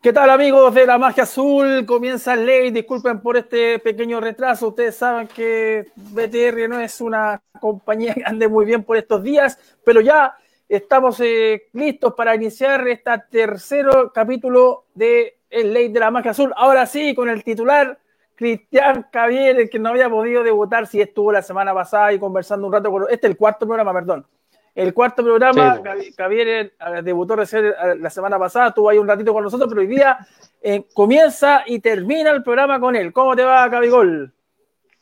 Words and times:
¿Qué 0.00 0.12
tal 0.12 0.30
amigos 0.30 0.72
de 0.74 0.86
la 0.86 0.96
magia 0.96 1.24
azul? 1.24 1.84
Comienza 1.84 2.36
ley, 2.36 2.70
disculpen 2.70 3.20
por 3.20 3.36
este 3.36 3.80
pequeño 3.80 4.20
retraso, 4.20 4.68
ustedes 4.68 4.94
saben 4.94 5.26
que 5.26 5.88
BTR 5.96 6.68
no 6.68 6.80
es 6.80 7.00
una 7.00 7.42
compañía 7.60 8.14
que 8.14 8.22
ande 8.24 8.46
muy 8.46 8.64
bien 8.64 8.84
por 8.84 8.96
estos 8.96 9.24
días, 9.24 9.58
pero 9.84 10.00
ya 10.00 10.36
estamos 10.68 11.18
eh, 11.18 11.64
listos 11.72 12.14
para 12.14 12.36
iniciar 12.36 12.86
este 12.86 13.10
tercer 13.28 13.86
capítulo 14.14 14.84
de 14.94 15.40
El 15.50 15.74
Ley 15.74 15.88
de 15.88 15.98
la 15.98 16.12
Magia 16.12 16.30
Azul. 16.30 16.54
Ahora 16.56 16.86
sí, 16.86 17.12
con 17.12 17.28
el 17.28 17.42
titular 17.42 17.98
Cristian 18.36 19.08
Javier, 19.12 19.58
el 19.58 19.68
que 19.68 19.80
no 19.80 19.88
había 19.88 20.08
podido 20.08 20.44
debutar, 20.44 20.86
si 20.86 21.00
estuvo 21.00 21.32
la 21.32 21.42
semana 21.42 21.74
pasada 21.74 22.12
y 22.12 22.20
conversando 22.20 22.68
un 22.68 22.72
rato 22.72 22.92
con... 22.92 23.02
Este 23.10 23.26
es 23.26 23.30
el 23.32 23.36
cuarto 23.36 23.66
programa, 23.66 23.92
perdón 23.92 24.24
el 24.78 24.94
cuarto 24.94 25.24
programa, 25.24 25.82
Javier 26.16 26.48
eh, 26.48 26.70
debutó 27.02 27.34
recién 27.34 27.66
eh, 27.66 27.72
la 27.98 28.10
semana 28.10 28.38
pasada, 28.38 28.68
estuvo 28.68 28.88
ahí 28.88 28.96
un 28.96 29.08
ratito 29.08 29.32
con 29.32 29.42
nosotros, 29.42 29.68
pero 29.68 29.80
hoy 29.80 29.88
día 29.88 30.18
eh, 30.62 30.84
comienza 30.94 31.64
y 31.66 31.80
termina 31.80 32.30
el 32.30 32.44
programa 32.44 32.78
con 32.78 32.94
él. 32.94 33.12
¿Cómo 33.12 33.34
te 33.34 33.42
va, 33.42 33.68
Gabigol? 33.68 34.32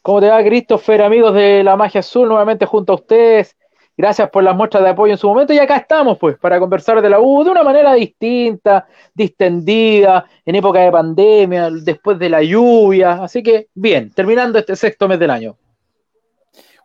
¿Cómo 0.00 0.20
te 0.22 0.30
va, 0.30 0.42
Christopher, 0.42 1.02
amigos 1.02 1.34
de 1.34 1.62
la 1.62 1.76
Magia 1.76 1.98
Azul, 1.98 2.26
nuevamente 2.26 2.64
junto 2.64 2.94
a 2.94 2.96
ustedes? 2.96 3.54
Gracias 3.98 4.30
por 4.30 4.42
las 4.42 4.56
muestras 4.56 4.82
de 4.82 4.88
apoyo 4.90 5.12
en 5.12 5.18
su 5.18 5.28
momento 5.28 5.52
y 5.52 5.58
acá 5.58 5.76
estamos, 5.76 6.16
pues, 6.16 6.38
para 6.38 6.58
conversar 6.58 7.02
de 7.02 7.10
la 7.10 7.20
U 7.20 7.44
de 7.44 7.50
una 7.50 7.62
manera 7.62 7.92
distinta, 7.92 8.86
distendida, 9.12 10.24
en 10.46 10.54
época 10.54 10.80
de 10.80 10.90
pandemia, 10.90 11.68
después 11.70 12.18
de 12.18 12.30
la 12.30 12.42
lluvia. 12.42 13.22
Así 13.22 13.42
que, 13.42 13.68
bien, 13.74 14.10
terminando 14.10 14.58
este 14.58 14.74
sexto 14.74 15.06
mes 15.06 15.18
del 15.18 15.30
año. 15.30 15.58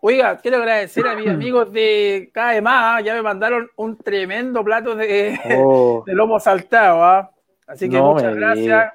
Oiga, 0.04 0.38
quiero 0.38 0.58
agradecer 0.58 1.08
a 1.08 1.16
mis 1.16 1.28
amigos 1.30 1.72
de 1.72 2.32
KMA, 2.34 3.02
ya 3.02 3.14
me 3.14 3.22
mandaron 3.22 3.70
un 3.76 3.96
tremendo 3.98 4.64
plato 4.64 4.96
de, 4.96 5.40
oh. 5.56 6.04
lomo 6.08 6.40
saltado, 6.40 7.04
¿ah? 7.04 7.32
Así 7.68 7.88
que 7.88 8.02
muchas 8.02 8.36
gracias. 8.36 8.94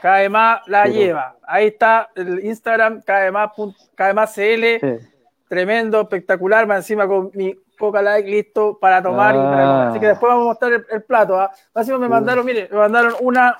KMA 0.00 0.62
la 0.66 0.86
lleva. 0.86 1.36
Ahí 1.44 1.68
está 1.68 2.10
el 2.14 2.44
Instagram, 2.44 3.02
KMA.cl. 3.02 4.64
Tremendo, 5.48 6.00
espectacular, 6.02 6.66
más 6.66 6.78
encima 6.78 7.06
con 7.06 7.30
mi 7.34 7.54
Coca 7.78 8.00
Like 8.02 8.30
listo 8.30 8.78
para 8.78 9.02
tomar. 9.02 9.34
Ah. 9.36 9.88
Así 9.88 9.98
que 9.98 10.06
después 10.06 10.30
vamos 10.30 10.44
a 10.44 10.48
mostrar 10.48 10.84
el, 10.88 11.02
plato. 11.02 11.40
¿ah? 11.40 11.50
Encima 11.74 11.98
me 11.98 12.08
mandaron, 12.08 12.44
mire, 12.44 12.68
me 12.70 12.76
mandaron 12.78 13.14
una 13.20 13.56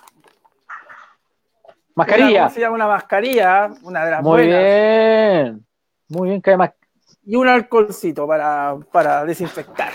mascarilla. 1.95 2.50
Una, 2.55 2.70
Una 2.70 2.86
mascarilla, 2.86 3.64
¿ah? 3.64 3.74
una 3.83 4.05
de 4.05 4.11
las 4.11 4.22
Muy 4.22 4.47
bien. 4.47 5.67
Muy 6.08 6.28
bien, 6.28 6.41
KMA 6.41 6.72
y 7.25 7.37
un 7.37 7.48
alcoholcito 7.48 8.27
para, 8.27 8.77
para 8.91 9.25
desinfectar. 9.25 9.92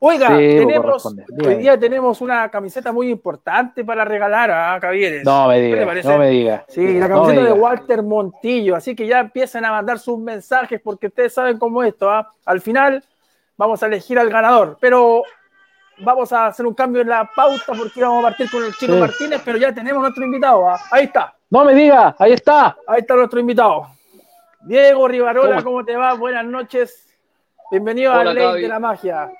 Oiga, 0.00 0.28
tenemos, 0.28 1.06
hoy 1.06 1.54
día 1.54 1.78
tenemos 1.78 2.20
una 2.20 2.50
camiseta 2.50 2.92
muy 2.92 3.08
importante 3.08 3.84
para 3.84 4.04
regalar 4.04 4.50
a 4.50 4.78
Cavieres. 4.80 5.24
No 5.24 5.48
me 5.48 5.60
diga, 5.60 5.94
no 6.02 6.18
me 6.18 6.28
diga. 6.30 6.64
Sí, 6.68 6.98
la 6.98 7.08
camiseta 7.08 7.44
de 7.44 7.52
Walter 7.52 8.02
Montillo, 8.02 8.76
así 8.76 8.94
que 8.94 9.06
ya 9.06 9.20
empiezan 9.20 9.64
a 9.64 9.70
mandar 9.70 9.98
sus 9.98 10.18
mensajes 10.18 10.80
porque 10.82 11.06
ustedes 11.06 11.32
saben 11.32 11.58
cómo 11.58 11.82
esto, 11.82 12.10
¿ah? 12.10 12.34
al 12.44 12.60
final 12.60 13.02
vamos 13.56 13.82
a 13.82 13.86
elegir 13.86 14.18
al 14.18 14.28
ganador, 14.28 14.76
pero 14.80 15.22
vamos 16.00 16.32
a 16.32 16.46
hacer 16.46 16.66
un 16.66 16.74
cambio 16.74 17.02
en 17.02 17.08
la 17.08 17.30
pauta 17.34 17.72
porque 17.78 18.02
vamos 18.02 18.24
a 18.24 18.28
partir 18.28 18.50
con 18.50 18.64
el 18.64 18.74
Chico 18.74 18.96
Martínez, 18.96 19.40
pero 19.44 19.58
ya 19.58 19.72
tenemos 19.72 20.02
nuestro 20.02 20.24
invitado, 20.24 20.68
¿ah? 20.68 20.80
ahí 20.90 21.04
está. 21.04 21.34
No 21.50 21.64
me 21.64 21.72
diga, 21.72 22.16
ahí 22.18 22.32
está. 22.32 22.76
Ahí 22.84 23.00
está 23.00 23.14
nuestro 23.14 23.38
invitado. 23.38 23.86
Diego 24.66 25.06
Rivarola, 25.08 25.62
¿cómo, 25.62 25.84
te 25.84 25.94
va? 25.94 26.14
Buenas 26.14 26.46
noches. 26.46 27.14
Bienvenido 27.70 28.12
a 28.14 28.24
Ley 28.24 28.62
de 28.62 28.68
la 28.68 28.80
Magia. 28.80 29.30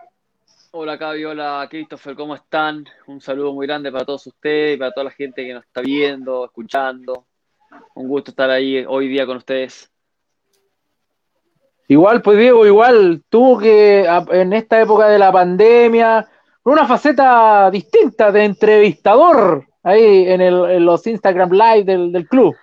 Hola 0.73 0.99
Cavi, 0.99 1.25
hola 1.25 1.67
Christopher, 1.71 2.15
¿cómo 2.15 2.35
están? 2.35 2.85
Un 3.07 3.23
saludo 3.23 3.55
muy 3.55 3.67
grande 3.67 3.91
para 3.91 4.05
todos 4.05 4.27
ustedes 4.27 4.77
y 4.77 4.79
para 4.79 4.93
toda 4.93 5.05
la 5.05 5.11
gente 5.11 5.47
que 5.47 5.55
nos 5.55 5.65
está 5.65 5.81
viendo, 5.81 6.45
escuchando. 6.45 7.25
Un 7.95 8.07
gusto 8.07 8.33
estar 8.33 8.51
ahí 8.51 8.85
hoy 8.87 9.09
día 9.09 9.25
con 9.25 9.39
ustedes. 9.39 9.91
Igual, 11.89 12.21
pues 12.21 12.37
Diego, 12.37 12.67
igual 12.67 13.23
tú 13.31 13.57
que 13.59 14.07
en 14.31 14.53
esta 14.53 14.83
época 14.83 15.09
de 15.09 15.19
la 15.19 15.33
pandemia, 15.33 16.29
una 16.65 16.87
faceta 16.87 17.71
distinta 17.71 18.31
de 18.31 18.45
entrevistador 18.45 19.65
ahí 19.83 20.27
en, 20.29 20.85
los 20.85 21.07
Instagram 21.07 21.51
Live 21.51 21.85
del 21.85 22.29
club. 22.29 22.55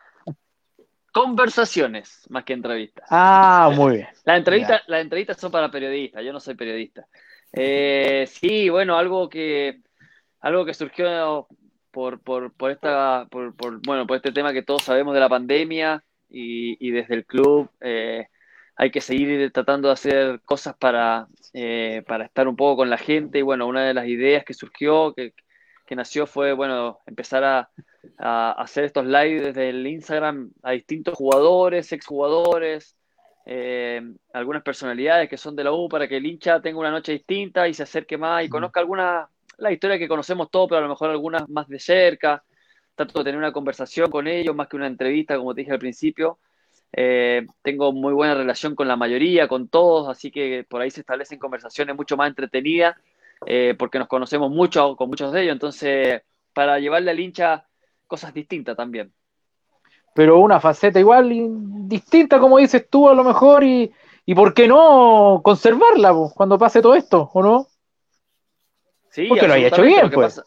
Conversaciones 1.12 2.26
más 2.30 2.44
que 2.44 2.54
entrevistas. 2.54 3.06
Ah, 3.10 3.72
muy 3.76 3.98
bien. 3.98 4.08
Las 4.26 4.38
entrevistas, 4.38 4.82
las 4.88 5.02
entrevistas 5.02 5.38
son 5.38 5.52
para 5.52 5.70
periodistas, 5.70 6.24
yo 6.24 6.32
no 6.32 6.40
soy 6.40 6.56
periodista. 6.56 7.06
Eh, 7.54 8.26
sí, 8.28 8.70
bueno, 8.70 8.98
algo 8.98 9.28
que 9.28 9.82
algo 10.40 10.66
que 10.66 10.74
surgió 10.74 11.48
por, 11.92 12.22
por, 12.22 12.54
por 12.54 12.72
esta, 12.72 13.28
por, 13.30 13.54
bueno, 13.86 14.08
por 14.08 14.18
este 14.18 14.32
tema 14.32 14.54
que 14.54 14.64
todos 14.64 14.84
sabemos 14.84 15.14
de 15.14 15.20
la 15.20 15.30
pandemia 15.30 16.04
y, 16.30 16.92
desde 16.92 17.16
el 17.16 17.26
club 17.26 17.70
eh, 17.82 18.28
hay 18.76 18.90
que 18.90 19.02
seguir 19.02 19.52
tratando 19.52 19.90
de 19.90 19.94
hacer 19.94 20.42
cosas 20.46 20.76
para, 20.78 21.28
eh, 21.54 22.04
para 22.08 22.26
estar 22.26 22.48
un 22.48 22.56
poco 22.56 22.78
con 22.78 22.90
la 22.90 22.98
gente. 22.98 23.40
Y 23.40 23.42
bueno, 23.42 23.68
una 23.68 23.84
de 23.84 23.94
las 23.94 24.08
ideas 24.08 24.44
que 24.46 24.54
surgió, 24.54 25.14
que, 25.14 25.34
que 25.92 25.96
nació 25.98 26.26
fue, 26.26 26.54
bueno, 26.54 27.00
empezar 27.06 27.44
a, 27.44 27.70
hacer 28.18 28.86
estos 28.86 29.06
lives 29.06 29.44
desde 29.44 29.72
el 29.72 29.86
Instagram 29.86 30.50
a 30.64 30.72
distintos 30.72 31.16
jugadores, 31.16 31.92
exjugadores, 31.92 32.96
eh, 33.46 34.02
algunas 34.32 34.64
personalidades 34.64 35.28
que 35.28 35.36
son 35.36 35.54
de 35.54 35.66
la 35.66 35.74
U 35.74 35.90
para 35.90 36.08
que 36.08 36.16
el 36.16 36.26
hincha 36.26 36.62
tenga 36.62 36.80
una 36.80 36.92
noche 36.92 37.12
distinta 37.12 37.68
y 37.68 37.74
se 37.74 37.84
acerque 37.84 38.18
más 38.18 38.46
y 38.46 38.48
conozca 38.48 38.80
alguna, 38.80 39.28
la 39.58 39.74
historia 39.74 40.00
que 40.00 40.08
conocemos 40.08 40.50
todos, 40.50 40.70
pero 40.70 40.78
a 40.80 40.84
lo 40.84 40.88
mejor 40.88 41.10
algunas 41.10 41.50
más 41.50 41.68
de 41.68 41.80
cerca. 41.80 42.42
Trato 42.96 43.20
de 43.20 43.26
tener 43.26 43.38
una 43.38 43.52
conversación 43.52 44.10
con 44.10 44.28
ellos 44.28 44.56
más 44.56 44.70
que 44.70 44.78
una 44.78 44.88
entrevista, 44.88 45.36
como 45.36 45.54
te 45.54 45.60
dije 45.60 45.74
al 45.74 45.80
principio. 45.80 46.40
Eh, 46.94 47.46
tengo 47.62 47.92
muy 47.92 48.14
buena 48.14 48.36
relación 48.36 48.76
con 48.76 48.88
la 48.88 48.96
mayoría, 48.96 49.50
con 49.50 49.68
todos, 49.68 50.08
así 50.08 50.32
que 50.32 50.66
por 50.70 50.80
ahí 50.80 50.90
se 50.90 51.02
establecen 51.02 51.38
conversaciones 51.38 51.98
mucho 51.98 52.16
más 52.16 52.30
entretenidas 52.30 52.96
eh, 53.46 53.76
porque 53.78 54.00
nos 54.00 54.08
conocemos 54.08 54.50
mucho 54.52 54.96
con 54.96 55.10
muchos 55.10 55.32
de 55.32 55.44
ellos, 55.44 55.54
entonces 55.54 56.22
para 56.54 56.80
llevarle 56.80 57.12
al 57.12 57.20
hincha 57.20 57.68
cosas 58.08 58.34
distintas 58.34 58.76
también. 58.76 59.14
Pero 60.14 60.40
una 60.40 60.60
faceta 60.60 61.00
igual 61.00 61.32
distinta, 61.88 62.40
como 62.40 62.58
dices 62.58 62.88
tú, 62.90 63.08
a 63.08 63.14
lo 63.14 63.24
mejor, 63.24 63.64
y, 63.64 63.92
y 64.26 64.36
¿por 64.36 64.54
qué 64.54 64.68
no 64.68 65.42
conservarla 65.44 66.14
cuando 66.36 66.58
pase 66.58 66.82
todo 66.82 66.96
esto, 66.96 67.30
o 67.34 67.42
no? 67.42 67.68
Sí, 69.10 69.28
porque 69.28 69.48
lo 69.48 69.54
haya 69.54 69.68
hecho 69.68 69.82
bien, 69.84 70.10
pues. 70.10 70.42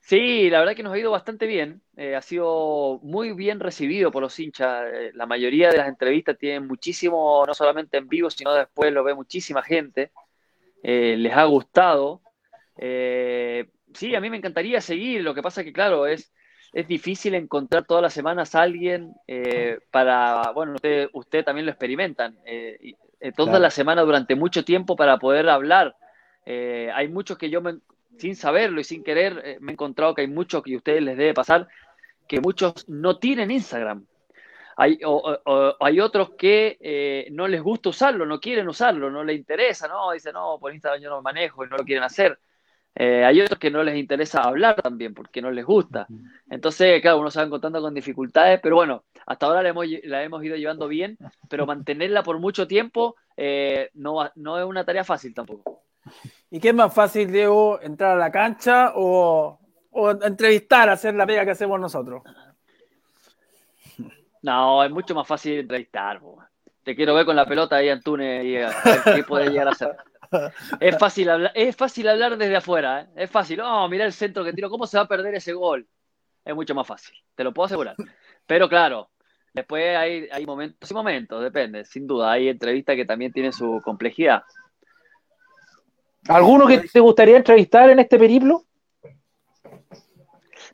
Sí, 0.00 0.50
la 0.50 0.58
verdad 0.58 0.74
que 0.74 0.82
nos 0.82 0.92
ha 0.92 0.98
ido 0.98 1.12
bastante 1.12 1.46
bien. 1.46 1.80
Eh, 1.96 2.16
ha 2.16 2.22
sido 2.22 2.98
muy 3.02 3.32
bien 3.32 3.60
recibido 3.60 4.10
por 4.10 4.22
los 4.22 4.38
hinchas. 4.38 4.84
Eh, 4.92 5.10
la 5.14 5.26
mayoría 5.26 5.70
de 5.70 5.78
las 5.78 5.88
entrevistas 5.88 6.36
tienen 6.36 6.66
muchísimo, 6.66 7.44
no 7.46 7.54
solamente 7.54 7.98
en 7.98 8.08
vivo, 8.08 8.28
sino 8.28 8.52
después 8.52 8.92
lo 8.92 9.04
ve 9.04 9.14
muchísima 9.14 9.62
gente. 9.62 10.10
Eh, 10.82 11.16
les 11.16 11.32
ha 11.32 11.44
gustado. 11.44 12.20
Eh, 12.76 13.68
sí, 13.94 14.14
a 14.14 14.20
mí 14.20 14.30
me 14.30 14.38
encantaría 14.38 14.80
seguir, 14.80 15.22
lo 15.22 15.34
que 15.34 15.42
pasa 15.42 15.64
que, 15.64 15.72
claro, 15.72 16.06
es, 16.06 16.32
es 16.72 16.88
difícil 16.88 17.34
encontrar 17.34 17.84
todas 17.84 18.02
las 18.02 18.12
semanas 18.12 18.54
a 18.54 18.62
alguien 18.62 19.12
eh, 19.28 19.78
para, 19.90 20.50
bueno, 20.52 20.74
usted, 20.74 21.08
usted 21.12 21.44
también 21.44 21.66
lo 21.66 21.72
experimentan, 21.72 22.36
toda 23.36 23.60
la 23.60 23.70
semana 23.70 24.02
durante 24.02 24.34
mucho 24.34 24.64
tiempo 24.64 24.96
para 24.96 25.18
poder 25.18 25.48
hablar. 25.48 25.94
hay 26.44 27.08
muchos 27.08 27.38
que 27.38 27.50
yo, 27.50 27.60
me, 27.60 27.78
sin 28.18 28.34
saberlo 28.34 28.80
y 28.80 28.84
sin 28.84 29.04
querer, 29.04 29.58
me 29.60 29.72
he 29.72 29.74
encontrado 29.74 30.14
que 30.14 30.22
hay 30.22 30.28
muchos 30.28 30.62
que 30.62 30.74
a 30.74 30.78
ustedes 30.78 31.02
les 31.02 31.16
debe 31.16 31.34
pasar, 31.34 31.68
que 32.26 32.40
muchos 32.40 32.88
no 32.88 33.18
tienen 33.18 33.50
Instagram. 33.50 34.06
Hay, 34.76 34.98
o, 35.04 35.76
hay 35.80 36.00
otros 36.00 36.30
que 36.30 36.78
eh, 36.80 37.28
no 37.30 37.46
les 37.46 37.62
gusta 37.62 37.90
usarlo, 37.90 38.26
no 38.26 38.40
quieren 38.40 38.68
usarlo, 38.68 39.10
no 39.10 39.22
les 39.24 39.36
interesa, 39.36 39.88
¿no? 39.88 40.12
Dicen, 40.12 40.32
no, 40.32 40.58
por 40.58 40.72
Instagram 40.72 41.02
yo 41.02 41.10
no 41.10 41.16
me 41.16 41.22
manejo 41.22 41.64
y 41.64 41.68
no 41.68 41.76
lo 41.76 41.84
quieren 41.84 42.04
hacer. 42.04 42.38
Eh, 42.94 43.24
hay 43.24 43.40
otros 43.40 43.58
que 43.58 43.70
no 43.70 43.82
les 43.82 43.96
interesa 43.96 44.42
hablar 44.42 44.80
también 44.80 45.14
porque 45.14 45.40
no 45.40 45.50
les 45.50 45.64
gusta. 45.64 46.06
Entonces, 46.50 47.00
claro, 47.00 47.20
uno 47.20 47.30
se 47.30 47.38
va 47.38 47.46
encontrando 47.46 47.80
con 47.80 47.94
dificultades, 47.94 48.60
pero 48.62 48.76
bueno, 48.76 49.04
hasta 49.26 49.46
ahora 49.46 49.62
la 49.62 49.70
hemos, 49.70 49.86
la 50.04 50.22
hemos 50.22 50.44
ido 50.44 50.56
llevando 50.56 50.88
bien, 50.88 51.16
pero 51.48 51.64
mantenerla 51.66 52.22
por 52.22 52.38
mucho 52.38 52.66
tiempo 52.66 53.16
eh, 53.36 53.90
no, 53.94 54.30
no 54.34 54.58
es 54.58 54.64
una 54.64 54.84
tarea 54.84 55.04
fácil 55.04 55.32
tampoco. 55.32 55.84
¿Y 56.50 56.60
qué 56.60 56.68
es 56.68 56.74
más 56.74 56.92
fácil, 56.92 57.32
Diego, 57.32 57.80
entrar 57.80 58.12
a 58.12 58.20
la 58.20 58.30
cancha 58.30 58.92
o, 58.94 59.58
o 59.90 60.10
entrevistar, 60.10 60.90
hacer 60.90 61.14
la 61.14 61.26
pega 61.26 61.44
que 61.44 61.52
hacemos 61.52 61.80
nosotros? 61.80 62.22
No, 64.42 64.82
es 64.84 64.90
mucho 64.90 65.14
más 65.14 65.26
fácil 65.26 65.60
entrevistar. 65.60 66.20
Te 66.82 66.96
quiero 66.96 67.14
ver 67.14 67.24
con 67.24 67.36
la 67.36 67.46
pelota 67.46 67.76
ahí, 67.76 67.88
Antunes, 67.88 68.44
y 68.44 68.54
qué 69.14 69.24
puede 69.24 69.50
llegar 69.50 69.68
a 69.68 69.70
hacer. 69.70 69.96
Es 70.80 70.98
fácil 70.98 71.28
hablar, 71.28 71.52
es 71.54 71.76
fácil 71.76 72.08
hablar 72.08 72.36
desde 72.36 72.56
afuera, 72.56 73.02
¿eh? 73.02 73.08
es 73.16 73.30
fácil. 73.30 73.60
Oh, 73.60 73.86
mira 73.88 74.04
el 74.04 74.12
centro 74.12 74.42
que 74.42 74.52
tiro, 74.52 74.70
¿cómo 74.70 74.86
se 74.86 74.96
va 74.96 75.04
a 75.04 75.08
perder 75.08 75.34
ese 75.34 75.52
gol? 75.52 75.86
Es 76.44 76.54
mucho 76.54 76.74
más 76.74 76.86
fácil, 76.86 77.14
te 77.34 77.44
lo 77.44 77.52
puedo 77.52 77.66
asegurar. 77.66 77.94
Pero 78.46 78.68
claro, 78.68 79.10
después 79.52 79.96
hay, 79.96 80.28
hay 80.32 80.46
momentos 80.46 80.90
y 80.90 80.94
momentos, 80.94 81.42
depende, 81.42 81.84
sin 81.84 82.06
duda. 82.06 82.32
Hay 82.32 82.48
entrevistas 82.48 82.96
que 82.96 83.04
también 83.04 83.32
tienen 83.32 83.52
su 83.52 83.80
complejidad. 83.84 84.42
¿Alguno 86.28 86.66
que 86.66 86.78
te 86.78 87.00
gustaría 87.00 87.36
entrevistar 87.36 87.90
en 87.90 87.98
este 87.98 88.18
periplo? 88.18 88.64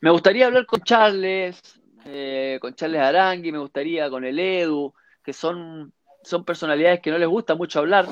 Me 0.00 0.10
gustaría 0.10 0.46
hablar 0.46 0.66
con 0.66 0.80
Charles, 0.82 1.60
eh, 2.10 2.58
con 2.60 2.74
Charles 2.74 3.02
Arangui, 3.02 3.52
me 3.52 3.58
gustaría 3.58 4.08
con 4.08 4.24
el 4.24 4.38
Edu, 4.38 4.94
que 5.22 5.34
son, 5.34 5.92
son 6.22 6.44
personalidades 6.44 7.00
que 7.00 7.10
no 7.10 7.18
les 7.18 7.28
gusta 7.28 7.54
mucho 7.54 7.80
hablar. 7.80 8.06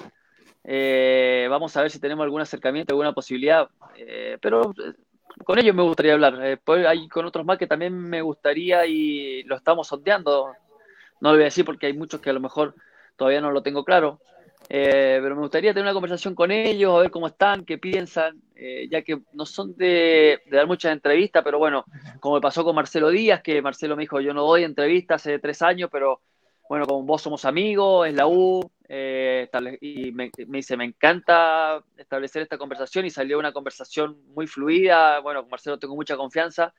Eh, 0.65 1.47
vamos 1.49 1.75
a 1.77 1.83
ver 1.83 1.91
si 1.91 1.99
tenemos 1.99 2.25
algún 2.25 2.43
acercamiento, 2.43 2.93
alguna 2.93 3.15
posibilidad, 3.15 3.69
eh, 3.97 4.37
pero 4.41 4.75
con 5.45 5.59
ellos 5.59 5.75
me 5.75 5.83
gustaría 5.83 6.13
hablar. 6.13 6.59
hay 6.87 7.09
con 7.09 7.25
otros 7.25 7.47
más 7.47 7.57
que 7.57 7.67
también 7.67 7.97
me 7.97 8.21
gustaría 8.21 8.85
y 8.85 9.43
lo 9.45 9.57
estamos 9.57 9.89
sondeando. 9.89 10.53
No 11.21 11.31
lo 11.31 11.37
voy 11.37 11.43
a 11.43 11.45
decir 11.45 11.65
porque 11.65 11.87
hay 11.87 11.95
muchos 11.95 12.21
que 12.21 12.31
a 12.31 12.35
lo 12.35 12.41
mejor 12.41 12.75
todavía 13.17 13.41
no 13.41 13.51
lo 13.51 13.63
tengo 13.63 13.85
claro. 13.85 14.21
Eh, 14.69 15.19
pero 15.23 15.37
me 15.37 15.43
gustaría 15.43 15.73
tener 15.73 15.85
una 15.85 15.93
conversación 15.93 16.35
con 16.35 16.51
ellos, 16.51 16.93
a 16.93 17.01
ver 17.03 17.11
cómo 17.11 17.29
están, 17.29 17.65
qué 17.65 17.79
piensan, 17.79 18.43
eh, 18.57 18.89
ya 18.91 19.03
que 19.03 19.21
no 19.33 19.47
son 19.47 19.77
de, 19.77 20.43
dar 20.51 20.67
muchas 20.67 20.93
entrevistas, 20.93 21.45
pero 21.45 21.59
bueno, 21.59 21.85
como 22.21 22.37
me 22.37 22.41
pasó 22.41 22.65
con 22.65 22.75
Marcelo 22.75 23.11
Díaz, 23.11 23.43
que 23.43 23.63
Marcelo 23.63 23.95
me 23.95 24.03
dijo, 24.03 24.21
yo 24.21 24.35
no 24.35 24.43
doy 24.43 24.65
entrevistas 24.65 25.23
hace 25.23 25.39
tres 25.39 25.63
años, 25.63 25.89
pero 25.93 26.21
bueno, 26.69 26.85
con 26.87 27.07
vos 27.07 27.23
somos 27.23 27.45
amigos, 27.45 28.09
es 28.09 28.15
la 28.15 28.27
U, 28.27 28.61
eh, 28.89 29.49
y 29.81 30.11
me, 30.11 30.33
dice, 30.49 30.77
me 30.77 30.85
encanta 30.85 31.81
establecer 31.97 32.43
esta 32.43 32.59
conversación 32.59 33.07
y 33.07 33.11
salió 33.11 33.39
una 33.39 33.53
conversación 33.53 34.19
muy 34.35 34.49
fluida, 34.49 35.21
bueno, 35.21 35.43
con 35.43 35.51
Marcelo 35.51 35.79
tengo 35.79 35.95
mucha 35.95 36.17
confianza. 36.17 36.75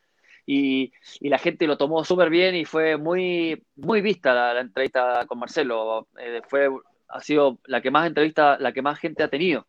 Y, 0.49 0.93
la 1.21 1.37
gente 1.37 1.67
lo 1.67 1.77
tomó 1.77 2.05
súper 2.05 2.29
bien 2.29 2.55
y 2.55 2.63
fue 2.63 2.95
muy, 2.97 3.61
muy 3.75 3.99
vista 4.01 4.33
la, 4.33 4.61
entrevista 4.61 5.25
con 5.27 5.39
Marcelo. 5.39 6.07
fue 6.47 6.69
ha 7.07 7.21
sido 7.21 7.59
la 7.65 7.81
que 7.81 7.91
más 7.91 8.07
entrevista, 8.07 8.57
la 8.59 8.71
que 8.71 8.81
más 8.81 8.99
gente 8.99 9.23
ha 9.23 9.29
tenido, 9.29 9.67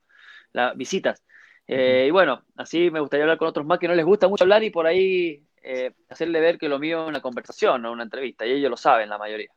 las 0.52 0.76
visitas. 0.76 1.22
Eh, 1.66 2.06
y 2.08 2.10
bueno, 2.10 2.42
así 2.56 2.90
me 2.90 3.00
gustaría 3.00 3.24
hablar 3.24 3.36
con 3.36 3.48
otros 3.48 3.66
más 3.66 3.78
que 3.78 3.88
no 3.88 3.94
les 3.94 4.04
gusta 4.04 4.26
mucho 4.26 4.44
hablar 4.44 4.64
y 4.64 4.70
por 4.70 4.86
ahí 4.86 5.44
eh, 5.62 5.92
hacerle 6.08 6.40
ver 6.40 6.58
que 6.58 6.68
lo 6.68 6.78
mío 6.78 7.02
es 7.02 7.08
una 7.08 7.20
conversación, 7.20 7.82
no 7.82 7.92
una 7.92 8.04
entrevista, 8.04 8.46
y 8.46 8.52
ellos 8.52 8.70
lo 8.70 8.76
saben, 8.76 9.10
la 9.10 9.18
mayoría. 9.18 9.50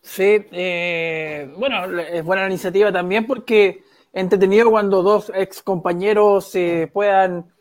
Sí, 0.00 0.46
eh, 0.52 1.52
bueno, 1.56 1.98
es 1.98 2.24
buena 2.24 2.42
la 2.42 2.48
iniciativa 2.48 2.92
también 2.92 3.26
porque 3.26 3.82
entretenido 4.12 4.70
cuando 4.70 5.02
dos 5.02 5.32
ex 5.34 5.62
compañeros 5.62 6.48
se 6.48 6.88
puedan 6.92 7.52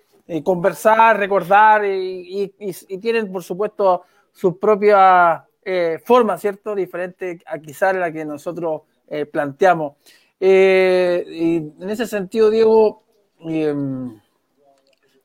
conversar, 0.44 1.18
recordar 1.18 1.86
y, 1.86 2.54
y, 2.60 2.98
tienen, 3.00 3.32
por 3.32 3.44
supuesto, 3.44 4.04
sus 4.32 4.58
propias 4.58 5.42
eh, 5.68 6.00
forma, 6.06 6.38
¿cierto? 6.38 6.76
Diferente 6.76 7.40
a 7.48 7.58
quizás 7.58 7.96
la 7.96 8.12
que 8.12 8.24
nosotros 8.24 8.84
eh, 9.08 9.26
planteamos. 9.26 9.94
Eh, 10.40 11.26
y 11.28 11.56
en 11.58 11.90
ese 11.90 12.06
sentido, 12.06 12.52
Diego, 12.52 13.02
em, 13.40 14.22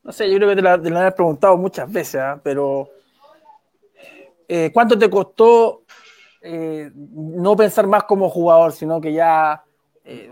no 0.02 0.12
sé, 0.12 0.30
yo 0.30 0.36
creo 0.36 0.48
que 0.48 0.56
te 0.56 0.62
la, 0.62 0.80
te 0.80 1.12
preguntado 1.12 1.58
muchas 1.58 1.92
veces, 1.92 2.22
¿ah? 2.22 2.40
pero 2.42 2.88
¿cuánto 4.72 4.98
te 4.98 5.10
costó 5.10 5.82
no 6.42 7.54
pensar 7.54 7.86
más 7.86 8.04
como 8.04 8.30
jugador, 8.30 8.72
sino 8.72 8.98
que 8.98 9.12
ya, 9.12 9.62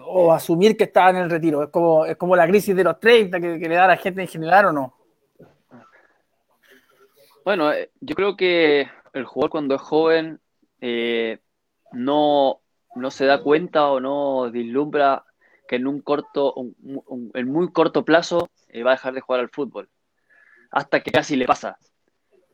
o 0.07 0.33
asumir 0.33 0.75
que 0.75 0.85
estaba 0.85 1.11
en 1.11 1.17
el 1.17 1.31
retiro? 1.31 1.63
Es 1.65 1.69
como, 1.69 2.07
es 2.07 2.17
como 2.17 2.35
la 2.35 2.49
crisis 2.49 2.75
de 2.75 2.83
los 2.83 2.99
30 2.99 3.39
que, 3.39 3.59
que 3.59 3.69
le 3.69 3.75
da 3.75 3.85
a 3.85 3.89
la 3.89 3.97
gente 3.99 4.23
en 4.23 4.29
general, 4.29 4.67
¿o 4.67 4.73
no? 4.73 4.95
Bueno, 7.45 7.71
yo 8.01 8.15
creo 8.15 8.37
que 8.37 8.89
el 9.19 9.27
jugador 9.27 9.51
cuando 9.51 9.75
es 9.75 9.81
joven 9.81 10.41
eh, 10.81 11.39
no, 11.93 12.61
no 12.95 13.11
se 13.11 13.27
da 13.27 13.43
cuenta 13.43 13.89
o 13.89 14.01
no 14.01 14.51
vislumbra 14.51 15.25
que 15.67 15.77
en 15.77 15.87
un 15.87 16.01
corto, 16.01 16.55
en 17.35 17.49
muy 17.49 17.71
corto 17.73 18.05
plazo 18.05 18.49
eh, 18.69 18.83
va 18.83 18.93
a 18.93 18.95
dejar 18.95 19.15
de 19.15 19.21
jugar 19.21 19.41
al 19.41 19.51
fútbol. 19.51 19.89
Hasta 20.71 21.03
que 21.03 21.11
casi 21.11 21.37
le 21.37 21.47
pasa. 21.47 21.79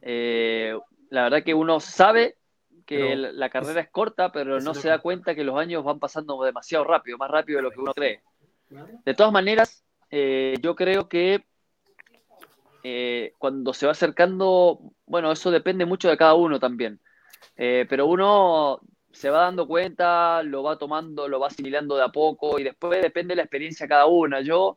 Eh, 0.03 0.77
la 1.11 1.25
verdad 1.25 1.45
que 1.45 1.55
uno 1.55 1.79
sabe 1.81 2.37
que 2.87 3.17
la 3.17 3.49
carrera 3.49 3.81
es, 3.81 3.89
corta, 3.89 4.31
pero 4.31 4.61
no 4.61 4.75
se 4.75 4.89
da 4.89 4.99
cuenta 4.99 5.35
que 5.35 5.45
los 5.45 5.57
años 5.57 5.85
van 5.85 5.99
pasando 5.99 6.43
demasiado 6.43 6.85
rápido, 6.85 7.17
más 7.17 7.31
rápido 7.31 7.59
de 7.59 7.63
lo 7.63 7.71
que 7.71 7.81
uno 7.81 7.95
cree. 7.95 8.23
De 9.05 9.15
todas 9.15 9.33
maneras, 9.33 9.85
yo 10.11 10.75
creo 10.75 11.09
que 11.09 11.45
eh, 12.87 13.33
cuando 13.39 13.73
se 13.73 13.87
va 13.87 13.93
acercando, 13.93 14.79
bueno, 15.07 15.33
eso 15.33 15.51
depende 15.51 15.85
mucho 15.85 16.09
de 16.09 16.17
cada 16.17 16.35
uno 16.35 16.59
también, 16.59 17.01
eh, 17.57 17.87
pero 17.89 18.07
uno 18.07 18.81
se 19.13 19.31
va 19.31 19.43
dando 19.43 19.67
cuenta, 19.67 20.43
lo 20.43 20.63
va 20.63 20.77
tomando, 20.77 21.29
lo 21.29 21.39
va 21.39 21.47
asimilando 21.47 21.97
de 21.97 22.03
a 22.03 22.09
poco 22.09 22.59
y 22.59 22.65
después 22.65 23.01
depende 23.01 23.33
de 23.33 23.37
la 23.37 23.43
experiencia 23.43 23.85
de 23.85 23.89
cada 23.91 24.07
una. 24.07 24.41
Yo, 24.41 24.77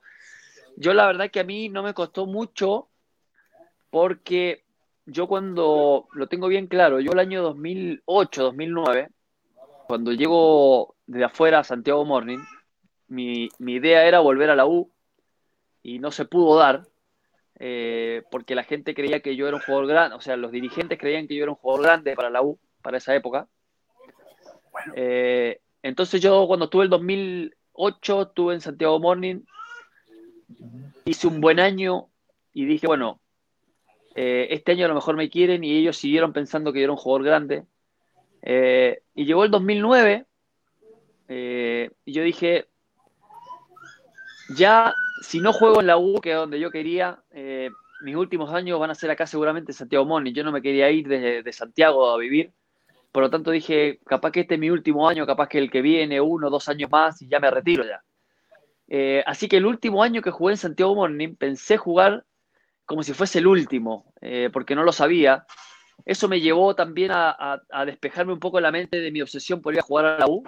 yo 0.76 0.94
la 0.94 1.08
verdad 1.08 1.32
que 1.32 1.40
a 1.40 1.44
mí 1.44 1.70
no 1.70 1.82
me 1.82 1.96
costó 1.96 2.28
mucho 2.28 2.88
porque 3.90 4.64
yo 5.06 5.28
cuando 5.28 6.08
lo 6.14 6.28
tengo 6.28 6.48
bien 6.48 6.68
claro, 6.68 7.00
yo 7.00 7.14
el 7.14 7.20
año 7.20 7.42
2008, 7.42 8.44
2009, 8.44 9.10
cuando 9.88 10.12
llego 10.12 10.96
de 11.08 11.24
afuera 11.24 11.60
a 11.60 11.64
Santiago 11.64 12.06
Morning, 12.06 12.40
mi, 13.08 13.50
mi 13.58 13.74
idea 13.76 14.06
era 14.06 14.20
volver 14.20 14.50
a 14.50 14.56
la 14.56 14.68
U 14.68 14.92
y 15.82 16.00
no 16.00 16.12
se 16.12 16.26
pudo 16.26 16.58
dar 16.60 16.84
eh, 17.60 18.24
porque 18.30 18.54
la 18.54 18.64
gente 18.64 18.94
creía 18.94 19.22
que 19.22 19.36
yo 19.36 19.48
era 19.48 19.58
un 19.58 19.64
jugador 19.64 19.88
grande, 19.88 20.16
o 20.16 20.22
sea, 20.22 20.38
los 20.38 20.52
dirigentes 20.52 21.00
creían 21.00 21.28
que 21.28 21.36
yo 21.36 21.44
era 21.44 21.52
un 21.52 21.58
jugador 21.58 21.86
grande 21.86 22.16
para 22.16 22.30
la 22.30 22.44
U, 22.44 22.60
para 22.84 22.98
esa 22.98 23.16
época. 23.16 23.48
Eh, 24.96 25.60
entonces 25.82 26.22
yo 26.22 26.46
cuando 26.46 26.66
estuve 26.66 26.84
el 26.84 26.90
2008, 26.90 28.22
estuve 28.22 28.54
en 28.54 28.62
Santiago 28.62 29.00
Morning, 29.00 29.42
hice 31.06 31.28
un 31.28 31.42
buen 31.42 31.60
año 31.60 32.10
y 32.54 32.66
dije, 32.66 32.86
bueno, 32.86 33.20
eh, 34.16 34.48
este 34.52 34.74
año 34.74 34.86
a 34.86 34.90
lo 34.90 34.96
mejor 34.96 35.16
me 35.16 35.30
quieren 35.30 35.64
y 35.64 35.78
ellos 35.78 35.98
siguieron 35.98 36.34
pensando 36.34 36.72
que 36.72 36.80
yo 36.80 36.86
era 36.86 36.94
un 36.94 37.00
jugador 37.00 37.24
grande. 37.24 37.64
y 39.16 39.26
llegó 39.26 39.44
el 39.44 39.52
2009 39.52 40.26
y 41.30 42.14
yo 42.14 42.24
dije, 42.24 42.68
ya 44.56 44.94
si 45.22 45.40
no 45.40 45.54
juego 45.54 45.82
en 45.82 45.88
la 45.88 45.98
U, 45.98 46.20
que 46.22 46.32
es 46.32 46.38
donde 46.38 46.60
yo 46.60 46.72
quería, 46.72 47.24
eh, 47.32 47.70
mis 48.02 48.16
últimos 48.16 48.54
años 48.54 48.80
van 48.80 48.92
a 48.92 48.96
ser 48.96 49.10
acá 49.12 49.26
seguramente 49.26 49.72
en 49.72 49.78
Santiago 49.78 50.06
Moni. 50.06 50.34
Yo 50.34 50.44
no 50.44 50.52
me 50.52 50.62
quería 50.62 50.90
ir 50.92 51.08
de, 51.08 51.54
Santiago 51.54 52.10
a 52.10 52.18
vivir. 52.18 52.54
Por 53.12 53.24
lo 53.24 53.30
tanto 53.30 53.52
dije, 53.52 54.00
capaz 54.06 54.32
que 54.32 54.42
este 54.42 54.56
es 54.56 54.60
mi 54.60 54.70
último 54.70 55.08
año, 55.08 55.26
capaz 55.26 55.48
que 55.48 55.58
el 55.58 55.72
que 55.72 55.82
viene, 55.82 56.22
uno, 56.22 56.50
dos 56.50 56.70
años 56.70 56.92
más 56.92 57.22
y 57.22 57.28
ya 57.28 57.40
me 57.40 57.50
retiro 57.50 57.84
ya. 57.84 58.04
Eh, 58.90 59.24
así 59.26 59.48
que 59.48 59.58
el 59.58 59.66
último 59.66 60.04
año 60.04 60.22
que 60.22 60.32
jugué 60.32 60.54
en 60.54 60.58
Santiago 60.58 60.96
Morning 60.96 61.36
pensé 61.36 61.78
jugar 61.78 62.26
como 62.86 63.04
si 63.04 63.14
fuese 63.14 63.40
el 63.40 63.48
último, 63.48 64.14
eh, 64.22 64.50
porque 64.54 64.76
no 64.76 64.84
lo 64.84 64.92
sabía. 64.92 65.46
Eso 66.06 66.30
me 66.30 66.40
llevó 66.40 66.76
también 66.76 67.12
a, 67.12 67.60
despejarme 67.86 68.34
un 68.34 68.40
poco 68.40 68.62
la 68.62 68.72
mente 68.72 69.00
de 69.00 69.12
mi 69.12 69.22
obsesión 69.22 69.62
por 69.62 69.74
ir 69.74 69.80
a 69.80 69.84
jugar 69.84 70.06
a 70.06 70.20
la 70.20 70.28
U. 70.28 70.44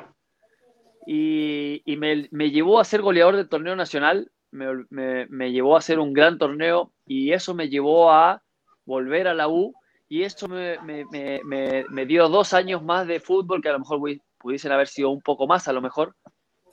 Y, 1.06 1.82
me, 1.98 2.28
me, 2.32 2.52
llevó 2.52 2.80
a 2.80 2.86
ser 2.86 3.02
goleador 3.02 3.36
del 3.36 3.50
torneo 3.50 3.76
nacional 3.76 4.32
me, 4.52 5.52
llevó 5.52 5.76
a 5.76 5.80
hacer 5.80 6.00
un 6.00 6.14
gran 6.14 6.38
torneo 6.38 6.92
y 7.06 7.34
eso 7.34 7.54
me 7.54 7.70
llevó 7.70 8.12
a 8.12 8.42
volver 8.86 9.28
a 9.28 9.34
la 9.34 9.48
U 9.48 9.74
y 10.08 10.24
eso 10.24 10.48
me, 10.48 12.06
dio 12.06 12.30
dos 12.30 12.54
años 12.54 12.84
más 12.84 13.08
de 13.08 13.20
fútbol 13.20 13.62
que 13.62 13.70
a 13.70 13.74
lo 13.74 13.80
mejor 13.80 14.00
pudiesen 14.38 14.72
haber 14.72 14.88
sido 14.88 15.12
un 15.12 15.22
poco 15.22 15.48
más 15.48 15.68
a 15.68 15.74
lo 15.74 15.82
mejor. 15.82 16.16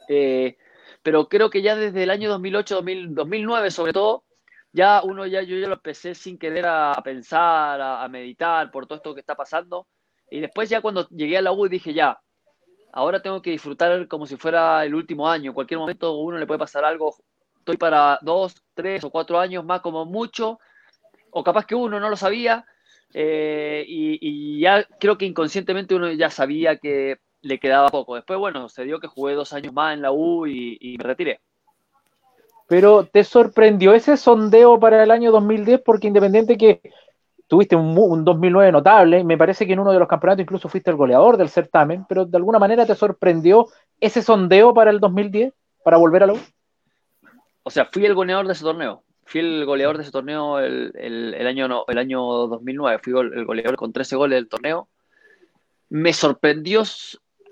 Eh, 0.08 0.56
pero 1.02 1.28
creo 1.28 1.50
que 1.50 1.62
ya 1.62 1.76
desde 1.76 2.02
el 2.02 2.10
año 2.10 2.28
2008, 2.30 2.82
2009 3.10 3.70
sobre 3.70 3.92
todo, 3.92 4.24
ya 4.72 5.02
uno 5.02 5.26
ya 5.26 5.42
yo 5.42 5.56
ya 5.56 5.68
lo 5.68 5.74
empecé 5.74 6.14
sin 6.14 6.38
querer 6.38 6.66
a, 6.66 6.94
pensar, 7.04 7.80
a, 7.80 8.08
meditar 8.08 8.70
por 8.70 8.86
todo 8.86 8.96
esto 8.96 9.14
que 9.14 9.20
está 9.20 9.34
pasando. 9.34 9.86
Y 10.30 10.40
después 10.40 10.68
ya 10.68 10.80
cuando 10.80 11.08
llegué 11.08 11.38
a 11.38 11.42
la 11.42 11.52
U 11.52 11.68
dije 11.68 11.94
ya, 11.94 12.18
ahora 12.92 13.22
tengo 13.22 13.40
que 13.42 13.50
disfrutar 13.50 14.08
como 14.08 14.26
si 14.26 14.36
fuera 14.36 14.84
el 14.84 14.94
último 14.94 15.28
año. 15.28 15.50
En 15.50 15.54
cualquier 15.54 15.78
momento 15.78 16.16
uno 16.18 16.38
le 16.38 16.46
puede 16.46 16.58
pasar 16.58 16.84
algo 16.84 17.14
estoy 17.66 17.76
para 17.78 18.20
dos, 18.22 18.54
tres 18.74 19.02
o 19.02 19.10
cuatro 19.10 19.40
años 19.40 19.64
más 19.64 19.80
como 19.80 20.04
mucho, 20.04 20.60
o 21.32 21.42
capaz 21.42 21.66
que 21.66 21.74
uno 21.74 21.98
no 21.98 22.08
lo 22.08 22.16
sabía, 22.16 22.64
eh, 23.12 23.84
y, 23.88 24.60
ya 24.60 24.84
creo 25.00 25.18
que 25.18 25.24
inconscientemente 25.24 25.96
uno 25.96 26.12
ya 26.12 26.30
sabía 26.30 26.76
que 26.76 27.18
le 27.42 27.58
quedaba 27.58 27.88
poco. 27.88 28.14
Después, 28.14 28.38
bueno, 28.38 28.68
se 28.68 28.84
dio 28.84 29.00
que 29.00 29.08
jugué 29.08 29.34
dos 29.34 29.52
años 29.52 29.72
más 29.72 29.94
en 29.94 30.02
la 30.02 30.12
U 30.12 30.46
y, 30.46 30.96
me 30.96 31.04
retiré. 31.04 31.40
Pero 32.68 33.04
¿te 33.04 33.24
sorprendió 33.24 33.94
ese 33.94 34.16
sondeo 34.16 34.78
para 34.78 35.02
el 35.02 35.10
año 35.10 35.32
2010? 35.32 35.80
Porque 35.84 36.06
independiente 36.06 36.56
que 36.56 36.80
tuviste 37.48 37.74
un, 37.74 37.96
un, 37.98 38.24
2009 38.24 38.70
notable, 38.70 39.24
me 39.24 39.38
parece 39.38 39.66
que 39.66 39.72
en 39.72 39.80
uno 39.80 39.92
de 39.92 39.98
los 39.98 40.08
campeonatos 40.08 40.42
incluso 40.42 40.68
fuiste 40.68 40.90
el 40.90 40.96
goleador 40.96 41.36
del 41.36 41.48
certamen, 41.48 42.04
pero 42.08 42.26
de 42.26 42.36
alguna 42.36 42.58
manera 42.60 42.86
te 42.86 42.94
sorprendió 42.94 43.66
ese 44.00 44.22
sondeo 44.22 44.72
para 44.74 44.90
el 44.90 45.00
2010, 45.00 45.52
para 45.84 45.96
volver 45.96 46.22
a 46.24 46.26
la 46.26 46.32
U. 46.34 46.38
O 47.66 47.70
sea, 47.70 47.84
fui 47.84 48.06
el 48.06 48.14
goleador 48.14 48.46
de 48.46 48.52
ese 48.52 48.62
torneo. 48.62 49.02
Fui 49.24 49.40
el 49.40 49.64
goleador 49.64 49.96
de 49.96 50.04
ese 50.04 50.12
torneo 50.12 50.60
el, 50.60 51.46
año, 51.48 51.84
el 51.88 51.98
año 51.98 52.22
2009. 52.22 53.00
Fui 53.02 53.12
el 53.18 53.44
goleador 53.44 53.74
con 53.74 53.92
13 53.92 54.14
goles 54.14 54.36
del 54.36 54.48
torneo. 54.48 54.88
Me 55.88 56.12
sorprendió 56.12 56.84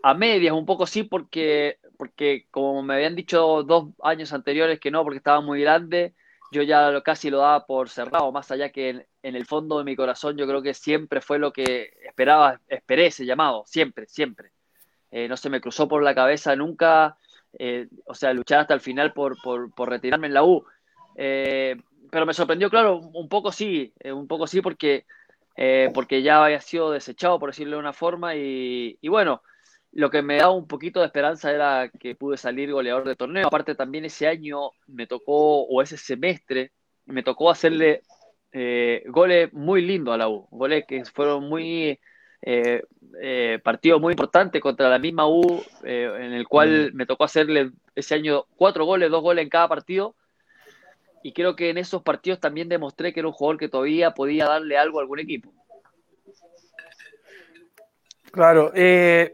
a 0.04 0.14
medias 0.14 0.54
un 0.54 0.66
poco 0.66 0.86
sí, 0.86 1.02
porque, 1.02 1.78
porque 1.96 2.46
como 2.52 2.80
me 2.84 2.94
habían 2.94 3.16
dicho 3.16 3.64
dos 3.64 3.88
años 4.04 4.32
anteriores 4.32 4.78
que 4.78 4.92
no, 4.92 5.02
porque 5.02 5.16
estaba 5.16 5.40
muy 5.40 5.62
grande, 5.62 6.14
yo 6.52 6.62
ya 6.62 7.02
casi 7.02 7.28
lo 7.28 7.38
daba 7.38 7.66
por 7.66 7.88
cerrado, 7.88 8.30
más 8.30 8.52
allá 8.52 8.70
que 8.70 8.90
en, 8.90 9.34
el 9.34 9.46
fondo 9.46 9.78
de 9.78 9.84
mi 9.84 9.96
corazón 9.96 10.36
yo 10.36 10.46
creo 10.46 10.62
que 10.62 10.74
siempre 10.74 11.20
fue 11.20 11.40
lo 11.40 11.52
que 11.52 11.92
esperaba, 12.06 12.60
esperé 12.68 13.06
ese 13.06 13.26
llamado, 13.26 13.64
siempre, 13.66 14.06
siempre. 14.06 14.52
Eh, 15.10 15.26
no 15.26 15.36
se 15.36 15.50
me 15.50 15.60
cruzó 15.60 15.88
por 15.88 16.04
la 16.04 16.14
cabeza 16.14 16.54
nunca, 16.54 17.18
eh, 17.58 17.88
o 18.06 18.14
sea, 18.14 18.32
luchar 18.32 18.60
hasta 18.60 18.74
el 18.74 18.80
final 18.80 19.12
por, 19.12 19.36
por, 19.42 19.88
retirarme 19.88 20.28
en 20.28 20.34
la 20.34 20.44
U. 20.44 20.64
Eh, 21.16 21.76
pero 22.10 22.26
me 22.26 22.34
sorprendió, 22.34 22.70
claro, 22.70 22.98
un 22.98 23.28
poco 23.28 23.52
sí, 23.52 23.92
un 24.04 24.28
poco 24.28 24.46
sí 24.46 24.60
porque, 24.60 25.04
porque 25.92 26.22
ya 26.22 26.44
había 26.44 26.60
sido 26.60 26.90
desechado, 26.90 27.38
por 27.38 27.50
decirlo 27.50 27.76
de 27.76 27.80
una 27.80 27.92
forma, 27.92 28.36
y, 28.36 28.98
y 29.00 29.08
bueno, 29.08 29.42
lo 29.94 30.10
que 30.10 30.22
me 30.22 30.36
daba 30.38 30.50
un 30.50 30.66
poquito 30.66 31.00
de 31.00 31.06
esperanza 31.06 31.52
era 31.52 31.88
que 31.88 32.16
pude 32.16 32.36
salir 32.36 32.72
goleador 32.72 33.06
de 33.06 33.14
torneo. 33.14 33.46
Aparte 33.46 33.76
también 33.76 34.04
ese 34.04 34.26
año 34.26 34.70
me 34.88 35.06
tocó, 35.06 35.62
o 35.62 35.82
ese 35.82 35.96
semestre, 35.96 36.72
me 37.06 37.22
tocó 37.22 37.48
hacerle 37.48 38.02
eh, 38.50 39.04
goles 39.06 39.52
muy 39.52 39.82
lindos 39.82 40.14
a 40.14 40.18
la 40.18 40.28
U. 40.28 40.48
Goles 40.50 40.84
que 40.88 41.04
fueron 41.04 41.48
muy 41.48 42.00
eh, 42.46 42.82
eh, 43.22 43.58
partidos 43.62 44.00
muy 44.00 44.12
importantes 44.12 44.60
contra 44.60 44.88
la 44.88 44.98
misma 44.98 45.26
U, 45.26 45.62
en 45.82 46.32
el 46.32 46.46
cual 46.46 46.90
mm. 46.92 46.96
me 46.96 47.06
tocó 47.06 47.24
hacerle 47.24 47.70
ese 47.94 48.14
año 48.14 48.44
cuatro 48.56 48.84
goles, 48.84 49.10
dos 49.10 49.22
goles 49.22 49.42
en 49.42 49.48
cada 49.48 49.68
partido. 49.68 50.14
Y 51.22 51.32
creo 51.32 51.56
que 51.56 51.70
en 51.70 51.78
esos 51.78 52.02
partidos 52.02 52.38
también 52.38 52.68
demostré 52.68 53.12
que 53.12 53.20
era 53.20 53.28
un 53.28 53.34
jugador 53.34 53.58
que 53.58 53.68
todavía 53.68 54.10
podía 54.10 54.46
darle 54.46 54.76
algo 54.76 54.98
a 54.98 55.02
algún 55.02 55.20
equipo. 55.20 55.50
Claro, 58.30 58.72
eh, 58.74 59.32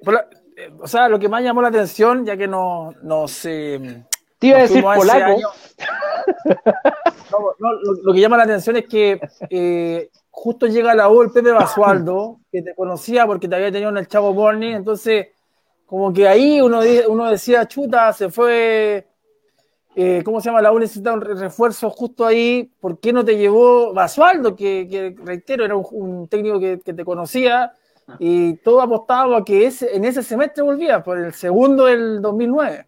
o 0.78 0.86
sea, 0.86 1.08
lo 1.08 1.18
que 1.18 1.28
más 1.28 1.42
llamó 1.42 1.62
la 1.62 1.68
atención, 1.68 2.24
ya 2.24 2.36
que 2.36 2.46
no, 2.46 2.92
nos. 3.02 3.44
Eh, 3.46 4.04
Te 4.38 4.48
iba 4.48 4.58
a 4.58 4.62
decir 4.62 4.82
polaco. 4.82 5.40
lo, 8.04 8.12
que 8.12 8.20
llama 8.20 8.36
la 8.36 8.42
atención 8.42 8.76
es 8.76 8.86
que 8.86 9.20
eh, 9.48 10.10
justo 10.30 10.66
llega 10.66 10.94
la 10.94 11.08
U 11.08 11.22
el 11.22 11.30
Pepe 11.30 11.52
Basualdo, 11.52 12.40
que 12.50 12.62
te 12.62 12.74
conocía 12.74 13.26
porque 13.26 13.48
te 13.48 13.56
había 13.56 13.72
tenido 13.72 13.90
en 13.90 13.98
el 13.98 14.08
Chavo 14.08 14.32
Morning, 14.32 14.74
entonces, 14.74 15.28
como 15.86 16.12
que 16.12 16.28
ahí 16.28 16.60
uno, 16.60 16.80
uno 17.08 17.30
decía, 17.30 17.66
chuta, 17.66 18.12
se 18.12 18.30
fue. 18.30 19.06
Eh, 19.96 20.22
¿Cómo 20.24 20.40
se 20.40 20.48
llama? 20.48 20.62
La 20.62 20.70
U 20.70 20.78
necesita 20.78 21.12
un 21.12 21.20
refuerzo 21.20 21.90
justo 21.90 22.24
ahí. 22.24 22.72
¿Por 22.80 23.00
qué 23.00 23.12
no 23.12 23.24
te 23.24 23.36
llevó 23.36 23.92
Basualdo? 23.92 24.54
Que, 24.54 25.16
reitero, 25.24 25.64
era 25.64 25.74
un, 25.74 26.28
técnico 26.28 26.60
que, 26.60 26.78
que 26.78 26.94
te 26.94 27.04
conocía 27.04 27.72
y 28.18 28.54
todo 28.56 28.80
apostaba 28.80 29.38
a 29.38 29.44
que 29.44 29.66
ese, 29.66 29.94
en 29.94 30.04
ese 30.04 30.22
semestre 30.22 30.62
volvía, 30.62 31.02
por 31.02 31.18
el 31.18 31.32
segundo 31.32 31.86
del 31.86 32.20
2009. 32.20 32.86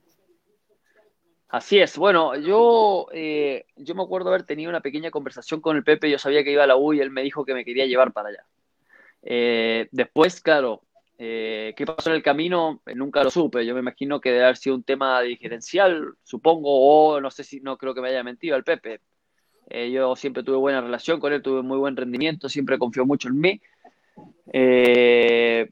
Así 1.53 1.79
es. 1.79 1.99
Bueno, 1.99 2.35
yo, 2.35 3.09
eh, 3.13 3.67
yo 3.77 3.95
me 3.95 4.03
acuerdo 4.03 4.31
haber 4.31 4.45
tenido 4.45 4.71
una 4.71 4.81
pequeña 4.81 5.11
conversación 5.11 5.61
con 5.61 5.77
el 5.77 5.85
Pepe. 5.85 6.11
Yo 6.11 6.19
sabía 6.19 6.43
que 6.43 6.51
iba 6.51 6.65
a 6.65 6.67
la 6.67 6.77
U 6.77 6.95
y 6.95 7.01
él 7.01 7.11
me 7.11 7.23
dijo 7.23 7.45
que 7.45 7.53
me 7.53 7.63
quería 7.63 7.85
llevar 7.85 8.15
para 8.15 8.31
allá. 8.31 8.47
Eh, 9.23 9.87
después, 9.93 10.41
claro, 10.41 10.81
eh, 11.19 11.75
¿qué 11.77 11.85
pasó 11.85 12.09
en 12.09 12.17
el 12.17 12.23
camino? 12.23 12.81
nunca 12.95 13.23
lo 13.23 13.31
supe. 13.31 13.67
Yo 13.67 13.75
me 13.75 13.81
imagino 13.81 14.19
que 14.19 14.31
debe 14.31 14.45
haber 14.45 14.57
sido 14.57 14.75
un 14.77 14.83
tema 14.83 15.21
dirigencial, 15.21 16.15
supongo, 16.23 16.71
o 16.71 17.21
no 17.21 17.31
sé 17.31 17.45
si, 17.45 17.61
no 17.61 17.77
creo 17.77 17.95
que 17.95 18.01
me 18.01 18.09
haya 18.09 18.25
mentido 18.25 18.57
el 18.57 18.65
Pepe. 18.65 19.03
yo 19.91 20.17
siempre 20.17 20.43
tuve 20.43 20.57
buena 20.57 20.81
relación 20.81 21.21
con 21.21 21.35
él, 21.35 21.43
tuve 21.43 21.61
muy 21.61 21.77
buen 21.77 21.97
rendimiento, 21.97 22.49
siempre 22.49 22.79
confió 22.79 23.05
mucho 23.05 23.29
en 23.29 23.39
mí. 23.39 23.61
Eh, 24.55 25.69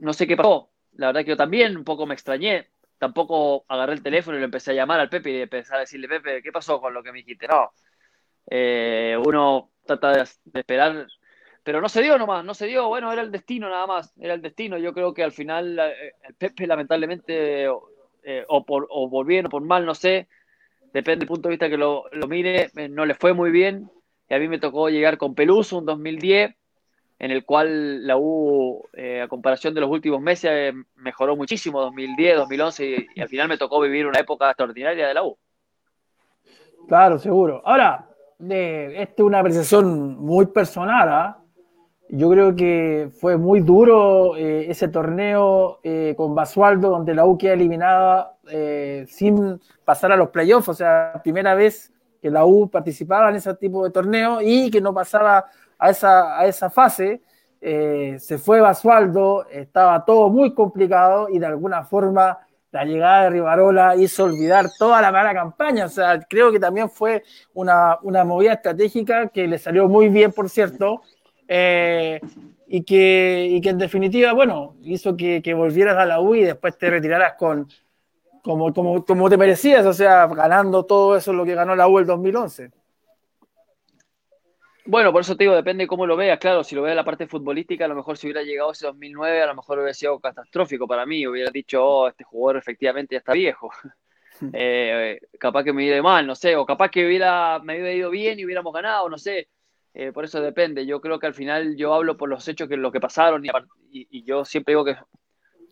no 0.00 0.12
sé 0.12 0.26
qué 0.26 0.36
pasó. 0.36 0.68
La 0.96 1.06
verdad 1.06 1.22
que 1.22 1.30
yo 1.30 1.36
también 1.38 1.78
un 1.78 1.84
poco 1.84 2.04
me 2.04 2.12
extrañé. 2.12 2.68
Tampoco 3.02 3.64
agarré 3.66 3.94
el 3.94 4.02
teléfono 4.04 4.36
y 4.36 4.38
le 4.38 4.44
empecé 4.44 4.70
a 4.70 4.74
llamar 4.74 5.00
al 5.00 5.08
Pepe 5.08 5.32
y 5.32 5.40
empecé 5.40 5.74
a 5.74 5.80
decirle, 5.80 6.06
Pepe, 6.06 6.40
¿qué 6.40 6.52
pasó 6.52 6.80
con 6.80 6.94
lo 6.94 7.02
que 7.02 7.10
me 7.10 7.18
dijiste? 7.18 7.48
No. 7.48 7.72
Eh, 8.48 9.18
uno 9.26 9.72
trata 9.84 10.12
de, 10.12 10.22
esperar, 10.60 11.08
pero 11.64 11.80
no 11.80 11.88
se 11.88 12.00
dio 12.00 12.16
nomás, 12.16 12.44
no 12.44 12.54
se 12.54 12.68
dio. 12.68 12.86
Bueno, 12.86 13.12
era 13.12 13.22
el 13.22 13.32
destino 13.32 13.68
nada 13.68 13.88
más, 13.88 14.14
era 14.20 14.34
el 14.34 14.40
destino. 14.40 14.78
Yo 14.78 14.94
creo 14.94 15.12
que 15.12 15.24
al 15.24 15.32
final 15.32 15.80
eh, 15.80 16.12
el 16.22 16.34
Pepe 16.34 16.64
lamentablemente 16.64 17.66
o, 17.68 18.64
por, 18.64 18.86
o 18.88 19.10
por 19.10 19.26
bien 19.26 19.46
o 19.46 19.48
por 19.48 19.64
mal, 19.64 19.84
no 19.84 19.96
sé, 19.96 20.28
depende 20.92 21.24
del 21.24 21.28
punto 21.28 21.48
de 21.48 21.54
vista 21.54 21.68
que 21.68 21.78
lo, 21.78 22.04
lo 22.12 22.28
mire, 22.28 22.70
no 22.88 23.04
le 23.04 23.14
fue 23.14 23.32
muy 23.32 23.50
bien. 23.50 23.90
Y 24.28 24.34
a 24.34 24.38
mí 24.38 24.46
me 24.46 24.60
tocó 24.60 24.90
llegar 24.90 25.18
con 25.18 25.34
Peluso 25.34 25.80
en 25.80 25.86
2010 25.86 26.54
en 27.22 27.30
el 27.30 27.44
cual 27.44 28.04
la 28.04 28.16
U, 28.18 28.82
eh, 28.94 29.22
a 29.22 29.28
comparación 29.28 29.72
de 29.72 29.80
los 29.80 29.88
últimos 29.88 30.20
meses, 30.20 30.50
eh, 30.52 30.72
mejoró 30.96 31.36
muchísimo 31.36 31.80
2010, 31.80 32.36
2011 32.36 33.06
y, 33.14 33.20
al 33.20 33.28
final 33.28 33.48
me 33.48 33.56
tocó 33.56 33.80
vivir 33.80 34.08
una 34.08 34.18
época 34.18 34.48
extraordinaria 34.48 35.06
de 35.06 35.14
la 35.14 35.22
U. 35.22 35.38
Claro, 36.88 37.20
seguro. 37.20 37.62
Ahora, 37.64 38.08
de, 38.40 39.00
esta 39.00 39.22
es 39.22 39.24
una 39.24 39.38
apreciación 39.38 40.18
muy 40.18 40.46
personal. 40.46 41.08
¿ah? 41.08 41.38
Yo 42.08 42.28
creo 42.28 42.56
que 42.56 43.08
fue 43.20 43.36
muy 43.36 43.60
duro 43.60 44.36
eh, 44.36 44.68
ese 44.68 44.88
torneo 44.88 45.78
con 46.16 46.34
Basualdo, 46.34 46.90
donde 46.90 47.14
la 47.14 47.24
U 47.24 47.38
queda 47.38 47.52
eliminada 47.52 48.36
sin 49.06 49.60
pasar 49.84 50.10
a 50.10 50.16
los 50.16 50.30
playoffs. 50.30 50.70
O 50.70 50.74
sea, 50.74 51.20
primera 51.22 51.54
vez 51.54 51.92
que 52.20 52.30
la 52.30 52.44
U 52.44 52.68
participaba 52.68 53.30
en 53.30 53.36
ese 53.36 53.54
tipo 53.54 53.84
de 53.84 53.90
torneo 53.90 54.40
y 54.42 54.72
que 54.72 54.80
no 54.80 54.92
pasaba 54.92 55.46
a 55.82 55.90
esa, 55.90 56.38
a 56.38 56.46
esa 56.46 56.70
fase, 56.70 57.22
eh, 57.60 58.16
se 58.20 58.38
fue 58.38 58.60
Basualdo, 58.60 59.46
estaba 59.50 60.04
todo 60.04 60.28
muy 60.28 60.54
complicado 60.54 61.28
y 61.28 61.40
de 61.40 61.46
alguna 61.46 61.82
forma 61.82 62.38
la 62.70 62.84
llegada 62.84 63.24
de 63.24 63.30
Rivarola 63.30 63.96
hizo 63.96 64.24
olvidar 64.24 64.66
toda 64.78 65.02
la 65.02 65.10
mala 65.10 65.34
campaña. 65.34 65.86
O 65.86 65.88
sea, 65.88 66.20
creo 66.20 66.52
que 66.52 66.60
también 66.60 66.88
fue 66.88 67.24
una, 67.52 67.98
una 68.02 68.24
movida 68.24 68.52
estratégica 68.52 69.26
que 69.26 69.48
le 69.48 69.58
salió 69.58 69.88
muy 69.88 70.08
bien, 70.08 70.30
por 70.30 70.48
cierto, 70.48 71.02
eh, 71.48 72.20
y, 72.68 72.84
que, 72.84 73.48
y 73.50 73.60
que 73.60 73.70
en 73.70 73.78
definitiva, 73.78 74.32
bueno, 74.32 74.76
hizo 74.82 75.16
que, 75.16 75.42
que, 75.42 75.52
volvieras 75.52 75.98
a 75.98 76.06
la 76.06 76.20
U 76.20 76.36
y 76.36 76.44
después 76.44 76.78
te 76.78 76.90
retiraras 76.90 77.34
con, 77.34 77.66
como, 78.44 78.72
como, 78.72 79.04
como 79.04 79.28
te 79.28 79.36
merecías, 79.36 79.84
o 79.84 79.92
sea, 79.92 80.28
ganando 80.28 80.84
todo 80.84 81.16
eso 81.16 81.32
lo 81.32 81.44
que 81.44 81.56
ganó 81.56 81.74
la 81.74 81.88
U 81.88 81.98
el 81.98 82.06
2011. 82.06 82.70
Bueno, 84.84 85.12
por 85.12 85.20
eso 85.20 85.36
te 85.36 85.44
digo, 85.44 85.54
depende 85.54 85.84
de 85.84 85.88
cómo 85.88 86.06
lo 86.06 86.16
veas. 86.16 86.38
Claro, 86.38 86.64
si 86.64 86.74
lo 86.74 86.82
veas 86.82 86.96
la 86.96 87.04
parte 87.04 87.26
futbolística, 87.28 87.84
a 87.84 87.88
lo 87.88 87.94
mejor 87.94 88.16
si 88.16 88.26
hubiera 88.26 88.42
llegado 88.42 88.72
ese 88.72 88.86
2009, 88.86 89.42
a 89.42 89.46
lo 89.46 89.54
mejor 89.54 89.78
hubiera 89.78 89.94
sido 89.94 90.18
catastrófico 90.18 90.88
para 90.88 91.06
mí. 91.06 91.26
Hubiera 91.26 91.50
dicho, 91.50 91.84
oh, 91.84 92.08
este 92.08 92.24
jugador 92.24 92.58
efectivamente 92.58 93.14
ya 93.14 93.18
está 93.18 93.32
viejo. 93.32 93.70
Eh, 94.54 95.20
capaz 95.38 95.62
que 95.62 95.72
me 95.72 95.84
iba 95.84 96.02
mal, 96.02 96.26
no 96.26 96.34
sé. 96.34 96.56
O 96.56 96.66
capaz 96.66 96.90
que 96.90 97.06
hubiera, 97.06 97.60
me 97.60 97.74
hubiera 97.74 97.92
ido 97.92 98.10
bien 98.10 98.40
y 98.40 98.44
hubiéramos 98.44 98.72
ganado, 98.72 99.08
no 99.08 99.16
sé. 99.16 99.48
Eh, 99.94 100.10
por 100.10 100.24
eso 100.24 100.40
depende. 100.40 100.84
Yo 100.84 101.00
creo 101.00 101.20
que 101.20 101.28
al 101.28 101.34
final 101.34 101.76
yo 101.76 101.94
hablo 101.94 102.16
por 102.16 102.28
los 102.28 102.48
hechos 102.48 102.68
que 102.68 102.76
lo 102.76 102.90
que 102.90 102.98
pasaron 102.98 103.44
y, 103.90 104.24
yo 104.24 104.44
siempre 104.44 104.72
digo 104.72 104.84
que 104.84 104.96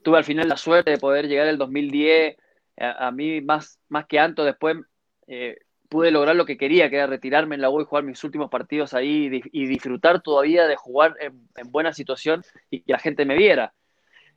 tuve 0.05 0.19
al 0.19 0.25
final 0.25 0.49
la 0.49 0.57
suerte 0.57 0.93
de 0.93 0.99
poder 0.99 1.27
llegar 1.27 1.49
el 1.49 1.59
2010. 1.59 2.37
A, 2.77 3.11
mí, 3.11 3.41
más, 3.41 3.81
más 3.89 4.07
que 4.07 4.21
antes, 4.21 4.45
después 4.45 4.77
eh, 5.27 5.59
pude 5.91 6.13
lograr 6.13 6.37
lo 6.37 6.47
que 6.47 6.57
quería, 6.57 6.89
que 6.89 6.97
era 6.97 7.09
retirarme 7.09 7.57
en 7.57 7.61
la 7.61 7.69
U 7.69 7.81
y 7.81 7.85
jugar 7.85 8.05
mis 8.05 8.23
últimos 8.23 8.49
partidos 8.49 8.95
ahí 8.95 9.43
y, 9.53 9.67
disfrutar 9.67 10.23
todavía 10.23 10.67
de 10.69 10.77
jugar 10.77 11.17
en, 11.21 11.71
buena 11.71 11.93
situación 11.93 12.45
y 12.71 12.83
que 12.83 12.93
la 12.93 13.01
gente 13.01 13.25
me 13.25 13.37
viera. 13.37 13.75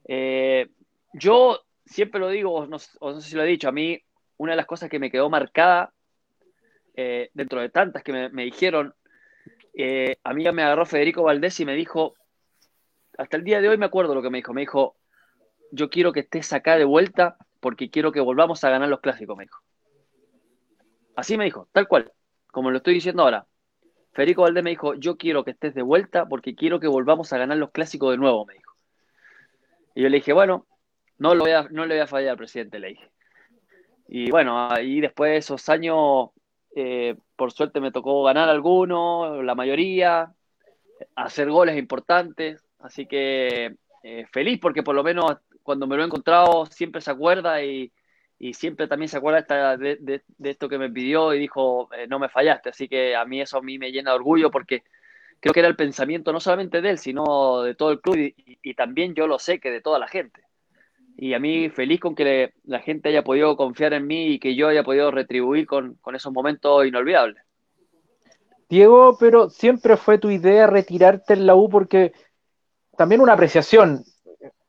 Eh, 0.08 0.68
yo 1.14 1.62
siempre 1.86 2.20
lo 2.20 2.30
digo, 2.30 2.66
no, 2.66 2.78
no, 3.02 3.22
sé 3.22 3.30
si 3.30 3.36
lo 3.36 3.44
he 3.44 3.48
dicho, 3.48 3.70
a 3.70 3.72
mí 3.72 4.02
una 4.38 4.54
de 4.54 4.58
las 4.58 4.66
cosas 4.66 4.90
que 4.90 4.98
me 4.98 5.12
quedó 5.12 5.30
marcada 5.30 5.94
eh, 6.96 7.30
dentro 7.36 7.62
de 7.62 7.70
tantas 7.70 8.04
que 8.04 8.30
me, 8.30 8.44
dijeron, 8.44 8.96
eh, 9.76 10.18
a 10.24 10.34
mí 10.34 10.44
me 10.52 10.64
agarró 10.64 10.88
Federico 10.88 11.22
Valdés 11.22 11.60
y 11.60 11.66
me 11.66 11.76
dijo, 11.76 12.16
hasta 13.16 13.38
el 13.38 13.44
día 13.44 13.62
de 13.62 13.70
hoy 13.70 13.78
me 13.78 13.86
acuerdo 13.86 14.16
lo 14.16 14.24
que 14.24 14.32
me 14.32 14.40
dijo, 14.40 14.54
me 14.54 14.62
dijo, 14.62 14.96
yo 15.72 15.92
quiero 15.92 16.14
que 16.14 16.22
estés 16.22 16.52
acá 16.52 16.78
de 16.78 16.86
vuelta 16.86 17.38
porque 17.60 17.92
quiero 17.92 18.12
que 18.12 18.22
volvamos 18.22 18.64
a 18.64 18.72
ganar 18.72 18.90
los 18.90 19.02
clásicos, 19.02 19.38
me 19.38 19.44
dijo. 19.44 19.62
Así 21.16 21.38
me 21.38 21.46
dijo, 21.46 21.68
tal 21.72 21.88
cual, 21.88 22.12
como 22.52 22.72
lo 22.72 22.78
estoy 22.78 22.96
diciendo 22.96 23.24
ahora. 23.24 23.46
Federico 24.14 24.44
Valdés 24.44 24.64
me 24.64 24.70
dijo, 24.70 24.94
yo 24.96 25.18
quiero 25.18 25.44
que 25.44 25.52
estés 25.52 25.74
de 25.74 25.82
vuelta 25.82 26.28
porque 26.28 26.56
quiero 26.56 26.80
que 26.80 26.88
volvamos 26.88 27.34
a 27.34 27.38
ganar 27.38 27.58
los 27.58 27.72
clásicos 27.72 28.12
de 28.12 28.18
nuevo, 28.18 28.46
me 28.46 28.54
dijo. 28.54 28.74
Y 29.96 30.04
yo 30.04 30.10
le 30.10 30.18
dije, 30.18 30.34
bueno, 30.34 30.68
no, 31.18 31.34
no 31.34 31.86
le 31.86 31.96
voy 31.96 32.00
a 32.00 32.08
fallar 32.08 32.32
al 32.32 32.38
presidente, 32.38 32.80
le 32.80 32.90
dije. 32.90 33.10
Y 34.08 34.30
bueno, 34.30 34.70
ahí 34.70 35.02
después 35.02 35.32
de 35.32 35.38
esos 35.38 35.68
años, 35.70 36.30
eh, 36.76 37.16
por 37.36 37.52
suerte 37.52 37.80
me 37.80 37.92
tocó 37.92 38.24
ganar 38.24 38.50
algunos, 38.50 39.44
la 39.44 39.56
mayoría, 39.56 40.32
hacer 41.16 41.50
goles 41.50 41.78
importantes, 41.78 42.64
así 42.80 43.08
que 43.08 43.76
eh, 44.04 44.26
feliz 44.32 44.60
porque 44.60 44.84
por 44.84 44.96
lo 44.96 45.04
menos 45.04 45.38
cuando 45.64 45.88
me 45.88 45.96
lo 45.96 46.04
he 46.04 46.06
encontrado 46.06 46.66
siempre 46.66 47.02
se 47.02 47.12
acuerda 47.12 47.64
y, 47.64 47.92
y 48.44 48.54
siempre 48.54 48.90
también 48.90 49.08
se 49.08 49.16
acuerda 49.16 49.78
de, 49.78 49.96
de, 49.96 50.50
esto 50.50 50.68
que 50.68 50.78
me 50.78 50.90
pidió 50.90 51.34
y 51.34 51.40
dijo, 51.40 51.88
eh, 51.94 52.08
no 52.08 52.20
me 52.20 52.28
fallaste. 52.28 52.72
Así 52.72 52.90
que 52.90 53.16
a 53.16 53.24
mí 53.24 53.40
eso 53.40 53.60
a 53.60 53.62
mí 53.62 53.78
me 53.78 53.90
llena 53.90 54.12
de 54.12 54.18
orgullo 54.18 54.52
porque 54.52 54.84
creo 55.40 55.54
que 55.54 55.62
era 55.62 55.70
el 55.70 55.78
pensamiento 55.78 56.34
no 56.34 56.42
solamente 56.42 56.82
de 56.82 56.90
él, 56.90 56.98
sino 56.98 57.62
de 57.62 57.74
todo 57.74 57.92
el 57.92 58.02
club 58.02 58.18
y, 58.18 58.74
también 58.74 59.16
yo 59.16 59.28
lo 59.28 59.40
sé 59.40 59.62
que 59.62 59.72
de 59.72 59.80
toda 59.80 59.98
la 59.98 60.10
gente. 60.10 60.42
Y 61.16 61.36
a 61.36 61.40
mí 61.40 61.70
feliz 61.70 62.02
con 62.02 62.16
que 62.16 62.54
la 62.66 62.80
gente 62.80 63.08
haya 63.08 63.24
podido 63.24 63.56
confiar 63.56 63.94
en 63.94 64.08
mí 64.08 64.34
y 64.34 64.40
que 64.40 64.56
yo 64.56 64.68
haya 64.68 64.84
podido 64.84 65.10
retribuir 65.10 65.66
con, 65.66 65.94
con 66.02 66.14
esos 66.14 66.34
momentos 66.34 66.86
inolvidables. 66.86 67.42
Diego, 68.68 69.16
pero 69.18 69.50
siempre 69.50 69.96
fue 69.96 70.18
tu 70.18 70.30
idea 70.30 70.68
retirarte 70.68 71.32
en 71.32 71.46
la 71.46 71.56
U 71.56 71.70
porque 71.70 72.12
también 72.98 73.22
una 73.22 73.34
apreciación. 73.34 74.04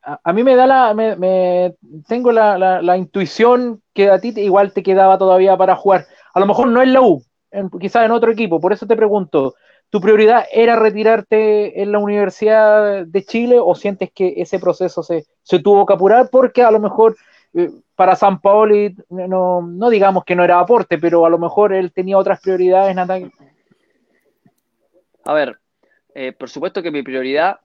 A, 0.04 0.32
mí 0.32 0.44
me 0.44 0.54
da 0.54 0.66
la, 0.66 0.94
me, 0.94 1.74
tengo 2.06 2.30
la, 2.30 2.96
intuición 2.96 3.82
que 3.94 4.10
a 4.10 4.20
ti 4.20 4.34
igual 4.36 4.72
te 4.72 4.82
quedaba 4.82 5.18
todavía 5.18 5.56
para 5.56 5.76
jugar. 5.76 6.06
A 6.34 6.40
lo 6.40 6.46
mejor 6.46 6.68
no 6.68 6.82
en 6.82 6.92
la 6.92 7.00
U, 7.00 7.24
quizás 7.80 8.04
en 8.04 8.10
otro 8.10 8.30
equipo. 8.30 8.60
Por 8.60 8.72
eso 8.72 8.86
te 8.86 8.96
pregunto, 8.96 9.54
¿tu 9.88 10.00
prioridad 10.00 10.44
era 10.52 10.76
retirarte 10.76 11.80
en 11.80 11.92
la 11.92 11.98
Universidad 11.98 13.06
de 13.06 13.24
Chile 13.24 13.58
o 13.58 13.74
sientes 13.74 14.10
que 14.12 14.34
ese 14.36 14.58
proceso 14.58 15.02
se, 15.02 15.24
se 15.42 15.58
tuvo 15.60 15.86
que 15.86 15.94
apurar 15.94 16.28
porque 16.30 16.62
a 16.62 16.70
lo 16.70 16.80
mejor 16.80 17.16
eh, 17.54 17.70
para 17.94 18.16
San 18.16 18.40
Paoli, 18.40 18.96
no, 19.08 19.62
no 19.62 19.88
digamos 19.88 20.24
que 20.24 20.34
no 20.34 20.42
era 20.42 20.58
aporte, 20.58 20.98
pero 20.98 21.24
a 21.24 21.30
lo 21.30 21.38
mejor 21.38 21.72
él 21.72 21.92
tenía 21.92 22.18
otras 22.18 22.40
prioridades 22.40 22.90
en 22.90 22.98
ataque. 22.98 23.30
A 25.24 25.32
ver, 25.32 25.58
eh, 26.14 26.32
por 26.32 26.50
supuesto 26.50 26.82
que 26.82 26.90
mi 26.90 27.02
prioridad 27.02 27.60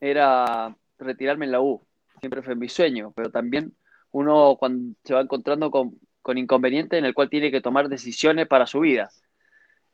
era 0.00 0.74
retirarme 0.98 1.46
en 1.46 1.52
la 1.52 1.60
U, 1.60 1.82
siempre 2.20 2.42
fue 2.42 2.54
mi 2.54 2.68
sueño, 2.68 3.12
pero 3.14 3.30
también 3.30 3.74
uno 4.10 4.56
cuando 4.58 4.94
se 5.04 5.14
va 5.14 5.20
encontrando 5.20 5.70
con, 5.70 5.98
con 6.22 6.38
inconvenientes 6.38 6.98
en 6.98 7.04
el 7.04 7.14
cual 7.14 7.30
tiene 7.30 7.50
que 7.50 7.60
tomar 7.60 7.88
decisiones 7.88 8.46
para 8.46 8.66
su 8.66 8.80
vida. 8.80 9.10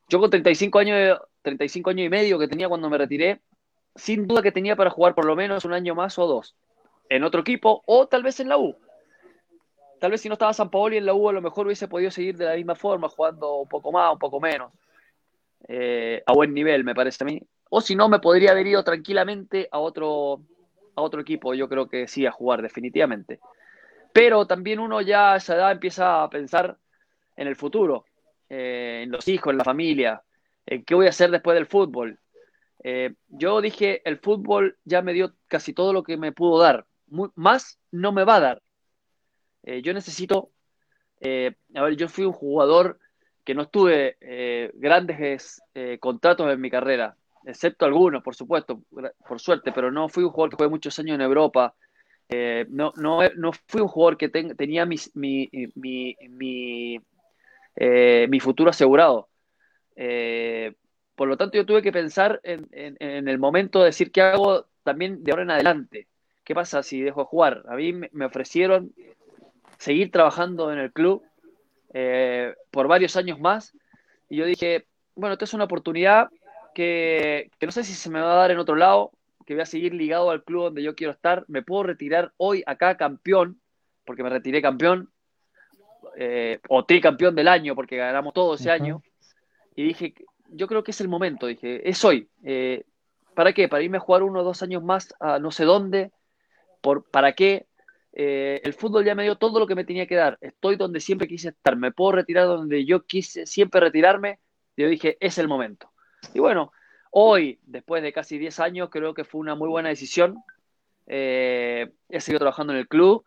Yo 0.08 0.20
con 0.20 0.30
35 0.30 0.78
años, 0.78 1.18
35 1.42 1.90
años 1.90 2.06
y 2.06 2.10
medio 2.10 2.38
que 2.38 2.48
tenía 2.48 2.68
cuando 2.68 2.90
me 2.90 2.98
retiré, 2.98 3.40
sin 3.96 4.26
duda 4.26 4.42
que 4.42 4.52
tenía 4.52 4.76
para 4.76 4.90
jugar 4.90 5.14
por 5.14 5.24
lo 5.24 5.36
menos 5.36 5.64
un 5.64 5.72
año 5.72 5.94
más 5.94 6.18
o 6.18 6.26
dos 6.26 6.56
en 7.08 7.24
otro 7.24 7.40
equipo 7.40 7.82
o 7.86 8.06
tal 8.06 8.22
vez 8.22 8.40
en 8.40 8.48
la 8.48 8.58
U. 8.58 8.76
Tal 10.00 10.10
vez 10.10 10.20
si 10.20 10.28
no 10.28 10.34
estaba 10.34 10.52
San 10.52 10.70
Paolo 10.70 10.94
y 10.94 10.98
en 10.98 11.06
la 11.06 11.14
U 11.14 11.28
a 11.28 11.32
lo 11.32 11.40
mejor 11.40 11.66
hubiese 11.66 11.88
podido 11.88 12.10
seguir 12.10 12.36
de 12.36 12.44
la 12.44 12.56
misma 12.56 12.74
forma, 12.74 13.08
jugando 13.08 13.56
un 13.56 13.68
poco 13.68 13.92
más, 13.92 14.12
un 14.12 14.18
poco 14.18 14.40
menos, 14.40 14.72
eh, 15.68 16.22
a 16.26 16.32
buen 16.32 16.52
nivel, 16.52 16.84
me 16.84 16.94
parece 16.94 17.24
a 17.24 17.26
mí. 17.26 17.40
O 17.70 17.80
si 17.80 17.96
no, 17.96 18.08
me 18.08 18.18
podría 18.18 18.50
haber 18.50 18.66
ido 18.66 18.84
tranquilamente 18.84 19.68
a 19.70 19.78
otro, 19.78 20.42
a 20.96 21.02
otro 21.02 21.20
equipo, 21.20 21.54
yo 21.54 21.68
creo 21.68 21.88
que 21.88 22.06
sí, 22.08 22.26
a 22.26 22.32
jugar 22.32 22.62
definitivamente. 22.62 23.40
Pero 24.12 24.46
también 24.46 24.78
uno 24.78 25.00
ya 25.00 25.32
a 25.32 25.36
esa 25.36 25.56
edad 25.56 25.72
empieza 25.72 26.22
a 26.22 26.30
pensar 26.30 26.78
en 27.36 27.48
el 27.48 27.56
futuro, 27.56 28.06
eh, 28.48 29.00
en 29.02 29.10
los 29.10 29.26
hijos, 29.28 29.50
en 29.50 29.58
la 29.58 29.64
familia, 29.64 30.22
en 30.66 30.84
qué 30.84 30.94
voy 30.94 31.06
a 31.06 31.10
hacer 31.10 31.30
después 31.30 31.56
del 31.56 31.66
fútbol. 31.66 32.18
Eh, 32.82 33.14
yo 33.28 33.60
dije, 33.60 34.02
el 34.08 34.18
fútbol 34.18 34.78
ya 34.84 35.02
me 35.02 35.12
dio 35.12 35.34
casi 35.48 35.72
todo 35.72 35.92
lo 35.92 36.02
que 36.02 36.16
me 36.16 36.32
pudo 36.32 36.60
dar, 36.60 36.86
más 37.34 37.80
no 37.90 38.12
me 38.12 38.24
va 38.24 38.36
a 38.36 38.40
dar. 38.40 38.62
Eh, 39.64 39.82
yo 39.82 39.92
necesito, 39.94 40.50
a 41.22 41.82
ver, 41.82 41.96
yo 41.96 42.08
fui 42.08 42.24
un 42.24 42.32
jugador 42.32 42.98
que 43.44 43.54
no 43.54 43.62
estuve 43.62 44.16
grandes 44.74 45.60
contratos 46.00 46.52
en 46.52 46.60
mi 46.60 46.70
carrera, 46.70 47.16
excepto 47.46 47.84
algunos, 47.84 48.22
por 48.22 48.34
supuesto, 48.34 48.82
por 49.26 49.40
suerte, 49.40 49.72
pero 49.72 49.90
no 49.90 50.08
fui 50.08 50.24
un 50.24 50.30
jugador 50.30 50.50
que 50.50 50.56
jugué 50.56 50.68
muchos 50.68 50.98
años 50.98 51.14
en 51.14 51.20
Europa, 51.20 51.74
eh, 52.28 52.66
no, 52.70 52.92
no, 52.96 53.20
no, 53.36 53.52
fui 53.66 53.80
un 53.80 53.88
jugador 53.88 54.16
que 54.16 54.28
tenía 54.28 54.86
mi, 54.86 54.96
mi, 55.14 55.50
eh, 57.76 58.26
mi, 58.28 58.40
futuro 58.40 58.70
asegurado. 58.70 59.28
Eh, 59.96 60.74
por 61.14 61.28
lo 61.28 61.36
tanto, 61.36 61.56
yo 61.56 61.66
tuve 61.66 61.82
que 61.82 61.92
pensar 61.92 62.40
en, 62.42 62.66
el 62.98 63.38
momento 63.38 63.80
de 63.80 63.86
decir 63.86 64.10
qué 64.10 64.22
hago 64.22 64.66
también 64.82 65.22
de 65.22 65.32
ahora 65.32 65.44
en 65.44 65.50
adelante. 65.50 66.08
¿Qué 66.44 66.54
pasa 66.54 66.82
si 66.82 67.00
dejo 67.00 67.20
de 67.20 67.26
jugar? 67.26 67.62
A 67.68 67.76
mí 67.76 67.92
me 67.92 68.24
ofrecieron 68.24 68.92
seguir 69.78 70.10
trabajando 70.10 70.72
en 70.72 70.78
el 70.78 70.92
club 70.92 71.22
por 72.70 72.88
varios 72.88 73.16
años 73.16 73.38
más 73.38 73.72
y 74.28 74.36
yo 74.36 74.46
dije, 74.46 74.86
bueno, 75.14 75.34
esta 75.34 75.44
es 75.44 75.54
una 75.54 75.64
oportunidad 75.64 76.28
que, 76.74 77.50
que 77.58 77.66
no 77.66 77.72
sé 77.72 77.84
si 77.84 77.94
se 77.94 78.10
me 78.10 78.20
va 78.20 78.32
a 78.32 78.36
dar 78.36 78.50
en 78.50 78.58
otro 78.58 78.76
lado, 78.76 79.12
que 79.46 79.54
voy 79.54 79.62
a 79.62 79.66
seguir 79.66 79.94
ligado 79.94 80.30
al 80.30 80.44
club 80.44 80.64
donde 80.64 80.82
yo 80.82 80.94
quiero 80.94 81.12
estar. 81.12 81.44
Me 81.48 81.62
puedo 81.62 81.84
retirar 81.84 82.32
hoy 82.36 82.62
acá 82.66 82.96
campeón, 82.96 83.60
porque 84.04 84.22
me 84.22 84.30
retiré 84.30 84.60
campeón, 84.60 85.10
eh, 86.16 86.60
o 86.68 86.84
tricampeón 86.84 87.34
del 87.34 87.48
año, 87.48 87.74
porque 87.74 87.96
ganamos 87.96 88.34
todo 88.34 88.54
ese 88.54 88.70
año. 88.70 89.02
Y 89.74 89.84
dije, 89.84 90.14
yo 90.50 90.66
creo 90.66 90.84
que 90.84 90.92
es 90.92 91.00
el 91.00 91.08
momento, 91.08 91.46
dije, 91.46 91.88
es 91.88 92.04
hoy. 92.04 92.28
Eh, 92.42 92.84
¿Para 93.34 93.52
qué? 93.52 93.68
Para 93.68 93.82
irme 93.82 93.96
a 93.96 94.00
jugar 94.00 94.22
uno 94.22 94.40
o 94.40 94.44
dos 94.44 94.62
años 94.62 94.82
más 94.82 95.14
a 95.18 95.38
no 95.38 95.50
sé 95.50 95.64
dónde. 95.64 96.12
Por, 96.80 97.04
¿Para 97.10 97.32
qué? 97.32 97.66
Eh, 98.12 98.60
el 98.62 98.74
fútbol 98.74 99.04
ya 99.04 99.16
me 99.16 99.24
dio 99.24 99.36
todo 99.36 99.58
lo 99.58 99.66
que 99.66 99.74
me 99.74 99.84
tenía 99.84 100.06
que 100.06 100.14
dar. 100.14 100.38
Estoy 100.40 100.76
donde 100.76 101.00
siempre 101.00 101.26
quise 101.26 101.48
estar. 101.48 101.76
Me 101.76 101.90
puedo 101.90 102.12
retirar 102.12 102.46
donde 102.46 102.84
yo 102.84 103.04
quise 103.04 103.46
siempre 103.46 103.80
retirarme. 103.80 104.38
Y 104.76 104.82
yo 104.82 104.88
dije, 104.88 105.16
es 105.18 105.38
el 105.38 105.48
momento. 105.48 105.90
Y 106.32 106.40
bueno, 106.40 106.72
Hoy, 107.16 107.60
después 107.64 108.02
de 108.02 108.12
casi 108.12 108.38
10 108.38 108.58
años, 108.58 108.88
creo 108.90 109.14
que 109.14 109.22
fue 109.22 109.40
una 109.40 109.54
muy 109.54 109.68
buena 109.68 109.88
decisión. 109.88 110.42
Eh, 111.06 111.92
he 112.08 112.20
seguido 112.20 112.40
trabajando 112.40 112.72
en 112.72 112.80
el 112.80 112.88
club, 112.88 113.24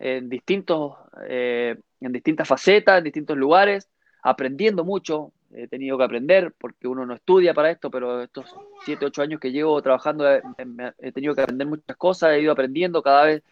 en, 0.00 0.28
distintos, 0.28 0.96
eh, 1.28 1.76
en 2.00 2.12
distintas 2.12 2.48
facetas, 2.48 2.98
en 2.98 3.04
distintos 3.04 3.36
lugares, 3.36 3.88
aprendiendo 4.24 4.84
mucho. 4.84 5.30
He 5.52 5.68
tenido 5.68 5.96
que 5.96 6.02
aprender 6.02 6.52
porque 6.58 6.88
uno 6.88 7.06
no 7.06 7.14
estudia 7.14 7.54
para 7.54 7.70
esto, 7.70 7.92
pero 7.92 8.22
estos 8.22 8.56
7, 8.84 9.06
8 9.06 9.22
años 9.22 9.38
que 9.38 9.52
llevo 9.52 9.80
trabajando 9.82 10.28
he, 10.28 10.42
he 10.98 11.12
tenido 11.12 11.36
que 11.36 11.42
aprender 11.42 11.68
muchas 11.68 11.96
cosas, 11.96 12.32
he 12.32 12.40
ido 12.40 12.50
aprendiendo, 12.50 13.04
cada 13.04 13.24
vez 13.24 13.44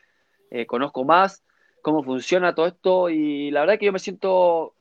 eh, 0.50 0.66
conozco 0.66 1.04
más 1.04 1.44
cómo 1.80 2.02
funciona 2.02 2.56
todo 2.56 2.66
esto 2.66 3.08
y 3.08 3.52
la 3.52 3.60
verdad 3.60 3.78
que 3.78 3.86
yo 3.86 3.92
me 3.92 4.00
siento 4.00 4.74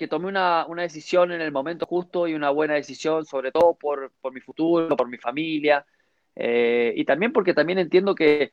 que 0.00 0.08
tomé 0.08 0.28
una, 0.28 0.64
decisión 0.76 1.30
en 1.30 1.42
el 1.42 1.52
momento 1.52 1.84
justo 1.84 2.26
y 2.26 2.32
una 2.32 2.48
buena 2.48 2.72
decisión, 2.72 3.26
sobre 3.26 3.52
todo 3.52 3.74
por, 3.74 4.10
mi 4.32 4.40
futuro, 4.40 4.96
por 4.96 5.08
mi 5.08 5.18
familia, 5.18 5.84
eh, 6.34 6.94
y 6.96 7.04
también 7.04 7.34
porque 7.34 7.52
también 7.52 7.78
entiendo 7.78 8.14
que 8.14 8.50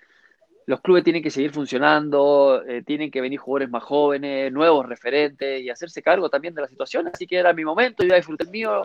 los 0.65 0.81
clubes 0.81 1.05
tienen 1.05 1.23
que 1.23 1.31
seguir 1.31 1.51
funcionando, 1.51 2.61
eh, 2.67 2.83
tienen 2.83 3.09
que 3.09 3.21
venir 3.21 3.39
jugadores 3.39 3.69
más 3.69 3.81
jóvenes, 3.81 4.51
nuevos 4.51 4.85
referentes 4.89 5.61
y 5.61 5.69
hacerse 5.69 6.01
cargo 6.01 6.29
también 6.29 6.53
de 6.53 6.63
la 6.63 6.67
situación. 6.67 7.07
Así 7.07 7.25
que 7.25 7.37
era 7.37 7.53
mi 7.53 7.63
momento, 7.63 8.03
yo 8.03 8.13
disfruté 8.13 8.43
el 8.43 8.49
mío, 8.49 8.83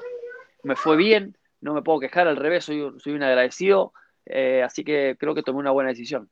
me 0.62 0.76
fue 0.76 0.96
bien, 0.96 1.36
no 1.60 1.74
me 1.74 1.82
puedo 1.82 1.98
quejar, 1.98 2.28
al 2.28 2.36
revés, 2.36 2.64
soy, 2.64 2.92
soy 2.98 3.14
un 3.14 3.24
agradecido, 3.24 3.92
eh, 4.24 4.62
así 4.62 4.84
que 4.84 5.16
creo 5.18 5.34
que 5.34 5.42
tomé 5.42 5.58
una 5.58 5.72
buena 5.72 5.90
decisión. 5.90 6.30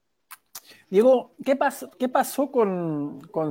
Diego, 0.91 1.33
¿qué 1.45 1.57
pasó, 1.57 1.91
qué 1.99 2.09
pasó 2.09 2.53
con, 2.53 3.21
con, 3.33 3.51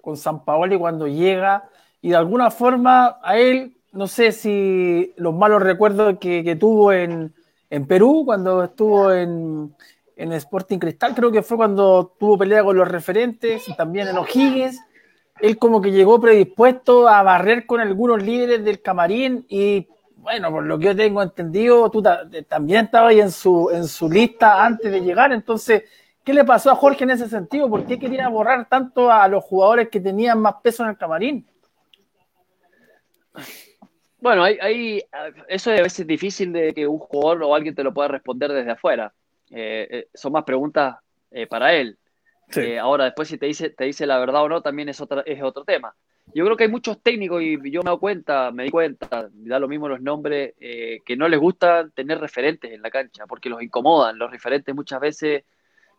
con 0.00 0.16
San 0.16 0.44
Paoli 0.44 0.78
cuando 0.78 1.08
llega? 1.08 1.68
Y 2.02 2.10
de 2.10 2.16
alguna 2.16 2.50
forma 2.50 3.18
a 3.22 3.38
él, 3.38 3.76
no 3.92 4.08
sé 4.08 4.32
si 4.32 5.14
los 5.16 5.32
malos 5.32 5.62
recuerdos 5.62 6.18
que, 6.18 6.56
tuvo 6.58 6.92
en, 6.92 7.32
Perú, 7.86 8.24
cuando 8.26 8.64
estuvo 8.64 9.12
en, 9.12 9.74
en, 10.16 10.32
Sporting 10.32 10.78
Cristal, 10.78 11.14
creo 11.14 11.30
que 11.30 11.42
fue 11.42 11.56
cuando 11.56 12.12
tuvo 12.18 12.36
pelea 12.36 12.64
con 12.64 12.76
los 12.76 12.88
referentes, 12.88 13.68
y 13.68 13.74
también 13.76 14.08
en 14.08 14.18
O'Higgins, 14.18 14.80
él 15.40 15.58
como 15.58 15.80
que 15.80 15.92
llegó 15.92 16.20
predispuesto 16.20 17.08
a 17.08 17.22
barrer 17.22 17.66
con 17.66 17.80
algunos 17.80 18.22
líderes 18.22 18.64
del 18.64 18.82
camarín 18.82 19.46
y 19.48 19.88
bueno, 20.16 20.52
por 20.52 20.64
lo 20.64 20.78
que 20.78 20.86
yo 20.86 20.96
tengo 20.96 21.20
entendido, 21.20 21.90
tú 21.90 22.00
también 22.48 22.84
estabas 22.84 23.10
ahí 23.10 23.20
en 23.20 23.32
su, 23.32 23.70
en 23.70 23.88
su 23.88 24.08
lista 24.08 24.64
antes 24.64 24.90
de 24.90 25.00
llegar, 25.00 25.32
entonces, 25.32 25.82
¿qué 26.22 26.32
le 26.32 26.44
pasó 26.44 26.70
a 26.70 26.76
Jorge 26.76 27.02
en 27.02 27.10
ese 27.10 27.28
sentido? 27.28 27.68
¿Por 27.68 27.86
qué 27.86 27.98
quería 27.98 28.28
borrar 28.28 28.68
tanto 28.68 29.10
a 29.10 29.26
los 29.26 29.42
jugadores 29.42 29.88
que 29.88 30.00
tenían 30.00 30.40
más 30.40 30.54
peso 30.62 30.84
en 30.84 30.90
el 30.90 30.96
camarín? 30.96 31.44
Bueno, 34.22 34.44
hay, 34.44 35.02
eso 35.48 35.72
es 35.72 35.80
a 35.80 35.82
veces 35.82 36.06
difícil 36.06 36.52
de 36.52 36.72
que 36.72 36.86
un 36.86 36.98
jugador 36.98 37.42
o 37.42 37.56
alguien 37.56 37.74
te 37.74 37.82
lo 37.82 37.92
pueda 37.92 38.06
responder 38.06 38.52
desde 38.52 38.70
afuera. 38.70 39.12
Eh, 39.50 39.88
eh, 39.90 40.08
son 40.14 40.32
más 40.32 40.44
preguntas 40.44 40.96
eh, 41.32 41.48
para 41.48 41.74
él. 41.74 41.98
ahora, 42.80 43.06
después 43.06 43.26
si 43.26 43.36
te 43.36 43.46
dice, 43.46 43.70
te 43.70 43.84
dice 43.84 44.06
la 44.06 44.20
verdad 44.20 44.44
o 44.44 44.48
no, 44.48 44.62
también 44.62 44.88
es, 44.88 45.00
otra, 45.00 45.22
es 45.26 45.42
otro 45.42 45.64
tema. 45.64 45.92
Yo 46.34 46.44
creo 46.44 46.56
que 46.56 46.64
hay 46.64 46.70
muchos 46.70 47.02
técnicos, 47.02 47.42
y 47.42 47.58
yo 47.68 47.82
me 47.82 47.90
doy 47.90 47.98
cuenta, 47.98 48.52
me 48.52 48.62
di 48.62 48.70
cuenta, 48.70 49.28
da 49.32 49.58
lo 49.58 49.66
mismo 49.66 49.88
los 49.88 50.00
nombres, 50.00 50.54
que 50.56 51.16
no 51.16 51.26
les 51.26 51.40
gusta 51.40 51.88
tener 51.92 52.20
referentes 52.20 52.70
en 52.70 52.80
la 52.80 52.90
cancha, 52.90 53.26
porque 53.26 53.50
los 53.50 53.60
incomodan. 53.60 54.18
Los 54.18 54.30
referentes 54.30 54.72
muchas 54.72 55.00
veces 55.00 55.42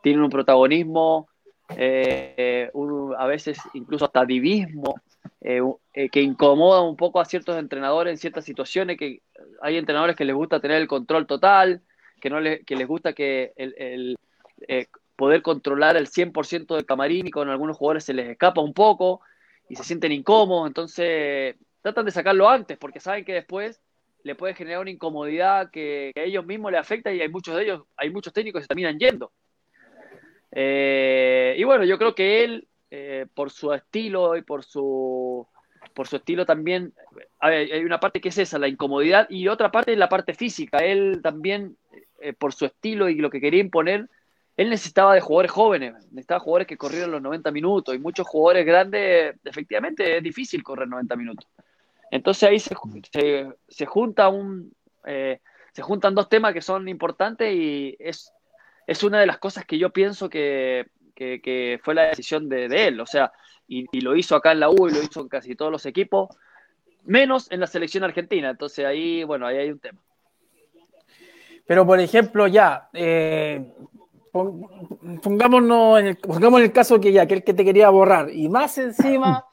tienen 0.01 0.23
un 0.23 0.29
protagonismo, 0.29 1.27
a 1.69 3.27
veces 3.27 3.59
incluso 3.73 4.05
hasta 4.05 4.23
divismo, 4.23 4.95
eh, 5.45 5.59
eh, 5.93 6.09
que 6.09 6.21
incomoda 6.21 6.81
un 6.81 6.95
poco 6.95 7.19
a 7.19 7.25
ciertos 7.25 7.57
entrenadores 7.57 8.11
en 8.11 8.17
ciertas 8.17 8.45
situaciones, 8.45 8.97
que 8.97 9.21
hay 9.61 9.75
entrenadores 9.75 10.15
que 10.15 10.23
les 10.23 10.33
gusta 10.33 10.61
tener 10.61 10.77
el 10.77 10.87
control 10.87 11.27
total, 11.27 11.81
que, 12.21 12.29
no 12.29 12.39
les, 12.39 12.65
que 12.65 12.77
les 12.77 12.87
gusta 12.87 13.11
que 13.11 13.51
el, 13.57 14.17
eh, 14.69 14.87
poder 15.17 15.41
controlar 15.41 15.97
el 15.97 16.07
100% 16.07 16.75
del 16.75 16.85
camarín 16.85 17.27
y 17.27 17.31
con 17.31 17.49
algunos 17.49 17.75
jugadores 17.75 18.05
se 18.05 18.13
les 18.13 18.29
escapa 18.29 18.61
un 18.61 18.73
poco 18.73 19.19
y 19.67 19.75
se 19.75 19.83
sienten 19.83 20.13
incómodos, 20.13 20.67
entonces 20.67 21.57
tratan 21.81 22.05
de 22.05 22.11
sacarlo 22.11 22.47
antes 22.47 22.77
porque 22.77 23.01
saben 23.01 23.25
que 23.25 23.33
después 23.33 23.81
le 24.23 24.35
puede 24.35 24.53
generar 24.53 24.79
una 24.79 24.91
incomodidad 24.91 25.71
que, 25.71 26.13
a 26.15 26.21
ellos 26.21 26.45
mismos 26.45 26.71
le 26.71 26.77
afecta 26.77 27.11
y 27.11 27.19
hay 27.19 27.27
muchos 27.27 27.57
de 27.57 27.63
ellos, 27.63 27.83
hay 27.97 28.09
muchos 28.11 28.31
técnicos 28.31 28.59
que 28.59 28.63
se 28.63 28.67
terminan 28.69 28.97
yendo. 28.97 29.33
y 30.53 31.63
bueno, 31.65 31.83
yo 31.83 31.97
creo 31.97 32.15
que 32.15 32.45
él 32.45 32.69
eh, 32.95 33.25
por 33.33 33.49
su 33.49 33.73
estilo 33.73 34.37
y 34.37 34.43
por 34.43 34.63
su 34.63 35.47
por 35.95 36.07
su 36.07 36.17
estilo 36.17 36.45
también, 36.45 36.93
hay 37.39 37.83
una 37.83 37.99
parte 37.99 38.21
que 38.21 38.29
es 38.29 38.37
esa, 38.37 38.59
la 38.59 38.67
incomodidad, 38.67 39.27
y 39.29 39.47
otra 39.47 39.71
parte 39.71 39.93
es 39.93 39.97
la 39.97 40.09
parte 40.09 40.33
física. 40.33 40.77
Él 40.77 41.19
también, 41.21 41.75
eh, 42.21 42.33
por 42.33 42.53
su 42.53 42.65
estilo 42.65 43.09
y 43.09 43.15
lo 43.15 43.29
que 43.29 43.41
quería 43.41 43.59
imponer, 43.61 44.09
él 44.55 44.69
necesitaba 44.69 45.15
de 45.15 45.21
jugadores 45.21 45.51
jóvenes, 45.51 45.93
necesitaba 46.11 46.39
jugadores 46.39 46.67
que 46.67 46.77
corrieran 46.77 47.11
los 47.11 47.21
90 47.21 47.51
minutos, 47.51 47.95
y 47.95 47.99
muchos 47.99 48.27
jugadores 48.27 48.65
grandes, 48.65 49.35
efectivamente, 49.43 50.17
es 50.17 50.23
difícil 50.23 50.63
correr 50.63 50.87
90 50.87 51.15
minutos. 51.15 51.47
Entonces 52.11 52.43
ahí 52.43 52.59
se, 52.59 52.75
se, 53.67 53.85
junta 53.87 54.29
un, 54.29 54.71
eh, 55.05 55.39
se 55.73 55.81
juntan 55.81 56.13
dos 56.13 56.29
temas 56.29 56.53
que 56.53 56.61
son 56.61 56.87
importantes 56.87 57.51
y 57.53 57.97
es, 57.99 58.31
es 58.85 59.03
una 59.03 59.19
de 59.19 59.25
las 59.25 59.39
cosas 59.39 59.65
que 59.65 59.79
yo 59.79 59.89
pienso 59.89 60.29
que, 60.29 60.85
que, 61.13 61.79
fue 61.83 61.95
la 61.95 62.03
decisión 62.03 62.49
de, 62.49 62.67
de 62.67 62.87
él. 62.87 62.99
O 62.99 63.05
sea, 63.05 63.31
y, 63.67 64.01
lo 64.01 64.15
hizo 64.15 64.35
acá 64.35 64.51
en 64.51 64.59
la 64.59 64.69
U 64.69 64.87
y 64.87 64.93
lo 64.93 65.01
hizo 65.01 65.21
en 65.21 65.27
casi 65.27 65.55
todos 65.55 65.71
los 65.71 65.85
equipos, 65.85 66.29
menos 67.03 67.51
en 67.51 67.59
la 67.59 67.67
selección 67.67 68.03
argentina. 68.03 68.49
Entonces 68.49 68.85
ahí, 68.85 69.23
bueno, 69.23 69.47
ahí 69.47 69.57
hay 69.57 69.71
un 69.71 69.79
tema. 69.79 69.99
Pero, 71.65 71.85
por 71.85 71.99
ejemplo, 71.99 72.47
ya, 72.47 72.89
eh, 72.93 73.73
pongámonos 74.31 75.99
en 75.99 76.07
el, 76.07 76.17
pongamos 76.17 76.59
en 76.59 76.65
el 76.65 76.71
caso 76.73 76.99
que 76.99 77.11
ya, 77.11 77.25
que 77.25 77.35
el 77.35 77.43
que 77.43 77.53
te 77.53 77.63
quería 77.63 77.89
borrar, 77.89 78.29
y 78.31 78.49
más 78.49 78.77
encima, 78.77 79.45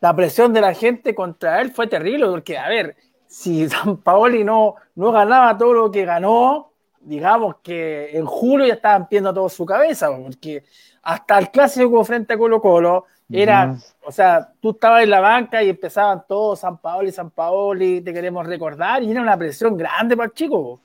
la 0.00 0.16
presión 0.16 0.52
de 0.52 0.60
la 0.60 0.74
gente 0.74 1.14
contra 1.14 1.60
él 1.60 1.70
fue 1.70 1.86
terrible, 1.86 2.26
porque, 2.26 2.58
a 2.58 2.68
ver, 2.68 2.96
si 3.28 3.68
San 3.68 3.98
Paoli 3.98 4.42
no, 4.42 4.74
no 4.96 5.12
ganaba 5.12 5.56
todo 5.56 5.72
lo 5.72 5.90
que 5.90 6.04
ganó, 6.04 6.72
digamos 7.00 7.56
que 7.62 8.16
en 8.16 8.26
julio 8.26 8.66
ya 8.66 8.74
estaban 8.74 9.08
pidiendo 9.08 9.32
todo 9.32 9.48
su 9.48 9.64
cabeza, 9.64 10.10
porque 10.10 10.64
hasta 11.02 11.38
el 11.38 11.50
clásico 11.50 12.04
frente 12.04 12.34
a 12.34 12.38
Colo 12.38 12.60
Colo, 12.60 13.06
era, 13.30 13.76
o 14.04 14.12
sea, 14.12 14.52
tú 14.60 14.70
estabas 14.72 15.04
en 15.04 15.10
la 15.10 15.20
banca 15.20 15.62
y 15.62 15.70
empezaban 15.70 16.24
todos 16.28 16.60
San 16.60 16.78
Paoli, 16.78 17.10
San 17.12 17.30
Paoli, 17.30 18.02
te 18.02 18.12
queremos 18.12 18.46
recordar, 18.46 19.02
y 19.02 19.10
era 19.10 19.22
una 19.22 19.38
presión 19.38 19.76
grande 19.76 20.16
para 20.16 20.26
el 20.26 20.34
chico. 20.34 20.80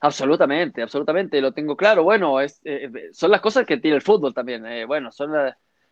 Absolutamente, 0.00 0.82
absolutamente, 0.82 1.40
lo 1.40 1.52
tengo 1.52 1.74
claro. 1.74 2.02
Bueno, 2.02 2.38
es, 2.38 2.60
eh, 2.64 2.90
son 3.12 3.30
las 3.30 3.40
cosas 3.40 3.64
que 3.64 3.78
tiene 3.78 3.96
el 3.96 4.02
fútbol 4.02 4.34
también. 4.34 4.66
Eh, 4.66 4.84
bueno, 4.84 5.10
son 5.10 5.32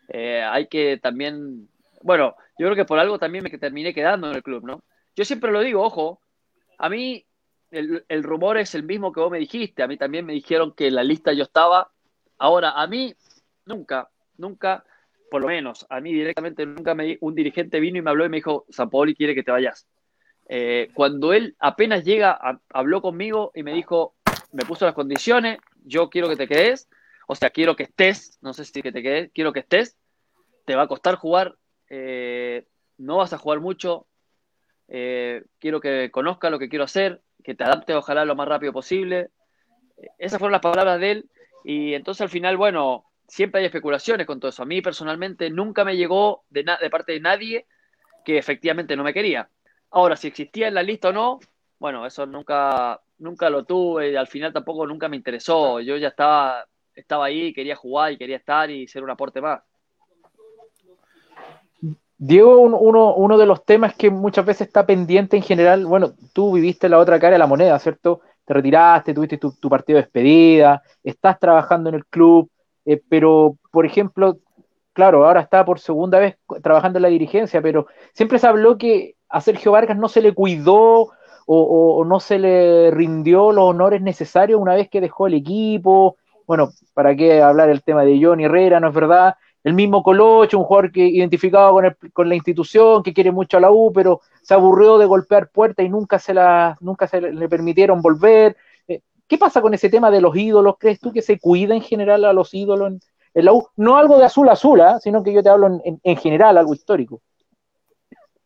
eh, 0.08 0.42
hay 0.42 0.66
que 0.66 0.98
también, 0.98 1.66
bueno, 2.02 2.34
yo 2.58 2.66
creo 2.66 2.76
que 2.76 2.84
por 2.84 2.98
algo 2.98 3.18
también 3.18 3.44
me 3.44 3.50
terminé 3.50 3.94
quedando 3.94 4.28
en 4.28 4.36
el 4.36 4.42
club, 4.42 4.66
¿no? 4.66 4.82
Yo 5.16 5.24
siempre 5.24 5.50
lo 5.50 5.60
digo, 5.60 5.82
ojo, 5.82 6.20
a 6.76 6.90
mí 6.90 7.24
el, 7.70 8.04
el 8.06 8.22
rumor 8.22 8.58
es 8.58 8.74
el 8.74 8.82
mismo 8.82 9.12
que 9.12 9.20
vos 9.20 9.30
me 9.30 9.38
dijiste, 9.38 9.82
a 9.82 9.88
mí 9.88 9.96
también 9.96 10.26
me 10.26 10.34
dijeron 10.34 10.74
que 10.74 10.88
en 10.88 10.96
la 10.96 11.04
lista 11.04 11.32
yo 11.32 11.44
estaba. 11.44 11.91
Ahora, 12.42 12.72
a 12.72 12.88
mí 12.88 13.14
nunca, 13.66 14.10
nunca, 14.36 14.84
por 15.30 15.42
lo 15.42 15.46
menos, 15.46 15.86
a 15.88 16.00
mí 16.00 16.12
directamente 16.12 16.66
nunca 16.66 16.92
me, 16.92 17.16
un 17.20 17.36
dirigente 17.36 17.78
vino 17.78 17.98
y 17.98 18.02
me 18.02 18.10
habló 18.10 18.26
y 18.26 18.30
me 18.30 18.38
dijo, 18.38 18.66
San 18.68 18.90
Paoli 18.90 19.14
quiere 19.14 19.36
que 19.36 19.44
te 19.44 19.52
vayas. 19.52 19.86
Eh, 20.48 20.88
cuando 20.92 21.32
él 21.32 21.54
apenas 21.60 22.02
llega, 22.02 22.36
habló 22.70 23.00
conmigo 23.00 23.52
y 23.54 23.62
me 23.62 23.72
dijo, 23.72 24.16
me 24.50 24.64
puso 24.64 24.84
las 24.84 24.94
condiciones, 24.94 25.60
yo 25.84 26.10
quiero 26.10 26.28
que 26.28 26.34
te 26.34 26.48
quedes, 26.48 26.88
o 27.28 27.36
sea, 27.36 27.50
quiero 27.50 27.76
que 27.76 27.84
estés, 27.84 28.40
no 28.42 28.52
sé 28.52 28.64
si 28.64 28.82
que 28.82 28.90
te 28.90 29.04
quedes, 29.04 29.30
quiero 29.32 29.52
que 29.52 29.60
estés, 29.60 29.96
te 30.64 30.74
va 30.74 30.82
a 30.82 30.88
costar 30.88 31.14
jugar, 31.14 31.54
eh, 31.90 32.66
no 32.98 33.18
vas 33.18 33.32
a 33.32 33.38
jugar 33.38 33.60
mucho, 33.60 34.08
eh, 34.88 35.44
quiero 35.60 35.80
que 35.80 36.10
conozca 36.10 36.50
lo 36.50 36.58
que 36.58 36.68
quiero 36.68 36.86
hacer, 36.86 37.22
que 37.44 37.54
te 37.54 37.62
adapte 37.62 37.94
ojalá 37.94 38.24
lo 38.24 38.34
más 38.34 38.48
rápido 38.48 38.72
posible. 38.72 39.30
Esas 40.18 40.40
fueron 40.40 40.50
las 40.50 40.60
palabras 40.60 40.98
de 40.98 41.10
él 41.12 41.28
y 41.64 41.94
entonces 41.94 42.22
al 42.22 42.28
final, 42.28 42.56
bueno, 42.56 43.04
siempre 43.28 43.60
hay 43.60 43.66
especulaciones 43.66 44.26
con 44.26 44.40
todo 44.40 44.50
eso. 44.50 44.62
A 44.62 44.66
mí 44.66 44.82
personalmente 44.82 45.50
nunca 45.50 45.84
me 45.84 45.96
llegó 45.96 46.44
de, 46.50 46.64
de 46.80 46.90
parte 46.90 47.12
de 47.12 47.20
nadie 47.20 47.66
que 48.24 48.38
efectivamente 48.38 48.96
no 48.96 49.04
me 49.04 49.14
quería. 49.14 49.48
Ahora, 49.90 50.16
si 50.16 50.28
existía 50.28 50.68
en 50.68 50.74
la 50.74 50.82
lista 50.82 51.08
o 51.08 51.12
no, 51.12 51.40
bueno, 51.78 52.06
eso 52.06 52.26
nunca, 52.26 53.00
nunca 53.18 53.50
lo 53.50 53.64
tuve 53.64 54.16
al 54.16 54.26
final 54.26 54.52
tampoco 54.52 54.86
nunca 54.86 55.08
me 55.08 55.16
interesó. 55.16 55.80
Yo 55.80 55.96
ya 55.96 56.08
estaba, 56.08 56.66
estaba 56.94 57.26
ahí, 57.26 57.52
quería 57.52 57.76
jugar 57.76 58.12
y 58.12 58.18
quería 58.18 58.36
estar 58.36 58.70
y 58.70 58.86
ser 58.86 59.02
un 59.02 59.10
aporte 59.10 59.40
más. 59.40 59.62
Diego, 62.18 62.58
uno, 62.58 63.14
uno 63.14 63.36
de 63.36 63.46
los 63.46 63.64
temas 63.64 63.96
que 63.96 64.08
muchas 64.08 64.46
veces 64.46 64.68
está 64.68 64.86
pendiente 64.86 65.36
en 65.36 65.42
general, 65.42 65.86
bueno, 65.86 66.12
tú 66.32 66.52
viviste 66.52 66.88
la 66.88 66.98
otra 66.98 67.18
cara 67.18 67.32
de 67.32 67.38
la 67.40 67.48
moneda, 67.48 67.76
¿cierto? 67.80 68.20
Te 68.44 68.54
retiraste, 68.54 69.14
tuviste 69.14 69.38
tu, 69.38 69.68
partido 69.68 69.98
de 69.98 70.02
despedida, 70.02 70.82
estás 71.02 71.38
trabajando 71.38 71.88
en 71.90 71.96
el 71.96 72.06
club, 72.06 72.50
eh, 72.84 73.00
pero, 73.08 73.56
por 73.70 73.86
ejemplo, 73.86 74.38
claro, 74.92 75.26
ahora 75.26 75.40
está 75.40 75.64
por 75.64 75.78
segunda 75.78 76.18
vez 76.18 76.36
trabajando 76.62 76.98
en 76.98 77.02
la 77.02 77.08
dirigencia, 77.08 77.62
pero 77.62 77.86
siempre 78.12 78.38
se 78.38 78.46
habló 78.46 78.78
que 78.78 79.14
a 79.28 79.40
Sergio 79.40 79.72
Vargas 79.72 79.96
no 79.96 80.08
se 80.08 80.20
le 80.22 80.34
cuidó 80.34 81.10
o, 81.46 82.04
no 82.06 82.20
se 82.20 82.38
le 82.38 82.90
rindió 82.90 83.52
los 83.52 83.64
honores 83.64 84.00
necesarios 84.00 84.60
una 84.60 84.74
vez 84.74 84.88
que 84.88 85.00
dejó 85.00 85.26
el 85.26 85.34
equipo. 85.34 86.16
Bueno, 86.46 86.70
¿para 86.94 87.16
qué 87.16 87.42
hablar 87.42 87.68
el 87.68 87.82
tema 87.82 88.04
de 88.04 88.20
Johnny 88.22 88.44
Herrera? 88.44 88.80
¿No 88.80 88.88
es 88.88 88.94
verdad? 88.94 89.34
El 89.64 89.74
mismo 89.74 90.02
Colocho, 90.02 90.58
un 90.58 90.64
jugador 90.64 90.90
que 90.90 91.06
identificado 91.06 91.72
con, 91.72 91.96
con 92.12 92.28
la 92.28 92.34
institución, 92.34 93.02
que 93.02 93.12
quiere 93.12 93.30
mucho 93.30 93.56
a 93.56 93.60
la 93.60 93.70
U, 93.70 93.92
pero 93.92 94.20
se 94.42 94.54
aburrió 94.54 94.98
de 94.98 95.06
golpear 95.06 95.50
puertas 95.50 95.86
y 95.86 95.88
nunca 95.88 96.18
se, 96.18 96.34
la, 96.34 96.76
nunca 96.80 97.06
se 97.06 97.20
le 97.20 97.48
permitieron 97.48 98.02
volver. 98.02 98.56
¿Qué 99.32 99.38
pasa 99.38 99.62
con 99.62 99.72
ese 99.72 99.88
tema 99.88 100.10
de 100.10 100.20
los 100.20 100.36
ídolos? 100.36 100.74
¿Crees 100.78 101.00
tú 101.00 101.10
que 101.10 101.22
se 101.22 101.38
cuida 101.38 101.74
en 101.74 101.80
general 101.80 102.26
a 102.26 102.34
los 102.34 102.52
ídolos 102.52 102.92
en, 103.32 103.44
la 103.46 103.54
U? 103.54 103.66
No 103.76 103.96
algo 103.96 104.18
de 104.18 104.26
azul 104.26 104.46
a 104.50 104.52
azul, 104.52 104.78
¿ah? 104.82 105.00
sino 105.00 105.22
que 105.22 105.32
yo 105.32 105.42
te 105.42 105.48
hablo 105.48 105.80
en, 105.82 106.16
general, 106.18 106.58
algo 106.58 106.74
histórico. 106.74 107.22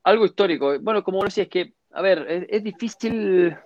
Algo 0.05 0.27
histórico. 0.27 0.79
Bueno, 0.79 1.03
como 1.03 1.25
decía, 1.25 1.43
es 1.43 1.49
que, 1.49 1.75
a 1.91 2.03
ver, 2.03 2.47
es, 2.49 2.63
difícil, 2.63 3.57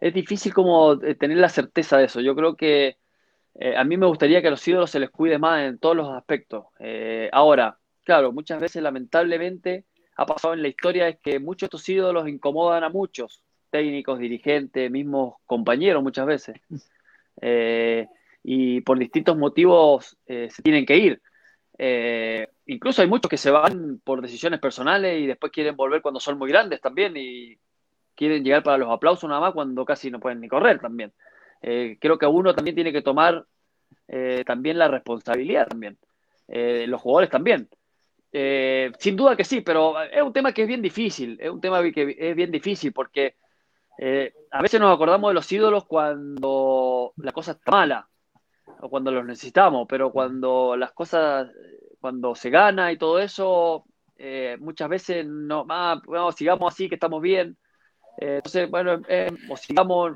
es 0.00 0.14
difícil 0.14 0.54
como 0.54 0.94
eh, 0.94 1.14
tener 1.14 1.36
la 1.36 1.50
certeza 1.50 1.98
de 1.98 2.06
eso. 2.06 2.22
Yo 2.22 2.34
creo 2.34 2.56
que 2.56 2.96
eh, 3.54 3.76
a 3.76 3.84
mí 3.84 3.96
me 3.96 4.06
gustaría 4.06 4.40
que 4.40 4.48
a 4.48 4.50
los 4.50 4.66
ídolos 4.66 4.90
se 4.90 5.00
les 5.00 5.10
cuide 5.10 5.38
más 5.38 5.62
en 5.62 5.78
todos 5.78 5.96
los 5.96 6.10
aspectos. 6.10 6.66
Eh, 6.78 7.28
ahora, 7.32 7.78
claro, 8.04 8.32
muchas 8.32 8.60
veces 8.60 8.82
lamentablemente 8.82 9.84
ha 10.16 10.26
pasado 10.26 10.54
en 10.54 10.62
la 10.62 10.68
historia 10.68 11.08
es 11.08 11.18
que 11.18 11.38
muchos 11.38 11.62
de 11.62 11.76
estos 11.76 11.88
ídolos 11.88 12.28
incomodan 12.28 12.84
a 12.84 12.88
muchos 12.88 13.42
técnicos, 13.70 14.18
dirigentes, 14.18 14.90
mismos 14.90 15.34
compañeros 15.46 16.02
muchas 16.02 16.26
veces. 16.26 16.60
Eh, 17.40 18.06
y 18.44 18.80
por 18.82 18.96
distintos 18.96 19.36
motivos 19.36 20.16
eh, 20.26 20.48
se 20.50 20.62
tienen 20.62 20.86
que 20.86 20.96
ir. 20.96 21.22
Eh, 21.76 22.46
incluso 22.66 23.02
hay 23.02 23.08
muchos 23.08 23.28
que 23.28 23.36
se 23.36 23.50
van 23.50 24.00
por 24.04 24.22
decisiones 24.22 24.60
personales 24.60 25.20
y 25.20 25.26
después 25.26 25.50
quieren 25.50 25.74
volver 25.74 26.00
cuando 26.00 26.20
son 26.20 26.38
muy 26.38 26.48
grandes 26.48 26.80
también 26.80 27.14
y 27.16 27.58
quieren 28.14 28.44
llegar 28.44 28.62
para 28.62 28.78
los 28.78 28.88
aplausos 28.88 29.28
nada 29.28 29.40
más 29.40 29.52
cuando 29.52 29.84
casi 29.84 30.10
no 30.10 30.20
pueden 30.20 30.40
ni 30.40 30.48
correr 30.48 30.78
también. 30.78 31.12
Creo 32.00 32.18
que 32.18 32.26
uno 32.26 32.54
también 32.54 32.74
tiene 32.74 32.92
que 32.92 33.02
tomar 33.02 33.44
también 34.44 34.78
la 34.78 34.88
responsabilidad 34.88 35.66
también. 35.68 35.98
los 36.46 37.00
jugadores 37.00 37.30
también. 37.30 37.68
sin 38.98 39.16
duda 39.16 39.36
que 39.36 39.44
sí, 39.44 39.62
pero 39.62 40.02
es 40.02 40.22
un 40.22 40.32
tema 40.32 40.52
que 40.52 40.62
es 40.62 40.68
bien 40.68 40.82
difícil, 40.82 41.38
es 41.40 41.50
un 41.50 41.60
tema 41.60 41.82
que 41.90 42.16
es 42.18 42.36
bien 42.36 42.50
difícil 42.50 42.92
porque 42.92 43.36
eh, 43.98 44.32
a 44.50 44.60
veces 44.60 44.80
nos 44.80 44.92
acordamos 44.92 45.30
de 45.30 45.34
los 45.34 45.50
ídolos 45.52 45.84
cuando 45.84 47.12
la 47.16 47.32
cosa 47.32 47.52
está 47.52 47.70
mala 47.70 48.08
o 48.80 48.88
cuando 48.88 49.12
los 49.12 49.24
necesitamos, 49.24 49.86
pero 49.88 50.10
cuando 50.10 50.76
las 50.76 50.92
cosas, 50.92 51.50
cuando 52.00 52.34
se 52.34 52.50
gana 52.50 52.90
y 52.90 52.98
todo 52.98 53.18
eso, 53.18 53.84
eh, 54.16 54.56
muchas 54.60 54.88
veces 54.88 55.26
no, 55.26 55.64
ah, 55.68 56.00
sigamos 56.36 56.72
así 56.72 56.88
que 56.88 56.96
estamos 56.96 57.22
bien. 57.22 57.56
Eh, 58.18 58.36
entonces, 58.36 58.68
bueno, 58.70 59.00
o 59.48 59.56
sigamos, 59.56 60.12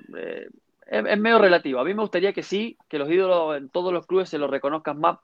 es, 0.88 1.18
medio 1.18 1.38
relativo. 1.38 1.80
A 1.80 1.84
mí 1.84 1.94
me 1.94 2.02
gustaría 2.02 2.32
que 2.32 2.42
sí, 2.42 2.76
que 2.88 2.98
los 2.98 3.10
ídolos 3.10 3.56
en 3.56 3.68
todos 3.68 3.92
los 3.92 4.06
clubes 4.06 4.28
se 4.28 4.38
los 4.38 4.50
reconozcan 4.50 4.98
más 4.98 5.18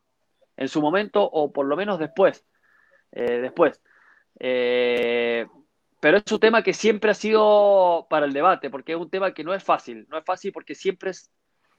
en 0.57 0.69
su 0.69 0.81
momento 0.81 1.23
o 1.25 1.53
por 1.53 1.67
lo 1.67 1.77
menos 1.77 1.99
después. 1.99 2.47
después. 3.11 3.81
Eh, 4.39 5.47
pero 6.01 6.19
es 6.19 6.33
un 6.33 6.39
tema 6.39 6.63
que 6.63 6.75
siempre 6.75 7.11
ha 7.11 7.15
sido 7.15 8.07
para 8.11 8.27
el 8.27 8.33
debate, 8.33 8.69
porque 8.69 8.93
es 8.93 8.99
un 8.99 9.09
tema 9.09 9.33
que 9.33 9.43
no 9.43 9.55
es 9.55 9.65
fácil. 9.65 10.07
No 10.11 10.19
es 10.19 10.25
fácil 10.25 10.53
porque 10.53 10.75
siempre, 10.75 11.11
es, 11.11 11.31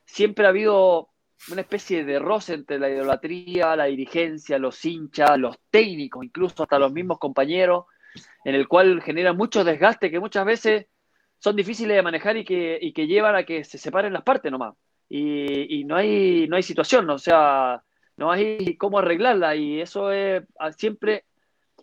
siempre 0.03 0.45
ha 0.45 0.49
habido 0.49 1.09
una 1.51 1.61
especie 1.61 2.03
de 2.03 2.17
roce 2.17 2.55
entre 2.55 2.79
la 2.79 2.89
idolatría, 2.89 3.75
la 3.75 3.85
dirigencia, 3.85 4.57
los 4.57 4.83
hinchas, 4.83 5.37
los 5.37 5.57
técnicos, 5.69 6.25
incluso 6.25 6.63
hasta 6.63 6.79
los 6.79 6.91
mismos 6.91 7.19
compañeros, 7.19 7.85
en 8.43 8.55
el 8.55 8.67
cual 8.67 9.01
genera 9.01 9.33
mucho 9.33 9.63
desgaste 9.63 10.09
que 10.09 10.19
muchas 10.19 10.45
veces 10.45 10.87
son 11.39 11.55
difíciles 11.55 11.95
de 11.95 12.01
manejar 12.01 12.37
y 12.37 12.45
que, 12.45 12.77
y 12.81 12.93
que 12.93 13.07
llevan 13.07 13.35
a 13.35 13.43
que 13.43 13.63
se 13.63 13.77
separen 13.77 14.13
las 14.13 14.23
partes 14.23 14.51
nomás. 14.51 14.75
Y, 15.07 15.79
y 15.79 15.83
no, 15.83 15.95
hay, 15.95 16.47
no 16.47 16.55
hay 16.55 16.63
situación, 16.63 17.09
o 17.09 17.17
sea, 17.17 17.83
no 18.17 18.31
hay 18.31 18.75
cómo 18.77 18.99
arreglarla 18.99 19.55
y 19.55 19.81
eso 19.81 20.11
es 20.11 20.43
siempre, 20.77 21.25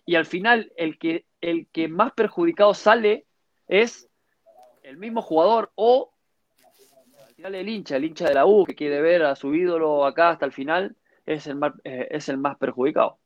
y 0.04 0.16
al 0.16 0.26
final 0.26 0.72
el 0.76 0.98
que 0.98 1.26
el 1.40 1.66
que 1.72 1.88
más 1.88 2.12
perjudicado 2.12 2.72
sale 2.72 3.26
es 3.68 4.08
el 4.82 4.96
mismo 4.96 5.22
jugador 5.22 5.72
o 5.74 6.12
al 7.26 7.34
final 7.34 7.54
el 7.54 7.68
hincha, 7.68 7.96
el 7.96 8.04
hincha 8.04 8.28
de 8.28 8.34
la 8.34 8.46
U 8.46 8.64
que 8.64 8.74
quiere 8.74 9.00
ver 9.02 9.24
a 9.24 9.36
su 9.36 9.54
ídolo 9.54 10.06
acá 10.06 10.30
hasta 10.30 10.46
el 10.46 10.52
final, 10.52 10.96
es 11.26 11.46
el 11.46 11.56
más, 11.56 11.72
eh, 11.84 12.08
es 12.10 12.28
el 12.28 12.38
más 12.38 12.56
perjudicado. 12.56 13.18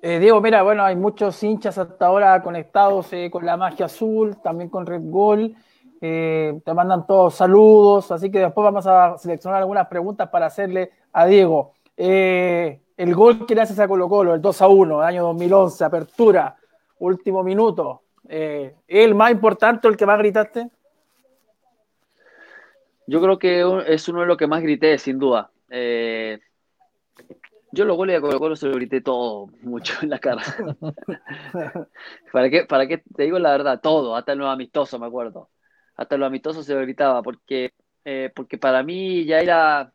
Eh, 0.00 0.20
Diego, 0.20 0.40
mira, 0.40 0.62
bueno, 0.62 0.84
hay 0.84 0.94
muchos 0.94 1.42
hinchas 1.42 1.76
hasta 1.76 2.06
ahora 2.06 2.40
conectados 2.40 3.12
eh, 3.12 3.28
con 3.32 3.44
la 3.44 3.56
magia 3.56 3.86
azul, 3.86 4.36
también 4.40 4.70
con 4.70 4.86
Red 4.86 5.00
Bull. 5.00 5.56
Eh, 6.00 6.60
te 6.64 6.74
mandan 6.74 7.04
todos 7.04 7.34
saludos, 7.34 8.12
así 8.12 8.30
que 8.30 8.38
después 8.38 8.64
vamos 8.64 8.86
a 8.86 9.18
seleccionar 9.18 9.60
algunas 9.60 9.88
preguntas 9.88 10.28
para 10.28 10.46
hacerle 10.46 10.92
a 11.12 11.26
Diego. 11.26 11.72
el 11.96 13.14
gol 13.14 13.44
que 13.44 13.54
le 13.56 13.62
haces 13.62 13.78
a 13.80 13.88
Colo 13.88 14.08
Colo, 14.08 14.34
el 14.34 14.40
2 14.40 14.62
a 14.62 14.68
1, 14.68 15.00
año 15.00 15.24
2011, 15.24 15.84
apertura, 15.84 16.56
último 17.00 17.42
minuto. 17.42 18.02
¿Es 18.28 18.74
el 18.86 19.16
más 19.16 19.32
importante, 19.32 19.88
el 19.88 19.96
que 19.96 20.06
más 20.06 20.18
gritaste? 20.18 20.68
Yo 23.06 23.20
creo 23.20 23.38
que 23.38 23.64
es 23.88 24.08
uno 24.08 24.20
de 24.20 24.26
los 24.26 24.36
que 24.36 24.46
más 24.46 24.62
grité, 24.62 24.96
sin 24.98 25.18
duda. 25.18 25.50
Yo 27.78 27.84
los 27.84 27.96
goles 27.96 28.16
de 28.16 28.20
Colo 28.20 28.40
Colo 28.40 28.56
se 28.56 28.66
lo 28.66 28.74
grité 28.74 29.00
todo, 29.00 29.46
mucho 29.62 29.94
en 30.02 30.10
la 30.10 30.18
cara. 30.18 30.42
¿Para 32.32 32.50
qué, 32.50 32.64
¿Para 32.64 32.88
qué? 32.88 32.98
Te 32.98 33.22
digo 33.22 33.38
la 33.38 33.52
verdad, 33.52 33.80
todo, 33.80 34.16
hasta 34.16 34.32
el 34.32 34.38
nuevo 34.38 34.52
amistoso, 34.52 34.98
me 34.98 35.06
acuerdo. 35.06 35.48
Hasta 35.94 36.16
el 36.16 36.24
amistoso 36.24 36.64
se 36.64 36.74
lo 36.74 36.80
gritaba, 36.80 37.22
porque, 37.22 37.74
eh, 38.04 38.32
porque 38.34 38.58
para 38.58 38.82
mí 38.82 39.24
ya 39.24 39.38
era, 39.38 39.92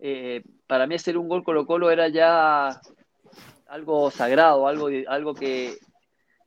eh, 0.00 0.42
para 0.66 0.86
mí 0.86 0.94
hacer 0.94 1.18
un 1.18 1.28
gol 1.28 1.44
Colo 1.44 1.66
Colo 1.66 1.90
era 1.90 2.08
ya 2.08 2.80
algo 3.66 4.10
sagrado, 4.10 4.66
algo, 4.66 4.88
algo 5.06 5.34
que, 5.34 5.76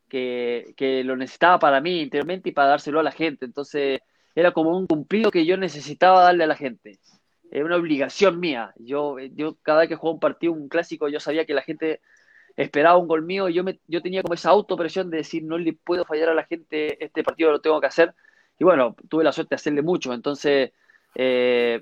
que, 0.09 0.73
que 0.75 1.03
lo 1.03 1.15
necesitaba 1.15 1.59
para 1.59 1.79
mí 1.79 2.01
interiormente 2.01 2.49
y 2.49 2.53
para 2.53 2.69
dárselo 2.69 2.99
a 2.99 3.03
la 3.03 3.11
gente. 3.11 3.45
Entonces 3.45 4.01
era 4.33 4.51
como 4.51 4.75
un 4.75 4.87
cumplido 4.87 5.29
que 5.29 5.45
yo 5.45 5.57
necesitaba 5.57 6.23
darle 6.23 6.45
a 6.45 6.47
la 6.47 6.55
gente 6.55 6.99
es 7.53 7.63
una 7.63 7.75
obligación 7.77 8.39
mía. 8.39 8.73
Yo, 8.77 9.19
yo 9.19 9.57
cada 9.61 9.81
vez 9.81 9.89
que 9.89 9.95
jugaba 9.95 10.15
un 10.15 10.19
partido, 10.19 10.53
un 10.53 10.69
clásico, 10.69 11.07
yo 11.07 11.19
sabía 11.19 11.45
que 11.45 11.53
la 11.53 11.61
gente 11.61 12.01
esperaba 12.57 12.97
un 12.97 13.07
gol 13.07 13.21
mío 13.23 13.47
y 13.47 13.53
yo, 13.53 13.63
me, 13.63 13.79
yo 13.87 14.01
tenía 14.01 14.23
como 14.23 14.33
esa 14.33 14.49
autopresión 14.49 15.11
de 15.11 15.17
decir, 15.17 15.43
no 15.43 15.57
le 15.59 15.73
puedo 15.73 16.03
fallar 16.05 16.29
a 16.29 16.33
la 16.33 16.45
gente, 16.45 17.03
este 17.03 17.23
partido 17.23 17.51
lo 17.51 17.61
tengo 17.61 17.79
que 17.79 17.87
hacer. 17.87 18.15
Y 18.57 18.63
bueno, 18.63 18.95
tuve 19.07 19.23
la 19.23 19.31
suerte 19.31 19.51
de 19.51 19.57
hacerle 19.57 19.83
mucho, 19.83 20.13
entonces 20.13 20.71
eh, 21.15 21.81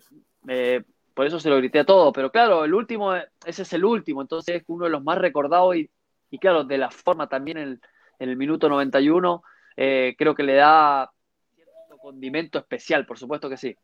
eh, 0.49 0.84
por 1.13 1.25
eso 1.25 1.39
se 1.39 1.49
lo 1.49 1.57
grité 1.57 1.79
a 1.79 1.86
todo. 1.86 2.12
Pero 2.12 2.31
claro, 2.31 2.65
el 2.65 2.73
último, 2.73 3.15
ese 3.45 3.62
es 3.62 3.73
el 3.73 3.86
último, 3.86 4.21
entonces 4.21 4.57
es 4.57 4.63
uno 4.67 4.86
de 4.86 4.91
los 4.91 5.03
más 5.03 5.17
recordados 5.19 5.77
y, 5.77 5.89
y 6.31 6.38
claro, 6.39 6.65
de 6.65 6.77
la 6.77 6.91
forma 6.91 7.29
también 7.29 7.57
en 7.57 7.67
el, 7.69 7.81
el 8.19 8.36
minuto 8.36 8.67
91, 8.67 9.41
eh, 9.77 10.15
creo 10.17 10.36
que 10.36 10.43
le 10.43 10.55
da 10.55 11.12
cierto 11.55 11.97
condimento 11.97 12.60
especial, 12.60 13.05
por 13.05 13.17
supuesto 13.17 13.49
que 13.49 13.57
sí. 13.57 13.77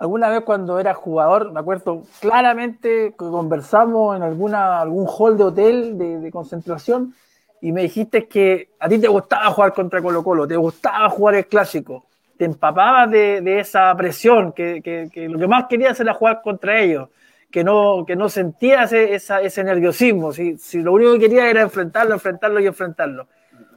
Alguna 0.00 0.30
vez 0.30 0.44
cuando 0.44 0.80
era 0.80 0.94
jugador, 0.94 1.52
me 1.52 1.60
acuerdo 1.60 2.04
claramente 2.20 3.10
que 3.10 3.16
conversamos 3.16 4.16
en 4.16 4.22
alguna, 4.22 4.80
algún 4.80 5.06
hall 5.06 5.36
de 5.36 5.44
hotel 5.44 5.98
de, 5.98 6.30
concentración 6.30 7.14
y 7.60 7.70
me 7.70 7.82
dijiste 7.82 8.26
que 8.26 8.70
a 8.80 8.88
ti 8.88 8.98
te 8.98 9.08
gustaba 9.08 9.50
jugar 9.50 9.74
contra 9.74 10.00
Colo 10.00 10.24
Colo, 10.24 10.48
te 10.48 10.56
gustaba 10.56 11.10
jugar 11.10 11.34
el 11.34 11.46
clásico, 11.46 12.06
te 12.38 12.46
empapabas 12.46 13.10
de, 13.10 13.60
esa 13.60 13.94
presión, 13.94 14.52
que, 14.52 15.10
lo 15.28 15.38
que 15.38 15.46
más 15.46 15.66
querías 15.68 16.00
era 16.00 16.14
jugar 16.14 16.40
contra 16.42 16.80
ellos, 16.80 17.10
que 17.50 17.62
no, 17.62 18.06
que 18.06 18.16
no 18.16 18.30
sentías 18.30 18.94
ese 18.94 19.64
nerviosismo, 19.64 20.32
si, 20.32 20.56
si 20.56 20.80
lo 20.80 20.94
único 20.94 21.12
que 21.12 21.20
querías 21.20 21.44
era 21.44 21.60
enfrentarlo, 21.60 22.14
enfrentarlo 22.14 22.58
y 22.60 22.66
enfrentarlo. 22.66 23.26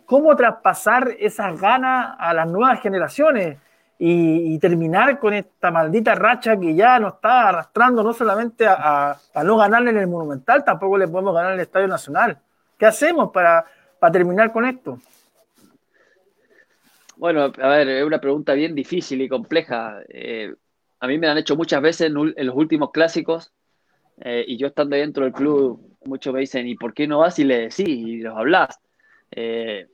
¿Cómo 0.06 0.34
traspasar 0.38 1.16
esas 1.20 1.60
ganas 1.60 2.16
a 2.18 2.34
las 2.34 2.50
nuevas 2.50 2.80
generaciones? 2.82 3.58
Y, 4.06 4.60
terminar 4.60 5.18
con 5.18 5.34
esta 5.34 5.72
maldita 5.72 6.14
racha 6.14 6.60
que 6.60 6.76
ya 6.76 7.00
nos 7.00 7.14
está 7.14 7.48
arrastrando 7.48 8.04
no 8.04 8.12
solamente 8.12 8.66
a, 8.68 9.18
no 9.46 9.56
ganar 9.56 9.88
en 9.88 9.98
el 9.98 10.08
Monumental, 10.08 10.66
tampoco 10.66 10.98
le 10.98 11.08
podemos 11.08 11.34
ganar 11.34 11.54
en 11.54 11.60
el 11.60 11.64
Estadio 11.64 11.88
Nacional. 11.88 12.38
¿Qué 12.78 12.86
hacemos 12.86 13.32
para, 13.32 13.66
terminar 14.12 14.52
con 14.52 14.66
esto? 14.66 15.00
Bueno, 17.16 17.44
a 17.44 17.68
ver, 17.70 17.88
es 17.88 18.04
una 18.04 18.20
pregunta 18.20 18.52
bien 18.54 18.76
difícil 18.76 19.22
y 19.22 19.30
compleja. 19.30 20.02
Eh, 20.10 20.54
a 21.00 21.08
mí 21.08 21.18
me 21.18 21.30
han 21.30 21.38
hecho 21.38 21.56
muchas 21.56 21.82
veces 21.82 22.08
en, 22.08 22.14
los 22.46 22.56
últimos 22.56 22.92
clásicos 22.92 23.54
eh, 24.18 24.44
y 24.46 24.58
yo 24.58 24.68
estando 24.68 24.98
dentro 24.98 25.24
del 25.24 25.32
club, 25.32 25.80
muchos 26.04 26.34
me 26.34 26.42
dicen, 26.42 26.68
¿y 26.68 26.76
por 26.76 26.94
qué 26.94 27.08
no 27.08 27.20
vas 27.20 27.40
y 27.40 27.46
le 27.46 27.70
decís 27.70 27.88
y 27.88 28.18
los 28.18 28.36
hablas? 28.36 28.78
Eh, 29.32 29.88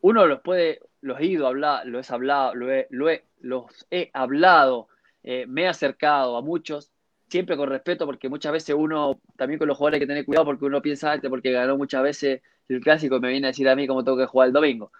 uno 0.00 0.24
los 0.26 0.40
puede, 0.40 0.80
los 1.00 1.20
he 1.20 1.26
ido 1.26 1.46
a 1.46 1.50
hablar, 1.50 1.86
lo 1.86 2.00
he 2.00 2.04
hablado, 2.08 2.54
lo 2.54 2.72
he, 2.72 2.86
lo 2.90 3.10
he, 3.10 3.24
los 3.40 3.86
he 3.90 4.10
hablado, 4.12 4.88
eh, 5.22 5.46
me 5.46 5.62
he 5.62 5.68
acercado 5.68 6.36
a 6.36 6.42
muchos, 6.42 6.90
siempre 7.28 7.56
con 7.56 7.68
respeto, 7.68 8.06
porque 8.06 8.28
muchas 8.28 8.52
veces 8.52 8.74
uno, 8.76 9.20
también 9.36 9.58
con 9.58 9.68
los 9.68 9.76
jugadores 9.76 9.96
hay 9.96 10.00
que 10.00 10.06
tener 10.06 10.24
cuidado, 10.24 10.46
porque 10.46 10.64
uno 10.64 10.82
piensa, 10.82 11.14
este 11.14 11.28
porque 11.28 11.52
ganó 11.52 11.76
muchas 11.76 12.02
veces 12.02 12.42
el 12.68 12.80
clásico 12.80 13.20
me 13.20 13.28
viene 13.28 13.46
a 13.46 13.50
decir 13.50 13.68
a 13.68 13.76
mí 13.76 13.86
cómo 13.86 14.04
tengo 14.04 14.18
que 14.18 14.26
jugar 14.26 14.48
el 14.48 14.52
domingo. 14.52 14.92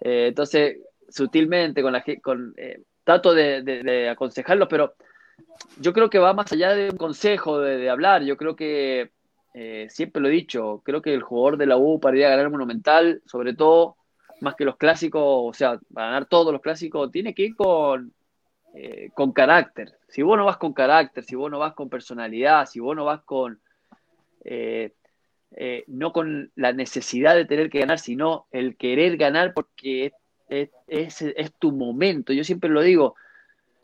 Eh, 0.00 0.26
entonces, 0.28 0.78
sutilmente, 1.08 1.82
con 1.82 1.92
la 1.92 2.04
con, 2.22 2.54
eh, 2.56 2.82
trato 3.04 3.34
de, 3.34 4.08
aconsejarlos, 4.10 4.68
pero 4.68 4.94
yo 5.80 5.92
creo 5.92 6.10
que 6.10 6.18
va 6.18 6.34
más 6.34 6.50
allá 6.52 6.74
de 6.74 6.90
un 6.90 6.96
consejo, 6.96 7.60
de, 7.60 7.90
hablar, 7.90 8.22
yo 8.22 8.36
creo 8.36 8.56
que, 8.56 9.10
siempre 9.88 10.22
lo 10.22 10.28
he 10.28 10.32
dicho, 10.32 10.80
creo 10.84 11.02
que 11.02 11.12
el 11.12 11.22
jugador 11.22 11.58
de 11.58 11.66
la 11.66 11.76
U 11.76 12.00
para 12.00 12.16
a 12.16 12.30
ganar 12.30 12.46
el 12.46 12.50
Monumental, 12.50 13.22
sobre 13.26 13.54
todo, 13.54 13.96
más 14.42 14.56
que 14.56 14.64
los 14.64 14.76
clásicos, 14.76 15.22
o 15.24 15.52
sea, 15.52 15.78
para 15.92 16.06
ganar 16.06 16.26
todos 16.26 16.52
los 16.52 16.60
clásicos, 16.60 17.10
tiene 17.10 17.34
que 17.34 17.44
ir 17.44 17.56
con, 17.56 18.12
eh, 18.74 19.10
con 19.14 19.32
carácter. 19.32 19.94
Si 20.08 20.22
vos 20.22 20.36
no 20.36 20.44
vas 20.44 20.56
con 20.56 20.72
carácter, 20.72 21.24
si 21.24 21.36
vos 21.36 21.50
no 21.50 21.58
vas 21.58 21.74
con 21.74 21.88
personalidad, 21.88 22.66
si 22.66 22.80
vos 22.80 22.96
no 22.96 23.04
vas 23.04 23.22
con, 23.22 23.60
eh, 24.44 24.92
eh, 25.52 25.84
no 25.86 26.12
con 26.12 26.50
la 26.56 26.72
necesidad 26.72 27.36
de 27.36 27.44
tener 27.44 27.70
que 27.70 27.80
ganar, 27.80 27.98
sino 27.98 28.46
el 28.50 28.76
querer 28.76 29.16
ganar 29.16 29.54
porque 29.54 30.12
es, 30.48 30.70
es, 30.88 31.52
tu 31.58 31.72
momento. 31.72 32.32
Yo 32.32 32.44
siempre 32.44 32.68
lo 32.68 32.82
digo, 32.82 33.14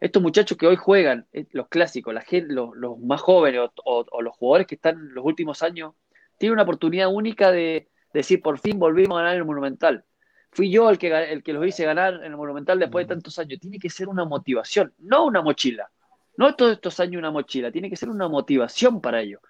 estos 0.00 0.22
muchachos 0.22 0.58
que 0.58 0.66
hoy 0.66 0.76
juegan, 0.76 1.26
los 1.52 1.68
clásicos, 1.68 2.12
la 2.12 2.20
gente, 2.20 2.52
los, 2.52 2.98
más 2.98 3.20
jóvenes 3.22 3.70
o, 3.84 4.22
los 4.22 4.36
jugadores 4.36 4.66
que 4.66 4.74
están 4.74 4.96
en 4.96 5.14
los 5.14 5.24
últimos 5.24 5.62
años, 5.62 5.94
tienen 6.36 6.54
una 6.54 6.64
oportunidad 6.64 7.08
única 7.08 7.50
de 7.52 7.88
decir, 8.12 8.42
por 8.42 8.58
fin 8.58 8.78
volvimos 8.78 9.18
a 9.18 9.22
ganar 9.22 9.36
el 9.36 9.44
Monumental 9.44 10.04
fui 10.50 10.70
yo 10.70 10.90
el 10.90 10.98
que, 10.98 11.08
el 11.32 11.42
que 11.42 11.52
los 11.52 11.66
hice 11.66 11.84
ganar 11.84 12.14
en 12.14 12.24
el 12.32 12.37
Monumental 12.37 12.78
después 12.78 13.06
de 13.06 13.14
tantos 13.14 13.38
años. 13.38 13.61
Tiene 13.61 13.78
que 13.78 13.90
ser 13.90 14.08
una 14.08 14.24
motivación, 14.24 14.92
no 14.98 15.26
una 15.26 15.42
mochila. 15.42 15.90
No 16.37 16.54
todos 16.54 16.74
estos 16.74 17.00
años 17.00 17.18
una 17.18 17.30
mochila, 17.30 17.72
tiene 17.72 17.90
que 17.90 17.96
ser 17.96 18.08
una 18.08 18.28
motivación 18.28 19.00
para 19.00 19.20
ello. 19.20 19.40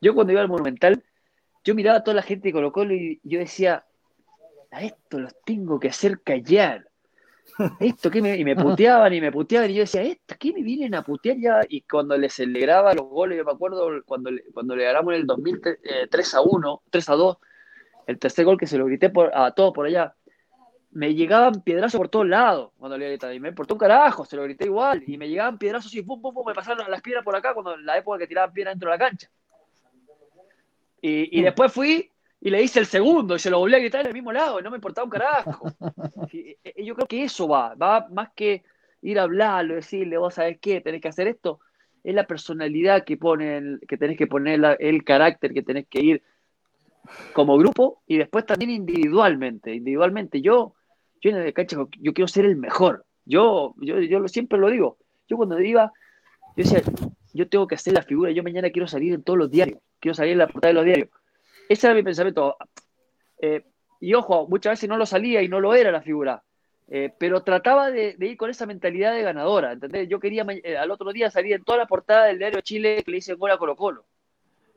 Yo 0.00 0.14
cuando 0.14 0.32
iba 0.32 0.42
al 0.42 0.48
Monumental, 0.48 1.02
yo 1.64 1.74
miraba 1.74 1.98
a 1.98 2.04
toda 2.04 2.16
la 2.16 2.22
gente 2.22 2.48
de 2.48 2.52
Colo 2.52 2.72
Colo 2.72 2.94
y 2.94 3.20
yo 3.22 3.38
decía, 3.38 3.84
a 4.70 4.82
esto 4.82 5.18
los 5.18 5.34
tengo 5.44 5.80
que 5.80 5.88
hacer 5.88 6.20
callar. 6.22 6.86
Esto 7.80 8.10
que 8.10 8.20
me, 8.20 8.36
y 8.36 8.44
me 8.44 8.54
puteaban 8.54 9.12
y 9.14 9.22
me 9.22 9.32
puteaban 9.32 9.70
y 9.70 9.74
yo 9.74 9.80
decía, 9.80 10.02
¿esto 10.02 10.34
qué 10.38 10.52
me 10.52 10.62
vienen 10.62 10.94
a 10.94 11.02
putear 11.02 11.38
ya? 11.38 11.60
Y 11.66 11.80
cuando 11.80 12.16
les 12.18 12.34
celebraba 12.34 12.92
los 12.92 13.06
goles, 13.08 13.38
yo 13.38 13.44
me 13.44 13.52
acuerdo 13.52 13.88
cuando, 14.04 14.30
cuando 14.52 14.76
le 14.76 14.84
ganamos 14.84 15.14
en 15.14 15.20
el 15.20 15.26
2003 15.26 15.78
3 16.10 16.34
a 16.34 16.40
1, 16.42 16.82
3 16.90 17.08
a 17.08 17.14
2, 17.14 17.38
el 18.06 18.18
tercer 18.18 18.44
gol 18.44 18.58
que 18.58 18.66
se 18.66 18.76
lo 18.76 18.84
grité 18.84 19.08
por, 19.08 19.30
a 19.34 19.50
todos 19.52 19.72
por 19.72 19.86
allá, 19.86 20.14
me 20.90 21.14
llegaban 21.14 21.62
piedrazos 21.62 21.98
por 21.98 22.08
todos 22.08 22.26
lados 22.26 22.72
cuando 22.78 22.96
le 22.96 23.08
gritaba. 23.08 23.34
Y 23.34 23.40
me 23.40 23.48
importó 23.48 23.74
un 23.74 23.80
carajo, 23.80 24.24
se 24.24 24.36
lo 24.36 24.44
grité 24.44 24.66
igual. 24.66 25.02
Y 25.06 25.18
me 25.18 25.28
llegaban 25.28 25.58
piedrazos 25.58 25.94
y 25.94 26.02
pum, 26.02 26.20
pum, 26.20 26.34
pum, 26.34 26.46
me 26.46 26.54
pasaron 26.54 26.90
las 26.90 27.02
piedras 27.02 27.24
por 27.24 27.36
acá 27.36 27.54
cuando 27.54 27.74
en 27.74 27.84
la 27.84 27.98
época 27.98 28.18
que 28.18 28.26
tiraban 28.26 28.52
piedras 28.52 28.74
dentro 28.74 28.90
de 28.90 28.96
la 28.96 29.04
cancha. 29.04 29.30
Y, 31.00 31.38
y 31.38 31.40
mm. 31.40 31.44
después 31.44 31.72
fui 31.72 32.10
y 32.40 32.50
le 32.50 32.62
hice 32.62 32.80
el 32.80 32.86
segundo 32.86 33.34
y 33.36 33.38
se 33.38 33.50
lo 33.50 33.58
volví 33.58 33.74
a 33.74 33.78
gritar 33.78 34.02
en 34.02 34.08
el 34.08 34.14
mismo 34.14 34.32
lado 34.32 34.60
y 34.60 34.62
no 34.62 34.70
me 34.70 34.76
importaba 34.76 35.04
un 35.04 35.10
carajo. 35.10 35.72
Y, 36.32 36.84
yo 36.84 36.94
creo 36.94 37.08
que 37.08 37.24
eso 37.24 37.48
va, 37.48 37.74
va 37.74 38.06
más 38.10 38.30
que 38.34 38.62
ir 39.02 39.18
a 39.18 39.24
hablarlo, 39.24 39.74
decirle, 39.74 40.18
vos 40.18 40.34
sabés 40.34 40.58
qué, 40.60 40.80
tenés 40.80 41.00
que 41.00 41.08
hacer 41.08 41.26
esto. 41.26 41.60
Es 42.04 42.14
la 42.14 42.26
personalidad 42.26 43.04
que 43.04 43.16
ponen, 43.16 43.80
que 43.88 43.96
tenés 43.96 44.16
que 44.16 44.26
poner, 44.26 44.76
el 44.78 45.04
carácter 45.04 45.52
que 45.52 45.62
tenés 45.62 45.86
que 45.88 46.00
ir 46.00 46.22
como 47.32 47.56
grupo 47.58 48.02
y 48.06 48.18
después 48.18 48.46
también 48.46 48.70
individualmente. 48.70 49.74
Individualmente, 49.74 50.40
yo 50.40 50.74
yo 51.20 51.30
en 51.30 51.36
el 51.36 51.52
cancha, 51.52 51.76
yo 51.76 52.12
quiero 52.12 52.28
ser 52.28 52.44
el 52.44 52.56
mejor. 52.56 53.04
Yo, 53.24 53.74
yo, 53.78 54.00
yo 54.00 54.26
siempre 54.28 54.58
lo 54.58 54.70
digo. 54.70 54.98
Yo 55.28 55.36
cuando 55.36 55.60
iba, 55.60 55.92
yo 56.56 56.64
decía, 56.64 56.82
yo 57.34 57.48
tengo 57.48 57.66
que 57.66 57.74
hacer 57.74 57.92
la 57.92 58.02
figura, 58.02 58.30
yo 58.30 58.42
mañana 58.42 58.70
quiero 58.70 58.88
salir 58.88 59.12
en 59.14 59.22
todos 59.22 59.38
los 59.38 59.50
diarios, 59.50 59.80
quiero 60.00 60.14
salir 60.14 60.32
en 60.32 60.38
la 60.38 60.48
portada 60.48 60.68
de 60.68 60.74
los 60.74 60.84
diarios. 60.84 61.08
Ese 61.68 61.86
era 61.86 61.94
mi 61.94 62.02
pensamiento. 62.02 62.56
Eh, 63.40 63.64
y 64.00 64.14
ojo, 64.14 64.46
muchas 64.48 64.72
veces 64.72 64.88
no 64.88 64.96
lo 64.96 65.06
salía 65.06 65.42
y 65.42 65.48
no 65.48 65.60
lo 65.60 65.74
era 65.74 65.92
la 65.92 66.02
figura. 66.02 66.42
Eh, 66.90 67.12
pero 67.18 67.42
trataba 67.42 67.90
de, 67.90 68.16
ir 68.18 68.36
con 68.38 68.48
esa 68.48 68.64
mentalidad 68.64 69.12
de 69.12 69.22
ganadora, 69.22 69.72
¿entendés? 69.72 70.08
Yo 70.08 70.18
quería 70.18 70.46
eh, 70.64 70.78
al 70.78 70.90
otro 70.90 71.12
día 71.12 71.30
salir 71.30 71.52
en 71.52 71.62
toda 71.62 71.76
la 71.76 71.86
portada 71.86 72.26
del 72.26 72.38
diario 72.38 72.62
Chile 72.62 73.02
que 73.04 73.10
le 73.10 73.18
hice 73.18 73.34
gol 73.34 73.50
Colo 73.58 73.76
Colo. 73.76 74.06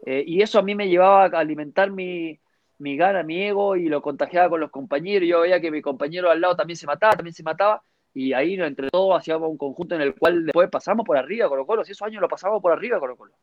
y 0.06 0.42
eso 0.42 0.60
a 0.60 0.64
mí 0.64 0.76
me 0.76 0.90
llevaba 0.90 1.26
a 1.26 1.40
alimentar 1.40 1.90
mi, 1.92 2.38
mi 2.82 2.98
gana, 2.98 3.24
mi 3.24 3.44
ego 3.44 3.76
y 3.76 3.88
lo 3.88 4.02
contagiaba 4.02 4.50
con 4.50 4.60
los 4.60 4.72
compañeros. 4.72 5.30
Yo 5.30 5.42
veía 5.42 5.62
que 5.62 5.72
mi 5.72 5.82
compañero 5.82 6.30
al 6.30 6.42
lado 6.42 6.56
también 6.56 6.78
se 6.78 6.88
mataba, 6.88 7.14
también 7.14 7.34
se 7.34 7.44
mataba. 7.44 7.84
Y 8.14 8.34
ahí 8.34 8.56
entre 8.56 8.90
todos 8.90 9.18
hacíamos 9.18 9.50
un 9.50 9.58
conjunto 9.58 9.96
en 9.96 10.02
el 10.02 10.16
cual 10.16 10.46
después 10.46 10.70
pasamos 10.70 11.06
por 11.06 11.18
arriba 11.18 11.48
Colo 11.48 11.66
Colo. 11.66 11.86
Si 11.86 11.94
esos 11.94 12.06
años 12.06 12.22
lo 12.22 12.28
pasamos 12.28 12.62
por 12.62 12.72
arriba 12.72 13.00
Colo 13.00 13.16
Colo. 13.16 13.34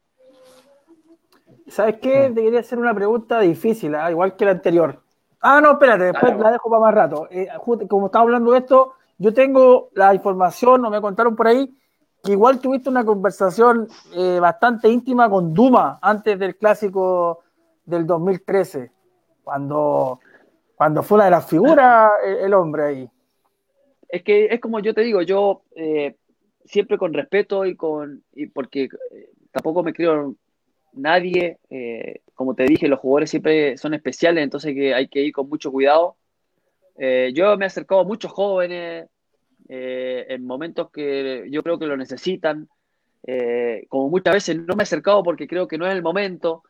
¿Sabes 1.69 1.97
qué? 2.01 2.31
Te 2.35 2.43
quería 2.43 2.61
hacer 2.61 2.79
una 2.79 2.95
pregunta 2.95 3.41
difícil, 3.41 3.95
¿ah? 3.95 4.11
igual 4.11 4.37
que 4.37 4.45
la 4.45 4.51
anterior. 4.51 5.03
Ah, 5.41 5.61
no, 5.61 5.73
espérate, 5.73 6.05
después 6.05 6.37
la 6.39 6.51
dejo 6.51 6.69
para 6.69 6.83
más 6.83 6.95
rato. 6.95 7.29
Eh, 7.31 7.49
como 7.89 8.07
estaba 8.07 8.25
hablando 8.25 8.53
de 8.53 8.59
esto, 8.59 8.95
yo 9.19 9.33
tengo 9.33 9.91
la 9.95 10.13
información, 10.15 10.85
o 10.85 10.91
me 10.91 11.01
contaron 11.01 11.37
por 11.37 11.47
ahí, 11.47 11.73
que 12.25 12.33
igual 12.33 12.59
tuviste 12.59 12.91
una 12.91 13.05
conversación 13.05 13.87
eh, 14.15 14.39
bastante 14.41 14.89
íntima 14.89 15.31
con 15.31 15.55
Duma 15.55 15.99
antes 16.03 16.39
del 16.39 16.57
clásico 16.57 17.45
del 17.85 18.07
2013, 18.07 18.91
cuando, 19.49 20.21
cuando 20.77 21.03
fue 21.03 21.17
una 21.17 21.25
de 21.25 21.31
las 21.31 21.49
figuras 21.49 22.11
el, 22.23 22.53
hombre 22.53 22.83
ahí. 22.85 23.11
Es 24.07 24.23
que 24.23 24.45
es 24.45 24.61
como 24.61 24.79
yo 24.81 24.93
te 24.93 25.01
digo, 25.01 25.23
yo 25.23 25.63
eh, 25.75 26.17
siempre 26.67 26.99
con 26.99 27.15
respeto 27.15 27.65
y 27.65 27.75
con 27.75 28.23
y 28.35 28.45
porque 28.49 28.91
tampoco 29.51 29.83
me 29.83 29.95
creo 29.95 30.35
nadie, 30.93 31.57
eh, 31.71 32.21
como 32.35 32.55
te 32.55 32.65
dije, 32.65 32.89
los 32.89 33.01
jugadores 33.01 33.31
siempre 33.31 33.79
son 33.79 33.95
especiales, 33.95 34.45
entonces 34.45 34.75
que 34.75 34.93
hay 34.93 35.09
que 35.09 35.23
ir 35.23 35.33
con 35.33 35.49
mucho 35.49 35.73
cuidado. 35.73 36.17
Eh, 36.99 37.33
yo 37.35 37.57
me 37.57 37.65
he 37.65 37.69
acercado 37.69 38.03
a 38.03 38.05
muchos 38.05 38.31
jóvenes 38.31 39.09
eh, 39.71 40.27
en 40.29 40.45
momentos 40.45 40.91
que 40.91 41.47
yo 41.51 41.63
creo 41.63 41.79
que 41.79 41.87
lo 41.87 41.97
necesitan. 41.97 42.69
como 43.89 44.11
muchas 44.11 44.35
veces 44.35 44.59
no 44.59 44.77
me 44.77 44.83
he 44.83 44.89
acercado 44.89 45.23
porque 45.23 45.49
creo 45.49 45.67
que 45.67 45.79
no 45.79 45.87
es 45.87 45.95
el 45.95 46.03
momento. 46.03 46.65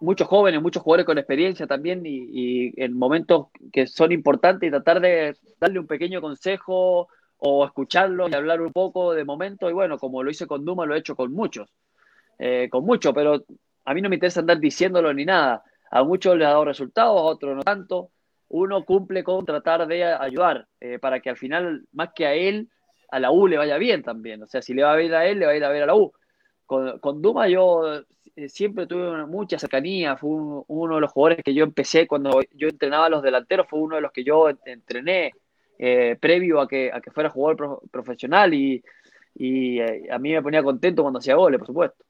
Muchos 0.00 0.26
jóvenes, 0.28 0.62
muchos 0.62 0.82
jugadores 0.82 1.06
con 1.06 1.18
experiencia 1.18 1.66
también 1.66 2.02
y, 2.04 2.72
en 2.82 2.96
momentos 2.96 3.48
que 3.72 3.86
son 3.86 4.12
importantes 4.12 4.66
y 4.66 4.70
tratar 4.70 5.00
de 5.00 5.36
darle 5.60 5.78
un 5.78 5.86
pequeño 5.86 6.20
consejo 6.20 7.08
o 7.38 7.64
escucharlo 7.64 8.28
y 8.28 8.34
hablar 8.34 8.60
un 8.60 8.72
poco 8.72 9.12
de 9.14 9.24
momento. 9.24 9.70
Y 9.70 9.72
bueno, 9.72 9.98
como 9.98 10.22
lo 10.22 10.30
hice 10.30 10.46
con 10.46 10.64
Duma, 10.64 10.86
lo 10.86 10.94
he 10.94 10.98
hecho 10.98 11.16
con 11.16 11.32
muchos. 11.32 11.70
Eh, 12.38 12.68
con 12.70 12.84
mucho, 12.84 13.12
pero 13.12 13.44
a 13.84 13.94
mí 13.94 14.00
no 14.00 14.08
me 14.08 14.16
interesa 14.16 14.40
andar 14.40 14.58
diciéndolo 14.58 15.12
ni 15.12 15.24
nada. 15.24 15.62
A 15.90 16.02
muchos 16.04 16.36
les 16.36 16.46
ha 16.46 16.50
dado 16.50 16.64
resultados, 16.64 17.18
a 17.18 17.24
otros 17.24 17.56
no 17.56 17.62
tanto. 17.62 18.10
Uno 18.48 18.84
cumple 18.84 19.22
con 19.22 19.44
tratar 19.44 19.86
de 19.86 20.04
ayudar 20.04 20.66
eh, 20.80 20.98
para 20.98 21.20
que 21.20 21.30
al 21.30 21.36
final, 21.36 21.86
más 21.92 22.10
que 22.14 22.26
a 22.26 22.34
él, 22.34 22.68
a 23.10 23.20
la 23.20 23.30
U 23.30 23.46
le 23.46 23.58
vaya 23.58 23.76
bien 23.76 24.02
también. 24.02 24.42
O 24.42 24.46
sea, 24.46 24.62
si 24.62 24.74
le 24.74 24.82
va 24.82 24.94
a 24.94 25.02
ir 25.02 25.14
a 25.14 25.26
él, 25.26 25.38
le 25.38 25.46
va 25.46 25.52
a 25.52 25.56
ir 25.56 25.64
a 25.64 25.68
ver 25.68 25.82
a 25.84 25.86
la 25.86 25.94
U. 25.94 26.12
Con, 26.66 26.98
con 27.00 27.20
Duma 27.20 27.48
yo 27.48 28.02
siempre 28.48 28.86
tuve 28.86 29.26
mucha 29.26 29.58
cercanía, 29.58 30.16
fue 30.16 30.30
uno 30.30 30.94
de 30.94 31.00
los 31.00 31.12
jugadores 31.12 31.44
que 31.44 31.54
yo 31.54 31.64
empecé 31.64 32.06
cuando 32.06 32.40
yo 32.54 32.68
entrenaba 32.68 33.06
a 33.06 33.10
los 33.10 33.22
delanteros, 33.22 33.66
fue 33.68 33.80
uno 33.80 33.96
de 33.96 34.02
los 34.02 34.12
que 34.12 34.24
yo 34.24 34.48
entrené 34.64 35.32
previo 36.20 36.60
a 36.60 36.68
que, 36.68 36.90
a 36.92 37.00
que 37.00 37.10
fuera 37.10 37.30
jugador 37.30 37.80
profesional 37.90 38.52
y, 38.52 38.82
y 39.34 39.80
a 39.80 40.18
mí 40.18 40.32
me 40.32 40.42
ponía 40.42 40.62
contento 40.62 41.02
cuando 41.02 41.18
hacía 41.18 41.34
goles, 41.34 41.58
por 41.58 41.66
supuesto. 41.66 42.04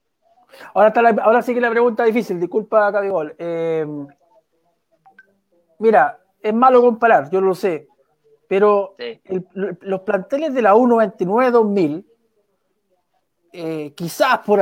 Ahora, 0.73 0.89
está 0.89 1.23
ahora 1.23 1.41
sí 1.41 1.53
que 1.53 1.61
la 1.61 1.69
pregunta 1.69 2.03
difícil, 2.03 2.39
disculpa, 2.39 2.91
Cabigol. 2.91 3.35
Eh, 3.37 3.85
mira, 5.79 6.19
es 6.41 6.53
malo 6.53 6.81
comparar, 6.81 7.29
yo 7.29 7.41
lo 7.41 7.55
sé, 7.55 7.87
pero 8.47 8.95
los 9.53 10.01
planteles 10.01 10.53
de 10.53 10.61
la 10.61 10.75
U99-2000, 10.75 12.05
eh, 13.53 13.93
quizás 13.95 14.39
por, 14.39 14.59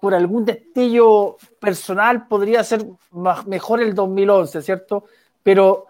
por 0.00 0.14
algún 0.14 0.44
destello 0.44 1.36
personal 1.60 2.26
podría 2.26 2.64
ser 2.64 2.84
mejor 3.46 3.80
el 3.80 3.94
2011, 3.94 4.62
¿cierto? 4.62 5.04
Pero 5.42 5.86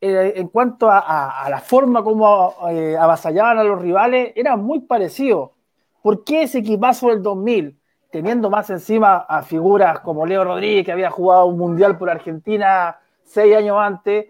eh, 0.00 0.34
en 0.36 0.48
cuanto 0.48 0.88
a, 0.90 1.46
la 1.48 1.60
forma 1.60 2.02
como 2.02 2.54
avasallaban 2.98 3.58
a 3.58 3.64
los 3.64 3.80
rivales, 3.80 4.32
era 4.34 4.56
muy 4.56 4.80
parecido. 4.80 5.52
¿Por 6.02 6.24
qué 6.24 6.42
ese 6.42 6.58
equipazo 6.58 7.08
del 7.08 7.22
2000? 7.22 7.78
teniendo 8.14 8.48
más 8.48 8.70
encima 8.70 9.26
a 9.28 9.42
figuras 9.42 9.98
como 9.98 10.24
Leo 10.24 10.44
Rodríguez, 10.44 10.84
que 10.86 10.92
había 10.92 11.10
jugado 11.10 11.46
un 11.46 11.58
mundial 11.58 11.98
por 11.98 12.08
Argentina 12.08 12.96
seis 13.24 13.56
años 13.56 13.76
antes, 13.76 14.26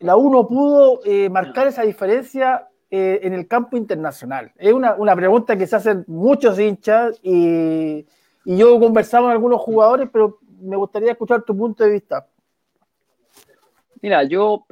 la 0.00 0.16
UNO 0.16 0.48
pudo 0.48 0.98
eh, 1.04 1.28
marcar 1.30 1.68
esa 1.68 1.82
diferencia 1.82 2.66
eh, 2.90 3.20
en 3.22 3.32
el 3.32 3.46
campo 3.46 3.76
internacional. 3.76 4.50
Es 4.56 4.72
una, 4.72 5.14
pregunta 5.14 5.56
que 5.56 5.68
se 5.68 5.76
hacen 5.76 6.04
muchos 6.08 6.58
hinchas 6.58 7.20
y, 7.22 8.04
yo 8.44 8.78
conversaba 8.78 9.24
con 9.24 9.32
algunos 9.32 9.60
jugadores, 9.60 10.08
pero 10.12 10.38
me 10.60 10.76
gustaría 10.76 11.12
escuchar 11.12 11.42
tu 11.42 11.56
punto 11.56 11.84
de 11.84 11.90
vista. 11.90 12.26
Mira, 14.02 14.24
yo, 14.24 14.66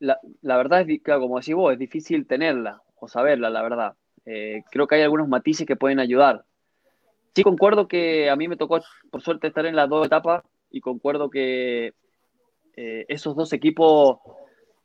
la, 0.00 0.56
verdad 0.56 0.88
es, 0.88 1.02
claro, 1.02 1.22
como 1.22 1.38
decís 1.38 1.54
vos, 1.54 1.72
es 1.72 1.78
difícil 1.78 2.26
tenerla 2.26 2.82
o 2.98 3.08
saberla, 3.08 3.50
la 3.50 3.62
verdad. 3.62 3.94
Eh, 4.26 4.64
creo 4.70 4.86
que 4.86 4.96
hay 4.96 5.02
algunos 5.02 5.28
matices 5.28 5.66
que 5.66 5.76
pueden 5.76 6.00
ayudar. 6.00 6.44
Sí, 7.34 7.42
concuerdo 7.42 7.88
que 7.88 8.30
a 8.30 8.36
mí 8.36 8.48
me 8.48 8.56
tocó, 8.56 8.80
por 9.10 9.22
suerte, 9.22 9.48
estar 9.48 9.66
en 9.66 9.76
las 9.76 9.88
dos 9.88 10.06
etapas 10.06 10.42
y 10.70 10.80
concuerdo 10.80 11.30
que 11.30 11.94
eh, 12.76 13.04
esos 13.08 13.36
dos 13.36 13.52
equipos 13.52 14.18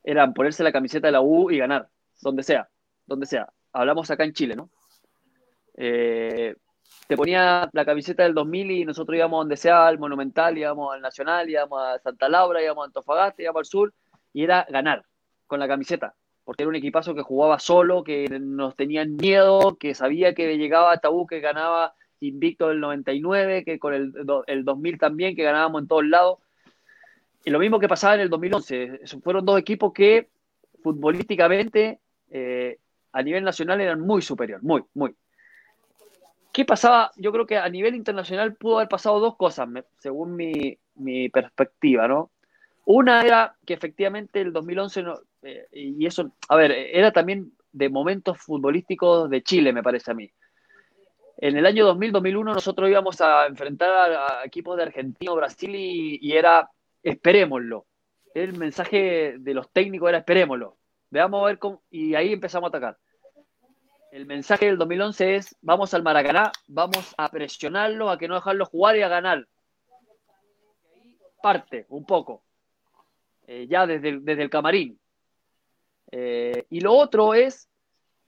eran 0.04 0.34
ponerse 0.34 0.62
la 0.62 0.72
camiseta 0.72 1.08
de 1.08 1.12
la 1.12 1.20
U 1.20 1.50
y 1.50 1.58
ganar, 1.58 1.88
donde 2.20 2.42
sea, 2.42 2.68
donde 3.06 3.26
sea. 3.26 3.52
Hablamos 3.72 4.10
acá 4.10 4.24
en 4.24 4.32
Chile, 4.32 4.56
¿no? 4.56 4.70
Eh, 5.76 6.54
te 7.06 7.16
ponía 7.16 7.68
la 7.72 7.84
camiseta 7.84 8.22
del 8.22 8.34
2000 8.34 8.70
y 8.70 8.84
nosotros 8.84 9.16
íbamos 9.16 9.40
donde 9.40 9.56
sea, 9.56 9.86
al 9.86 9.98
Monumental, 9.98 10.56
íbamos 10.56 10.94
al 10.94 11.00
Nacional, 11.00 11.48
íbamos 11.48 11.82
a 11.82 11.98
Santa 11.98 12.28
Laura, 12.28 12.62
íbamos 12.62 12.82
a 12.82 12.86
Antofagasta, 12.86 13.42
íbamos 13.42 13.60
al 13.60 13.66
sur, 13.66 13.94
y 14.32 14.44
era 14.44 14.66
ganar 14.68 15.04
con 15.46 15.58
la 15.58 15.68
camiseta, 15.68 16.14
porque 16.44 16.62
era 16.62 16.68
un 16.68 16.76
equipazo 16.76 17.14
que 17.14 17.22
jugaba 17.22 17.58
solo, 17.58 18.04
que 18.04 18.28
nos 18.40 18.76
tenían 18.76 19.16
miedo, 19.16 19.76
que 19.78 19.94
sabía 19.94 20.34
que 20.34 20.56
llegaba 20.56 20.92
a 20.92 20.98
Tabú, 20.98 21.26
que 21.26 21.40
ganaba 21.40 21.94
invicto 22.20 22.68
del 22.68 22.80
99, 22.80 23.64
que 23.64 23.78
con 23.78 23.94
el, 23.94 24.12
el 24.46 24.64
2000 24.64 24.98
también, 24.98 25.34
que 25.34 25.42
ganábamos 25.42 25.82
en 25.82 25.88
todos 25.88 26.04
lados. 26.04 26.38
Y 27.44 27.50
lo 27.50 27.58
mismo 27.58 27.78
que 27.78 27.88
pasaba 27.88 28.14
en 28.14 28.20
el 28.20 28.30
2011. 28.30 29.00
Fueron 29.22 29.44
dos 29.44 29.58
equipos 29.58 29.92
que 29.92 30.28
futbolísticamente 30.82 31.98
eh, 32.30 32.78
a 33.12 33.22
nivel 33.22 33.44
nacional 33.44 33.80
eran 33.80 34.00
muy 34.00 34.22
superior, 34.22 34.62
muy, 34.62 34.84
muy. 34.94 35.14
¿Qué 36.52 36.64
pasaba? 36.64 37.12
Yo 37.16 37.32
creo 37.32 37.46
que 37.46 37.56
a 37.56 37.68
nivel 37.68 37.94
internacional 37.94 38.54
pudo 38.56 38.76
haber 38.76 38.88
pasado 38.88 39.20
dos 39.20 39.36
cosas, 39.36 39.68
según 39.98 40.36
mi, 40.36 40.78
mi 40.96 41.28
perspectiva, 41.28 42.08
¿no? 42.08 42.30
Una 42.84 43.22
era 43.22 43.56
que 43.64 43.74
efectivamente 43.74 44.40
el 44.40 44.52
2011, 44.52 45.02
no, 45.02 45.20
eh, 45.42 45.66
y 45.72 46.06
eso, 46.06 46.32
a 46.48 46.56
ver, 46.56 46.72
era 46.72 47.12
también 47.12 47.52
de 47.72 47.88
momentos 47.88 48.38
futbolísticos 48.38 49.30
de 49.30 49.42
Chile, 49.42 49.72
me 49.72 49.82
parece 49.82 50.10
a 50.10 50.14
mí. 50.14 50.30
En 51.36 51.56
el 51.56 51.64
año 51.64 51.88
2000-2001 51.94 52.44
nosotros 52.44 52.90
íbamos 52.90 53.20
a 53.20 53.46
enfrentar 53.46 54.12
a, 54.12 54.44
equipos 54.44 54.76
de 54.76 54.82
Argentina 54.82 55.32
o 55.32 55.36
Brasil 55.36 55.74
y, 55.74 56.32
era 56.32 56.68
esperémoslo. 57.02 57.86
El 58.34 58.58
mensaje 58.58 59.36
de 59.38 59.54
los 59.54 59.70
técnicos 59.70 60.08
era 60.10 60.18
esperémoslo. 60.18 60.76
Veamos 61.10 61.42
a 61.42 61.46
ver 61.46 61.58
cómo. 61.58 61.82
Y 61.90 62.14
ahí 62.14 62.32
empezamos 62.32 62.66
a 62.66 62.76
atacar. 62.76 62.98
El 64.10 64.26
mensaje 64.26 64.66
del 64.66 64.76
2011 64.76 65.36
es: 65.36 65.56
vamos 65.62 65.94
al 65.94 66.02
Maracaná, 66.02 66.50
vamos 66.66 67.14
a 67.16 67.28
presionarlo, 67.30 68.10
a 68.10 68.18
que 68.18 68.26
no 68.26 68.34
dejarlo 68.34 68.66
jugar 68.66 68.96
y 68.96 69.02
a 69.02 69.08
ganar. 69.08 69.46
Parte 71.40 71.86
un 71.88 72.04
poco, 72.04 72.42
eh, 73.46 73.66
ya 73.68 73.86
desde, 73.86 74.18
desde 74.20 74.42
el 74.42 74.50
camarín. 74.50 74.98
Eh, 76.10 76.66
y 76.70 76.80
lo 76.80 76.92
otro 76.94 77.34
es 77.34 77.68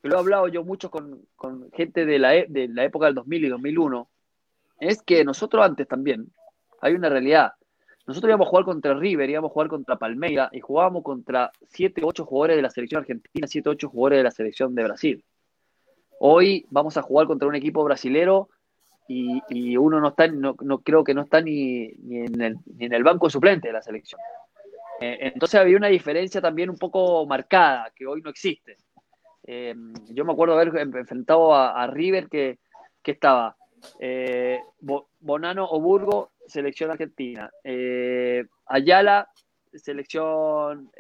que 0.00 0.08
lo 0.08 0.16
he 0.16 0.18
hablado 0.20 0.48
yo 0.48 0.64
mucho 0.64 0.90
con, 0.90 1.26
gente 1.72 2.06
de 2.06 2.18
la, 2.18 2.36
e, 2.36 2.46
de 2.48 2.68
la 2.68 2.84
época 2.84 3.06
del 3.06 3.16
2000 3.16 3.44
y 3.44 3.48
2001, 3.48 4.08
es 4.78 5.02
que 5.02 5.24
nosotros 5.24 5.64
antes 5.64 5.86
también, 5.88 6.32
hay 6.80 6.94
una 6.94 7.08
realidad. 7.08 7.52
Nosotros 8.06 8.30
íbamos 8.30 8.46
a 8.46 8.50
jugar 8.50 8.64
contra 8.64 8.94
River, 8.94 9.30
íbamos 9.30 9.50
a 9.50 9.52
jugar 9.52 9.68
contra 9.68 9.96
Palmeira 9.96 10.48
y 10.52 10.60
jugábamos 10.60 11.02
contra 11.02 11.52
7, 11.68 12.02
8 12.04 12.24
jugadores 12.24 12.56
de 12.56 12.62
la 12.62 12.70
selección 12.70 13.00
argentina, 13.00 13.46
7, 13.46 13.68
8 13.68 13.88
jugadores 13.88 14.18
de 14.18 14.24
la 14.24 14.30
selección 14.30 14.74
de 14.74 14.84
Brasil. 14.84 15.24
Hoy 16.24 16.66
vamos 16.70 16.96
a 16.96 17.02
jugar 17.02 17.26
contra 17.26 17.48
un 17.48 17.56
equipo 17.56 17.82
brasilero 17.82 18.48
y, 19.08 19.76
uno 19.76 19.98
no 19.98 20.10
está, 20.10 20.28
no, 20.28 20.54
creo 20.54 21.02
que 21.02 21.14
no 21.14 21.22
está 21.22 21.40
ni, 21.40 21.88
ni, 21.98 22.18
en 22.18 22.40
el, 22.40 22.56
ni, 22.76 22.86
en 22.86 22.92
el, 22.92 23.02
banco 23.02 23.28
suplente 23.28 23.66
de 23.66 23.72
la 23.74 23.82
selección. 23.82 24.20
Eh, 25.00 25.18
entonces 25.34 25.58
había 25.58 25.76
una 25.76 25.88
diferencia 25.88 26.40
también 26.40 26.70
un 26.70 26.78
poco 26.78 27.26
marcada 27.26 27.90
que 27.96 28.06
hoy 28.06 28.22
no 28.22 28.30
existe. 28.30 28.76
Eh, 29.42 29.74
yo 30.10 30.24
me 30.24 30.32
acuerdo 30.32 30.54
haber 30.54 30.68
enfrentado 30.96 31.56
a, 31.56 31.84
River 31.88 32.28
que, 32.28 32.60
estaba 33.02 33.56
eh, 33.98 34.60
Bonano 35.18 35.66
o 35.68 35.80
Burgo, 35.80 36.30
selección 36.46 36.92
argentina. 36.92 37.50
Eh, 37.64 38.44
Ayala, 38.66 39.28
selección 39.74 40.92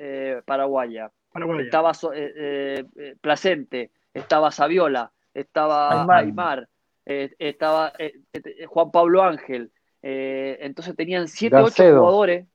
paraguaya. 0.44 1.12
Estaba 1.60 1.92
Placente, 3.20 3.92
estaba 4.14 4.50
Saviola, 4.50 5.12
estaba 5.34 6.04
Aymar, 6.18 6.68
estaba 7.04 7.92
Juan 8.66 8.90
Pablo 8.90 9.22
Ángel. 9.22 9.72
entonces 10.02 10.94
tenían 10.96 11.28
7, 11.28 11.56
8 11.56 11.98
jugadores 11.98 12.46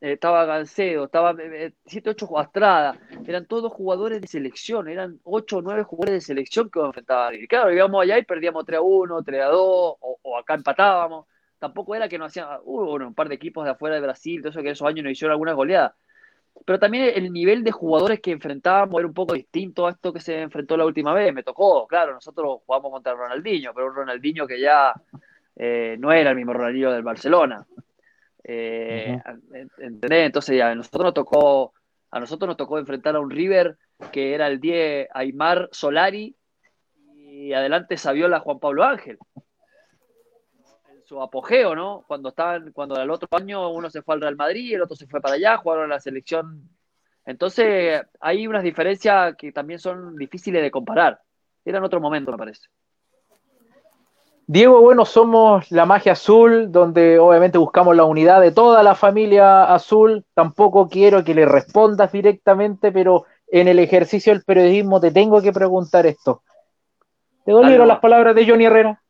estaba 0.00 0.44
Gancedo, 0.44 1.04
estaba 1.06 1.34
7, 1.86 2.10
8 2.10 2.38
Astrada, 2.38 2.98
eran 3.26 3.46
todos 3.46 3.72
jugadores 3.72 4.20
de 4.20 4.28
selección, 4.28 4.88
eran 4.88 5.18
8 5.24 5.58
o 5.58 5.62
9 5.62 5.82
jugadores 5.82 6.14
de 6.14 6.20
selección 6.20 6.70
que 6.70 6.80
enfrentaban. 6.80 7.34
Y 7.34 7.46
claro, 7.48 7.72
íbamos 7.72 8.02
allá 8.02 8.18
y 8.18 8.24
perdíamos 8.24 8.64
3 8.64 8.78
a 8.78 8.82
1, 8.82 9.22
3 9.22 9.42
a 9.42 9.46
2, 9.46 9.58
o, 9.60 10.38
acá 10.38 10.54
empatábamos. 10.54 11.26
tampoco 11.58 11.94
era 11.94 12.08
que 12.08 12.18
no 12.18 12.26
hacían, 12.26 12.46
hubo 12.64 12.94
un 12.94 13.14
par 13.14 13.28
de 13.28 13.34
equipos 13.34 13.64
de 13.64 13.72
afuera 13.72 13.96
de 13.96 14.02
Brasil, 14.02 14.40
todo 14.40 14.50
eso 14.50 14.62
que 14.62 14.70
esos 14.70 14.86
años 14.86 15.02
nos 15.02 15.12
hicieron 15.12 15.32
algunas 15.32 15.56
goleadas. 15.56 15.94
Pero 16.64 16.78
también 16.78 17.12
el 17.14 17.32
nivel 17.32 17.64
de 17.64 17.72
jugadores 17.72 18.20
que 18.20 18.30
enfrentábamos 18.30 18.98
era 18.98 19.08
un 19.08 19.14
poco 19.14 19.34
distinto 19.34 19.86
a 19.86 19.90
esto 19.90 20.12
que 20.12 20.20
se 20.20 20.40
enfrentó 20.40 20.76
la 20.76 20.84
última 20.84 21.14
vez. 21.14 21.32
Me 21.32 21.42
tocó, 21.42 21.86
claro, 21.86 22.14
nosotros 22.14 22.60
jugamos 22.66 22.90
contra 22.92 23.14
Ronaldinho, 23.14 23.72
pero 23.74 23.88
un 23.88 23.94
Ronaldinho 23.94 24.46
que 24.46 24.60
ya 24.60 24.92
eh, 25.56 25.96
no 25.98 26.12
era 26.12 26.30
el 26.30 26.36
mismo 26.36 26.52
Ronaldinho 26.52 26.92
del 26.92 27.02
Barcelona. 27.02 27.66
Eh, 28.44 29.18
Entonces 29.78 30.56
ya, 30.56 30.70
a 30.70 30.74
nosotros 30.74 31.04
nos 31.04 31.14
tocó, 31.14 31.72
a 32.10 32.20
nosotros 32.20 32.48
nos 32.48 32.56
tocó 32.56 32.78
enfrentar 32.78 33.16
a 33.16 33.20
un 33.20 33.30
River 33.30 33.76
que 34.12 34.34
era 34.34 34.46
el 34.46 34.60
10 34.60 35.08
Aymar 35.12 35.68
Solari 35.72 36.34
y 37.14 37.52
adelante 37.52 37.96
Saviola 37.96 38.40
Juan 38.40 38.58
Pablo 38.58 38.84
Ángel 38.84 39.18
su 41.08 41.22
apogeo, 41.22 41.74
¿no? 41.74 42.04
Cuando 42.06 42.28
estaban, 42.28 42.70
cuando 42.72 43.00
el 43.00 43.10
otro 43.10 43.28
año 43.32 43.70
uno 43.70 43.88
se 43.88 44.02
fue 44.02 44.14
al 44.14 44.20
Real 44.20 44.36
Madrid, 44.36 44.74
el 44.74 44.82
otro 44.82 44.94
se 44.94 45.06
fue 45.06 45.22
para 45.22 45.36
allá, 45.36 45.56
jugaron 45.56 45.84
en 45.84 45.90
la 45.90 46.00
selección. 46.00 46.68
Entonces, 47.24 48.02
hay 48.20 48.46
unas 48.46 48.62
diferencias 48.62 49.34
que 49.36 49.50
también 49.50 49.78
son 49.78 50.16
difíciles 50.16 50.62
de 50.62 50.70
comparar. 50.70 51.20
Era 51.64 51.78
en 51.78 51.84
otro 51.84 52.00
momento, 52.00 52.30
me 52.30 52.38
parece. 52.38 52.68
Diego, 54.46 54.80
bueno, 54.80 55.04
somos 55.04 55.70
la 55.70 55.86
magia 55.86 56.12
azul, 56.12 56.70
donde 56.72 57.18
obviamente 57.18 57.58
buscamos 57.58 57.96
la 57.96 58.04
unidad 58.04 58.40
de 58.40 58.52
toda 58.52 58.82
la 58.82 58.94
familia 58.94 59.64
azul. 59.64 60.24
Tampoco 60.34 60.88
quiero 60.88 61.24
que 61.24 61.34
le 61.34 61.46
respondas 61.46 62.12
directamente, 62.12 62.92
pero 62.92 63.24
en 63.46 63.68
el 63.68 63.78
ejercicio 63.78 64.32
del 64.32 64.44
periodismo 64.44 65.00
te 65.00 65.10
tengo 65.10 65.40
que 65.40 65.52
preguntar 65.52 66.06
esto. 66.06 66.42
¿Te 67.44 67.52
dolieron 67.52 67.88
las 67.88 68.00
palabras 68.00 68.34
de 68.34 68.46
Johnny 68.46 68.66
Herrera? 68.66 69.02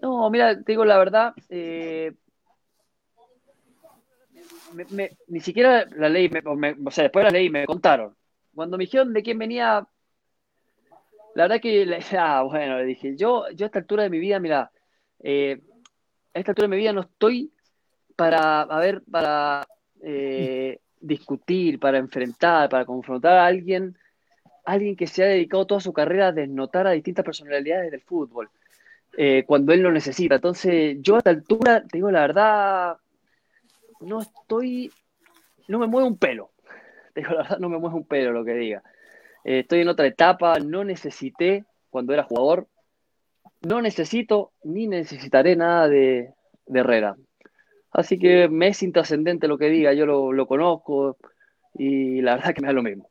No, 0.00 0.30
mira, 0.30 0.56
te 0.56 0.72
digo 0.72 0.84
la 0.84 0.98
verdad, 0.98 1.34
eh, 1.48 2.14
ni 5.28 5.40
siquiera 5.40 5.86
la 5.96 6.08
ley, 6.08 6.30
o 6.44 6.90
sea, 6.90 7.04
después 7.04 7.24
de 7.24 7.30
la 7.30 7.38
ley 7.38 7.50
me 7.50 7.66
contaron. 7.66 8.14
Cuando 8.54 8.78
me 8.78 8.84
dijeron 8.84 9.12
de 9.12 9.22
quién 9.22 9.38
venía, 9.38 9.86
la 11.34 11.44
verdad 11.44 11.60
que, 11.60 11.98
ah, 12.18 12.42
bueno, 12.42 12.78
le 12.78 12.84
dije, 12.84 13.16
yo, 13.16 13.50
yo 13.50 13.64
a 13.64 13.68
esta 13.68 13.80
altura 13.80 14.04
de 14.04 14.10
mi 14.10 14.18
vida, 14.18 14.38
mira, 14.38 14.70
eh, 15.20 15.60
a 16.34 16.38
esta 16.38 16.52
altura 16.52 16.68
de 16.68 16.76
mi 16.76 16.80
vida 16.80 16.92
no 16.92 17.00
estoy 17.02 17.52
para, 18.16 18.62
a 18.62 18.78
ver, 18.78 19.02
para 19.10 19.66
eh, 20.02 20.80
discutir, 21.00 21.78
para 21.78 21.98
enfrentar, 21.98 22.68
para 22.68 22.84
confrontar 22.84 23.36
a 23.38 23.46
alguien, 23.46 23.96
alguien 24.64 24.96
que 24.96 25.06
se 25.06 25.24
ha 25.24 25.26
dedicado 25.26 25.66
toda 25.66 25.80
su 25.80 25.92
carrera 25.92 26.28
a 26.28 26.32
desnotar 26.32 26.86
a 26.86 26.92
distintas 26.92 27.24
personalidades 27.24 27.90
del 27.90 28.02
fútbol. 28.02 28.50
Eh, 29.20 29.42
cuando 29.44 29.72
él 29.72 29.80
lo 29.80 29.90
necesita. 29.90 30.36
Entonces, 30.36 30.98
yo 31.00 31.16
a 31.16 31.18
esta 31.18 31.30
altura, 31.30 31.82
te 31.82 31.98
digo 31.98 32.08
la 32.08 32.20
verdad, 32.20 32.98
no 33.98 34.20
estoy, 34.20 34.92
no 35.66 35.80
me 35.80 35.88
mueve 35.88 36.06
un 36.06 36.16
pelo. 36.16 36.52
Te 37.14 37.22
digo 37.22 37.32
la 37.32 37.42
verdad, 37.42 37.58
no 37.58 37.68
me 37.68 37.78
mueve 37.78 37.96
un 37.96 38.06
pelo 38.06 38.30
lo 38.30 38.44
que 38.44 38.54
diga. 38.54 38.80
Eh, 39.42 39.60
estoy 39.60 39.80
en 39.80 39.88
otra 39.88 40.06
etapa, 40.06 40.60
no 40.60 40.84
necesité 40.84 41.64
cuando 41.90 42.12
era 42.14 42.22
jugador, 42.22 42.68
no 43.62 43.82
necesito 43.82 44.52
ni 44.62 44.86
necesitaré 44.86 45.56
nada 45.56 45.88
de, 45.88 46.32
Herrera. 46.72 47.16
Así 47.90 48.20
que 48.20 48.46
me 48.48 48.68
es 48.68 48.84
intrascendente 48.84 49.48
lo 49.48 49.58
que 49.58 49.68
diga, 49.68 49.94
yo 49.94 50.06
lo, 50.06 50.32
lo 50.32 50.46
conozco 50.46 51.16
y 51.74 52.20
la 52.20 52.36
verdad 52.36 52.54
que 52.54 52.60
me 52.60 52.68
da 52.68 52.72
lo 52.72 52.84
mismo. 52.84 53.07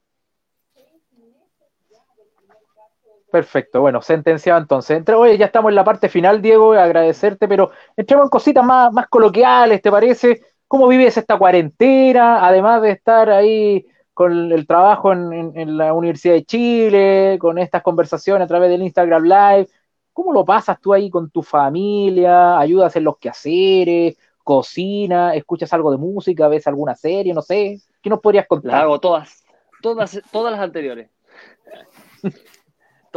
Perfecto, 3.31 3.81
bueno, 3.81 4.01
sentenciado 4.01 4.59
entonces. 4.59 4.97
Entre, 4.97 5.13
oye, 5.13 5.37
ya 5.37 5.47
estamos 5.47 5.69
en 5.69 5.75
la 5.75 5.83
parte 5.83 6.07
final, 6.07 6.41
Diego, 6.41 6.73
agradecerte, 6.73 7.47
pero 7.47 7.71
entremos 7.95 8.25
en 8.25 8.29
cositas 8.29 8.63
más, 8.63 8.93
más 8.93 9.07
coloquiales, 9.07 9.81
¿te 9.81 9.91
parece? 9.91 10.41
¿Cómo 10.67 10.87
vives 10.87 11.17
esta 11.17 11.37
cuarentena? 11.37 12.45
Además 12.45 12.81
de 12.81 12.91
estar 12.91 13.29
ahí 13.29 13.85
con 14.13 14.51
el 14.51 14.65
trabajo 14.65 15.13
en, 15.13 15.77
la 15.77 15.93
Universidad 15.93 16.33
de 16.33 16.43
Chile, 16.45 17.37
con 17.39 17.59
estas 17.59 17.83
conversaciones 17.83 18.45
a 18.45 18.47
través 18.47 18.69
del 18.69 18.81
Instagram 18.81 19.23
Live, 19.23 19.67
¿cómo 20.11 20.33
lo 20.33 20.43
pasas 20.43 20.81
tú 20.81 20.93
ahí 20.93 21.09
con 21.09 21.29
tu 21.29 21.43
familia? 21.43 22.57
¿Ayudas 22.57 22.95
en 22.95 23.03
los 23.03 23.17
quehaceres? 23.19 24.17
¿Cocina? 24.43 25.35
¿Escuchas 25.35 25.71
algo 25.73 25.91
de 25.91 25.97
música? 25.97 26.47
¿Ves 26.47 26.65
alguna 26.65 26.95
serie? 26.95 27.33
No 27.33 27.43
sé. 27.43 27.79
¿Qué 28.01 28.09
nos 28.09 28.19
podrías 28.19 28.47
contar? 28.47 28.81
hago 28.81 28.99
todas, 28.99 29.45
todas, 29.81 30.19
todas 30.31 30.51
las 30.51 30.61
anteriores. 30.61 31.09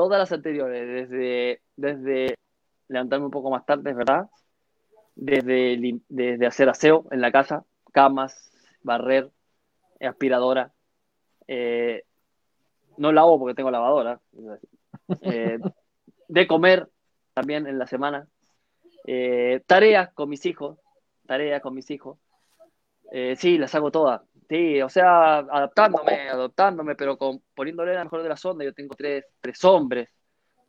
Todas 0.01 0.19
las 0.19 0.33
anteriores, 0.33 1.11
desde, 1.11 1.61
desde 1.77 2.35
levantarme 2.89 3.27
un 3.27 3.31
poco 3.31 3.51
más 3.51 3.67
tarde, 3.67 3.93
¿verdad? 3.93 4.31
Desde, 5.15 6.01
desde 6.09 6.47
hacer 6.47 6.71
aseo 6.71 7.05
en 7.11 7.21
la 7.21 7.31
casa, 7.31 7.67
camas, 7.93 8.51
barrer, 8.83 9.31
aspiradora. 10.01 10.73
Eh, 11.47 12.05
no 12.97 13.13
lavo 13.13 13.39
porque 13.39 13.55
tengo 13.55 13.71
lavadora. 13.71 14.23
Eh, 15.21 15.59
de 16.29 16.47
comer 16.47 16.89
también 17.35 17.67
en 17.67 17.79
la 17.79 17.87
semana. 17.87 18.27
Eh, 19.07 19.63
tareas 19.67 20.15
con 20.15 20.31
mis 20.31 20.47
hijos. 20.47 20.79
Tareas 21.27 21.61
con 21.61 21.75
mis 21.75 21.91
hijos. 21.91 22.17
sí, 23.37 23.59
las 23.59 23.75
hago 23.75 23.91
todas. 23.91 24.23
Sí, 24.51 24.83
o 24.83 24.89
sea, 24.89 25.39
adaptándome, 25.39 26.29
adoptándome, 26.29 26.97
pero 26.97 27.17
con, 27.17 27.41
poniéndole 27.55 27.95
la 27.95 28.03
mejor 28.03 28.25
de 28.25 28.31
las 28.31 28.45
ondas. 28.45 28.65
Yo 28.65 28.75
tengo 28.75 28.97
tres, 28.97 29.25
tres 29.41 29.65
hombres, 29.65 30.09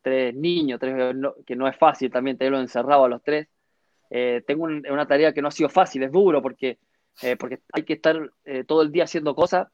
tres 0.00 0.32
niños, 0.36 0.78
tres, 0.78 1.16
que 1.44 1.56
no 1.56 1.66
es 1.66 1.76
fácil 1.76 2.08
también 2.08 2.38
tenerlos 2.38 2.60
encerrados 2.60 3.06
a 3.06 3.08
los 3.08 3.24
tres. 3.24 3.48
Eh, 4.08 4.44
tengo 4.46 4.66
una 4.66 5.06
tarea 5.08 5.32
que 5.32 5.42
no 5.42 5.48
ha 5.48 5.50
sido 5.50 5.68
fácil, 5.68 6.04
es 6.04 6.12
duro 6.12 6.40
porque, 6.40 6.78
eh, 7.22 7.36
porque 7.36 7.58
hay 7.72 7.82
que 7.82 7.94
estar 7.94 8.30
eh, 8.44 8.62
todo 8.62 8.82
el 8.82 8.92
día 8.92 9.02
haciendo 9.02 9.34
cosas, 9.34 9.66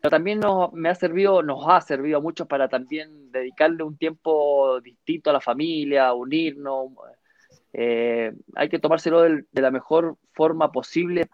pero 0.00 0.10
también 0.10 0.40
nos, 0.40 0.72
me 0.72 0.88
ha 0.88 0.94
servido, 0.96 1.40
nos 1.44 1.64
ha 1.68 1.80
servido 1.80 2.20
mucho 2.20 2.46
para 2.46 2.68
también 2.68 3.30
dedicarle 3.30 3.84
un 3.84 3.96
tiempo 3.96 4.80
distinto 4.80 5.30
a 5.30 5.34
la 5.34 5.40
familia, 5.40 6.12
unirnos. 6.12 6.88
hay 7.72 8.68
que 8.68 8.80
tomárselo 8.80 9.22
de 9.22 9.62
la 9.62 9.70
mejor 9.70 10.16
forma 10.32 10.72
posible 10.72 11.28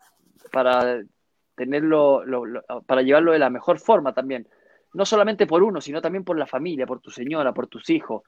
para 0.52 1.02
tenerlo, 1.60 2.22
para 2.86 3.02
llevarlo 3.02 3.32
de 3.32 3.38
la 3.38 3.50
mejor 3.50 3.78
forma 3.78 4.14
también. 4.14 4.48
No 4.94 5.04
solamente 5.04 5.46
por 5.46 5.62
uno, 5.62 5.80
sino 5.80 6.00
también 6.00 6.24
por 6.24 6.38
la 6.38 6.46
familia, 6.46 6.86
por 6.86 7.00
tu 7.00 7.10
señora, 7.10 7.52
por 7.52 7.66
tus 7.66 7.90
hijos. 7.90 8.22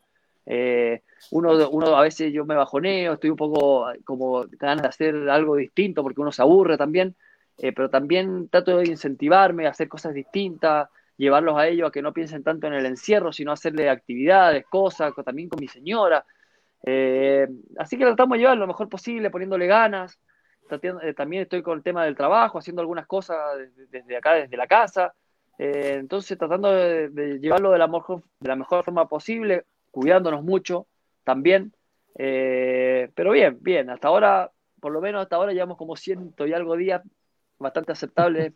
Eh, 0.45 1.03
uno, 1.31 1.71
uno 1.71 1.97
a 1.97 2.03
veces 2.03 2.31
yo 2.31 2.45
me 2.45 2.55
bajoneo, 2.55 3.15
estoy 3.15 3.31
un 3.31 3.37
poco 3.37 3.87
como 4.05 4.45
ganas 4.59 4.83
de 4.83 4.89
hacer 4.89 5.31
algo 5.31 5.57
distinto 5.57 6.03
porque 6.03 6.21
uno 6.21 6.31
se 6.31 6.43
aburre 6.43 6.77
también, 6.77 7.17
eh, 7.59 7.73
pero 7.73 7.89
también 7.89 8.49
trato 8.49 8.77
de 8.77 8.89
incentivarme 8.89 9.67
a 9.67 9.71
hacer 9.71 9.89
cosas 9.89 10.13
distintas, 10.13 10.89
llevarlos 11.17 11.57
a 11.57 11.69
ellos 11.69 11.89
a 11.89 11.93
que 11.93 12.03
no 12.03 12.13
piensen 12.13 12.43
tanto 12.43 12.67
en 12.67 12.75
el 12.75 12.85
encierro, 12.85 13.33
sino 13.33 13.51
hacerle 13.51 13.89
actividades, 13.89 14.67
cosas, 14.67 15.15
también 15.25 15.49
con 15.49 15.59
mi 15.59 15.69
señora. 15.69 16.25
Eh, 16.85 17.49
así 17.79 17.97
que 17.97 18.05
tratamos 18.05 18.37
de 18.37 18.41
llevar 18.41 18.59
lo 18.59 18.67
mejor 18.67 18.89
posible, 18.89 19.31
poniéndole 19.31 19.67
ganas. 19.67 20.19
Eh, 20.71 21.15
también 21.15 21.43
estoy 21.43 21.63
con 21.63 21.77
el 21.77 21.85
tema 21.85 22.05
del 22.05 22.17
trabajo, 22.17 22.59
haciendo 22.59 22.81
algunas 22.81 23.07
cosas 23.07 23.37
desde, 23.91 24.17
acá, 24.17 24.35
desde 24.35 24.57
la 24.57 24.67
casa. 24.67 25.15
Eh, 25.59 25.97
entonces, 25.99 26.39
tratando 26.39 26.73
de, 26.73 27.39
llevarlo 27.41 27.71
de 27.71 27.79
la, 27.79 27.87
mejor, 27.87 28.23
de 28.41 28.49
la 28.49 28.57
mejor 28.57 28.85
forma 28.85 29.09
posible, 29.09 29.65
cuidándonos 29.91 30.43
mucho 30.43 30.87
también. 31.25 31.73
Eh, 32.19 33.11
pero 33.15 33.33
bien, 33.33 33.59
bien, 33.61 33.91
hasta 33.91 34.09
ahora, 34.09 34.51
por 34.81 34.93
lo 34.93 35.01
menos 35.01 35.23
hasta 35.23 35.37
ahora 35.37 35.53
llevamos 35.53 35.77
como 35.77 35.97
ciento 35.97 36.47
y 36.47 36.53
algo 36.53 36.77
días 36.77 37.03
bastante 37.59 37.93
aceptables 37.93 38.53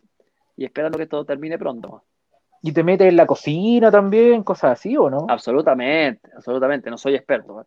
y 0.56 0.64
esperando 0.64 0.98
que 0.98 1.06
todo 1.06 1.24
termine 1.24 1.58
pronto. 1.58 2.04
¿Y 2.62 2.72
te 2.72 2.82
metes 2.82 3.08
en 3.08 3.16
la 3.16 3.26
cocina 3.26 3.90
también, 3.90 4.42
cosas 4.42 4.72
así 4.72 4.96
o 4.96 5.08
no? 5.08 5.26
Absolutamente, 5.28 6.30
absolutamente, 6.34 6.90
no 6.90 6.98
soy 6.98 7.14
experto. 7.14 7.66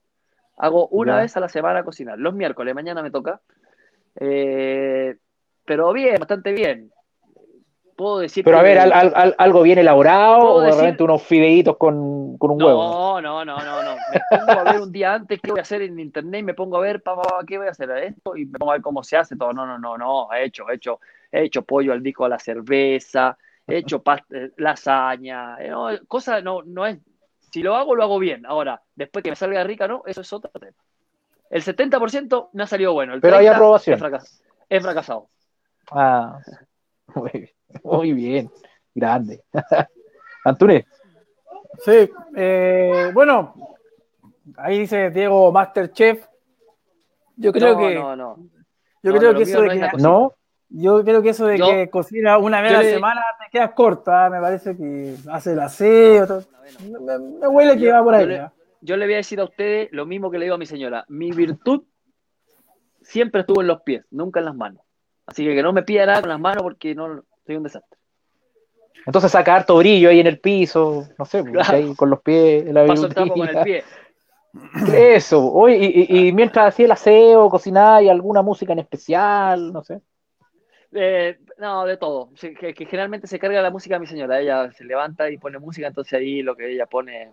Hago 0.57 0.87
una 0.89 1.15
vez 1.15 1.37
a 1.37 1.39
la 1.39 1.47
semana 1.47 1.85
cocinar, 1.85 2.19
los 2.19 2.33
miércoles, 2.33 2.75
mañana 2.75 3.01
me 3.01 3.11
toca, 3.11 3.39
eh, 4.15 5.15
pero 5.65 5.93
bien, 5.93 6.15
bastante 6.19 6.51
bien. 6.51 6.91
Puedo 7.95 8.19
decir 8.19 8.45
Pero 8.45 8.57
a 8.57 8.61
ver, 8.61 8.79
¿algo 8.79 9.61
bien 9.61 9.77
elaborado 9.77 10.55
o 10.55 10.61
realmente 10.61 11.03
unos 11.03 11.21
fideitos 11.21 11.75
con, 11.75 12.37
con 12.37 12.51
un 12.51 12.63
huevo? 12.63 12.81
No, 12.81 13.21
no, 13.21 13.43
no, 13.43 13.57
no, 13.57 13.83
no. 13.83 13.97
Me 14.09 14.21
pongo 14.29 14.51
a 14.51 14.63
ver 14.63 14.79
un 14.79 14.91
día 14.91 15.15
antes 15.15 15.37
qué 15.41 15.51
voy 15.51 15.59
a 15.59 15.63
hacer 15.63 15.81
en 15.81 15.99
internet 15.99 16.39
y 16.39 16.43
me 16.43 16.53
pongo 16.53 16.77
a 16.77 16.79
ver, 16.79 17.03
papá, 17.03 17.43
qué 17.45 17.57
voy 17.57 17.67
a 17.67 17.71
hacer 17.71 17.91
esto 17.91 18.37
y 18.37 18.45
me 18.45 18.57
pongo 18.57 18.71
a 18.71 18.75
ver 18.75 18.81
cómo 18.81 19.03
se 19.03 19.17
hace 19.17 19.35
todo. 19.35 19.51
No, 19.51 19.67
no, 19.67 19.77
no, 19.77 19.97
no. 19.97 20.29
He 20.31 20.45
hecho, 20.45 20.69
he 20.69 20.75
hecho, 20.75 21.01
he 21.29 21.43
hecho 21.43 21.63
pollo 21.63 21.91
al 21.91 22.01
disco 22.01 22.23
a 22.23 22.29
la 22.29 22.39
cerveza, 22.39 23.37
he 23.67 23.79
hecho 23.79 24.01
eh, 24.31 24.51
lasaña, 24.55 25.57
eh, 25.59 25.69
no, 25.69 25.89
cosa 26.07 26.39
no, 26.41 26.61
no 26.63 26.85
es. 26.85 26.99
Si 27.51 27.61
lo 27.61 27.75
hago, 27.75 27.95
lo 27.95 28.03
hago 28.03 28.17
bien. 28.17 28.45
Ahora, 28.45 28.81
después 28.95 29.23
que 29.23 29.31
me 29.31 29.35
salga 29.35 29.61
rica, 29.65 29.89
no, 29.89 30.03
eso 30.05 30.21
es 30.21 30.31
otro 30.31 30.51
tema. 30.51 30.77
El 31.49 31.63
70% 31.63 32.49
no 32.53 32.63
ha 32.63 32.67
salido 32.67 32.93
bueno. 32.93 33.13
El 33.13 33.21
Pero 33.21 33.37
hay 33.37 33.47
aprobación. 33.47 33.99
He 34.69 34.79
fracasado. 34.79 35.29
Ah, 35.91 36.39
muy 37.83 38.13
bien. 38.13 38.51
Grande. 38.93 39.43
Antunes. 40.45 40.85
Sí, 41.79 42.09
eh, 42.35 43.11
bueno, 43.13 43.53
ahí 44.57 44.79
dice 44.79 45.09
Diego 45.09 45.51
Masterchef. 45.51 46.25
Yo 47.35 47.51
creo 47.53 47.77
que. 47.77 47.95
No, 47.95 48.15
no. 48.15 48.37
Yo 49.01 49.15
creo 49.15 49.33
que 49.33 49.43
eso 49.43 49.61
de 49.61 49.69
que. 49.69 49.89
No. 49.97 50.33
Yo 50.71 51.03
creo 51.03 51.21
que 51.23 51.29
eso 51.29 51.47
de 51.47 51.57
que 51.57 51.89
cocina 51.89 52.37
una 52.37 52.61
vez 52.61 52.73
a 52.73 52.83
la 52.83 52.89
semana 52.89 53.21
te 53.43 53.49
quedas 53.49 53.71
corto, 53.71 54.11
¿ah? 54.11 54.29
me 54.29 54.39
parece 54.39 54.77
que 54.77 55.15
hace 55.31 55.53
el 55.53 55.59
aseo, 55.61 56.43
Me, 57.41 57.47
huele 57.47 57.75
que 57.75 57.91
va 57.91 58.03
por 58.03 58.13
ahí. 58.13 58.35
¿ah? 58.35 58.53
Yo 58.81 58.97
le, 58.97 59.05
voy 59.05 59.15
a 59.15 59.17
decir 59.17 59.39
a 59.39 59.45
ustedes 59.45 59.89
lo 59.91 60.05
mismo 60.05 60.31
que 60.31 60.37
le 60.37 60.45
digo 60.45 60.55
a 60.55 60.59
mi 60.59 60.65
señora. 60.65 61.05
Mi 61.07 61.31
virtud 61.31 61.83
siempre 63.01 63.41
estuvo 63.41 63.61
en 63.61 63.67
los 63.67 63.81
pies, 63.81 64.05
nunca 64.11 64.39
en 64.39 64.45
las 64.45 64.55
manos. 64.55 64.83
Así 65.25 65.45
que 65.45 65.55
que 65.55 65.63
no 65.63 65.73
me 65.73 65.83
pida 65.83 66.05
nada 66.05 66.21
con 66.21 66.29
las 66.29 66.39
manos 66.39 66.63
porque 66.63 66.95
no 66.95 67.23
soy 67.45 67.55
un 67.55 67.63
desastre. 67.63 67.97
Entonces 69.05 69.31
saca 69.31 69.55
harto 69.55 69.77
brillo 69.77 70.09
ahí 70.09 70.19
en 70.19 70.27
el 70.27 70.39
piso, 70.39 71.07
no 71.17 71.25
sé, 71.25 71.43
ahí 71.67 71.95
con 71.95 72.09
los 72.09 72.21
pies, 72.21 72.65
la 72.65 72.85
Paso 72.85 73.07
el 73.07 73.13
con 73.13 73.47
el 73.47 73.63
pie. 73.63 73.83
Eso, 74.93 75.45
Oye, 75.51 75.77
y, 75.77 76.27
y, 76.27 76.33
mientras 76.33 76.69
hacía 76.69 76.85
el 76.85 76.91
aseo, 76.91 77.49
cocinaba 77.49 78.01
y 78.01 78.09
alguna 78.09 78.41
música 78.41 78.73
en 78.73 78.79
especial, 78.79 79.71
no 79.71 79.83
sé. 79.83 80.01
Eh, 80.91 81.37
no, 81.57 81.85
de 81.85 81.97
todo. 81.97 82.31
Que, 82.39 82.73
generalmente 82.73 83.27
se 83.27 83.39
carga 83.39 83.61
la 83.61 83.71
música 83.71 83.97
a 83.97 83.99
mi 83.99 84.07
señora. 84.07 84.39
Ella 84.39 84.71
se 84.71 84.83
levanta 84.83 85.29
y 85.29 85.37
pone 85.37 85.59
música, 85.59 85.87
entonces 85.87 86.13
ahí 86.13 86.41
lo 86.41 86.55
que 86.55 86.71
ella 86.71 86.87
pone, 86.87 87.31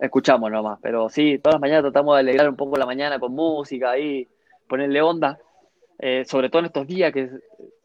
escuchamos 0.00 0.50
nomás. 0.50 0.78
Pero 0.82 1.08
sí, 1.08 1.38
todas 1.38 1.54
las 1.54 1.60
mañanas 1.60 1.84
tratamos 1.84 2.16
de 2.16 2.20
alegrar 2.20 2.48
un 2.48 2.56
poco 2.56 2.76
la 2.76 2.86
mañana 2.86 3.18
con 3.18 3.32
música 3.34 3.98
y 3.98 4.28
ponerle 4.68 5.02
onda. 5.02 5.38
Eh, 5.98 6.24
sobre 6.24 6.48
todo 6.48 6.60
en 6.60 6.66
estos 6.66 6.86
días 6.86 7.12
que, 7.12 7.28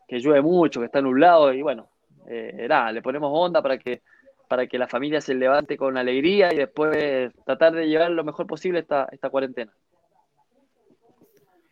que, 0.07 0.19
llueve 0.19 0.41
mucho, 0.41 0.79
que 0.79 0.85
está 0.85 1.01
nublado 1.01 1.51
y 1.51 1.63
bueno, 1.63 1.89
eh, 2.27 2.67
le 2.91 3.01
ponemos 3.01 3.31
onda 3.33 3.61
para 3.61 3.77
que 3.77 4.01
para 4.47 4.67
que 4.67 4.77
la 4.77 4.87
familia 4.87 5.19
se 5.19 5.33
levante 5.33 5.77
con 5.77 5.97
alegría 5.97 6.53
y 6.53 6.57
después 6.57 7.33
tratar 7.43 7.73
de 7.73 7.87
llevar 7.87 8.11
lo 8.11 8.23
mejor 8.23 8.45
posible 8.45 8.81
esta, 8.81 9.07
esta 9.11 9.31
cuarentena. 9.31 9.73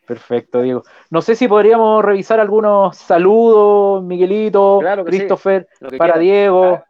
Perfecto, 0.04 0.62
Diego. 0.62 0.82
No 1.08 1.22
sé 1.22 1.36
si 1.36 1.46
podríamos 1.46 2.04
revisar 2.04 2.40
algunos 2.40 2.96
saludos, 2.96 4.02
Miguelito, 4.02 4.80
Christopher, 5.04 5.68
para 5.96 6.18
Diego. 6.18 6.82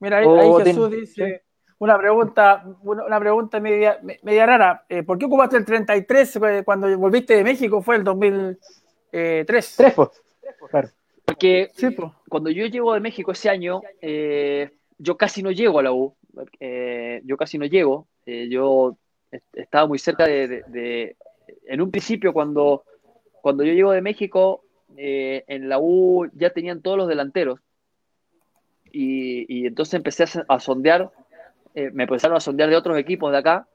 Mira, 0.00 0.18
ahí, 0.18 0.26
Jesús 0.64 0.90
dice 0.90 1.42
una 1.78 1.98
pregunta, 1.98 2.64
una 2.82 3.20
pregunta 3.20 3.60
media, 3.60 4.00
media 4.22 4.46
rara. 4.46 4.84
Eh, 4.88 5.02
¿Por 5.02 5.18
qué 5.18 5.26
ocupaste 5.26 5.56
el 5.56 5.64
33 5.64 6.36
eh, 6.36 6.62
cuando 6.64 6.98
volviste 6.98 7.36
de 7.36 7.44
México? 7.44 7.82
Fue 7.82 7.96
el 7.96 8.04
2003. 8.04 9.46
Tres, 9.46 9.76
pues. 9.94 10.10
Porque 11.24 11.70
cuando 12.28 12.50
yo 12.50 12.66
llego 12.66 12.94
de 12.94 13.00
México 13.00 13.32
ese 13.32 13.50
año, 13.50 13.82
eh, 14.00 14.70
yo 14.98 15.16
casi 15.16 15.42
no 15.42 15.50
llego 15.50 15.78
a 15.78 15.82
la 15.82 15.92
U. 15.92 16.14
yo 17.24 17.36
casi 17.36 17.58
no 17.58 17.66
llego. 17.66 18.08
yo 18.26 18.96
estaba 19.52 19.86
muy 19.86 19.98
cerca 19.98 20.26
de 20.26 21.16
en 21.66 21.80
un 21.80 21.90
principio, 21.90 22.32
cuando, 22.32 22.84
cuando 23.40 23.64
yo 23.64 23.72
llego 23.72 23.92
de 23.92 24.02
México, 24.02 24.64
eh, 24.96 25.44
en 25.46 25.68
la 25.68 25.78
U 25.78 26.28
ya 26.34 26.50
tenían 26.50 26.82
todos 26.82 26.96
los 26.96 27.08
delanteros. 27.08 27.60
Y, 28.90 29.66
entonces 29.66 29.94
empecé 29.94 30.24
a, 30.48 30.60
sondear, 30.60 31.10
eh, 31.78 31.92
me 31.92 32.02
empezaron 32.02 32.36
a 32.36 32.40
sondear 32.40 32.68
de 32.68 32.74
otros 32.74 32.98
equipos 32.98 33.30
de 33.30 33.38
acá, 33.38 33.68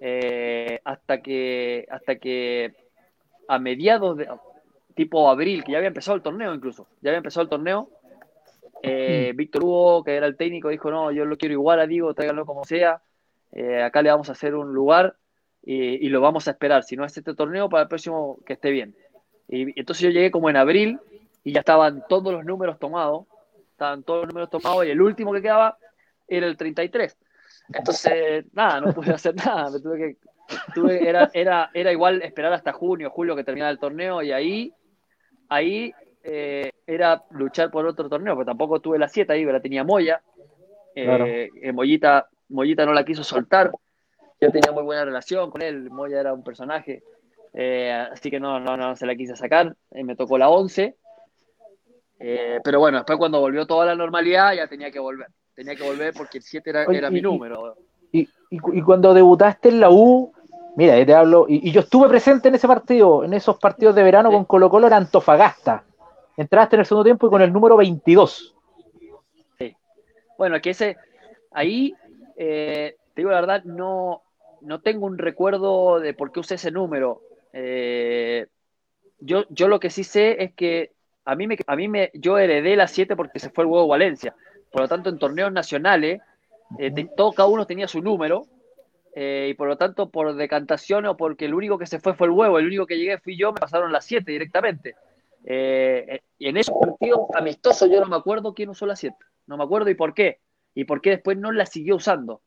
eh, 0.00 0.80
hasta 0.82 1.22
que 1.22 1.86
hasta 1.88 2.16
que 2.16 2.74
a 3.46 3.60
mediados 3.60 4.16
de 4.16 4.26
tipo 4.96 5.30
abril, 5.30 5.62
que 5.62 5.70
ya 5.70 5.78
había 5.78 5.88
empezado 5.88 6.16
el 6.16 6.22
torneo 6.22 6.52
incluso, 6.52 6.88
ya 7.02 7.10
había 7.10 7.18
empezado 7.18 7.44
el 7.44 7.50
torneo, 7.50 7.88
mm. 8.82 9.36
Víctor 9.36 9.62
Hugo, 9.62 10.02
que 10.02 10.16
era 10.16 10.26
el 10.26 10.36
técnico, 10.36 10.70
dijo, 10.70 10.90
no, 10.90 11.12
yo 11.12 11.24
lo 11.24 11.38
quiero 11.38 11.52
igual 11.52 11.78
a 11.78 11.86
Diego, 11.86 12.14
tráiganlo 12.14 12.46
como 12.46 12.64
sea, 12.64 13.00
acá 13.84 14.02
le 14.02 14.10
vamos 14.10 14.28
a 14.28 14.32
hacer 14.32 14.56
un 14.56 14.74
lugar 14.74 15.14
y, 15.62 16.08
lo 16.08 16.20
vamos 16.20 16.48
a 16.48 16.50
esperar, 16.50 16.82
si 16.82 16.96
no 16.96 17.04
es 17.04 17.16
este 17.16 17.32
torneo, 17.32 17.68
para 17.68 17.84
el 17.84 17.88
próximo 17.88 18.40
que 18.44 18.54
esté 18.54 18.70
bien. 18.72 18.96
Y, 19.48 19.78
entonces 19.78 20.02
yo 20.02 20.10
llegué 20.10 20.32
como 20.32 20.50
en 20.50 20.56
abril 20.56 20.98
y 21.44 21.52
ya 21.52 21.60
estaban 21.60 22.02
todos 22.08 22.32
los 22.32 22.44
números 22.44 22.80
tomados, 22.80 23.26
estaban 23.70 24.02
todos 24.02 24.22
los 24.22 24.28
números 24.30 24.50
tomados 24.50 24.84
y 24.84 24.90
el 24.90 25.00
último 25.00 25.32
que 25.32 25.42
quedaba 25.42 25.78
era 26.28 26.46
el 26.46 26.56
33. 26.56 27.16
Entonces, 27.72 28.44
nada, 28.52 28.80
no 28.80 28.92
pude 28.92 29.12
hacer 29.12 29.34
nada, 29.46 29.70
me 29.70 29.80
tuve 29.80 29.98
que, 29.98 30.16
tuve, 30.74 31.08
era, 31.08 31.30
era, 31.32 31.70
era 31.72 31.92
igual 31.92 32.22
esperar 32.22 32.52
hasta 32.52 32.72
junio, 32.72 33.10
julio 33.10 33.34
que 33.34 33.44
terminara 33.44 33.70
el 33.70 33.78
torneo 33.78 34.22
y 34.22 34.32
ahí, 34.32 34.72
ahí 35.48 35.92
eh, 36.22 36.70
era 36.86 37.22
luchar 37.30 37.70
por 37.70 37.86
otro 37.86 38.08
torneo, 38.08 38.34
porque 38.34 38.50
tampoco 38.50 38.80
tuve 38.80 38.98
la 38.98 39.08
7 39.08 39.32
ahí, 39.32 39.44
la 39.44 39.60
tenía 39.60 39.84
Moya, 39.84 40.22
eh, 40.94 41.48
eh, 41.62 41.72
Mollita, 41.72 42.28
Mollita 42.48 42.84
no 42.84 42.92
la 42.92 43.04
quiso 43.04 43.24
soltar, 43.24 43.70
yo 44.40 44.50
tenía 44.50 44.72
muy 44.72 44.82
buena 44.82 45.04
relación 45.04 45.50
con 45.50 45.62
él, 45.62 45.90
Moya 45.90 46.20
era 46.20 46.34
un 46.34 46.44
personaje, 46.44 47.02
eh, 47.54 47.92
así 47.92 48.30
que 48.30 48.40
no, 48.40 48.58
no, 48.58 48.76
no 48.76 48.96
se 48.96 49.06
la 49.06 49.14
quise 49.14 49.36
sacar, 49.36 49.76
eh, 49.92 50.04
me 50.04 50.16
tocó 50.16 50.36
la 50.36 50.50
11, 50.50 50.96
eh, 52.18 52.60
pero 52.64 52.80
bueno, 52.80 52.98
después 52.98 53.16
cuando 53.16 53.40
volvió 53.40 53.66
toda 53.66 53.86
la 53.86 53.94
normalidad 53.94 54.54
ya 54.54 54.66
tenía 54.66 54.90
que 54.90 54.98
volver, 54.98 55.28
tenía 55.54 55.74
que 55.74 55.82
volver 55.82 56.14
porque 56.14 56.38
el 56.38 56.44
7 56.44 56.70
era, 56.70 56.84
era 56.84 57.10
mi 57.10 57.20
número. 57.20 57.76
Y, 58.12 58.28
y, 58.50 58.82
cuando 58.82 59.12
debutaste 59.12 59.70
en 59.70 59.80
la 59.80 59.90
U, 59.90 60.32
mira, 60.76 61.04
te 61.04 61.14
hablo, 61.14 61.46
y, 61.48 61.72
yo 61.72 61.80
estuve 61.80 62.08
presente 62.08 62.48
en 62.48 62.54
ese 62.54 62.68
partido, 62.68 63.24
en 63.24 63.34
esos 63.34 63.58
partidos 63.58 63.94
de 63.94 64.02
verano 64.02 64.30
con 64.30 64.44
Colo 64.44 64.70
Colo 64.70 64.86
en 64.86 64.92
Antofagasta, 64.92 65.84
entraste 66.36 66.76
en 66.76 66.80
el 66.80 66.86
segundo 66.86 67.04
tiempo 67.04 67.26
y 67.26 67.30
con 67.30 67.42
el 67.42 67.52
número 67.52 67.76
22. 67.76 68.54
Sí, 69.58 69.76
bueno, 70.38 70.60
que 70.60 70.70
ese, 70.70 70.96
ahí... 71.50 71.94
te 72.36 72.96
digo 73.16 73.30
la 73.30 73.40
verdad, 73.40 73.64
no, 73.64 74.22
no 74.64 74.80
tengo 74.80 75.06
un 75.06 75.18
recuerdo 75.18 76.00
de 76.00 76.14
por 76.14 76.32
qué 76.32 76.40
usé 76.40 76.54
ese 76.54 76.70
número. 76.70 77.20
Eh, 77.52 78.46
yo, 79.20 79.44
yo 79.50 79.68
lo 79.68 79.78
que 79.78 79.90
sí 79.90 80.04
sé 80.04 80.42
es 80.42 80.52
que 80.54 80.92
a 81.24 81.36
mí, 81.36 81.46
me, 81.46 81.56
a 81.66 81.76
mí 81.76 81.88
me, 81.88 82.10
yo 82.14 82.38
heredé 82.38 82.76
la 82.76 82.88
7 82.88 83.16
porque 83.16 83.38
se 83.38 83.50
fue 83.50 83.64
el 83.64 83.70
huevo 83.70 83.86
Valencia. 83.86 84.34
Por 84.74 84.82
lo 84.82 84.88
tanto, 84.88 85.08
en 85.08 85.18
torneos 85.18 85.52
nacionales, 85.52 86.20
eh, 86.80 86.92
todo, 87.16 87.32
cada 87.32 87.48
uno 87.48 87.64
tenía 87.64 87.86
su 87.86 88.02
número. 88.02 88.44
Eh, 89.14 89.46
y 89.50 89.54
por 89.54 89.68
lo 89.68 89.78
tanto, 89.78 90.10
por 90.10 90.34
decantación 90.34 91.06
o 91.06 91.16
porque 91.16 91.44
el 91.44 91.54
único 91.54 91.78
que 91.78 91.86
se 91.86 92.00
fue 92.00 92.14
fue 92.14 92.26
el 92.26 92.32
huevo, 92.32 92.58
el 92.58 92.66
único 92.66 92.84
que 92.84 92.98
llegué 92.98 93.18
fui 93.18 93.38
yo, 93.38 93.52
me 93.52 93.60
pasaron 93.60 93.92
las 93.92 94.04
7 94.04 94.32
directamente. 94.32 94.96
y 95.46 96.48
en 96.48 96.56
esos 96.56 96.74
partidos 96.80 97.20
amistosos 97.34 97.88
yo 97.88 98.00
no 98.00 98.06
me 98.06 98.16
acuerdo 98.16 98.52
quién 98.52 98.68
usó 98.68 98.84
la 98.84 98.96
7. 98.96 99.16
No 99.46 99.56
me 99.56 99.62
acuerdo 99.62 99.90
y 99.90 99.94
por 99.94 100.12
qué. 100.12 100.40
Y 100.74 100.84
por 100.84 101.00
qué 101.00 101.10
después 101.10 101.38
no 101.38 101.52
la 101.52 101.66
siguió 101.66 101.94
usando. 101.94 102.42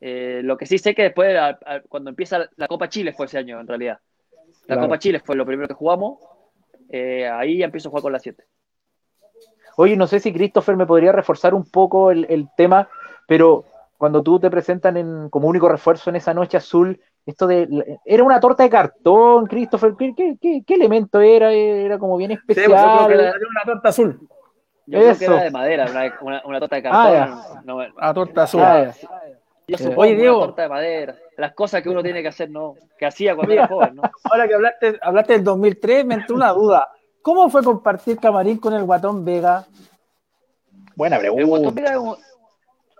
Eh, 0.00 0.40
lo 0.42 0.56
que 0.56 0.64
sí 0.64 0.78
sé 0.78 0.94
que 0.94 1.02
después, 1.02 1.36
cuando 1.90 2.08
empieza 2.08 2.48
la 2.56 2.68
Copa 2.68 2.88
Chile, 2.88 3.12
fue 3.12 3.26
ese 3.26 3.36
año 3.36 3.60
en 3.60 3.66
realidad. 3.66 3.98
La 4.66 4.80
Copa 4.80 4.98
Chile 4.98 5.20
fue 5.20 5.36
lo 5.36 5.44
primero 5.44 5.68
que 5.68 5.74
jugamos. 5.74 6.18
Eh, 6.88 7.28
ahí 7.28 7.58
ya 7.58 7.66
empiezo 7.66 7.88
a 7.88 7.90
jugar 7.90 8.02
con 8.02 8.12
la 8.12 8.18
7. 8.18 8.42
Oye, 9.76 9.96
no 9.96 10.06
sé 10.06 10.20
si 10.20 10.32
Christopher 10.32 10.76
me 10.76 10.86
podría 10.86 11.12
reforzar 11.12 11.54
un 11.54 11.70
poco 11.70 12.10
el, 12.10 12.48
tema, 12.56 12.88
pero 13.28 13.64
cuando 13.98 14.22
tú 14.22 14.40
te 14.40 14.50
presentan 14.50 14.96
en, 14.96 15.28
como 15.28 15.48
único 15.48 15.68
refuerzo 15.68 16.10
en 16.10 16.16
esa 16.16 16.34
noche 16.34 16.56
azul, 16.56 17.00
esto 17.26 17.46
de. 17.46 17.98
¿Era 18.04 18.24
una 18.24 18.40
torta 18.40 18.62
de 18.62 18.70
cartón, 18.70 19.46
Christopher? 19.46 19.94
¿Qué, 19.98 20.14
qué, 20.40 20.74
elemento 20.74 21.20
era? 21.20 21.52
Era 21.52 21.98
como 21.98 22.16
bien 22.16 22.38
pues, 22.46 22.56
especial. 22.56 23.12
era, 23.12 23.32
una 23.32 23.64
torta 23.64 23.88
azul. 23.90 24.20
Yo 24.86 25.00
creo 25.00 25.18
que 25.18 25.24
era 25.24 25.42
de 25.42 25.50
madera, 25.50 25.86
una, 26.20 26.60
torta 26.60 26.76
de 26.76 26.82
cartón. 26.82 27.16
Ah, 27.16 27.62
una 27.96 28.14
torta 28.14 28.42
azul. 28.44 28.62
Ah, 28.62 28.92
yo 29.68 29.76
Oye, 29.96 30.14
Diego. 30.14 30.38
torta 30.38 30.62
de 30.62 30.68
madera. 30.68 31.16
Las 31.36 31.52
cosas 31.52 31.82
que 31.82 31.88
uno 31.88 32.02
tiene 32.02 32.22
que 32.22 32.28
hacer, 32.28 32.48
¿no? 32.48 32.76
Que 32.96 33.06
hacía 33.06 33.34
cuando 33.34 33.52
era 33.52 33.66
joven, 33.66 33.96
¿no? 33.96 34.02
Ahora 34.24 34.46
que 34.46 34.54
hablaste, 34.54 34.98
hablaste 35.02 35.32
del 35.34 35.44
2003, 35.44 36.06
me 36.06 36.14
entró 36.14 36.36
una 36.36 36.52
duda. 36.52 36.88
¿Cómo 37.26 37.50
fue 37.50 37.64
compartir 37.64 38.18
camarín 38.18 38.58
con 38.58 38.72
el 38.72 38.84
Guatón 38.84 39.24
Vega? 39.24 39.66
Buena 40.94 41.18
pregunta. 41.18 41.42
El 41.42 41.48
Guatón 41.48 41.74
Vega, 41.74 42.16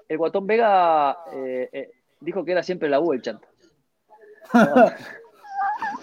el 0.09 0.19
Guatón 0.19 0.47
Vega 0.49 1.19
eh, 1.33 1.69
eh, 1.73 1.91
dijo 2.19 2.45
que 2.45 2.51
era 2.51 2.65
siempre 2.65 2.89
la 2.89 2.99
U 2.99 3.13
el 3.13 3.23
chanta. 3.23 3.47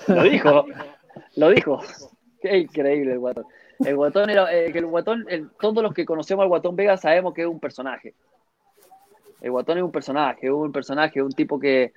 lo 0.07 0.23
dijo, 0.23 0.65
lo 1.35 1.49
dijo. 1.49 1.81
Qué 2.41 2.59
increíble 2.59 3.11
el 3.11 3.19
Guatón. 3.19 3.45
El 3.79 3.97
Guatón 3.97 4.29
era, 4.29 4.55
eh, 4.55 4.71
que 4.71 4.79
el 4.79 4.85
Guatón, 4.85 5.27
todos 5.59 5.83
los 5.83 5.93
que 5.93 6.05
conocemos 6.05 6.43
al 6.43 6.49
Guatón 6.49 6.77
Vega 6.77 6.95
sabemos 6.95 7.33
que 7.33 7.41
es 7.41 7.47
un 7.47 7.59
personaje. 7.59 8.13
El 9.41 9.51
Guatón 9.51 9.79
es 9.79 9.83
un 9.83 9.91
personaje, 9.91 10.49
un 10.49 10.71
personaje, 10.71 11.21
un 11.21 11.33
tipo 11.33 11.59
que, 11.59 11.91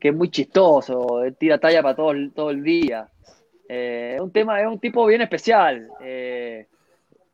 es 0.00 0.14
muy 0.14 0.30
chistoso, 0.30 1.20
tira 1.38 1.58
talla 1.58 1.82
para 1.82 1.94
todo, 1.94 2.14
todo 2.34 2.48
el 2.52 2.62
día. 2.62 3.10
Eh, 3.68 4.14
es 4.16 4.20
un 4.20 4.32
tema, 4.32 4.60
es 4.60 4.66
un 4.66 4.78
tipo 4.78 5.04
bien 5.06 5.20
especial. 5.20 5.88
Eh, 6.00 6.66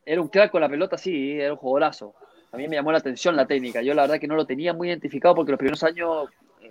era 0.05 0.21
un 0.21 0.29
crack 0.29 0.51
con 0.51 0.61
la 0.61 0.69
pelota, 0.69 0.99
sí, 0.99 1.39
era 1.41 1.53
un 1.53 1.59
jugadorazo. 1.59 2.15
A 2.53 2.57
mí 2.57 2.69
me 2.69 2.77
llamó 2.77 2.93
la 2.93 2.99
atención 2.99 3.37
la 3.37 3.47
técnica. 3.47 3.83
Yo 3.83 3.95
la 3.95 4.03
verdad 4.03 4.19
que 4.19 4.27
no 4.27 4.35
lo 4.35 4.45
tenía 4.45 4.73
muy 4.73 4.89
identificado 4.89 5.35
porque 5.35 5.53
los 5.53 5.59
primeros 5.59 5.83
años, 5.85 6.29
eh, 6.61 6.71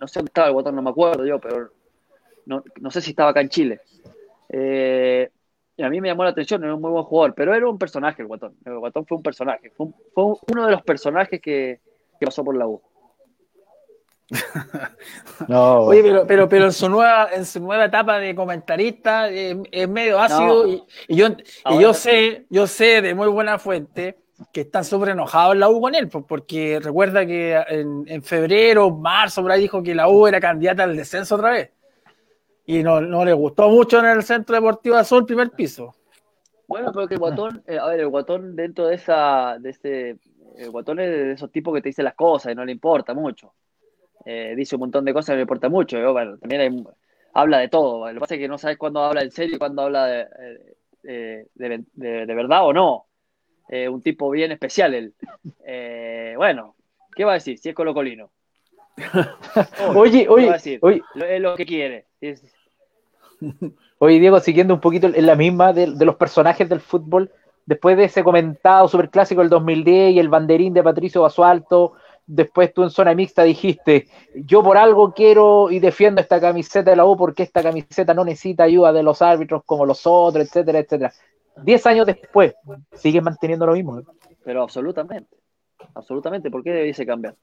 no 0.00 0.06
sé 0.06 0.20
dónde 0.20 0.30
estaba 0.30 0.46
el 0.46 0.54
Guatón, 0.54 0.76
no 0.76 0.82
me 0.82 0.90
acuerdo 0.90 1.26
yo, 1.26 1.38
pero 1.38 1.70
no, 2.46 2.90
sé 2.90 3.00
si 3.00 3.10
estaba 3.10 3.30
acá 3.30 3.40
en 3.40 3.48
Chile. 3.48 3.80
y 4.48 5.82
a 5.82 5.88
mí 5.88 6.00
me 6.00 6.08
llamó 6.08 6.24
la 6.24 6.30
atención, 6.30 6.62
era 6.64 6.74
un 6.74 6.80
muy 6.80 6.90
buen 6.90 7.04
jugador, 7.04 7.34
pero 7.34 7.54
era 7.54 7.68
un 7.68 7.78
personaje 7.78 8.22
el 8.22 8.28
Guatón. 8.28 8.54
El 8.64 8.78
Guatón 8.78 9.06
fue 9.06 9.16
un 9.16 9.22
personaje, 9.22 9.70
fue, 9.70 9.88
fue 10.14 10.24
uno 10.52 10.66
de 10.66 10.72
los 10.72 10.82
personajes 10.82 11.40
que, 11.40 11.80
que 12.18 12.26
pasó 12.26 12.44
por 12.44 12.56
la 12.56 12.66
U. 12.66 12.80
no, 15.48 15.80
Oye, 15.80 16.02
pero, 16.02 16.26
pero, 16.26 16.48
pero 16.48 16.64
en, 16.66 16.72
su 16.72 16.88
nueva, 16.88 17.28
en 17.32 17.44
su 17.44 17.60
nueva 17.60 17.86
etapa 17.86 18.18
de 18.18 18.34
comentarista 18.34 19.30
eh, 19.30 19.60
es 19.70 19.88
medio 19.88 20.20
ácido 20.20 20.68
y, 20.68 20.82
yo, 21.08 21.28
y 21.70 21.80
yo 21.80 21.94
sé, 21.94 22.46
yo 22.48 22.66
sé 22.66 23.02
de 23.02 23.14
muy 23.14 23.28
buena 23.28 23.58
fuente 23.58 24.18
que 24.52 24.62
están 24.62 24.84
súper 24.84 25.10
enojados 25.10 25.54
en 25.54 25.60
la 25.60 25.68
U 25.68 25.80
con 25.80 25.94
él, 25.94 26.08
porque 26.08 26.80
recuerda 26.82 27.26
que 27.26 27.62
en, 27.68 28.04
en, 28.06 28.22
febrero, 28.22 28.90
marzo, 28.90 29.42
por 29.42 29.52
ahí 29.52 29.60
dijo 29.60 29.82
que 29.82 29.94
la 29.94 30.08
U 30.08 30.26
era 30.26 30.40
candidata 30.40 30.84
al 30.84 30.96
descenso 30.96 31.34
otra 31.34 31.50
vez. 31.50 31.70
Y 32.64 32.82
no, 32.82 33.00
no 33.00 33.24
le 33.24 33.32
gustó 33.32 33.68
mucho 33.68 33.98
en 33.98 34.06
el 34.06 34.22
Centro 34.22 34.54
Deportivo 34.54 34.96
Azul, 34.96 35.26
primer 35.26 35.50
piso. 35.50 35.94
Bueno, 36.66 36.92
pero 36.92 37.08
que 37.08 37.14
el 37.14 37.20
guatón, 37.20 37.62
eh, 37.66 37.78
a 37.78 37.86
ver, 37.86 38.00
el 38.00 38.08
guatón 38.08 38.54
dentro 38.54 38.86
de 38.86 38.94
esa, 38.94 39.58
de 39.58 39.70
este, 39.70 40.18
el 40.56 40.70
guatón 40.70 41.00
es 41.00 41.10
de 41.10 41.32
esos 41.32 41.50
tipos 41.50 41.74
que 41.74 41.82
te 41.82 41.88
dicen 41.88 42.04
las 42.04 42.14
cosas 42.14 42.52
y 42.52 42.54
no 42.54 42.64
le 42.64 42.72
importa 42.72 43.12
mucho. 43.12 43.52
Eh, 44.24 44.54
dice 44.56 44.76
un 44.76 44.80
montón 44.80 45.04
de 45.04 45.12
cosas 45.12 45.30
no 45.30 45.36
le 45.36 45.42
importa 45.42 45.68
mucho. 45.68 46.12
bueno, 46.12 46.38
también 46.38 46.86
habla 47.32 47.58
de 47.58 47.68
todo. 47.68 48.06
Lo 48.06 48.14
que 48.14 48.20
pasa 48.20 48.34
es 48.34 48.40
que 48.40 48.48
no 48.48 48.58
sabes 48.58 48.78
cuándo 48.78 49.00
habla 49.02 49.22
en 49.22 49.30
serio 49.30 49.56
y 49.56 49.58
cuándo 49.58 49.82
habla 49.82 50.06
de, 50.06 50.26
eh, 51.04 51.46
de, 51.54 51.84
de, 51.94 52.34
verdad 52.34 52.66
o 52.66 52.72
no. 52.72 53.06
un 53.68 54.02
tipo 54.02 54.30
bien 54.30 54.52
especial 54.52 54.94
él. 54.94 55.14
bueno, 56.36 56.74
¿qué 57.14 57.24
va 57.24 57.32
a 57.32 57.34
decir? 57.34 57.58
Si 57.58 57.68
es 57.68 57.74
colocolino. 57.74 58.30
oye, 59.94 60.28
oye, 60.28 60.78
oye. 60.82 61.02
Es 61.14 61.40
lo 61.40 61.54
que 61.56 61.66
quiere. 61.66 62.06
Oye, 63.98 64.18
Diego, 64.18 64.40
siguiendo 64.40 64.72
un 64.72 64.80
poquito 64.80 65.08
en 65.08 65.26
la 65.26 65.34
misma 65.34 65.74
de, 65.74 65.86
los 65.88 66.16
personajes 66.16 66.68
del 66.68 66.80
fútbol, 66.80 67.30
después 67.66 67.96
de 67.98 68.04
ese 68.04 68.24
comentado 68.24 68.88
superclásico 68.88 69.42
del 69.42 69.50
2010 69.50 70.14
y 70.14 70.18
el 70.18 70.28
banderín 70.28 70.72
de 70.72 70.82
Patricio 70.82 71.22
Basualto, 71.22 71.92
después 72.32 72.72
tú 72.72 72.84
en 72.84 72.90
zona 72.90 73.14
mixta 73.14 73.42
dijiste, 73.42 74.06
yo 74.34 74.62
por 74.62 74.76
algo 74.76 75.12
quiero 75.12 75.70
y 75.70 75.80
defiendo 75.80 76.20
esta 76.20 76.40
camiseta 76.40 76.90
de 76.90 76.96
la 76.96 77.04
U 77.04 77.16
porque 77.16 77.42
esta 77.42 77.62
camiseta 77.62 78.14
no 78.14 78.24
necesita 78.24 78.64
ayuda 78.64 78.92
de 78.92 79.02
los 79.02 79.20
árbitros 79.20 79.64
como 79.64 79.84
los 79.84 80.06
otros, 80.06 80.44
etcétera, 80.44 80.78
etcétera. 80.78 81.12
Diez 81.62 81.84
años 81.86 82.06
después, 82.06 82.54
sigues 82.94 83.22
manteniendo 83.22 83.66
lo 83.66 83.72
mismo. 83.72 84.02
Pero 84.44 84.62
absolutamente, 84.62 85.36
absolutamente, 85.94 86.50
¿por 86.50 86.62
qué 86.62 86.70
debiese 86.70 87.04
cambiar? 87.04 87.34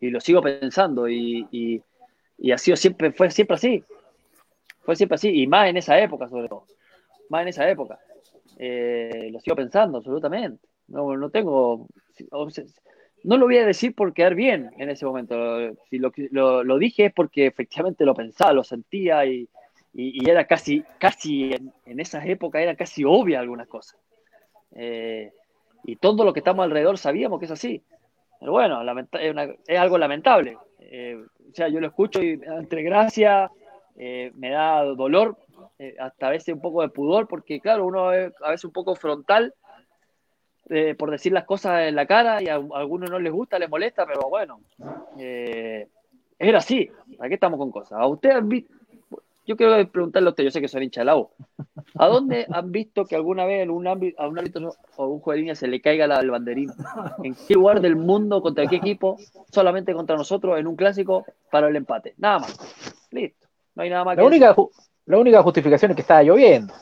Y 0.00 0.10
lo 0.10 0.20
sigo 0.20 0.40
pensando 0.42 1.08
y, 1.08 1.46
y, 1.50 1.82
y 2.38 2.52
ha 2.52 2.58
sido 2.58 2.76
siempre, 2.76 3.12
fue 3.12 3.30
siempre 3.30 3.56
así. 3.56 3.84
Fue 4.82 4.96
siempre 4.96 5.14
así, 5.14 5.42
y 5.42 5.46
más 5.46 5.68
en 5.68 5.76
esa 5.76 5.98
época, 5.98 6.28
sobre 6.28 6.48
todo. 6.48 6.64
Más 7.28 7.42
en 7.42 7.48
esa 7.48 7.68
época. 7.68 7.98
Eh, 8.58 9.28
lo 9.30 9.40
sigo 9.40 9.56
pensando, 9.56 9.98
absolutamente. 9.98 10.66
No, 10.88 11.16
no 11.16 11.30
tengo. 11.30 11.86
No 13.24 13.38
lo 13.38 13.46
voy 13.46 13.56
a 13.56 13.66
decir 13.66 13.94
por 13.94 14.12
quedar 14.12 14.34
bien 14.34 14.70
en 14.78 14.90
ese 14.90 15.06
momento. 15.06 15.34
Si 15.90 15.98
lo, 15.98 16.78
dije 16.78 17.06
es 17.06 17.12
porque 17.12 17.46
efectivamente 17.46 18.04
lo 18.04 18.14
pensaba, 18.14 18.52
lo 18.52 18.62
sentía 18.62 19.24
y, 19.24 19.48
y, 19.94 20.28
era 20.28 20.46
casi, 20.46 20.84
casi 20.98 21.52
en, 21.52 21.72
en, 21.86 22.00
esas 22.00 22.26
épocas 22.26 22.62
era 22.62 22.76
casi 22.76 23.02
obvia 23.04 23.40
algunas 23.40 23.66
cosas. 23.66 23.98
Eh, 24.72 25.32
y 25.84 25.96
todo 25.96 26.24
lo 26.24 26.32
que 26.32 26.40
estamos 26.40 26.64
alrededor 26.64 26.98
sabíamos 26.98 27.38
que 27.38 27.46
es 27.46 27.50
así. 27.50 27.82
Pero 28.40 28.52
bueno, 28.52 28.82
es, 28.82 29.34
es, 29.66 29.78
algo 29.78 29.96
lamentable. 29.96 30.58
Eh, 30.80 31.16
o 31.50 31.54
sea, 31.54 31.68
yo 31.68 31.80
lo 31.80 31.86
escucho 31.86 32.22
y 32.22 32.38
entre 32.44 32.82
gracia 32.82 33.50
eh, 33.96 34.32
me 34.34 34.50
da 34.50 34.84
dolor, 34.84 35.38
eh, 35.78 35.94
hasta 35.98 36.26
a 36.26 36.30
veces 36.30 36.54
un 36.54 36.60
poco 36.60 36.82
de 36.82 36.88
pudor, 36.88 37.28
porque 37.28 37.60
claro, 37.60 37.86
uno 37.86 38.12
es 38.12 38.32
a 38.42 38.50
veces 38.50 38.64
un 38.64 38.72
poco 38.72 38.94
frontal 38.96 39.54
eh, 40.70 40.94
por 40.94 41.10
decir 41.10 41.32
las 41.32 41.44
cosas 41.44 41.82
en 41.82 41.94
la 41.94 42.06
cara 42.06 42.42
y 42.42 42.48
a, 42.48 42.54
algunos 42.54 43.10
no 43.10 43.18
les 43.18 43.32
gusta, 43.32 43.58
les 43.58 43.68
molesta, 43.68 44.06
pero 44.06 44.28
bueno, 44.28 44.60
era 46.38 46.58
así, 46.58 46.90
aquí 47.20 47.34
estamos 47.34 47.58
con 47.58 47.70
cosas? 47.70 47.98
¿A 48.00 48.06
usted 48.06 48.30
han 48.30 48.48
visto? 48.48 48.72
Yo 49.46 49.58
quiero 49.58 49.86
preguntarle 49.90 50.28
a 50.28 50.30
usted, 50.30 50.44
yo 50.44 50.50
sé 50.50 50.62
que 50.62 50.68
soy 50.68 50.84
hincha 50.84 51.02
de 51.02 51.04
la 51.04 51.18
U. 51.18 51.28
¿A 51.98 52.06
dónde 52.06 52.46
han 52.50 52.72
visto 52.72 53.04
que 53.04 53.14
alguna 53.14 53.44
vez 53.44 53.62
en 53.62 53.70
un 53.70 53.86
ámbito, 53.86 54.22
a 54.22 54.26
un 54.26 54.38
árbitro 54.38 54.74
o 54.96 55.06
un 55.06 55.20
juez 55.20 55.34
de 55.34 55.40
línea 55.40 55.54
se 55.54 55.66
le 55.66 55.82
caiga 55.82 56.06
la, 56.06 56.20
el 56.20 56.30
banderín? 56.30 56.70
¿En 57.22 57.36
qué 57.46 57.52
lugar 57.52 57.82
del 57.82 57.96
mundo, 57.96 58.40
contra 58.40 58.66
qué 58.66 58.76
equipo? 58.76 59.18
Solamente 59.50 59.92
contra 59.92 60.16
nosotros 60.16 60.58
en 60.58 60.66
un 60.66 60.76
clásico 60.76 61.26
para 61.50 61.68
el 61.68 61.76
empate. 61.76 62.14
Nada 62.16 62.38
más. 62.38 63.06
Listo. 63.10 63.46
No 63.74 63.82
hay 63.82 63.90
nada 63.90 64.04
más 64.04 64.16
la 64.16 64.22
que 64.22 64.26
única, 64.26 64.56
La 65.04 65.18
única 65.18 65.42
justificación 65.42 65.90
es 65.90 65.94
que 65.96 66.02
estaba 66.02 66.22
lloviendo. 66.22 66.72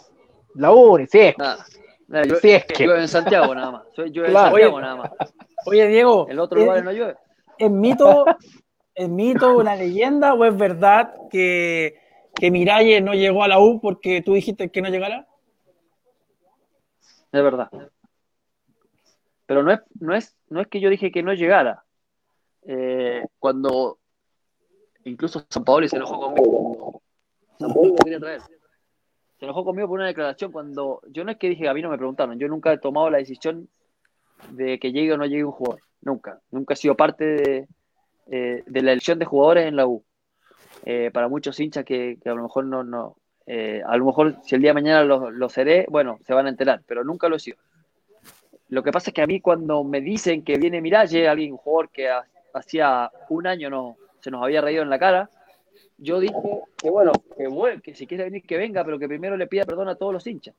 La 0.55 0.70
única, 0.70 1.11
sí 1.11 1.82
yo, 2.12 2.36
es 2.42 2.64
que. 2.66 2.84
Llueve 2.84 3.00
en 3.00 3.08
Santiago 3.08 3.54
nada 3.54 3.70
más. 3.70 3.82
Yo 3.96 4.24
en 4.24 4.32
Santiago 4.32 4.80
nada 4.80 4.96
más. 4.96 5.10
Oye, 5.66 5.86
Diego. 5.88 6.26
El 6.28 6.38
otro 6.38 6.58
lugar 6.60 6.84
no 6.84 6.92
llueve. 6.92 7.16
¿Es 7.58 7.70
mito, 7.70 8.24
¿Es 8.94 9.08
mito, 9.08 9.56
una 9.56 9.76
leyenda 9.76 10.34
o 10.34 10.44
es 10.44 10.56
verdad 10.56 11.14
que, 11.30 11.98
que 12.34 12.50
Miralles 12.50 13.02
no 13.02 13.14
llegó 13.14 13.44
a 13.44 13.48
la 13.48 13.60
U 13.60 13.80
porque 13.80 14.22
tú 14.22 14.34
dijiste 14.34 14.70
que 14.70 14.82
no 14.82 14.88
llegara? 14.88 15.28
Es 17.30 17.42
verdad. 17.42 17.70
Pero 19.46 19.62
no 19.62 19.72
es, 19.72 19.80
no 20.00 20.14
es, 20.14 20.36
no 20.48 20.60
es 20.60 20.66
que 20.68 20.80
yo 20.80 20.90
dije 20.90 21.12
que 21.12 21.22
no 21.22 21.32
llegara. 21.32 21.84
Eh, 22.64 23.24
cuando 23.38 23.98
Incluso 25.04 25.44
San 25.48 25.64
Paolo 25.64 25.88
se 25.88 25.96
enojó 25.96 26.20
conmigo. 26.20 27.02
San 27.58 27.72
Paolo 27.72 27.94
quería 27.96 28.20
traer. 28.20 28.40
Se 29.43 29.47
enojó 29.47 29.64
conmigo 29.64 29.88
por 29.88 29.99
una 29.99 30.07
declaración 30.07 30.53
cuando 30.53 31.01
yo 31.09 31.24
no 31.24 31.32
es 31.32 31.36
que 31.36 31.49
dije, 31.49 31.68
a 31.68 31.74
mí 31.74 31.82
no 31.82 31.90
me 31.90 31.99
preguntaron, 31.99 32.38
yo 32.38 32.47
nunca 32.47 32.72
he 32.72 32.78
tomado 32.78 33.11
la 33.11 33.18
decisión 33.18 33.68
de 34.51 34.78
que 34.78 34.93
llegue 34.93 35.14
o 35.14 35.16
no 35.16 35.26
llegue 35.26 35.45
un 35.45 35.51
jugador. 35.51 35.82
Nunca. 36.01 36.40
Nunca 36.53 36.74
he 36.74 36.76
sido 36.76 36.95
parte 36.95 37.24
de, 37.24 37.68
eh, 38.30 38.62
la 38.68 38.93
elección 38.93 39.18
de 39.18 39.24
jugadores 39.24 39.66
en 39.66 39.74
la 39.74 39.84
U. 39.88 40.05
Eh, 40.84 41.11
para 41.12 41.26
muchos 41.26 41.59
hinchas 41.59 41.84
que, 41.84 42.18
a 42.24 42.28
lo 42.28 42.45
mejor 42.45 42.66
no, 42.66 42.84
no 42.84 43.16
eh, 43.47 43.82
a 43.84 43.97
lo 43.97 44.05
mejor 44.05 44.36
si 44.45 44.55
el 44.55 44.61
día 44.61 44.70
de 44.70 44.74
mañana 44.74 45.03
lo, 45.03 45.49
seré, 45.49 45.86
bueno, 45.90 46.20
se 46.24 46.34
van 46.34 46.47
a 46.47 46.51
enterar, 46.51 46.82
pero 46.86 47.03
nunca 47.03 47.28
lo 47.28 47.34
he 47.34 47.40
sido. 47.40 47.57
Lo 48.68 48.84
que 48.84 48.93
pasa 48.93 49.11
es 49.11 49.14
que 49.14 49.22
a 49.22 49.26
mí 49.26 49.40
cuando 49.40 49.82
me 49.82 50.01
dicen 50.01 50.45
que 50.45 50.57
viene 50.57 50.80
Miralle, 50.80 51.26
alguien, 51.26 51.51
un 51.51 51.59
jugador 51.59 51.90
que 51.90 52.09
hacía 52.55 53.11
un 53.28 53.49
año 53.49 53.70
no, 53.70 53.97
se 54.20 54.30
nos 54.30 54.40
había 54.40 54.61
reído 54.61 54.84
en 54.84 54.90
la 54.90 55.01
cara. 55.01 55.28
Yo 56.03 56.18
dije 56.18 56.34
que 56.78 56.90
bueno, 56.90 57.12
que, 57.36 57.80
que 57.80 57.94
si 57.94 58.09
quiere 58.09 58.24
venir 58.24 58.42
que 58.42 58.57
venga, 58.57 58.84
pero 58.84 58.98
que 58.98 59.07
primero 59.07 59.36
le 59.36 59.46
pida 59.46 59.64
perdón 59.64 59.88
a 59.88 59.94
todos 59.94 60.12
los 60.12 60.26
hinchas 60.26 60.55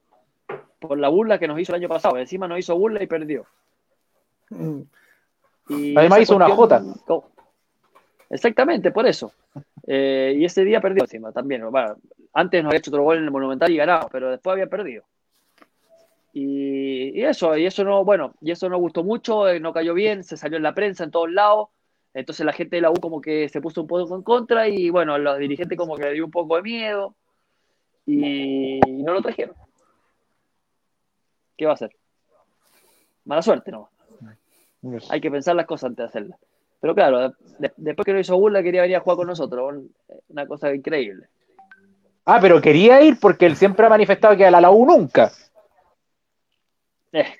por 0.79 0.97
la 0.97 1.09
burla 1.09 1.39
que 1.39 1.47
nos 1.47 1.59
hizo 1.59 1.73
el 1.73 1.81
año 1.81 1.89
pasado. 1.89 2.17
Encima 2.17 2.47
nos 2.47 2.59
hizo 2.59 2.77
burla 2.77 3.03
y 3.03 3.07
perdió. 3.07 3.45
Y 5.69 5.95
Además 5.97 6.21
hizo 6.21 6.35
una 6.35 6.49
jota. 6.49 6.81
Exactamente, 8.29 8.91
por 8.91 9.05
eso. 9.05 9.31
Eh, 9.85 10.35
y 10.37 10.45
ese 10.45 10.63
día 10.63 10.81
perdió 10.81 11.03
encima 11.03 11.31
también. 11.31 11.63
antes 12.33 12.63
nos 12.63 12.69
había 12.69 12.79
hecho 12.79 12.91
otro 12.91 13.03
gol 13.03 13.17
en 13.17 13.25
el 13.25 13.31
Monumental 13.31 13.71
y 13.71 13.77
ganado, 13.77 14.09
pero 14.11 14.31
después 14.31 14.53
había 14.53 14.67
perdido. 14.67 15.03
Y, 16.33 17.19
y, 17.19 17.23
eso, 17.23 17.55
y 17.55 17.65
eso 17.65 17.83
no, 17.83 18.03
bueno, 18.03 18.33
y 18.41 18.51
eso 18.51 18.67
no 18.69 18.77
gustó 18.79 19.03
mucho, 19.03 19.47
eh, 19.47 19.59
no 19.59 19.71
cayó 19.71 19.93
bien, 19.93 20.23
se 20.23 20.35
salió 20.35 20.57
en 20.57 20.63
la 20.63 20.73
prensa 20.73 21.03
en 21.03 21.11
todos 21.11 21.31
lados. 21.31 21.69
Entonces 22.13 22.45
la 22.45 22.53
gente 22.53 22.75
de 22.75 22.81
la 22.81 22.91
U 22.91 22.93
como 23.01 23.19
que 23.21 23.49
se 23.49 23.61
puso 23.61 23.81
un 23.81 23.87
poco 23.87 24.15
en 24.15 24.21
contra 24.21 24.67
y 24.67 24.89
bueno, 24.89 25.17
los 25.17 25.39
dirigentes 25.39 25.77
como 25.77 25.95
que 25.95 26.03
le 26.03 26.13
dio 26.13 26.25
un 26.25 26.31
poco 26.31 26.55
de 26.55 26.61
miedo 26.61 27.15
y 28.05 28.79
no 29.03 29.13
lo 29.13 29.21
trajeron. 29.21 29.55
¿Qué 31.57 31.65
va 31.65 31.71
a 31.71 31.75
hacer? 31.75 31.91
Mala 33.25 33.41
suerte, 33.41 33.71
¿no? 33.71 33.89
Hay 35.09 35.21
que 35.21 35.31
pensar 35.31 35.55
las 35.55 35.65
cosas 35.65 35.89
antes 35.89 36.03
de 36.03 36.09
hacerlas. 36.09 36.39
Pero 36.81 36.93
claro, 36.93 37.33
después 37.77 38.05
que 38.05 38.11
lo 38.11 38.19
hizo 38.19 38.37
Burla 38.37 38.61
quería 38.61 38.81
venir 38.81 38.97
a 38.97 38.99
jugar 38.99 39.17
con 39.17 39.27
nosotros. 39.27 39.85
Una 40.27 40.45
cosa 40.45 40.73
increíble. 40.73 41.29
Ah, 42.25 42.39
pero 42.41 42.61
quería 42.61 43.01
ir 43.01 43.17
porque 43.19 43.45
él 43.45 43.55
siempre 43.55 43.85
ha 43.85 43.89
manifestado 43.89 44.35
que 44.35 44.45
a 44.45 44.51
la 44.51 44.69
U 44.69 44.85
nunca. 44.85 45.31
Eh, 47.13 47.33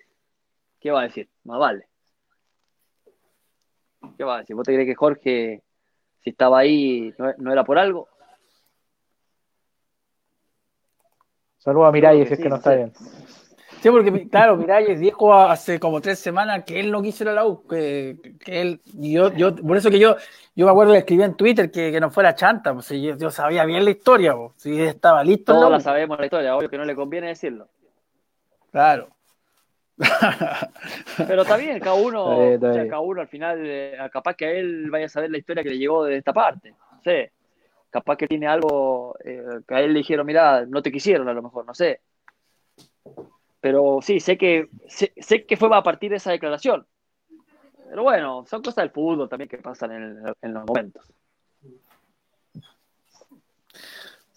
¿Qué 0.79 0.91
va 0.91 1.01
a 1.01 1.03
decir? 1.03 1.29
Más 1.43 1.59
vale. 1.59 1.87
¿Qué 4.17 4.23
va 4.23 4.35
a 4.35 4.39
decir? 4.39 4.55
¿Vos 4.55 4.65
te 4.65 4.73
crees 4.73 4.87
que 4.87 4.95
Jorge, 4.95 5.61
si 6.21 6.29
estaba 6.29 6.59
ahí, 6.59 7.13
no, 7.37 7.51
era 7.51 7.63
por 7.63 7.77
algo? 7.77 8.07
Saludos 11.57 11.87
a 11.87 11.91
Miralles, 11.91 12.27
si 12.27 12.33
es 12.33 12.39
que 12.39 12.49
no 12.49 12.57
está 12.57 12.75
bien. 12.75 12.91
Sí, 13.81 13.89
porque 13.89 14.29
claro, 14.29 14.55
Miralles 14.55 14.99
dijo 14.99 15.33
hace 15.33 15.79
como 15.79 15.99
tres 15.99 16.19
semanas 16.19 16.63
que 16.65 16.79
él 16.79 16.91
no 16.91 17.01
quiso 17.01 17.23
ir 17.23 17.29
a 17.29 17.33
la 17.33 17.45
U, 17.45 17.65
que, 17.67 18.17
él, 18.45 18.81
yo, 18.93 19.33
yo, 19.33 19.55
por 19.55 19.75
eso 19.75 19.89
que 19.89 19.99
yo, 19.99 20.15
yo 20.55 20.65
me 20.65 20.71
acuerdo 20.71 20.93
que 20.93 20.99
escribí 20.99 21.23
en 21.23 21.35
Twitter 21.35 21.71
que, 21.71 21.99
no 21.99 22.09
fuera 22.09 22.35
chanta, 22.35 22.73
pues, 22.73 22.89
yo, 22.89 23.29
sabía 23.29 23.65
bien 23.65 23.83
la 23.83 23.91
historia, 23.91 24.35
pues, 24.35 24.53
si 24.57 24.81
estaba 24.81 25.23
listo. 25.23 25.53
Todos 25.53 25.71
la 25.71 25.79
sabemos 25.79 26.17
la 26.17 26.25
historia, 26.25 26.55
obvio 26.55 26.69
que 26.69 26.77
no 26.77 26.85
le 26.85 26.95
conviene 26.95 27.27
decirlo. 27.27 27.67
Claro. 28.71 29.12
Pero 31.17 31.43
está 31.43 31.57
bien, 31.57 31.79
cada 31.79 31.95
uno, 31.95 32.37
cada 32.59 32.99
uno 32.99 33.21
al 33.21 33.27
final, 33.27 33.59
eh, 33.63 33.97
capaz 34.11 34.35
que 34.35 34.45
a 34.45 34.51
él 34.51 34.89
vaya 34.89 35.05
a 35.05 35.09
saber 35.09 35.29
la 35.31 35.37
historia 35.37 35.63
que 35.63 35.69
le 35.69 35.77
llegó 35.77 36.03
de 36.03 36.17
esta 36.17 36.33
parte. 36.33 36.71
No 36.71 37.01
sé. 37.03 37.31
Capaz 37.89 38.17
que 38.17 38.27
tiene 38.27 38.47
algo 38.47 39.15
eh, 39.23 39.43
que 39.67 39.75
a 39.75 39.81
él 39.81 39.93
le 39.93 39.99
dijeron, 39.99 40.25
mira, 40.25 40.65
no 40.65 40.81
te 40.81 40.91
quisieron 40.91 41.29
a 41.29 41.33
lo 41.33 41.43
mejor, 41.43 41.65
no 41.65 41.75
sé. 41.75 42.01
Pero 43.61 43.99
sí, 44.01 44.19
sé 44.19 44.37
que, 44.37 44.67
sé, 44.87 45.45
que 45.45 45.57
fue 45.57 45.69
a 45.71 45.83
partir 45.83 46.09
de 46.09 46.17
esa 46.17 46.31
declaración. 46.31 46.85
Pero 47.87 48.03
bueno, 48.03 48.43
son 48.47 48.63
cosas 48.63 48.83
del 48.83 48.89
fútbol 48.89 49.29
también 49.29 49.47
que 49.47 49.59
pasan 49.59 49.91
en, 50.41 50.53
los 50.53 50.65
momentos. 50.65 51.13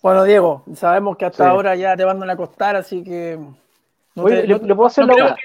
Bueno, 0.02 0.24
Diego, 0.24 0.62
sabemos 0.74 1.16
que 1.16 1.24
hasta 1.24 1.48
ahora 1.48 1.74
ya 1.74 1.96
te 1.96 2.04
van 2.04 2.22
a 2.22 2.32
acostar, 2.32 2.76
así 2.76 3.02
que. 3.02 3.38
No 4.16 4.26
le, 4.26 4.74
puedo 4.74 4.86
hacer 4.86 5.06
no, 5.06 5.16
la 5.16 5.36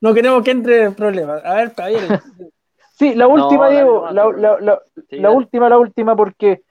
no 0.00 0.14
queremos 0.14 0.42
que 0.42 0.50
entre 0.50 0.82
en 0.84 0.94
problemas. 0.94 1.44
A 1.44 1.54
ver, 1.54 1.74
Javier. 1.74 2.02
sí, 2.98 3.14
la 3.14 3.26
última, 3.26 3.68
Diego. 3.68 4.10
la, 4.10 4.24
la, 5.10 5.30
última, 5.30 5.68
la 5.68 5.78
última, 5.78 6.16
porque 6.16 6.62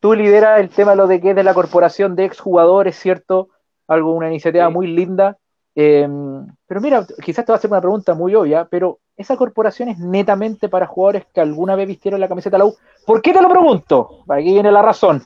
tú 0.00 0.14
lideras 0.14 0.60
el 0.60 0.70
tema 0.70 0.94
lo 0.94 1.06
de 1.06 1.20
que 1.20 1.30
es 1.30 1.36
de 1.36 1.44
la 1.44 1.54
corporación 1.54 2.16
de 2.16 2.24
exjugadores, 2.24 2.96
¿cierto? 2.96 3.50
Algo, 3.86 4.12
una 4.14 4.28
iniciativa 4.28 4.68
muy 4.70 4.88
linda. 4.88 5.36
Em, 5.74 6.46
pero 6.66 6.80
mira, 6.80 7.06
quizás 7.22 7.44
te 7.44 7.52
va 7.52 7.56
a 7.56 7.58
hacer 7.58 7.70
una 7.70 7.80
pregunta 7.80 8.14
muy 8.14 8.34
obvia, 8.34 8.66
pero 8.70 8.98
esa 9.16 9.36
corporación 9.36 9.90
es 9.90 9.98
netamente 9.98 10.68
para 10.68 10.86
jugadores 10.86 11.26
que 11.32 11.40
alguna 11.40 11.76
vez 11.76 11.86
vistieron 11.86 12.20
la 12.20 12.28
camiseta 12.28 12.56
de 12.56 12.60
la 12.60 12.64
U. 12.64 12.74
¿Por 13.04 13.22
qué 13.22 13.32
te 13.32 13.42
lo 13.42 13.48
pregunto? 13.48 14.24
Aquí 14.28 14.54
viene 14.54 14.72
la 14.72 14.82
razón. 14.82 15.22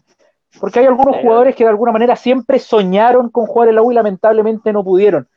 Porque 0.58 0.80
hay 0.80 0.86
algunos 0.86 1.16
jugadores 1.16 1.54
que 1.54 1.62
de 1.62 1.70
alguna 1.70 1.92
manera 1.92 2.16
siempre 2.16 2.58
soñaron 2.58 3.30
con 3.30 3.46
jugar 3.46 3.68
en 3.68 3.76
la 3.76 3.82
U 3.82 3.92
y 3.92 3.94
lamentablemente 3.94 4.72
no 4.72 4.82
pudieron. 4.82 5.28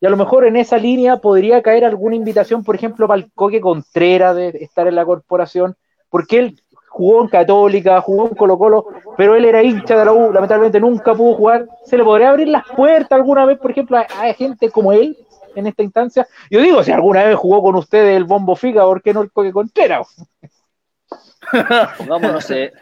Y 0.00 0.06
a 0.06 0.10
lo 0.10 0.16
mejor 0.16 0.46
en 0.46 0.56
esa 0.56 0.78
línea 0.78 1.18
podría 1.18 1.62
caer 1.62 1.84
alguna 1.84 2.16
invitación, 2.16 2.64
por 2.64 2.74
ejemplo, 2.74 3.06
para 3.06 3.20
el 3.20 3.30
Coque 3.32 3.60
Contreras 3.60 4.34
de 4.34 4.48
estar 4.60 4.86
en 4.86 4.94
la 4.94 5.04
corporación, 5.04 5.76
porque 6.08 6.38
él 6.38 6.62
jugó 6.88 7.22
en 7.22 7.28
Católica, 7.28 8.00
jugó 8.00 8.28
en 8.28 8.34
Colo 8.34 8.58
Colo, 8.58 8.86
pero 9.16 9.36
él 9.36 9.44
era 9.44 9.62
hincha 9.62 9.96
de 9.98 10.04
la 10.04 10.12
U, 10.12 10.32
lamentablemente 10.32 10.80
nunca 10.80 11.14
pudo 11.14 11.34
jugar. 11.34 11.66
¿Se 11.84 11.96
le 11.96 12.04
podría 12.04 12.30
abrir 12.30 12.48
las 12.48 12.66
puertas 12.66 13.12
alguna 13.12 13.44
vez, 13.44 13.58
por 13.58 13.70
ejemplo, 13.70 13.98
a, 13.98 14.32
gente 14.32 14.70
como 14.70 14.92
él 14.92 15.16
en 15.54 15.66
esta 15.66 15.82
instancia? 15.82 16.26
Yo 16.50 16.60
digo, 16.60 16.82
si 16.82 16.92
alguna 16.92 17.24
vez 17.24 17.36
jugó 17.36 17.62
con 17.62 17.76
ustedes 17.76 18.16
el 18.16 18.24
Bombo 18.24 18.56
Figa, 18.56 18.84
¿por 18.84 19.02
qué 19.02 19.12
no 19.12 19.20
el 19.22 19.30
Coque 19.30 19.52
Contreras? 19.52 20.16
Pongámonos, 21.98 22.50
eh, 22.50 22.72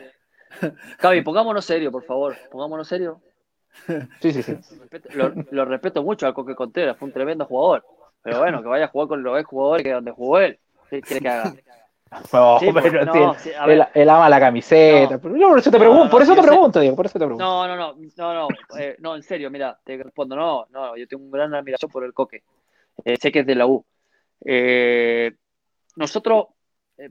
Javi, 0.99 1.23
pongámonos 1.23 1.65
serio, 1.65 1.91
por 1.91 2.05
favor, 2.05 2.37
pongámonos 2.51 2.89
serio. 2.89 3.21
Sí, 4.21 4.33
sí, 4.33 4.43
sí. 4.43 4.57
Lo, 5.51 5.65
respeto 5.65 6.03
mucho 6.03 6.27
al 6.27 6.35
Coque 6.35 6.55
Contreras, 6.55 6.97
fue 6.97 7.07
un 7.07 7.13
tremendo 7.13 7.45
jugador. 7.47 7.85
Pero 8.23 8.41
bueno, 8.41 8.63
que 8.63 8.69
vaya 8.69 8.87
a 8.87 8.89
jugar 8.89 9.09
con 9.09 9.23
los 9.23 9.39
ex 9.39 9.49
jugadores 9.49 9.85
que 9.85 9.93
donde 9.93 10.11
jugó 10.11 10.39
él. 10.41 10.59
¿Qué 10.91 11.01
quiere 11.01 11.21
que 11.21 11.29
haga? 11.29 11.55
No, 12.33 12.59
pero 12.73 13.05
no, 13.05 13.37
él, 13.95 14.09
ama 14.09 14.31
la 14.31 14.41
camiseta. 14.41 15.19
por 15.19 15.59
eso 15.59 15.71
te 15.71 15.79
pregunto, 15.79 16.11
por 16.11 16.23
eso 16.23 16.35
te 16.35 16.41
pregunto, 16.41 16.81
Diego, 16.81 16.97
por 16.97 17.05
eso 17.05 17.19
te 17.19 17.27
pregunto. 17.27 17.45
No, 17.45 17.69
no, 17.69 17.77
no, 17.77 17.95
no, 18.17 18.35
no, 18.35 18.49
eh, 18.79 18.97
no, 19.01 19.15
en 19.15 19.23
serio, 19.23 19.51
mira, 19.51 19.79
te 19.85 20.03
respondo, 20.03 20.35
no, 20.35 20.67
no, 20.71 20.97
yo 20.97 21.07
tengo 21.07 21.23
un 21.23 21.31
gran 21.31 21.55
admiración 21.55 21.91
por 21.91 22.05
el 22.05 22.15
Coque. 22.15 22.45
Eh, 23.05 23.19
sé 23.21 23.31
que 23.31 23.41
es 23.41 23.47
de 23.47 23.55
la 23.55 23.67
U. 23.67 23.85
Eh, 24.43 25.33
nosotros, 25.97 26.47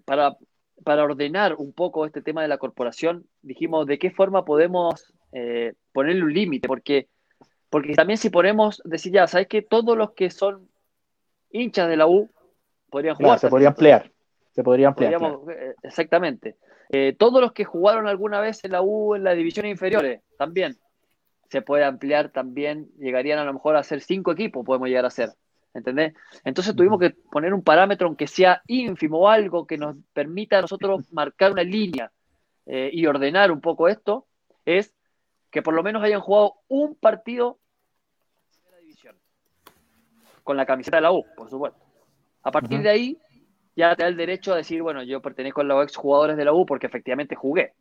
para, 0.03 0.35
para 0.83 1.03
ordenar 1.03 1.53
un 1.53 1.73
poco 1.73 2.07
este 2.07 2.23
tema 2.23 2.41
de 2.41 2.47
la 2.47 2.57
corporación, 2.57 3.27
dijimos 3.43 3.85
de 3.85 3.99
qué 3.99 4.09
forma 4.09 4.45
podemos 4.45 5.13
ponerle 5.91 6.23
un 6.23 6.33
límite, 6.33 6.67
porque, 6.67 7.07
porque 7.69 7.93
también 7.93 8.17
si 8.17 8.29
ponemos, 8.29 8.81
decir 8.85 9.13
ya, 9.13 9.27
¿sabes 9.27 9.47
que 9.47 9.61
Todos 9.61 9.97
los 9.97 10.11
que 10.11 10.29
son 10.29 10.69
hinchas 11.51 11.87
de 11.87 11.97
la 11.97 12.07
U 12.07 12.29
podrían 12.89 13.15
jugar. 13.15 13.39
se 13.39 13.49
podrían 13.49 13.71
emplear 13.71 14.11
se 14.57 14.63
podría 14.63 14.87
ampliar. 14.87 15.21
Eh, 15.51 15.75
exactamente. 15.83 16.55
Eh, 16.89 17.15
todos 17.15 17.39
los 17.41 17.51
que 17.51 17.63
jugaron 17.63 18.07
alguna 18.07 18.41
vez 18.41 18.65
en 18.65 18.71
la 18.71 18.81
U 18.81 19.13
en 19.13 19.23
las 19.23 19.37
divisiones 19.37 19.69
inferiores, 19.69 20.21
también 20.35 20.75
se 21.47 21.61
puede 21.61 21.83
ampliar, 21.83 22.29
también 22.29 22.89
llegarían 22.97 23.37
a 23.37 23.43
lo 23.43 23.53
mejor 23.53 23.75
a 23.75 23.83
ser 23.83 24.01
cinco 24.01 24.31
equipos, 24.31 24.65
podemos 24.65 24.87
llegar 24.87 25.05
a 25.05 25.11
ser. 25.11 25.29
¿Entendés? 25.75 26.15
Entonces 26.43 26.75
tuvimos 26.75 26.99
que 26.99 27.11
poner 27.11 27.53
un 27.53 27.61
parámetro, 27.61 28.07
aunque 28.07 28.25
sea 28.25 28.63
ínfimo 28.65 29.19
o 29.19 29.27
algo 29.27 29.67
que 29.67 29.77
nos 29.77 29.95
permita 30.11 30.57
a 30.57 30.61
nosotros 30.61 31.05
marcar 31.13 31.51
una 31.51 31.63
línea 31.63 32.11
eh, 32.65 32.89
y 32.91 33.05
ordenar 33.05 33.51
un 33.51 33.61
poco 33.61 33.87
esto, 33.87 34.25
es 34.65 34.91
que 35.57 35.63
por 35.63 35.73
lo 35.73 35.81
menos 35.81 36.03
hayan 36.03 36.21
jugado 36.21 36.57
un 36.67 36.93
partido 36.93 37.57
en 38.63 38.71
la 38.73 38.77
división. 38.77 39.15
Con 40.43 40.55
la 40.55 40.67
camiseta 40.67 40.97
de 40.97 41.01
la 41.01 41.11
U, 41.11 41.25
por 41.35 41.49
supuesto. 41.49 41.79
A 42.43 42.51
partir 42.51 42.83
de 42.83 42.89
ahí, 42.89 43.17
ya 43.75 43.95
te 43.95 44.03
da 44.03 44.09
el 44.09 44.17
derecho 44.17 44.53
a 44.53 44.57
decir, 44.57 44.83
bueno, 44.83 45.01
yo 45.01 45.19
pertenezco 45.19 45.61
a 45.61 45.63
los 45.63 45.83
ex 45.83 45.95
jugadores 45.95 46.37
de 46.37 46.45
la 46.45 46.53
U 46.53 46.63
porque 46.67 46.85
efectivamente 46.85 47.33
jugué. 47.33 47.73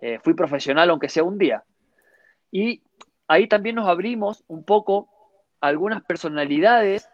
Eh, 0.00 0.20
fui 0.22 0.34
profesional 0.34 0.90
aunque 0.90 1.08
sea 1.08 1.24
un 1.24 1.38
día. 1.38 1.64
Y 2.52 2.82
ahí 3.26 3.48
también 3.48 3.74
nos 3.74 3.88
abrimos 3.88 4.44
un 4.46 4.62
poco 4.62 5.08
algunas 5.60 6.04
personalidades 6.04 7.08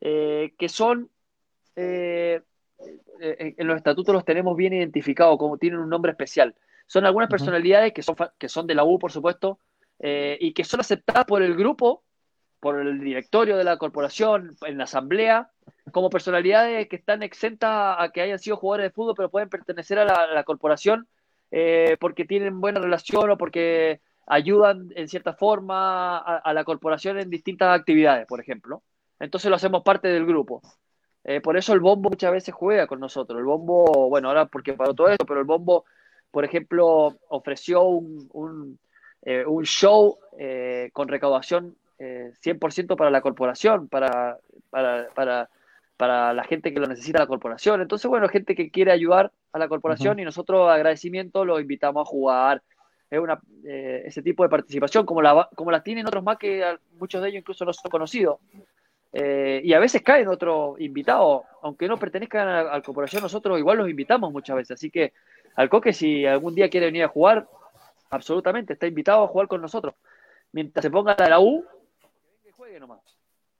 eh, 0.00 0.54
que 0.56 0.68
son, 0.68 1.10
eh, 1.74 2.42
en 3.18 3.66
los 3.66 3.76
estatutos 3.76 4.14
los 4.14 4.24
tenemos 4.24 4.56
bien 4.56 4.72
identificados, 4.72 5.36
como 5.36 5.58
tienen 5.58 5.80
un 5.80 5.90
nombre 5.90 6.12
especial. 6.12 6.54
Son 6.88 7.06
algunas 7.06 7.30
personalidades 7.30 7.92
que 7.92 8.02
son, 8.02 8.16
que 8.36 8.48
son 8.48 8.66
de 8.66 8.74
la 8.74 8.82
U, 8.82 8.98
por 8.98 9.12
supuesto, 9.12 9.60
y 10.00 10.52
que 10.52 10.64
son 10.64 10.80
aceptadas 10.80 11.24
por 11.24 11.42
el 11.42 11.54
grupo, 11.54 12.02
por 12.60 12.80
el 12.80 13.00
directorio 13.00 13.56
de 13.56 13.64
la 13.64 13.76
corporación, 13.76 14.56
en 14.66 14.78
la 14.78 14.84
asamblea, 14.84 15.50
como 15.92 16.10
personalidades 16.10 16.88
que 16.88 16.96
están 16.96 17.22
exentas 17.22 17.96
a 17.98 18.10
que 18.10 18.20
hayan 18.20 18.38
sido 18.38 18.56
jugadores 18.56 18.86
de 18.86 18.94
fútbol, 18.94 19.14
pero 19.16 19.30
pueden 19.30 19.48
pertenecer 19.48 19.98
a 19.98 20.04
la, 20.04 20.44
corporación 20.44 21.06
eh, 21.50 21.96
porque 22.00 22.24
tienen 22.24 22.60
buena 22.60 22.80
relación 22.80 23.30
o 23.30 23.38
porque 23.38 24.00
ayudan 24.26 24.92
en 24.94 25.08
cierta 25.08 25.32
forma 25.32 26.18
a, 26.18 26.52
la 26.52 26.64
corporación 26.64 27.18
en 27.18 27.30
distintas 27.30 27.78
actividades, 27.78 28.26
por 28.26 28.40
ejemplo. 28.40 28.82
Entonces 29.18 29.48
lo 29.48 29.56
hacemos 29.56 29.82
parte 29.82 30.08
del 30.08 30.26
grupo. 30.26 30.60
Eh, 31.24 31.40
por 31.40 31.56
eso 31.56 31.72
el 31.72 31.80
bombo 31.80 32.10
muchas 32.10 32.32
veces 32.32 32.54
juega 32.54 32.86
con 32.86 33.00
nosotros. 33.00 33.38
El 33.38 33.44
bombo, 33.44 34.08
bueno, 34.08 34.28
ahora 34.28 34.46
porque 34.46 34.74
paró 34.74 34.94
todo 34.94 35.08
esto, 35.08 35.24
pero 35.26 35.40
el 35.40 35.46
bombo, 35.46 35.84
por 36.30 36.44
ejemplo, 36.44 37.18
ofreció 37.28 37.84
un, 37.84 38.28
un, 38.32 38.78
eh, 39.22 39.44
un 39.46 39.64
show 39.64 40.18
con 40.92 41.08
recaudación 41.08 41.76
100% 41.98 42.96
para 42.96 43.10
la 43.10 43.20
corporación, 43.20 43.88
para, 43.88 44.38
para, 44.70 45.08
para 45.14 45.50
para 45.98 46.32
la 46.32 46.44
gente 46.44 46.72
que 46.72 46.78
lo 46.78 46.86
necesita 46.86 47.18
la 47.18 47.26
corporación. 47.26 47.82
Entonces, 47.82 48.08
bueno, 48.08 48.28
gente 48.28 48.54
que 48.54 48.70
quiere 48.70 48.92
ayudar 48.92 49.32
a 49.52 49.58
la 49.58 49.68
corporación 49.68 50.20
y 50.20 50.24
nosotros 50.24 50.70
agradecimiento 50.70 51.44
los 51.44 51.60
invitamos 51.60 52.06
a 52.06 52.08
jugar. 52.08 52.62
Es 53.10 53.18
una, 53.18 53.40
eh, 53.64 54.02
ese 54.06 54.22
tipo 54.22 54.44
de 54.44 54.48
participación, 54.48 55.04
como 55.04 55.20
la, 55.20 55.48
como 55.56 55.72
la 55.72 55.82
tienen 55.82 56.06
otros 56.06 56.22
más 56.22 56.38
que 56.38 56.64
muchos 57.00 57.20
de 57.20 57.30
ellos 57.30 57.40
incluso 57.40 57.64
no 57.64 57.72
son 57.72 57.90
conocidos. 57.90 58.38
Eh, 59.12 59.60
y 59.64 59.72
a 59.72 59.80
veces 59.80 60.02
caen 60.02 60.28
otros 60.28 60.80
invitados, 60.80 61.42
aunque 61.62 61.88
no 61.88 61.96
pertenezcan 61.96 62.46
a, 62.46 62.62
la 62.62 62.80
corporación, 62.80 63.20
nosotros 63.20 63.58
igual 63.58 63.78
los 63.78 63.90
invitamos 63.90 64.30
muchas 64.32 64.54
veces. 64.54 64.76
Así 64.76 64.90
que 64.90 65.12
al 65.58 65.68
Coque, 65.68 65.92
si 65.92 66.24
algún 66.24 66.54
día 66.54 66.70
quiere 66.70 66.86
venir 66.86 67.02
a 67.02 67.08
jugar, 67.08 67.48
absolutamente, 68.10 68.74
está 68.74 68.86
invitado 68.86 69.24
a 69.24 69.26
jugar 69.26 69.48
con 69.48 69.60
nosotros. 69.60 69.92
Mientras 70.52 70.84
se 70.84 70.88
ponga 70.88 71.16
la 71.28 71.40
U, 71.40 71.64
que 72.44 72.52
juegue 72.52 72.78
nomás. 72.78 73.00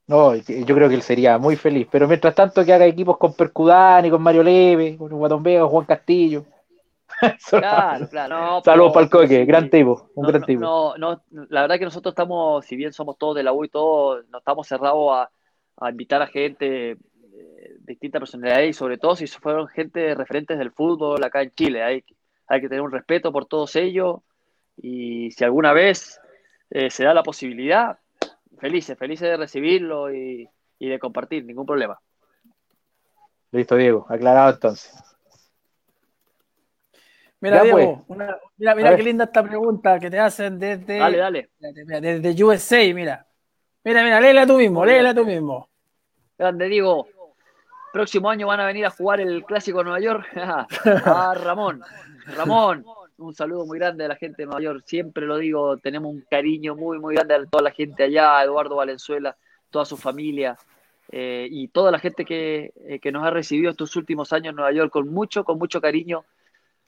No, 0.07 0.33
yo 0.33 0.75
creo 0.75 0.87
que 0.87 0.95
él 0.95 1.01
sería 1.01 1.37
muy 1.37 1.57
feliz. 1.57 1.89
Pero 1.91 2.07
mientras 2.07 2.33
tanto 2.33 2.63
que 2.63 2.71
haga 2.71 2.85
equipos 2.85 3.17
con 3.17 3.33
Percudani, 3.33 4.09
con 4.09 4.21
Mario 4.21 4.43
Leve, 4.43 4.95
con 4.97 5.09
Guatón 5.09 5.43
Vega, 5.43 5.65
Juan 5.65 5.85
Castillo. 5.85 6.45
claro, 7.49 8.07
claro. 8.07 8.61
Saludos 8.63 8.93
para 8.93 9.03
el 9.03 9.09
coque, 9.09 9.43
gran 9.43 9.69
tipo, 9.69 10.09
un 10.15 10.25
gran 10.25 10.43
tipo. 10.43 10.61
No, 10.61 10.95
no, 10.95 11.21
la 11.49 11.63
verdad 11.63 11.79
que 11.79 11.83
nosotros 11.83 12.13
estamos, 12.13 12.65
si 12.65 12.77
bien 12.77 12.93
somos 12.93 13.17
todos 13.17 13.35
de 13.35 13.43
la 13.43 13.51
U 13.51 13.65
y 13.65 13.69
todo, 13.69 14.23
no 14.29 14.37
estamos 14.37 14.65
cerrados 14.65 15.17
a, 15.17 15.29
a 15.85 15.89
invitar 15.89 16.21
a 16.21 16.27
gente 16.27 16.95
distintas 17.89 18.19
personalidades 18.19 18.69
y 18.69 18.73
sobre 18.73 18.97
todo 18.97 19.15
si 19.15 19.27
fueron 19.27 19.67
gente 19.67 20.15
referentes 20.15 20.57
del 20.57 20.71
fútbol 20.71 21.23
acá 21.23 21.41
en 21.41 21.51
Chile. 21.51 21.83
Hay, 21.83 22.03
hay 22.47 22.61
que 22.61 22.69
tener 22.69 22.81
un 22.81 22.91
respeto 22.91 23.31
por 23.31 23.45
todos 23.45 23.75
ellos 23.75 24.21
y 24.77 25.31
si 25.31 25.43
alguna 25.43 25.73
vez 25.73 26.21
eh, 26.69 26.89
se 26.89 27.03
da 27.03 27.13
la 27.13 27.23
posibilidad, 27.23 27.97
felices, 28.59 28.97
felices 28.97 29.29
de 29.29 29.37
recibirlo 29.37 30.13
y, 30.13 30.47
de 30.79 30.99
compartir, 30.99 31.43
ningún 31.43 31.65
problema. 31.65 31.99
Listo, 33.51 33.75
Diego, 33.75 34.05
aclarado 34.07 34.53
entonces. 34.53 34.93
Mira, 37.41 37.63
Diego, 37.63 38.03
pues. 38.05 38.19
mira, 38.57 38.75
mira 38.75 38.95
qué 38.95 39.03
linda 39.03 39.23
esta 39.23 39.41
pregunta 39.41 39.99
que 39.99 40.11
te 40.11 40.19
hacen 40.19 40.59
desde, 40.59 40.99
dale, 40.99 41.17
dale. 41.17 41.49
desde 41.57 42.43
USA, 42.43 42.93
mira. 42.93 43.25
Mira, 43.83 44.03
mira, 44.03 44.19
léela 44.19 44.45
tú 44.45 44.57
mismo, 44.57 44.85
léela 44.85 45.13
tú 45.13 45.25
mismo. 45.25 45.69
Grande, 46.37 46.67
Diego. 46.67 47.07
Próximo 47.91 48.29
año 48.29 48.47
van 48.47 48.59
a 48.59 48.65
venir 48.65 48.85
a 48.85 48.91
jugar 48.91 49.19
el 49.19 49.43
Clásico 49.43 49.79
de 49.79 49.83
Nueva 49.85 49.99
York. 49.99 50.27
ah, 50.35 51.33
Ramón. 51.35 51.81
Ramón, 52.27 52.85
un 53.17 53.33
saludo 53.33 53.65
muy 53.65 53.79
grande 53.79 54.05
a 54.05 54.07
la 54.07 54.15
gente 54.15 54.43
de 54.43 54.45
Nueva 54.45 54.61
York. 54.61 54.83
Siempre 54.85 55.25
lo 55.25 55.37
digo, 55.37 55.77
tenemos 55.77 56.11
un 56.13 56.23
cariño 56.29 56.75
muy, 56.75 56.99
muy 56.99 57.15
grande 57.15 57.33
a 57.33 57.45
toda 57.45 57.63
la 57.63 57.71
gente 57.71 58.03
allá, 58.03 58.37
a 58.37 58.43
Eduardo 58.43 58.75
Valenzuela, 58.75 59.35
toda 59.71 59.85
su 59.85 59.97
familia 59.97 60.57
eh, 61.11 61.47
y 61.49 61.69
toda 61.69 61.91
la 61.91 61.99
gente 61.99 62.25
eh, 62.29 62.99
que, 62.99 63.11
nos 63.11 63.25
ha 63.25 63.31
recibido 63.31 63.71
estos 63.71 63.95
últimos 63.95 64.31
años 64.31 64.51
en 64.51 64.57
Nueva 64.57 64.71
York 64.71 64.91
con 64.91 65.09
mucho, 65.09 65.43
con 65.43 65.57
mucho 65.57 65.81
cariño. 65.81 66.25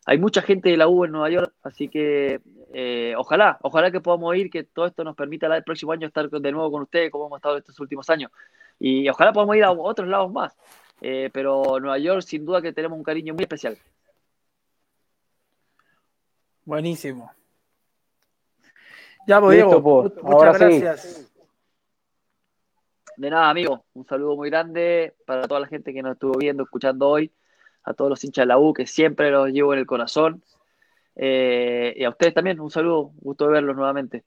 Hay 0.06 0.20
mucha 0.20 0.41
gente 0.41 0.70
de 0.70 0.78
la 0.78 0.88
U 0.88 1.06
en 1.06 1.12
Nueva 1.12 1.30
York, 1.30 1.54
así 1.64 1.88
que 1.88 2.39
eh, 2.74 3.14
ojalá, 3.18 3.58
ojalá 3.62 3.91
que 3.91 4.02
podamos 4.02 4.36
ir, 4.36 4.49
que 4.49 4.64
todo 4.64 4.86
esto 4.86 5.04
nos 5.04 5.16
permita 5.16 5.47
el 5.56 5.64
próximo 5.64 5.91
año 5.91 6.08
estar 6.08 6.30
de 6.30 6.52
nuevo 6.52 6.72
con 6.72 6.84
ustedes 6.84 7.12
como 7.12 7.28
hemos 7.28 7.38
estado 7.38 7.58
estos 7.58 7.80
últimos 7.80 8.10
años. 8.10 8.32
Y 8.80 9.08
ojalá 9.10 9.34
podamos 9.34 9.56
ir 9.56 9.64
a 9.64 9.72
otros 9.72 10.08
lados 10.08 10.32
más. 10.32 10.56
Pero 11.02 11.80
Nueva 11.80 11.97
York 11.97 12.22
sin 12.22 12.45
duda 12.45 12.62
que 12.62 12.74
tenemos 12.74 12.97
un 12.97 13.04
cariño 13.04 13.34
muy 13.34 13.43
especial. 13.43 13.78
Buenísimo. 16.64 17.32
Ya, 19.28 19.39
pues, 19.39 19.58
Diego, 19.58 20.12
muchas 20.24 20.60
gracias. 20.60 21.32
De 23.18 23.30
nada, 23.30 23.49
amigo. 23.49 23.84
Un 23.93 24.06
saludo 24.06 24.36
muy 24.36 24.49
grande 24.49 25.16
para 25.26 25.47
toda 25.47 25.60
la 25.60 25.68
gente 25.68 25.93
que 25.93 26.02
nos 26.02 26.14
estuvo 26.14 26.38
viendo, 26.38 26.64
escuchando 26.64 27.08
hoy, 27.08 27.32
a 27.84 27.93
todos 27.93 28.10
los 28.10 28.24
hinchas 28.24 28.43
de 28.43 28.47
la 28.47 28.58
U, 28.58 28.74
que 28.74 28.88
siempre 28.88 29.30
los 29.32 29.49
llevo 29.49 29.74
en 29.74 29.80
el 29.80 29.86
corazón. 29.86 30.43
Eh, 31.16 31.93
y 31.97 32.04
a 32.04 32.10
ustedes 32.10 32.34
también, 32.34 32.60
un 32.60 32.72
saludo, 32.72 33.12
gusto 33.20 33.45
de 33.45 33.54
verlos 33.54 33.76
nuevamente. 33.76 34.24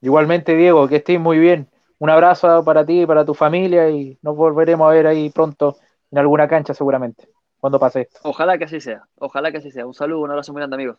Igualmente, 0.00 0.54
Diego, 0.54 0.88
que 0.88 0.96
estés 0.96 1.20
muy 1.20 1.38
bien. 1.38 1.68
Un 1.98 2.10
abrazo 2.10 2.64
para 2.64 2.84
ti 2.84 3.02
y 3.02 3.06
para 3.06 3.24
tu 3.24 3.34
familia 3.34 3.88
y 3.90 4.18
nos 4.22 4.36
volveremos 4.36 4.86
a 4.88 4.92
ver 4.92 5.06
ahí 5.06 5.30
pronto 5.30 5.76
en 6.10 6.18
alguna 6.18 6.48
cancha 6.48 6.74
seguramente, 6.74 7.28
cuando 7.58 7.78
pase 7.78 8.02
esto. 8.02 8.20
Ojalá 8.24 8.58
que 8.58 8.64
así 8.64 8.80
sea, 8.80 9.06
ojalá 9.18 9.50
que 9.50 9.58
así 9.58 9.70
sea. 9.70 9.86
Un 9.86 9.94
saludo, 9.94 10.20
un 10.20 10.30
abrazo 10.30 10.52
muy 10.52 10.60
grande, 10.60 10.74
amigos. 10.74 10.98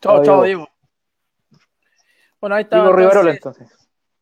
Chao, 0.00 0.22
chao, 0.22 0.42
Diego. 0.42 0.68
Bueno, 2.40 2.56
ahí 2.56 2.64
está. 2.64 2.76
Diego 2.76 2.92
Rivarola, 2.92 3.30
entonces. 3.30 3.68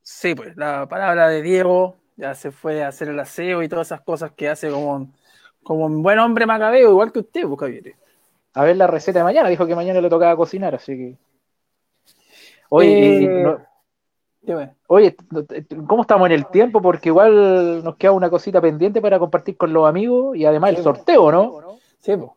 Sí, 0.03 0.35
pues 0.35 0.57
la 0.57 0.89
palabra 0.89 1.29
de 1.29 1.43
Diego 1.43 1.97
ya 2.17 2.35
se 2.35 2.51
fue 2.51 2.83
a 2.85 2.89
hacer 2.89 3.09
el 3.09 3.19
aseo 3.19 3.63
y 3.63 3.69
todas 3.69 3.89
esas 3.89 4.01
cosas 4.03 4.33
que 4.33 4.49
hace 4.49 4.71
como, 4.71 5.13
como 5.63 5.87
un 5.87 6.03
buen 6.03 6.19
hombre 6.19 6.47
macabeo, 6.47 6.91
igual 6.91 7.13
que 7.13 7.21
usted, 7.21 7.47
pues, 7.47 7.59
Javier. 7.59 7.95
A 8.55 8.65
ver 8.65 8.77
la 8.77 8.87
receta 8.87 9.21
de 9.21 9.25
mañana, 9.25 9.49
dijo 9.49 9.67
que 9.67 9.75
mañana 9.75 10.01
le 10.01 10.11
tocaba 10.11 10.37
cocinar, 10.37 10.75
así 10.75 10.97
que. 10.97 11.17
Oye, 12.69 13.25
eh, 13.25 13.57
Oye, 14.89 15.17
¿cómo 15.87 16.03
estamos 16.03 16.27
en 16.27 16.33
el 16.33 16.47
tiempo? 16.47 16.83
Porque 16.83 17.11
igual 17.11 17.85
nos 17.85 17.97
queda 17.97 18.13
una 18.13 18.29
cosita 18.29 18.61
pendiente 18.61 19.01
para 19.01 19.19
compartir 19.19 19.57
con 19.57 19.73
los 19.73 19.89
amigos 19.89 20.37
y 20.37 20.45
además 20.45 20.71
el 20.71 20.83
sorteo, 20.83 21.31
¿no? 21.31 21.79
Sí, 22.01 22.17
pues. 22.17 22.31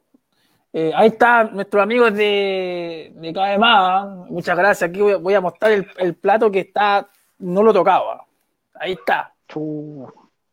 Eh, 0.71 0.91
ahí 0.93 1.07
está 1.07 1.45
nuestros 1.45 1.81
amigos 1.81 2.13
de, 2.13 3.13
de 3.15 3.33
KMA. 3.33 4.25
Muchas 4.29 4.57
gracias. 4.57 4.89
Aquí 4.89 4.99
voy, 4.99 5.33
a 5.33 5.41
mostrar 5.41 5.71
el, 5.71 6.15
plato 6.15 6.51
que 6.51 6.59
está, 6.59 7.07
no 7.39 7.63
lo 7.63 7.73
tocaba. 7.73 8.25
Ahí 8.73 8.91
está. 8.91 9.33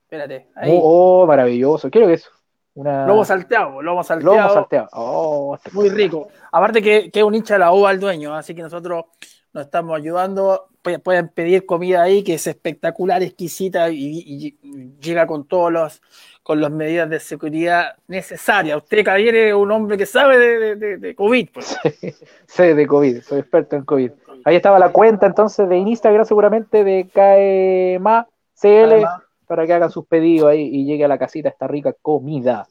Espérate. 0.05 0.47
Ahí. 0.55 0.79
Oh, 0.81 1.23
oh, 1.23 1.27
maravilloso. 1.27 1.91
Quiero 1.91 2.07
que 2.07 2.15
eso. 2.15 2.31
Una... 2.75 3.05
Lobo 3.05 3.25
salteado, 3.25 3.83
lobo 3.83 4.03
salteado. 4.03 4.37
Lobo 4.37 4.55
salteado. 4.55 4.89
Oh, 4.93 5.59
muy 5.73 5.91
rico. 5.91 6.29
Aparte 6.53 6.81
que, 6.81 7.11
que, 7.11 7.19
es 7.19 7.25
un 7.25 7.35
hincha 7.35 7.55
de 7.55 7.61
la 7.61 7.73
uva 7.73 7.91
al 7.91 8.01
dueño, 8.01 8.35
así 8.35 8.55
que 8.55 8.63
nosotros 8.63 9.07
nos 9.53 9.65
estamos 9.65 9.95
ayudando. 9.97 10.69
Pueden 10.83 11.29
pedir 11.29 11.65
comida 11.65 12.03
ahí 12.03 12.25
que 12.25 12.35
es 12.35 12.47
espectacular, 12.47 13.23
exquisita 13.23 13.91
y 13.91 14.57
llega 15.01 15.27
con 15.27 15.47
todos 15.47 15.73
los 15.73 16.03
con 16.43 16.61
las 16.61 16.71
medidas 16.71 17.09
de 17.09 17.21
seguridad 17.21 17.97
necesarias. 18.09 18.77
Usted, 18.77 19.05
caballero, 19.05 19.39
es 19.39 19.55
un 19.55 19.71
hombre 19.71 19.97
que 19.97 20.07
sabe 20.07 20.77
de, 20.77 21.15
COVID. 21.15 21.49
Pues. 21.53 21.79
sé 22.47 22.75
de 22.75 22.87
COVID, 22.87 23.23
soy 23.23 23.41
experto 23.41 23.77
en 23.77 23.85
COVID. 23.85 24.11
Ahí 24.45 24.57
estaba 24.57 24.79
la 24.79 24.91
cuenta 24.91 25.27
entonces 25.27 25.69
de 25.69 25.77
Instagram 25.77 26.25
seguramente 26.25 26.83
de 26.83 27.09
KEMA 27.13 28.27
CL 28.61 29.05
para 29.47 29.67
que 29.67 29.73
hagan 29.73 29.91
sus 29.91 30.07
pedidos 30.07 30.51
ahí 30.51 30.69
y 30.73 30.85
llegue 30.85 31.05
a 31.05 31.09
la 31.09 31.19
casita 31.19 31.49
esta 31.49 31.69
rica 31.69 31.95
comida. 32.01 32.67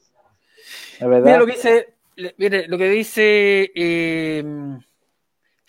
Mira 1.00 1.38
lo 1.38 1.46
que 1.46 1.54
dice, 1.54 1.94
mire, 2.38 2.68
lo 2.68 2.78
que 2.78 2.90
dice 2.90 3.72
eh, 3.74 4.44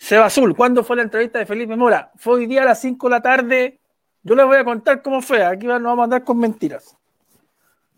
Seba 0.03 0.25
Azul. 0.25 0.53
¿Cuándo 0.53 0.83
fue 0.83 0.97
la 0.97 1.03
entrevista 1.03 1.39
de 1.39 1.45
Felipe 1.45 1.77
Mora? 1.77 2.11
Fue 2.17 2.33
hoy 2.33 2.45
día 2.45 2.63
a 2.63 2.65
las 2.65 2.81
5 2.81 3.07
de 3.07 3.09
la 3.09 3.21
tarde. 3.21 3.79
Yo 4.21 4.35
les 4.35 4.45
voy 4.45 4.57
a 4.57 4.65
contar 4.65 5.01
cómo 5.01 5.21
fue. 5.21 5.45
Aquí 5.45 5.65
nos 5.65 5.81
vamos 5.81 5.93
a 5.93 6.01
mandar 6.01 6.25
con 6.25 6.39
mentiras. 6.39 6.97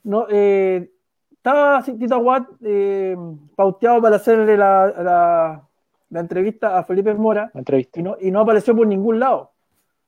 No, 0.03 0.27
eh, 0.29 0.87
estaba 1.31 1.81
Tito 1.81 2.19
Watt 2.19 2.47
eh, 2.61 3.17
pauteado 3.55 4.03
para 4.03 4.17
hacerle 4.17 4.55
la, 4.55 5.65
la, 6.11 6.19
entrevista 6.21 6.77
a 6.77 6.83
Felipe 6.83 7.11
Mora 7.15 7.49
entrevista. 7.55 7.99
Y, 7.99 8.03
no, 8.03 8.17
y 8.21 8.29
no 8.29 8.41
apareció 8.41 8.75
por 8.75 8.85
ningún 8.85 9.19
lado. 9.19 9.53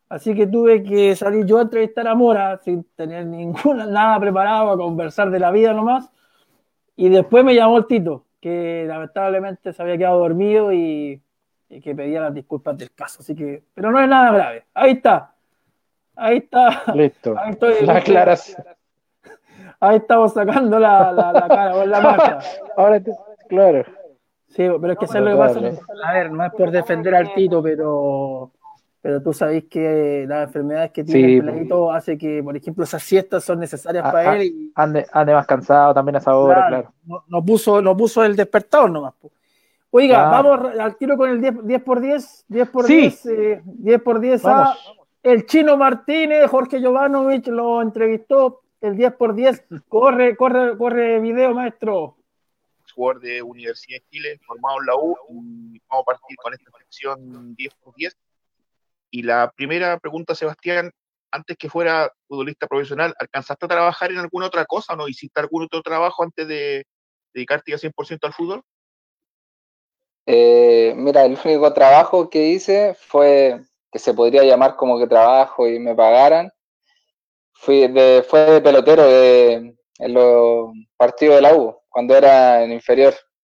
Así 0.07 0.35
que 0.35 0.45
tuve 0.45 0.83
que 0.83 1.15
salir 1.15 1.47
yo 1.47 1.57
a 1.57 1.63
entrevistar 1.63 2.07
a 2.07 2.13
Mora 2.13 2.59
sin 2.59 2.83
tener 2.95 3.25
ninguna, 3.25 3.87
nada 3.87 4.19
preparado 4.19 4.69
a 4.69 4.77
conversar 4.77 5.31
de 5.31 5.39
la 5.39 5.49
vida 5.49 5.73
nomás. 5.73 6.11
Y 6.95 7.09
después 7.09 7.43
me 7.43 7.55
llamó 7.55 7.79
el 7.79 7.87
Tito, 7.87 8.25
que 8.39 8.85
lamentablemente 8.87 9.73
se 9.73 9.81
había 9.81 9.97
quedado 9.97 10.19
dormido 10.19 10.71
y, 10.71 11.23
que 11.67 11.95
pedía 11.95 12.21
las 12.21 12.33
disculpas 12.33 12.77
del 12.77 12.91
caso. 12.91 13.21
Así 13.21 13.35
que, 13.35 13.63
pero 13.73 13.91
no 13.91 13.99
es 14.01 14.07
nada 14.07 14.31
grave. 14.31 14.65
Ahí 14.73 14.91
está. 14.91 15.33
Ahí 16.15 16.37
está. 16.37 16.83
Listo. 16.95 17.35
Ahí 17.37 17.51
estoy, 17.51 17.85
la 17.85 17.97
aclaración 17.97 18.65
ahí 19.79 19.97
estamos 19.97 20.33
sacando 20.33 20.79
la, 20.79 21.11
la, 21.11 21.31
la 21.31 21.47
cara 21.47 21.75
o 21.75 21.85
la 21.85 22.01
marca. 22.01 22.39
Ahora, 22.75 23.01
claro. 23.47 23.83
Sí, 24.47 24.67
pero 24.81 24.93
es 24.93 24.99
que 24.99 25.05
eso 25.05 25.19
lo 25.19 25.31
que 25.31 25.37
pasa. 25.37 25.59
A 26.03 26.13
ver, 26.13 26.31
no 26.31 26.45
es 26.45 26.51
por 26.53 26.71
defender 26.71 27.13
al 27.15 27.33
Tito, 27.33 27.61
pero 27.61 28.51
pero 29.01 29.21
tú 29.21 29.31
sabes 29.31 29.65
que 29.65 30.25
las 30.27 30.47
enfermedades 30.47 30.91
que 30.91 31.03
tiene 31.03 31.35
el 31.35 31.45
peladito 31.45 31.91
hace 31.91 32.17
que, 32.17 32.41
por 32.43 32.57
ejemplo, 32.57 32.83
esas 32.83 33.03
siestas 33.03 33.43
son 33.43 33.59
necesarias 33.59 34.03
para 34.03 34.35
él. 34.35 34.43
Y, 34.43 34.71
ande, 34.75 35.05
ande, 35.13 35.33
más 35.33 35.45
cansado 35.45 35.93
también 35.93 36.15
a 36.15 36.19
esa 36.19 36.35
hora, 36.35 36.67
claro. 36.67 36.93
No, 37.27 37.45
puso, 37.45 37.81
no 37.81 37.95
puso 37.95 38.23
el 38.23 38.35
despertador 38.35 38.89
nomás. 38.89 39.13
Oiga, 39.97 40.29
vamos 40.29 40.79
al 40.79 40.95
tiro 40.95 41.17
con 41.17 41.29
el 41.29 41.41
10, 41.41 41.65
10 41.65 41.81
por 41.81 41.99
10, 41.99 42.45
10 42.47 42.69
por 42.69 42.85
10, 42.85 43.23
10 43.63 44.01
por 44.03 44.19
10 44.19 44.45
a 44.45 44.75
el 45.23 45.45
Chino 45.47 45.75
Martínez, 45.75 46.49
Jorge 46.49 46.79
Jovanovic 46.81 47.47
lo 47.47 47.81
entrevistó 47.81 48.61
el 48.79 48.95
10 48.95 49.13
por 49.15 49.33
10. 49.33 49.65
Corre, 49.89 50.37
corre, 50.37 50.77
corre 50.77 51.19
video, 51.19 51.53
maestro. 51.53 52.15
Jugador 52.93 53.21
de 53.21 53.41
Universidad 53.41 53.97
de 53.97 54.05
Chile, 54.09 54.39
formado 54.45 54.79
en 54.79 54.85
la 54.85 54.95
U. 54.95 55.17
Y 55.73 55.81
vamos 55.89 56.03
a 56.03 56.11
partir 56.11 56.37
con 56.37 56.53
esta 56.53 56.71
sección 56.77 57.55
10 57.55 57.73
por 57.83 57.95
10. 57.95 58.15
Y 59.11 59.23
la 59.23 59.51
primera 59.55 59.97
pregunta, 59.97 60.35
Sebastián, 60.35 60.91
antes 61.31 61.57
que 61.57 61.69
fuera 61.69 62.11
futbolista 62.27 62.67
profesional, 62.67 63.15
¿alcanzaste 63.19 63.65
a 63.65 63.69
trabajar 63.69 64.11
en 64.11 64.19
alguna 64.19 64.45
otra 64.45 64.65
cosa 64.65 64.93
o 64.93 64.95
no 64.95 65.07
hiciste 65.07 65.39
algún 65.39 65.63
otro 65.63 65.81
trabajo 65.81 66.23
antes 66.23 66.47
de 66.47 66.85
dedicarte 67.33 67.71
ya 67.71 67.77
100% 67.77 68.19
al 68.21 68.33
fútbol? 68.33 68.63
Eh, 70.29 70.93
mira, 70.97 71.23
el 71.25 71.39
único 71.43 71.71
trabajo 71.73 72.29
que 72.29 72.49
hice 72.49 72.93
fue 72.95 73.61
que 73.89 73.97
se 73.97 74.13
podría 74.13 74.43
llamar 74.43 74.75
como 74.75 74.99
que 74.99 75.07
trabajo 75.07 75.67
y 75.69 75.79
me 75.79 75.95
pagaran, 75.95 76.51
fui 77.53 77.87
de, 77.87 78.23
fue 78.27 78.41
de 78.41 78.61
pelotero 78.61 79.03
de, 79.07 79.75
en 79.99 80.13
los 80.13 80.71
partidos 80.97 81.35
de 81.37 81.41
la 81.41 81.55
U, 81.55 81.77
cuando 81.89 82.15
era 82.15 82.61
en 82.63 82.73
inferior, 82.73 83.15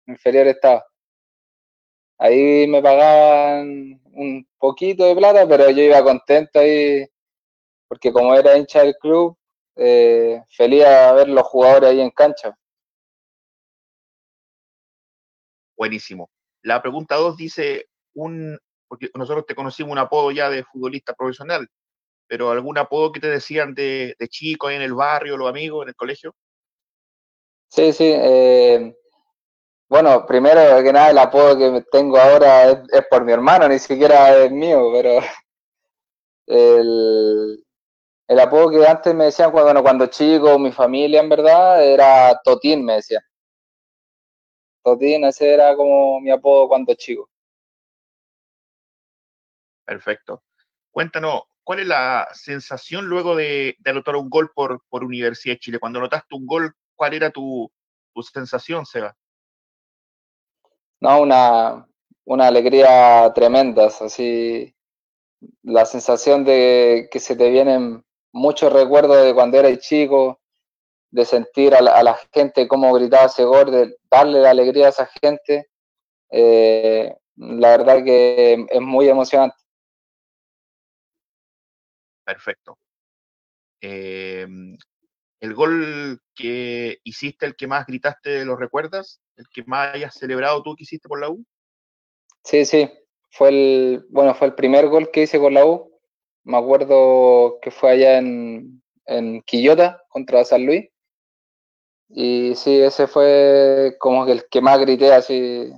inferior 0.07 0.47
estaba. 0.47 0.85
Ahí 2.19 2.67
me 2.67 2.81
pagaban 2.83 3.99
un 4.13 4.47
poquito 4.59 5.05
de 5.05 5.15
plata, 5.15 5.47
pero 5.47 5.69
yo 5.71 5.81
iba 5.83 6.03
contento 6.03 6.59
ahí, 6.59 7.05
porque 7.87 8.13
como 8.13 8.35
era 8.35 8.57
hincha 8.57 8.81
del 8.83 8.95
club, 8.97 9.37
eh, 9.75 10.43
feliz 10.49 10.85
a 10.85 11.13
ver 11.13 11.29
los 11.29 11.47
jugadores 11.47 11.89
ahí 11.91 12.01
en 12.01 12.11
cancha. 12.11 12.55
Buenísimo. 15.75 16.29
La 16.63 16.81
pregunta 16.81 17.15
2 17.15 17.37
dice, 17.37 17.87
un, 18.13 18.57
porque 18.87 19.09
nosotros 19.15 19.45
te 19.45 19.55
conocimos 19.55 19.91
un 19.91 19.99
apodo 19.99 20.31
ya 20.31 20.49
de 20.49 20.63
futbolista 20.63 21.13
profesional, 21.13 21.67
pero 22.27 22.51
algún 22.51 22.77
apodo 22.77 23.11
que 23.11 23.19
te 23.19 23.29
decían 23.29 23.73
de, 23.73 24.15
chico 24.29 24.67
ahí 24.67 24.75
en 24.75 24.81
el 24.81 24.93
barrio, 24.93 25.37
los 25.37 25.49
amigos, 25.49 25.83
en 25.83 25.89
el 25.89 25.95
colegio. 25.95 26.35
Sí, 27.69 27.93
sí. 27.93 28.11
Eh, 28.15 28.95
bueno, 29.87 30.25
primero 30.25 30.83
que 30.83 30.93
nada, 30.93 31.11
el 31.11 31.17
apodo 31.17 31.57
que 31.57 31.85
tengo 31.91 32.17
ahora 32.17 32.69
es, 32.69 32.79
por 33.09 33.23
mi 33.23 33.31
hermano, 33.31 33.67
ni 33.67 33.79
siquiera 33.79 34.35
es 34.37 34.51
mío, 34.51 34.89
pero 34.93 35.19
el, 36.47 37.63
el 38.27 38.39
apodo 38.39 38.69
que 38.69 38.85
antes 38.85 39.13
me 39.15 39.25
decían 39.25 39.51
cuando, 39.51 39.81
cuando 39.81 40.07
chico, 40.07 40.59
mi 40.59 40.71
familia 40.71 41.21
en 41.21 41.29
verdad, 41.29 41.83
era 41.83 42.39
Totín, 42.43 42.85
me 42.85 42.95
decían. 42.95 43.23
Totín, 44.83 45.25
ese 45.25 45.53
era 45.53 45.75
como 45.75 46.19
mi 46.19 46.31
apodo 46.31 46.67
cuando 46.67 46.93
chico. 46.93 47.29
Perfecto. 49.85 50.43
Cuéntanos, 50.91 51.43
¿cuál 51.63 51.79
es 51.79 51.87
la 51.87 52.27
sensación 52.33 53.05
luego 53.07 53.35
de, 53.35 53.75
anotar 53.85 54.15
un 54.15 54.29
gol 54.29 54.51
por, 54.53 54.83
por, 54.89 55.03
Universidad 55.03 55.55
de 55.55 55.59
Chile? 55.59 55.79
Cuando 55.79 55.99
anotaste 55.99 56.35
un 56.35 56.45
gol, 56.45 56.73
¿cuál 56.95 57.13
era 57.13 57.31
tu, 57.31 57.71
sensación, 58.33 58.85
Seba? 58.85 59.15
No, 60.99 61.21
una, 61.21 61.87
una 62.25 62.47
alegría 62.47 63.31
tremenda, 63.33 63.87
así 63.87 64.75
la 65.63 65.85
sensación 65.85 66.43
de 66.43 67.07
que 67.11 67.19
se 67.19 67.35
te 67.35 67.49
vienen 67.49 68.03
muchos 68.31 68.71
recuerdos 68.71 69.23
de 69.23 69.33
cuando 69.33 69.57
eras 69.57 69.79
chico, 69.79 70.39
de 71.11 71.25
sentir 71.25 71.73
a 71.73 71.81
la, 71.81 72.19
gente 72.31 72.67
cómo 72.67 72.93
gritaba 72.93 73.25
ese 73.25 73.43
gol, 73.43 73.71
de 73.71 73.97
darle 74.09 74.39
la 74.39 74.51
alegría 74.51 74.87
a 74.87 74.89
esa 74.89 75.09
gente, 75.21 75.69
eh, 76.31 77.15
la 77.35 77.69
verdad 77.69 78.03
que 78.03 78.65
es 78.69 78.81
muy 78.81 79.07
emocionante. 79.07 79.55
Perfecto. 82.25 82.77
Em, 83.81 84.77
¿El 85.39 85.53
gol 85.53 86.21
que 86.35 86.99
hiciste, 87.03 87.45
el 87.45 87.55
que 87.55 87.65
más 87.65 87.87
gritaste, 87.87 88.43
lo 88.45 88.55
recuerdas? 88.57 89.21
¿El 89.37 89.47
que 89.49 89.63
más 89.63 89.95
hayas 89.95 90.13
celebrado 90.13 90.61
tú 90.61 90.75
que 90.75 90.83
hiciste 90.83 91.07
por 91.07 91.19
la 91.19 91.29
U? 91.29 91.43
Sí, 92.43 92.65
sí. 92.65 92.91
Fue 93.31 93.49
el, 93.49 94.05
bueno, 94.09 94.35
fue 94.35 94.47
el 94.47 94.55
primer 94.55 94.87
gol 94.87 95.09
que 95.11 95.23
hice 95.23 95.39
con 95.39 95.53
la 95.53 95.65
U. 95.65 95.91
Me 96.43 96.57
acuerdo 96.57 97.59
que 97.61 97.71
fue 97.71 97.91
allá 97.91 98.17
en, 98.17 98.81
en 99.05 99.41
Quillota 99.43 100.03
contra 100.09 100.43
San 100.43 100.65
Luis. 100.65 100.89
Y 102.09 102.55
sí, 102.55 102.81
ese 102.81 103.07
fue 103.07 103.95
como 103.99 104.25
el 104.25 104.47
que 104.49 104.61
más 104.61 104.79
grité 104.79 105.13
así. 105.13 105.71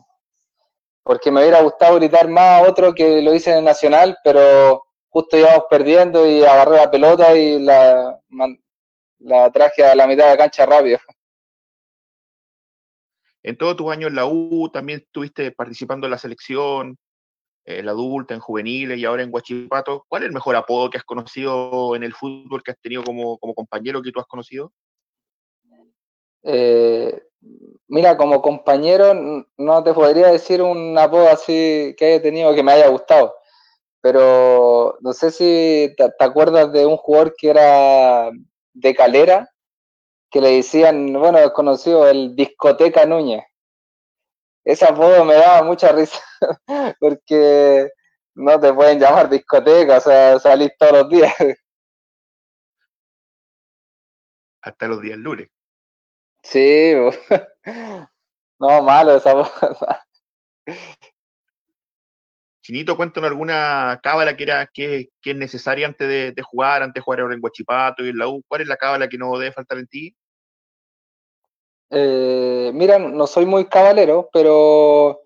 Porque 1.04 1.32
me 1.32 1.42
hubiera 1.42 1.62
gustado 1.62 1.96
gritar 1.98 2.30
más 2.30 2.68
otro 2.68 2.94
que 2.94 3.22
lo 3.22 3.34
hice 3.34 3.52
en 3.52 3.60
el 3.60 3.64
Nacional, 3.66 4.18
pero 4.24 4.84
justo 5.10 5.38
íbamos 5.38 5.66
perdiendo 5.70 6.26
y 6.26 6.44
agarré 6.44 6.78
la 6.78 6.90
pelota 6.90 7.36
y 7.36 7.60
la, 7.60 8.20
la 9.20 9.52
traje 9.52 9.84
a 9.84 9.94
la 9.96 10.08
mitad 10.08 10.26
de 10.26 10.32
la 10.32 10.38
cancha 10.38 10.66
rápido. 10.66 11.00
En 13.44 13.58
todos 13.58 13.76
tus 13.76 13.92
años 13.92 14.10
en 14.10 14.16
la 14.16 14.26
U 14.26 14.70
también 14.72 15.00
estuviste 15.00 15.52
participando 15.52 16.08
en 16.08 16.12
la 16.12 16.18
selección, 16.18 16.98
en 17.66 17.86
la 17.86 17.92
adulta, 17.92 18.34
en 18.34 18.40
juveniles 18.40 18.98
y 18.98 19.06
ahora 19.06 19.24
en 19.24 19.32
Guachipato. 19.32 20.06
¿Cuál 20.08 20.24
es 20.24 20.28
el 20.28 20.34
mejor 20.34 20.56
apodo 20.56 20.90
que 20.90 20.98
has 20.98 21.04
conocido 21.04 21.96
en 21.96 22.04
el 22.04 22.14
fútbol 22.14 22.64
que 22.64 22.72
has 22.72 22.80
tenido 22.80 23.04
como, 23.04 23.38
como 23.40 23.54
compañero 23.54 24.02
que 24.02 24.12
tú 24.12 24.20
has 24.20 24.28
conocido? 24.28 24.72
Eh, 26.44 27.22
mira, 27.88 28.18
como 28.18 28.42
compañero 28.42 29.14
no 29.58 29.84
te 29.84 29.94
podría 29.94 30.28
decir 30.28 30.62
un 30.62 30.98
apodo 30.98 31.28
así 31.30 31.96
que 31.98 32.06
haya 32.06 32.22
tenido 32.22 32.54
que 32.56 32.64
me 32.64 32.72
haya 32.72 32.88
gustado, 32.88 33.36
pero 34.02 34.98
no 35.02 35.14
sé 35.14 35.32
si 35.32 35.94
te, 35.98 36.12
acuerdas 36.20 36.72
de 36.72 36.86
un 36.86 36.98
jugador 36.98 37.36
que 37.38 37.50
era 37.50 38.32
de 38.74 38.96
Calera, 38.96 39.50
que 40.32 40.42
le 40.42 40.52
decían, 40.52 41.14
bueno, 41.14 41.40
desconocido, 41.40 42.08
el 42.08 42.36
Discoteca 42.36 43.06
Núñez. 43.06 43.44
Ese 44.64 44.86
apodo 44.86 45.26
me 45.26 45.34
daba 45.36 45.64
mucha 45.64 45.92
risa, 45.92 46.22
porque 47.00 47.90
no 48.36 48.60
te 48.60 48.74
pueden 48.74 49.00
llamar 49.00 49.30
discoteca, 49.30 49.98
o 49.98 50.02
sea, 50.02 50.40
salís 50.40 50.72
todos 50.78 50.94
los 50.94 51.10
días. 51.10 51.34
Hasta 54.62 54.88
los 54.88 55.02
días 55.02 55.18
lunes. 55.18 55.50
Sí, 56.44 56.94
no, 58.60 58.82
malo 58.84 59.16
esa 59.18 59.34
Chinito, 62.64 62.96
cuéntanos 62.96 63.30
alguna 63.32 64.00
cábala 64.04 64.38
que 64.38 64.44
era 64.44 64.68
que, 64.68 65.10
es 65.24 65.36
necesaria 65.36 65.88
antes 65.88 66.08
de, 66.08 66.42
jugar, 66.44 66.84
antes 66.84 67.02
de 67.02 67.02
jugar 67.02 67.22
ahora 67.22 67.34
en 67.34 67.42
Guachipato 67.42 68.06
y 68.06 68.10
en 68.10 68.18
la 68.20 68.28
U. 68.28 68.44
¿Cuál 68.48 68.62
es 68.62 68.68
la 68.68 68.78
cábala 68.78 69.10
que 69.10 69.18
no 69.18 69.36
debe 69.38 69.52
faltar 69.52 69.80
en 69.80 69.88
ti? 69.88 70.16
Eh, 71.90 72.72
mira, 72.74 73.00
no 73.00 73.26
soy 73.28 73.46
muy 73.48 73.66
cabalero, 73.66 74.30
pero 74.32 75.22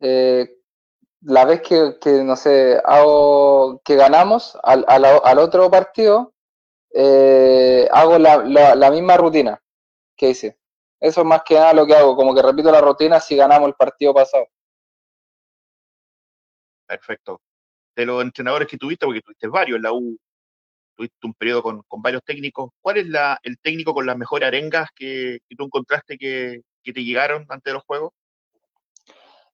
eh, 0.00 0.48
la 1.22 1.44
vez 1.46 1.62
que, 1.62 1.96
no 2.22 2.36
sé, 2.36 2.80
hago 2.84 3.80
que 3.84 3.96
ganamos 3.96 4.58
al, 4.62 4.84
al, 4.86 5.38
otro 5.38 5.70
partido, 5.70 6.34
eh, 6.94 7.88
hago 7.90 8.18
la, 8.18 8.44
la 8.74 8.90
misma 8.90 9.16
rutina 9.16 9.60
que 10.16 10.30
hice. 10.30 10.58
Eso 11.00 11.20
es 11.20 11.26
más 11.26 11.42
que 11.44 11.54
nada 11.54 11.74
lo 11.74 11.86
que 11.86 11.94
hago, 11.94 12.16
como 12.16 12.34
que 12.34 12.42
repito 12.42 12.70
la 12.70 12.80
rutina 12.80 13.20
si 13.20 13.36
ganamos 13.36 13.68
el 13.68 13.74
partido 13.74 14.14
pasado. 14.14 14.48
Perfecto. 16.86 17.40
De 17.94 18.06
los 18.06 18.22
entrenadores 18.22 18.68
que 18.68 18.78
tuviste, 18.78 19.06
porque 19.06 19.22
tuviste 19.22 19.48
varios 19.48 19.76
en 19.76 19.82
la 19.82 19.92
U, 19.92 20.18
tuviste 20.96 21.26
un 21.26 21.34
periodo 21.34 21.62
con, 21.62 21.84
varios 21.98 22.22
técnicos, 22.24 22.70
¿cuál 22.80 22.98
es 22.98 23.06
la, 23.06 23.38
el 23.42 23.58
técnico 23.58 23.94
con 23.94 24.06
las 24.06 24.16
mejores 24.16 24.46
arengas 24.46 24.88
que, 24.94 25.38
tú 25.56 25.64
encontraste 25.64 26.16
que, 26.18 26.62
te 26.82 27.04
llegaron 27.04 27.44
antes 27.48 27.70
de 27.70 27.74
los 27.74 27.84
juegos? 27.84 28.12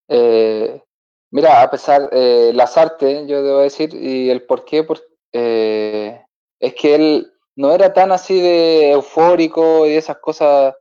Eh, 0.09 0.83
mira, 1.31 1.63
a 1.63 1.71
pesar, 1.71 2.09
eh, 2.13 2.53
las 2.55 2.77
artes, 2.77 3.27
yo 3.27 3.43
debo 3.43 3.61
decir, 3.61 3.95
y 3.95 4.31
el 4.31 4.43
por 4.43 4.65
qué, 4.65 4.87
eh, 5.33 6.23
es 6.61 6.75
que 6.75 6.95
él 6.95 7.33
no 7.57 7.73
era 7.73 7.93
tan 7.93 8.13
así 8.13 8.41
de 8.41 8.93
eufórico 8.93 9.87
y 9.87 9.97
esas 9.97 10.19
cosas, 10.19 10.75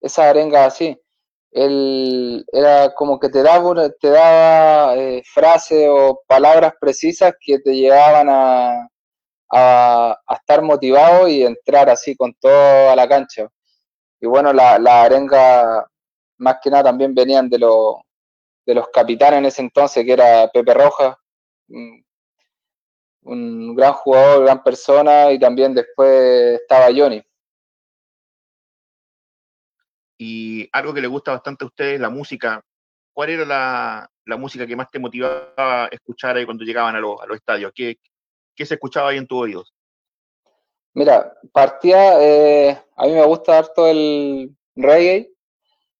esas 0.00 0.26
arengas 0.26 0.74
así. 0.74 1.00
Él 1.52 2.44
era 2.52 2.94
como 2.94 3.18
que 3.18 3.28
te 3.28 3.42
daba, 3.42 3.88
te 4.00 4.10
daba 4.10 4.96
eh, 4.96 5.22
frases 5.24 5.88
o 5.90 6.22
palabras 6.26 6.74
precisas 6.80 7.34
que 7.40 7.58
te 7.60 7.74
llevaban 7.74 8.28
a, 8.30 8.88
a, 9.52 10.18
estar 10.34 10.62
motivado 10.62 11.28
y 11.28 11.42
entrar 11.44 11.88
así 11.90 12.16
con 12.16 12.34
toda 12.34 12.94
la 12.96 13.08
cancha. 13.08 13.48
Y 14.20 14.26
bueno, 14.26 14.52
la, 14.52 14.78
la 14.78 15.04
arenga 15.04 15.86
más 16.38 16.58
que 16.62 16.70
nada 16.70 16.84
también 16.84 17.14
venían 17.14 17.48
de, 17.48 17.58
los 17.58 17.96
de 18.66 18.74
los 18.74 18.88
capitanes 18.88 19.38
en 19.38 19.46
ese 19.46 19.62
entonces, 19.62 20.04
que 20.04 20.12
era 20.12 20.48
Pepe 20.52 20.74
Rojas, 20.74 21.16
un 23.26 23.74
gran 23.74 23.92
jugador, 23.92 24.44
gran 24.44 24.62
persona, 24.62 25.32
y 25.32 25.38
también 25.38 25.74
después 25.74 26.60
estaba 26.60 26.86
Johnny. 26.94 27.22
Y 30.18 30.68
algo 30.72 30.94
que 30.94 31.00
le 31.00 31.08
gusta 31.08 31.32
bastante 31.32 31.64
a 31.64 31.68
ustedes, 31.68 32.00
la 32.00 32.08
música. 32.08 32.62
¿Cuál 33.12 33.30
era 33.30 33.44
la, 33.44 34.36
música 34.36 34.66
que 34.66 34.76
más 34.76 34.90
te 34.90 34.98
motivaba 34.98 35.84
a 35.84 35.88
escuchar 35.90 36.36
ahí 36.36 36.44
cuando 36.44 36.64
llegaban 36.64 36.96
a, 36.96 37.00
los, 37.00 37.18
estadios? 37.34 37.72
¿Qué, 37.74 37.98
se 38.56 38.74
escuchaba 38.74 39.10
ahí 39.10 39.18
en 39.18 39.26
tu 39.26 39.38
oídos? 39.38 39.74
Mira, 40.94 41.36
partía, 41.52 42.22
eh, 42.22 42.82
a 42.96 43.06
mí 43.06 43.12
me 43.12 43.24
gusta 43.26 43.58
harto 43.58 43.86
el 43.86 44.56
reggae, 44.74 45.30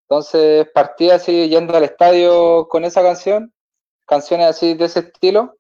entonces 0.03 0.67
partía 0.73 1.17
así 1.17 1.49
yendo 1.51 1.77
al 1.77 1.85
estadio 1.85 2.67
con 2.69 2.85
esa 2.85 3.03
canción, 3.03 3.53
canciones 4.07 4.47
así 4.47 4.75
de 4.75 4.87
ese 4.87 5.01
estilo, 5.01 5.56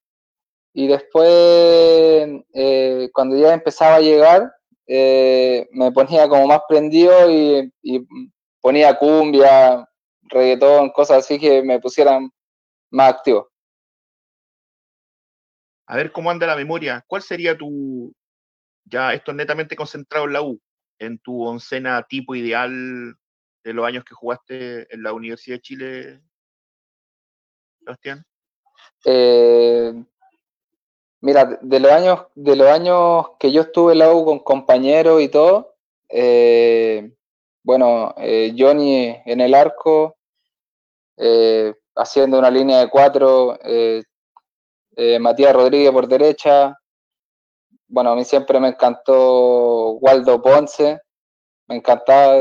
y 0.78 0.88
después, 0.88 2.28
eh, 2.52 3.08
cuando 3.14 3.34
ya 3.34 3.54
empezaba 3.54 3.94
a 3.94 4.00
llegar, 4.00 4.52
eh, 4.86 5.66
me 5.72 5.90
ponía 5.90 6.28
como 6.28 6.46
más 6.46 6.60
prendido 6.68 7.30
y, 7.30 7.72
ponía 8.60 8.98
cumbia, 8.98 9.88
reggaetón, 10.24 10.90
cosas 10.90 11.24
así 11.24 11.38
que 11.38 11.62
me 11.62 11.80
pusieran 11.80 12.30
más 12.90 13.14
activo. 13.14 13.50
A 15.86 15.96
ver 15.96 16.12
cómo 16.12 16.30
anda 16.30 16.46
la 16.46 16.56
memoria. 16.56 17.02
¿Cuál 17.06 17.22
sería 17.22 17.56
tu, 17.56 18.14
ya 18.84 19.14
esto 19.14 19.32
netamente 19.32 19.76
concentrado 19.76 20.26
en 20.26 20.32
la 20.34 20.42
U, 20.42 20.60
en 20.98 21.18
tu 21.20 21.42
oncena 21.42 22.02
tipo 22.02 22.34
ideal 22.34 23.16
de 23.64 23.72
los 23.72 23.86
años 23.86 24.04
que 24.04 24.14
jugaste 24.14 24.94
en 24.94 25.02
la 25.02 25.14
Universidad 25.14 25.56
de 25.56 25.62
Chile, 25.62 26.22
Sebastián? 27.78 28.26
Eh, 29.06 30.04
Mira, 31.20 31.58
de 31.62 31.80
los 31.80 31.90
años, 31.92 32.26
de 32.34 32.56
los 32.56 32.68
años 32.68 33.26
que 33.38 33.50
yo 33.50 33.62
estuve 33.62 33.92
en 33.92 34.00
la 34.00 34.12
U 34.12 34.24
con 34.24 34.38
compañeros 34.40 35.22
y 35.22 35.28
todo, 35.28 35.74
eh, 36.08 37.10
bueno, 37.62 38.14
eh, 38.18 38.54
Johnny 38.56 39.16
en 39.24 39.40
el 39.40 39.54
arco, 39.54 40.16
eh, 41.16 41.74
haciendo 41.96 42.38
una 42.38 42.50
línea 42.50 42.80
de 42.80 42.90
cuatro, 42.90 43.58
Matías 45.20 45.54
Rodríguez 45.54 45.92
por 45.92 46.08
derecha, 46.08 46.78
bueno, 47.88 48.10
a 48.10 48.16
mí 48.16 48.24
siempre 48.24 48.60
me 48.60 48.68
encantó 48.68 49.92
Waldo 49.92 50.40
Ponce, 50.42 51.00
me 51.68 51.76
encantaba 51.76 52.36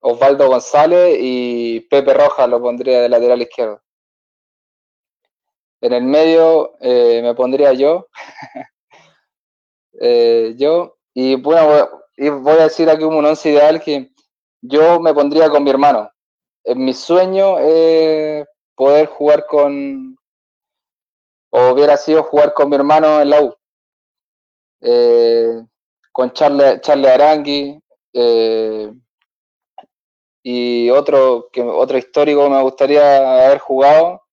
Osvaldo 0.00 0.48
González 0.48 1.16
y 1.20 1.80
Pepe 1.90 2.14
Rojas 2.14 2.48
lo 2.48 2.60
pondría 2.60 3.00
de 3.00 3.08
lateral 3.08 3.42
izquierdo. 3.42 3.83
En 5.84 5.92
el 5.92 6.02
medio 6.02 6.78
eh, 6.80 7.20
me 7.22 7.34
pondría 7.34 7.72
yo. 7.74 8.08
Eh, 10.00 10.54
yo, 10.56 10.96
y 11.14 11.36
bueno, 11.36 11.88
voy 12.18 12.52
a 12.58 12.64
decir 12.64 12.90
aquí 12.90 13.04
un 13.04 13.24
once 13.24 13.48
ideal 13.48 13.80
que 13.80 14.10
yo 14.60 14.98
me 14.98 15.14
pondría 15.14 15.48
con 15.48 15.62
mi 15.62 15.70
hermano. 15.70 16.10
En 16.64 16.84
mi 16.84 16.92
sueño 16.92 17.60
es 17.60 18.44
poder 18.74 19.06
jugar 19.06 19.46
con, 19.46 20.18
o 21.50 21.70
hubiera 21.70 21.96
sido 21.96 22.24
jugar 22.24 22.54
con 22.54 22.70
mi 22.70 22.74
hermano 22.74 23.20
en 23.20 23.30
la 23.30 23.40
U. 23.40 23.54
Eh, 24.80 25.62
con 26.10 26.32
Charles, 26.32 26.80
Charles 26.80 27.10
Arangui, 27.12 27.80
y 30.42 30.90
otro, 30.90 31.50
que, 31.52 31.62
otro 31.62 31.96
histórico 31.96 32.50
me 32.50 32.60
gustaría 32.62 33.46
haber 33.46 33.60
jugado, 33.60 34.23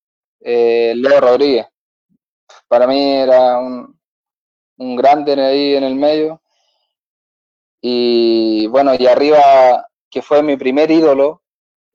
eh, 0.42 0.94
Leo 0.96 1.22
Rodríguez. 1.22 1.68
Para 2.68 2.88
mí 2.88 3.14
era 3.14 3.58
un, 3.58 4.00
un 4.78 4.96
grande 4.96 5.34
ahí 5.34 5.76
en 5.76 5.84
el 5.84 5.96
medio. 5.96 6.42
Y 7.82 8.68
bueno, 8.68 8.94
y 8.98 9.08
arriba, 9.08 9.88
que 10.10 10.22
fue 10.22 10.44
mi 10.44 10.58
primer 10.58 10.92
ídolo 10.92 11.44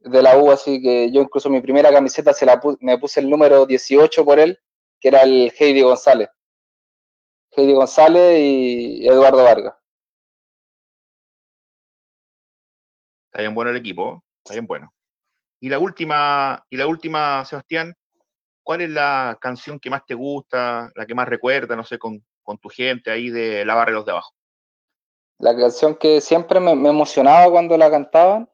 de 0.01 0.23
la 0.23 0.37
U, 0.39 0.51
así 0.51 0.81
que 0.81 1.11
yo 1.11 1.21
incluso 1.21 1.51
mi 1.51 1.61
primera 1.61 1.93
camiseta 1.93 2.33
se 2.33 2.47
la 2.47 2.61
me 2.81 2.99
puse 2.99 3.21
el 3.21 3.29
número 3.29 3.67
18 3.67 4.25
por 4.25 4.39
él, 4.39 4.59
que 5.01 5.09
era 5.09 5.23
el 5.23 5.53
Heidi 5.59 5.83
González. 5.83 6.29
Heidi 7.51 7.73
González 7.73 8.39
y 8.39 9.07
Eduardo 9.07 9.43
Vargas. 9.43 9.75
Está 13.27 13.43
bien 13.43 13.55
bueno 13.55 13.71
el 13.71 13.77
equipo, 13.77 14.25
está 14.39 14.55
bien 14.55 14.67
bueno. 14.67 14.93
Y 15.61 15.69
la 15.69 15.79
última, 15.79 16.65
y 16.71 16.77
la 16.77 16.87
última, 16.87 17.45
Sebastián, 17.45 17.95
¿cuál 18.67 18.81
es 18.81 18.91
la 18.91 19.39
canción 19.41 19.79
que 19.79 19.91
más 19.91 20.05
te 20.05 20.15
gusta, 20.15 20.91
la 20.97 21.07
que 21.07 21.15
más 21.15 21.29
recuerda, 21.29 21.77
no 21.77 21.85
sé, 21.85 22.01
con, 22.01 22.21
tu 22.61 22.69
gente 22.69 23.13
ahí 23.13 23.31
de 23.31 23.65
la 23.65 23.77
barra 23.77 23.93
de 23.93 23.97
los 23.97 24.05
de 24.05 24.11
abajo? 24.11 24.33
La 25.39 25.57
canción 25.57 25.95
que 25.95 26.21
siempre 26.21 26.59
me, 26.59 26.73
emocionaba 26.73 27.49
cuando 27.49 27.77
la 27.79 27.89
cantaban 27.89 28.51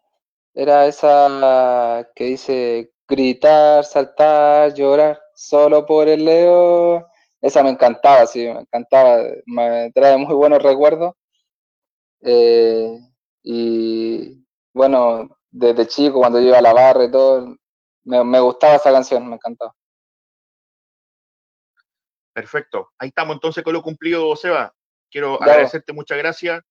era 0.53 0.87
esa 0.87 2.07
que 2.15 2.25
dice 2.25 2.93
gritar, 3.09 3.85
saltar, 3.85 4.75
llorar, 4.75 5.19
solo 5.35 5.87
por 5.87 6.09
el 6.09 6.27
Leo. 6.27 7.09
Esa 7.41 7.63
me 7.63 7.71
encantaba, 7.71 8.27
sí, 8.27 8.41
me 8.41 8.61
encantaba, 8.61 9.23
me 9.47 9.91
trae 9.95 10.19
muy 10.19 10.35
buenos 10.35 10.63
recuerdos. 10.63 11.15
Eh, 12.21 12.99
y 13.43 14.45
bueno, 14.75 15.39
desde 15.51 15.87
chico, 15.87 16.19
cuando 16.19 16.39
yo 16.39 16.49
iba 16.49 16.59
a 16.59 16.63
la 16.63 16.75
barra 16.75 17.05
y 17.05 17.11
todo, 17.11 17.57
me, 18.05 18.41
gustaba 18.41 18.75
esa 18.75 18.93
canción, 18.93 19.27
me 19.27 19.37
encantaba. 19.37 19.75
Perfecto. 22.33 22.91
Ahí 22.99 23.09
estamos 23.09 23.35
entonces 23.35 23.63
con 23.63 23.73
lo 23.73 23.83
cumplido, 23.83 24.35
Seba. 24.37 24.73
Quiero 25.11 25.43
agradecerte, 25.43 25.93
muchas 25.93 26.19
gracias. 26.19 26.63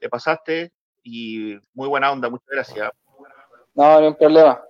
Te 0.00 0.08
pasaste 0.08 0.72
y 1.02 1.56
muy 1.74 1.88
buena 1.88 2.10
onda, 2.10 2.28
muchas 2.28 2.48
gracias. 2.50 2.90
No, 3.74 4.00
no 4.00 4.06
hay 4.06 4.14
problema. 4.14 4.62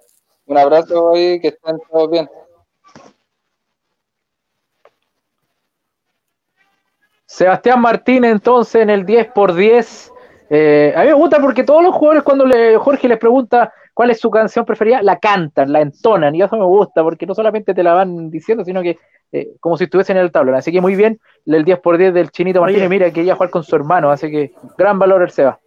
Un 0.44 0.58
abrazo 0.58 1.12
y 1.16 1.40
que 1.40 1.48
estén 1.48 1.78
todos 1.90 2.10
bien. 2.10 2.28
Sebastián 7.24 7.80
Martínez 7.80 8.32
entonces 8.32 8.82
en 8.82 8.90
el 8.90 9.06
10 9.06 9.28
por 9.28 9.54
10 9.54 10.12
eh, 10.54 10.92
a 10.94 11.00
mí 11.00 11.06
me 11.06 11.14
gusta 11.14 11.40
porque 11.40 11.64
todos 11.64 11.82
los 11.82 11.94
jugadores 11.94 12.22
cuando 12.24 12.44
le, 12.44 12.76
Jorge 12.76 13.08
les 13.08 13.16
pregunta 13.16 13.72
cuál 13.94 14.10
es 14.10 14.20
su 14.20 14.30
canción 14.30 14.66
preferida, 14.66 15.00
la 15.00 15.18
cantan, 15.18 15.72
la 15.72 15.80
entonan, 15.80 16.34
y 16.34 16.42
eso 16.42 16.58
me 16.58 16.66
gusta 16.66 17.02
porque 17.02 17.24
no 17.24 17.34
solamente 17.34 17.72
te 17.72 17.82
la 17.82 17.94
van 17.94 18.28
diciendo, 18.28 18.62
sino 18.62 18.82
que 18.82 18.98
eh, 19.32 19.56
como 19.60 19.78
si 19.78 19.84
estuviesen 19.84 20.18
en 20.18 20.24
el 20.24 20.30
tablero. 20.30 20.58
Así 20.58 20.70
que 20.70 20.80
muy 20.80 20.94
bien, 20.94 21.18
el 21.46 21.64
10 21.64 21.80
por 21.80 21.96
10 21.96 22.12
del 22.12 22.30
Chinito 22.30 22.60
Martínez, 22.60 22.90
mira 22.90 23.10
que 23.10 23.22
ella 23.22 23.34
jugar 23.34 23.50
con 23.50 23.64
su 23.64 23.74
hermano, 23.74 24.10
así 24.10 24.30
que 24.30 24.54
gran 24.76 24.98
valor 24.98 25.22
el 25.22 25.30
Seba. 25.30 25.58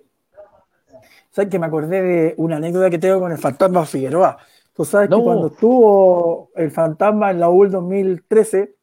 ¿Sabes 1.31 1.49
que 1.49 1.59
me 1.59 1.65
acordé 1.65 2.01
de 2.01 2.33
una 2.37 2.57
anécdota 2.57 2.89
que 2.89 2.99
tengo 2.99 3.19
con 3.19 3.31
el 3.31 3.37
fantasma 3.37 3.85
Figueroa? 3.85 4.37
Tú 4.73 4.85
sabes 4.85 5.09
que 5.09 5.15
cuando 5.15 5.47
estuvo 5.47 6.49
el 6.55 6.69
fantasma 6.69 7.31
en 7.31 7.39
la 7.39 7.49
UL 7.49 7.71
2013, 7.71 8.75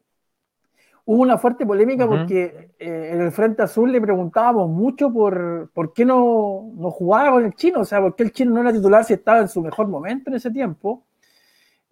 hubo 1.05 1.21
una 1.21 1.37
fuerte 1.37 1.65
polémica 1.65 2.07
porque 2.07 2.71
eh, 2.77 3.09
en 3.13 3.21
el 3.21 3.31
Frente 3.31 3.63
Azul 3.63 3.91
le 3.91 4.01
preguntábamos 4.01 4.69
mucho 4.69 5.11
por, 5.11 5.69
por 5.73 5.93
qué 5.93 6.03
no, 6.03 6.71
no, 6.75 6.91
jugaba 6.91 7.31
con 7.31 7.45
el 7.45 7.53
chino, 7.53 7.81
o 7.81 7.85
sea, 7.85 8.01
por 8.01 8.15
qué 8.15 8.23
el 8.23 8.31
chino 8.31 8.51
no 8.51 8.61
era 8.61 8.73
titular 8.73 9.03
si 9.03 9.13
estaba 9.13 9.39
en 9.39 9.47
su 9.47 9.61
mejor 9.61 9.87
momento 9.87 10.29
en 10.29 10.35
ese 10.35 10.51
tiempo. 10.51 11.03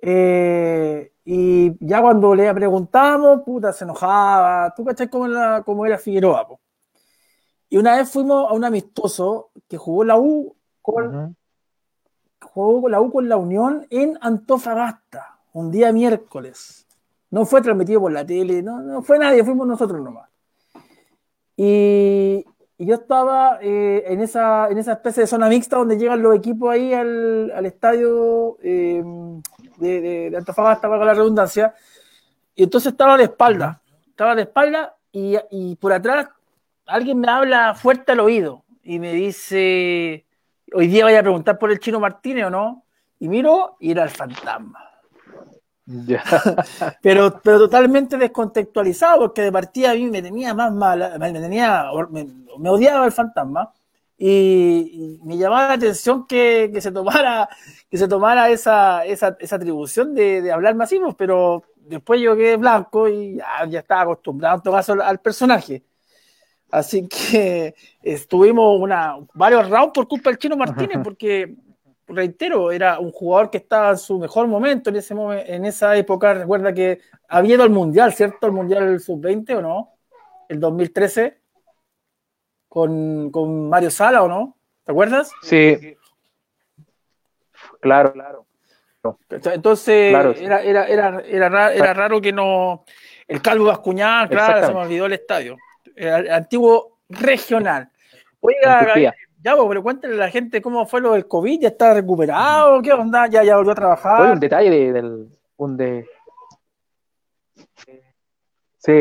Eh, 0.01 1.11
y 1.33 1.77
ya 1.79 2.01
cuando 2.01 2.35
le 2.35 2.53
preguntábamos, 2.53 3.43
puta, 3.45 3.71
se 3.71 3.85
enojaba. 3.85 4.73
¿Tú 4.75 4.83
cachai 4.83 5.09
cómo, 5.09 5.27
era, 5.27 5.63
cómo 5.63 5.85
era 5.85 5.97
Figueroa? 5.97 6.45
Y 7.69 7.77
una 7.77 7.95
vez 7.95 8.11
fuimos 8.11 8.51
a 8.51 8.53
un 8.53 8.65
amistoso 8.65 9.51
que 9.69 9.77
jugó 9.77 10.03
la 10.03 10.17
U 10.17 10.53
con, 10.81 11.37
jugó 12.41 12.89
la 12.89 12.99
U 12.99 13.09
con 13.09 13.29
la 13.29 13.37
Unión 13.37 13.87
en 13.89 14.17
Antofagasta, 14.19 15.39
un 15.53 15.71
día 15.71 15.93
miércoles. 15.93 16.85
No 17.29 17.45
fue 17.45 17.61
transmitido 17.61 18.01
por 18.01 18.11
la 18.11 18.25
tele, 18.25 18.61
no, 18.61 18.81
no 18.81 19.01
fue 19.01 19.17
nadie, 19.17 19.45
fuimos 19.45 19.65
nosotros 19.65 20.01
nomás. 20.01 20.29
Y, 21.55 22.45
yo 22.77 22.95
estaba 22.95 23.59
eh, 23.61 24.03
en, 24.07 24.21
esa, 24.21 24.67
en 24.67 24.79
esa 24.79 24.93
especie 24.93 25.21
de 25.21 25.27
zona 25.27 25.47
mixta 25.47 25.77
donde 25.77 25.97
llegan 25.97 26.23
los 26.23 26.35
equipos 26.35 26.71
ahí 26.71 26.93
al, 26.93 27.51
al 27.51 27.65
estadio 27.67 28.57
eh, 28.63 29.03
de, 29.81 30.29
de, 30.29 30.37
Antofagasta, 30.37 30.87
para 30.87 31.05
la 31.05 31.13
redundancia. 31.13 31.73
Y 32.55 32.63
entonces 32.63 32.91
estaba 32.91 33.17
de 33.17 33.23
espalda, 33.23 33.81
estaba 34.07 34.35
de 34.35 34.43
espalda 34.43 34.95
y, 35.11 35.35
y 35.49 35.75
por 35.75 35.93
atrás 35.93 36.27
alguien 36.85 37.19
me 37.19 37.29
habla 37.29 37.73
fuerte 37.73 38.11
al 38.11 38.19
oído 38.19 38.63
y 38.83 38.99
me 38.99 39.13
dice, 39.13 40.25
hoy 40.73 40.87
día 40.87 41.05
vaya 41.05 41.19
a 41.19 41.23
preguntar 41.23 41.57
por 41.57 41.71
el 41.71 41.79
chino 41.79 41.99
Martínez 41.99 42.45
o 42.45 42.49
no. 42.49 42.85
Y 43.19 43.27
miro 43.27 43.77
y 43.79 43.91
era 43.91 44.03
el 44.03 44.09
fantasma. 44.09 44.91
pero, 47.01 47.39
pero 47.43 47.59
totalmente 47.59 48.17
descontextualizado, 48.17 49.19
porque 49.19 49.41
de 49.41 49.51
partida 49.51 49.91
a 49.91 49.95
mí 49.95 50.09
me 50.09 50.21
tenía 50.21 50.53
más 50.53 50.71
mal, 50.71 51.19
me, 51.19 51.33
tenía, 51.33 51.85
me, 52.09 52.69
odiaba 52.69 53.05
el 53.05 53.11
fantasma. 53.11 53.71
Y, 54.23 55.19
me 55.23 55.35
llamaba 55.35 55.69
la 55.69 55.73
atención 55.73 56.27
que, 56.27 56.71
se 56.79 56.91
tomara, 56.91 57.49
que 57.89 57.97
se 57.97 58.07
tomara 58.07 58.51
esa, 58.51 59.03
esa, 59.03 59.35
esa 59.39 59.55
atribución 59.55 60.13
de, 60.13 60.43
de, 60.43 60.51
hablar 60.51 60.75
masivos, 60.75 61.15
pero 61.15 61.63
después 61.75 62.21
yo 62.21 62.35
quedé 62.35 62.55
blanco 62.55 63.09
y 63.09 63.37
ya, 63.67 63.79
estaba 63.79 64.01
acostumbrado 64.01 64.57
en 64.57 64.61
todo 64.61 64.75
caso 64.75 64.93
al, 64.93 65.19
personaje. 65.21 65.83
Así 66.69 67.07
que 67.07 67.73
estuvimos 68.03 68.79
una, 68.79 69.17
varios 69.33 69.67
rounds 69.67 69.91
por 69.91 70.07
culpa 70.07 70.29
del 70.29 70.37
Chino 70.37 70.55
Martínez, 70.55 70.99
porque 71.03 71.55
reitero, 72.07 72.71
era 72.71 72.99
un 72.99 73.11
jugador 73.11 73.49
que 73.49 73.57
estaba 73.57 73.89
en 73.89 73.97
su 73.97 74.19
mejor 74.19 74.47
momento 74.47 74.91
en, 74.91 74.97
ese 74.97 75.15
en 75.47 75.65
esa 75.65 75.97
época. 75.97 76.35
Recuerda 76.35 76.71
que 76.71 76.99
había 77.27 77.55
ido 77.55 77.63
al 77.63 77.71
Mundial, 77.71 78.13
¿cierto? 78.13 78.45
El 78.45 78.53
Mundial 78.53 78.99
Sub-20 78.99 79.57
o 79.57 79.61
no? 79.63 79.93
El 80.47 80.59
2013 80.59 81.40
con, 82.71 83.31
con, 83.31 83.67
Mario 83.67 83.91
Sala 83.91 84.23
o 84.23 84.29
no? 84.29 84.55
¿Te 84.85 84.93
acuerdas? 84.93 85.29
Sí. 85.41 85.97
Claro, 87.81 88.13
claro. 88.13 88.45
Entonces 89.29 90.13
Era, 90.39 90.61
era, 90.61 90.87
era, 90.87 91.73
era, 91.73 91.93
raro, 91.93 92.21
que 92.21 92.31
no. 92.31 92.85
El 93.27 93.41
Calvo 93.41 93.65
Bascuñán, 93.65 94.29
claro, 94.29 94.65
se 94.65 94.73
me 94.73 94.79
olvidó 94.79 95.07
el 95.07 95.13
estadio. 95.13 95.57
El 95.93 96.31
antiguo 96.31 96.99
regional. 97.09 97.89
Oiga, 98.39 98.95
ya, 99.43 99.55
pero 99.67 99.83
cuéntale 99.83 100.13
a 100.13 100.17
la 100.17 100.29
gente 100.29 100.61
cómo 100.61 100.85
fue 100.85 101.01
lo 101.01 101.11
del 101.11 101.27
COVID, 101.27 101.59
¿ya 101.59 101.67
está 101.67 101.93
recuperado? 101.93 102.81
¿Qué 102.81 102.93
onda? 102.93 103.27
¿Ya, 103.27 103.43
ya 103.43 103.57
volvió 103.57 103.73
a 103.73 103.75
trabajar? 103.75 104.21
Oye, 104.21 104.31
un 104.31 104.39
detalle 104.39 104.69
de, 104.69 104.93
del... 104.93 105.27
Un 105.57 105.75
de... 105.75 106.05
Sí, 108.83 108.91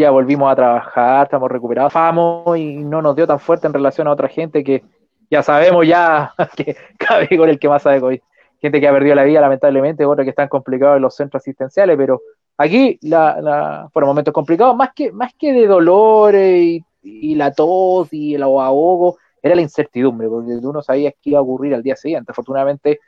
ya 0.00 0.10
volvimos 0.10 0.50
a 0.50 0.56
trabajar, 0.56 1.26
estamos 1.26 1.48
recuperados, 1.48 1.92
vamos 1.92 2.58
y 2.58 2.78
no 2.78 3.00
nos 3.00 3.14
dio 3.14 3.28
tan 3.28 3.38
fuerte 3.38 3.68
en 3.68 3.72
relación 3.72 4.08
a 4.08 4.10
otra 4.10 4.26
gente 4.26 4.64
que 4.64 4.82
ya 5.30 5.40
sabemos 5.44 5.86
ya 5.86 6.34
que 6.56 6.76
cabe 6.98 7.28
con 7.38 7.48
el 7.48 7.60
que 7.60 7.68
más 7.68 7.82
sabe 7.82 8.00
COVID. 8.00 8.20
Gente 8.60 8.80
que 8.80 8.88
ha 8.88 8.92
perdido 8.92 9.14
la 9.14 9.22
vida, 9.22 9.40
lamentablemente, 9.40 10.04
otros 10.04 10.24
que 10.24 10.30
están 10.30 10.48
complicados 10.48 10.96
en 10.96 11.02
los 11.02 11.14
centros 11.14 11.40
asistenciales, 11.40 11.96
pero 11.96 12.20
aquí 12.56 12.98
la, 13.02 13.40
la, 13.40 13.88
fueron 13.92 14.08
momentos 14.08 14.34
complicados, 14.34 14.74
más 14.74 14.90
que, 14.92 15.12
más 15.12 15.32
que 15.38 15.52
de 15.52 15.68
dolores 15.68 16.60
y, 16.60 16.84
y 17.04 17.36
la 17.36 17.52
tos 17.52 18.12
y 18.12 18.34
el 18.34 18.42
ahogo, 18.42 19.18
era 19.40 19.54
la 19.54 19.62
incertidumbre, 19.62 20.28
porque 20.28 20.58
tú 20.60 20.72
no 20.72 20.82
sabías 20.82 21.14
qué 21.22 21.30
iba 21.30 21.38
a 21.38 21.42
ocurrir 21.42 21.72
al 21.72 21.84
día 21.84 21.94
siguiente. 21.94 22.32
Afortunadamente 22.32 22.98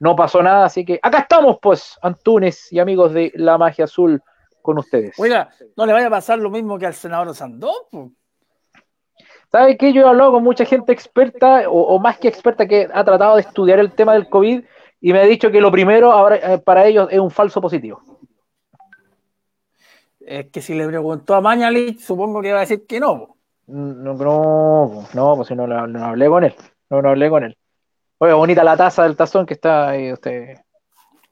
no 0.00 0.16
pasó 0.16 0.42
nada, 0.42 0.64
así 0.64 0.84
que 0.84 0.98
acá 1.00 1.20
estamos, 1.20 1.58
pues, 1.62 1.96
Antunes 2.02 2.72
y 2.72 2.80
amigos 2.80 3.12
de 3.12 3.30
la 3.36 3.56
magia 3.56 3.84
azul 3.84 4.20
con 4.62 4.78
ustedes. 4.78 5.18
Oiga, 5.18 5.48
no 5.76 5.86
le 5.86 5.92
vaya 5.92 6.06
a 6.06 6.10
pasar 6.10 6.38
lo 6.38 6.50
mismo 6.50 6.78
que 6.78 6.86
al 6.86 6.94
senador 6.94 7.34
Sandó. 7.34 7.72
¿Sabe 9.50 9.76
qué? 9.78 9.92
Yo 9.92 10.02
he 10.02 10.08
hablado 10.08 10.32
con 10.32 10.44
mucha 10.44 10.64
gente 10.64 10.92
experta, 10.92 11.64
o, 11.68 11.98
más 11.98 12.18
que 12.18 12.28
experta, 12.28 12.66
que 12.66 12.88
ha 12.92 13.04
tratado 13.04 13.36
de 13.36 13.42
estudiar 13.42 13.78
el 13.78 13.92
tema 13.92 14.12
del 14.12 14.28
COVID 14.28 14.62
y 15.00 15.12
me 15.12 15.20
ha 15.20 15.24
dicho 15.24 15.50
que 15.50 15.60
lo 15.60 15.70
primero 15.70 16.12
ahora, 16.12 16.36
eh, 16.36 16.58
para 16.58 16.86
ellos 16.86 17.08
es 17.10 17.18
un 17.18 17.30
falso 17.30 17.60
positivo. 17.60 18.02
Es 20.20 20.50
que 20.50 20.60
si 20.60 20.74
le 20.74 20.86
preguntó 20.86 21.34
a 21.34 21.40
Mañalich, 21.40 22.00
supongo 22.00 22.42
que 22.42 22.52
va 22.52 22.58
a 22.58 22.60
decir 22.60 22.86
que 22.86 23.00
no. 23.00 23.36
No, 23.68 24.14
no, 24.14 25.08
no, 25.14 25.36
pues 25.36 25.48
si 25.48 25.54
no, 25.54 25.66
no, 25.66 26.04
hablé 26.04 26.28
con 26.28 26.44
él. 26.44 26.54
No, 26.90 27.00
no 27.00 27.10
hablé 27.10 27.30
con 27.30 27.44
él. 27.44 27.56
Oye, 28.18 28.32
bonita 28.32 28.64
la 28.64 28.76
taza 28.76 29.04
del 29.04 29.16
tazón 29.16 29.46
que 29.46 29.54
está 29.54 29.90
ahí 29.90 30.12
usted. 30.12 30.56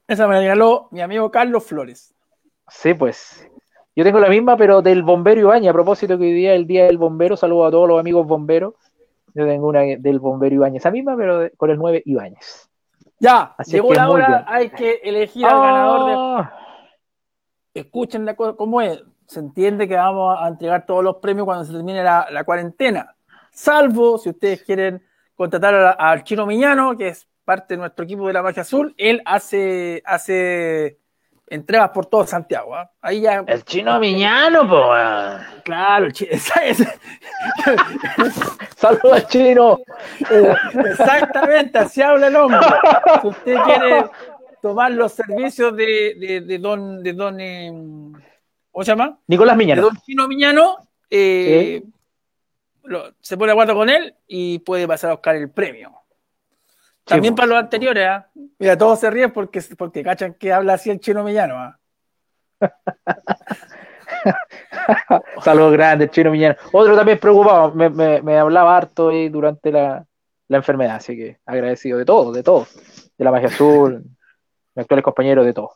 Esa 0.07 0.27
me 0.27 0.35
la 0.35 0.41
regaló 0.41 0.87
mi 0.91 1.01
amigo 1.01 1.29
Carlos 1.29 1.65
Flores. 1.65 2.15
Sí, 2.69 2.93
pues. 2.93 3.47
Yo 3.95 4.03
tengo 4.03 4.19
la 4.19 4.29
misma, 4.29 4.57
pero 4.57 4.81
del 4.81 5.03
bombero 5.03 5.41
Ibañez. 5.41 5.69
A 5.69 5.73
propósito 5.73 6.17
que 6.17 6.25
hoy 6.25 6.33
día 6.33 6.53
es 6.53 6.59
el 6.59 6.67
día 6.67 6.85
del 6.85 6.97
bombero, 6.97 7.35
saludo 7.35 7.65
a 7.65 7.71
todos 7.71 7.87
los 7.87 7.99
amigos 7.99 8.27
bomberos. 8.27 8.75
Yo 9.33 9.45
tengo 9.45 9.67
una 9.67 9.81
del 9.81 10.19
bombero 10.19 10.55
Ibañez, 10.55 10.81
esa 10.81 10.91
misma, 10.91 11.15
pero 11.15 11.49
con 11.57 11.69
el 11.69 11.77
9 11.77 12.03
Ibáñez. 12.05 12.69
Ya, 13.19 13.55
llegó 13.65 13.93
la 13.93 14.09
hora, 14.09 14.45
hay 14.47 14.69
que 14.69 14.99
elegir 15.03 15.45
al 15.45 15.59
ganador 15.59 16.05
de. 16.05 16.15
Ah. 16.17 16.59
Escuchen 17.73 18.25
la 18.25 18.35
cosa, 18.35 18.53
cómo 18.55 18.81
es 18.81 19.03
se 19.27 19.41
entiende 19.41 19.87
que 19.87 19.95
vamos 19.95 20.37
a 20.39 20.47
entregar 20.47 20.85
todos 20.85 21.03
los 21.03 21.17
premios 21.17 21.45
cuando 21.45 21.65
se 21.65 21.73
termine 21.73 22.01
la, 22.01 22.43
cuarentena. 22.45 23.15
Salvo 23.51 24.17
si 24.17 24.29
ustedes 24.29 24.63
quieren 24.63 25.03
contratar 25.35 25.95
al 25.99 26.23
Chino 26.23 26.45
Miñano, 26.45 26.97
que 26.97 27.09
es 27.09 27.27
parte 27.43 27.73
de 27.73 27.79
nuestro 27.79 28.05
equipo 28.05 28.27
de 28.27 28.33
la 28.33 28.41
magia 28.41 28.61
azul, 28.61 28.95
él 28.97 29.21
hace, 29.25 30.01
hace 30.05 30.99
entregas 31.47 31.89
por 31.89 32.05
todo 32.05 32.25
Santiago. 32.25 32.75
¿ah? 32.75 32.89
Ahí 33.01 33.21
ya. 33.21 33.43
El 33.47 33.63
chino 33.63 33.99
miñano, 33.99 34.67
po. 34.67 34.91
Claro, 35.63 36.05
el 36.05 36.13
chino. 36.13 36.31
Saludos 38.75 39.13
al 39.13 39.27
chino. 39.27 39.79
Exactamente, 40.85 41.79
así 41.79 42.01
habla 42.01 42.27
el 42.27 42.35
hombre. 42.35 42.59
Si 43.21 43.27
usted 43.27 43.55
quiere 43.63 44.05
tomar 44.61 44.91
los 44.91 45.13
servicios 45.13 45.75
de, 45.75 46.43
de, 46.45 46.57
don, 46.59 47.01
de 47.01 47.13
don 47.13 47.39
eh, 47.39 47.71
¿cómo 48.71 48.83
se 48.83 48.91
llama? 48.91 49.17
Nicolás 49.27 49.57
Miñano. 49.57 49.81
De 49.81 49.87
don 49.87 49.97
Chino 49.97 50.27
Miñano, 50.27 50.77
eh, 51.09 51.83
se 53.21 53.37
pone 53.37 53.49
de 53.49 53.53
acuerdo 53.53 53.75
con 53.75 53.89
él 53.89 54.15
y 54.27 54.59
puede 54.59 54.87
pasar 54.87 55.11
a 55.11 55.13
buscar 55.13 55.35
el 55.35 55.49
premio. 55.49 55.96
También 57.07 57.35
para 57.35 57.47
los 57.47 57.57
anteriores, 57.57 58.05
¿ah? 58.05 58.27
Mira, 58.59 58.77
todos 58.77 58.99
se 58.99 59.09
ríen 59.09 59.31
porque, 59.31 59.63
porque 59.77 60.03
cachan 60.03 60.33
que 60.33 60.51
habla 60.51 60.73
así 60.73 60.89
el 60.89 60.99
chino 60.99 61.23
Millano, 61.23 61.55
¿ah? 61.55 61.79
Saludos 65.41 65.71
grandes, 65.73 66.11
chino 66.11 66.31
Millano. 66.31 66.55
Otro 66.73 66.97
también 66.97 67.17
preocupado, 67.17 67.73
me, 67.73 68.37
hablaba 68.37 68.75
harto 68.75 69.07
ahí 69.09 69.29
durante 69.29 69.71
la, 69.71 70.05
enfermedad, 70.49 70.97
así 70.97 71.15
que 71.15 71.37
agradecido 71.45 71.97
de 71.97 72.03
todo, 72.05 72.33
de 72.33 72.43
todo. 72.43 72.67
De 73.17 73.23
la 73.23 73.31
magia 73.31 73.47
azul, 73.47 74.03
mis 74.75 74.83
actuales 74.83 75.03
compañeros, 75.03 75.45
de 75.45 75.53
todo. 75.53 75.71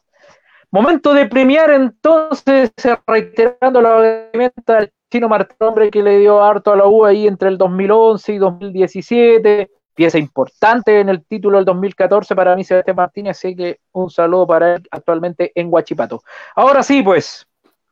Momento 0.69 1.13
de 1.13 1.27
premiar 1.27 1.71
entonces, 1.71 2.71
reiterando 3.07 3.81
la 3.81 3.95
agradecimiento 3.95 4.73
al 4.73 4.91
chino 5.09 5.29
Martín, 5.29 5.55
hombre 5.59 5.91
que 5.91 6.03
le 6.03 6.19
dio 6.19 6.43
harto 6.43 6.73
a 6.73 6.77
la 6.77 6.87
U 6.87 7.05
ahí 7.05 7.27
entre 7.27 7.47
el 7.49 7.57
2011 7.57 8.33
y 8.33 8.37
2017 8.37 9.71
pieza 9.93 10.18
importante 10.18 10.99
en 10.99 11.09
el 11.09 11.23
título 11.26 11.57
del 11.57 11.65
2014 11.65 12.35
para 12.35 12.55
mí, 12.55 12.63
Sebastián 12.63 12.95
Martínez, 12.95 13.38
así 13.38 13.55
que 13.55 13.80
un 13.91 14.09
saludo 14.09 14.47
para 14.47 14.76
él 14.76 14.88
actualmente 14.91 15.51
en 15.55 15.68
Huachipato. 15.72 16.23
Ahora 16.55 16.84
sí, 16.84 17.01
pues, 17.01 17.47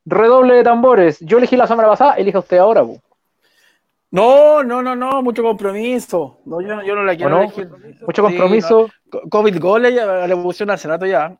redoble 0.05 0.55
de 0.55 0.63
tambores. 0.63 1.19
Yo 1.19 1.37
elegí 1.37 1.55
la 1.55 1.67
semana 1.67 1.87
pasada, 1.87 2.15
elija 2.15 2.39
usted 2.39 2.57
ahora, 2.57 2.83
No, 4.11 4.63
no, 4.63 4.81
no, 4.81 4.95
no, 4.95 5.21
mucho 5.21 5.43
compromiso. 5.43 6.39
No, 6.45 6.61
yo, 6.61 6.81
yo 6.81 6.95
no 6.95 7.03
la 7.03 7.15
quiero 7.15 7.41
elegir. 7.41 7.69
Mucho 8.05 8.23
compromiso. 8.23 8.89
COVID 9.29 9.59
gol, 9.59 9.93
ya 9.93 10.27
le 10.27 10.35
pusieron 10.35 10.71
al 10.71 10.79
Senato 10.79 11.05
ya. 11.05 11.37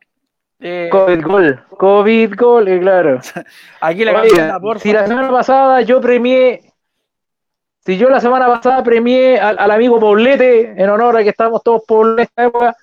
Eh, 0.62 0.90
COVID 0.92 1.22
gol, 1.22 1.64
COVID 1.78 2.34
gol, 2.36 2.68
eh, 2.68 2.80
claro. 2.80 3.18
Aquí 3.80 4.04
la 4.04 4.22
Si 4.78 4.92
la 4.92 5.06
semana 5.06 5.30
pasada 5.30 5.80
yo 5.80 6.02
premié 6.02 6.69
si 7.80 7.96
yo 7.96 8.10
la 8.10 8.20
semana 8.20 8.46
pasada 8.46 8.82
premié 8.82 9.38
al, 9.40 9.70
amigo 9.70 9.98
Poblete, 9.98 10.74
en 10.76 10.90
honor 10.90 11.16
a 11.16 11.22
que 11.22 11.30
estamos 11.30 11.62
todos 11.62 11.82
por 11.86 12.20
esta 12.20 12.44
época, 12.44 12.76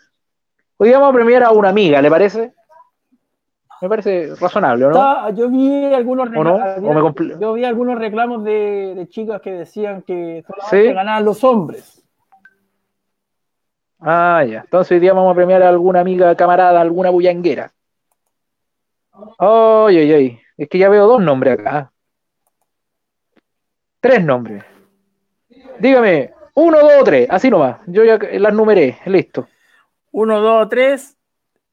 hoy 0.77 0.91
vamos 0.91 1.09
a 1.09 1.13
premiar 1.13 1.43
a 1.43 1.51
una 1.51 1.69
amiga, 1.69 2.01
¿le 2.01 2.09
parece? 2.09 2.53
Me 3.79 3.89
parece 3.89 4.33
razonable, 4.35 4.87
¿no? 4.87 5.29
yo 5.35 5.49
vi 5.49 5.93
algunos 5.93 6.31
reclamos, 6.31 7.39
yo 7.39 7.53
vi 7.53 7.63
algunos 7.63 7.99
reclamos 7.99 8.43
de, 8.43 9.05
chicas 9.09 9.39
que 9.39 9.51
decían 9.51 10.01
que 10.01 10.43
solamente 10.47 10.93
ganaban 10.93 11.25
los 11.25 11.43
hombres. 11.43 12.03
Ah, 13.99 14.43
ya. 14.47 14.61
Entonces 14.61 14.91
hoy 14.91 14.99
día 14.99 15.13
vamos 15.13 15.31
a 15.31 15.35
premiar 15.35 15.61
a 15.61 15.69
alguna 15.69 15.99
amiga, 16.01 16.35
camarada, 16.35 16.81
alguna 16.81 17.09
bullanguera. 17.09 17.71
Ay, 19.39 19.97
ay, 19.97 20.11
ay. 20.11 20.39
Es 20.55 20.69
que 20.69 20.77
ya 20.77 20.89
veo 20.89 21.07
dos 21.07 21.21
nombres 21.21 21.59
acá. 21.59 21.91
Tres 23.99 24.23
nombres. 24.23 24.63
Dígame, 25.79 26.33
uno, 26.55 26.79
dos, 26.79 27.03
tres, 27.03 27.27
así 27.29 27.49
nomás. 27.49 27.77
Yo 27.87 28.03
ya 28.03 28.17
las 28.17 28.53
numeré, 28.53 28.97
listo. 29.05 29.47
Uno, 30.11 30.39
dos, 30.39 30.67
tres. 30.69 31.15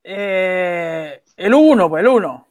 Eh, 0.03 1.23
el 1.37 1.55
uno, 1.55 1.89
pues 1.89 2.03
el 2.03 2.09
uno. 2.09 2.47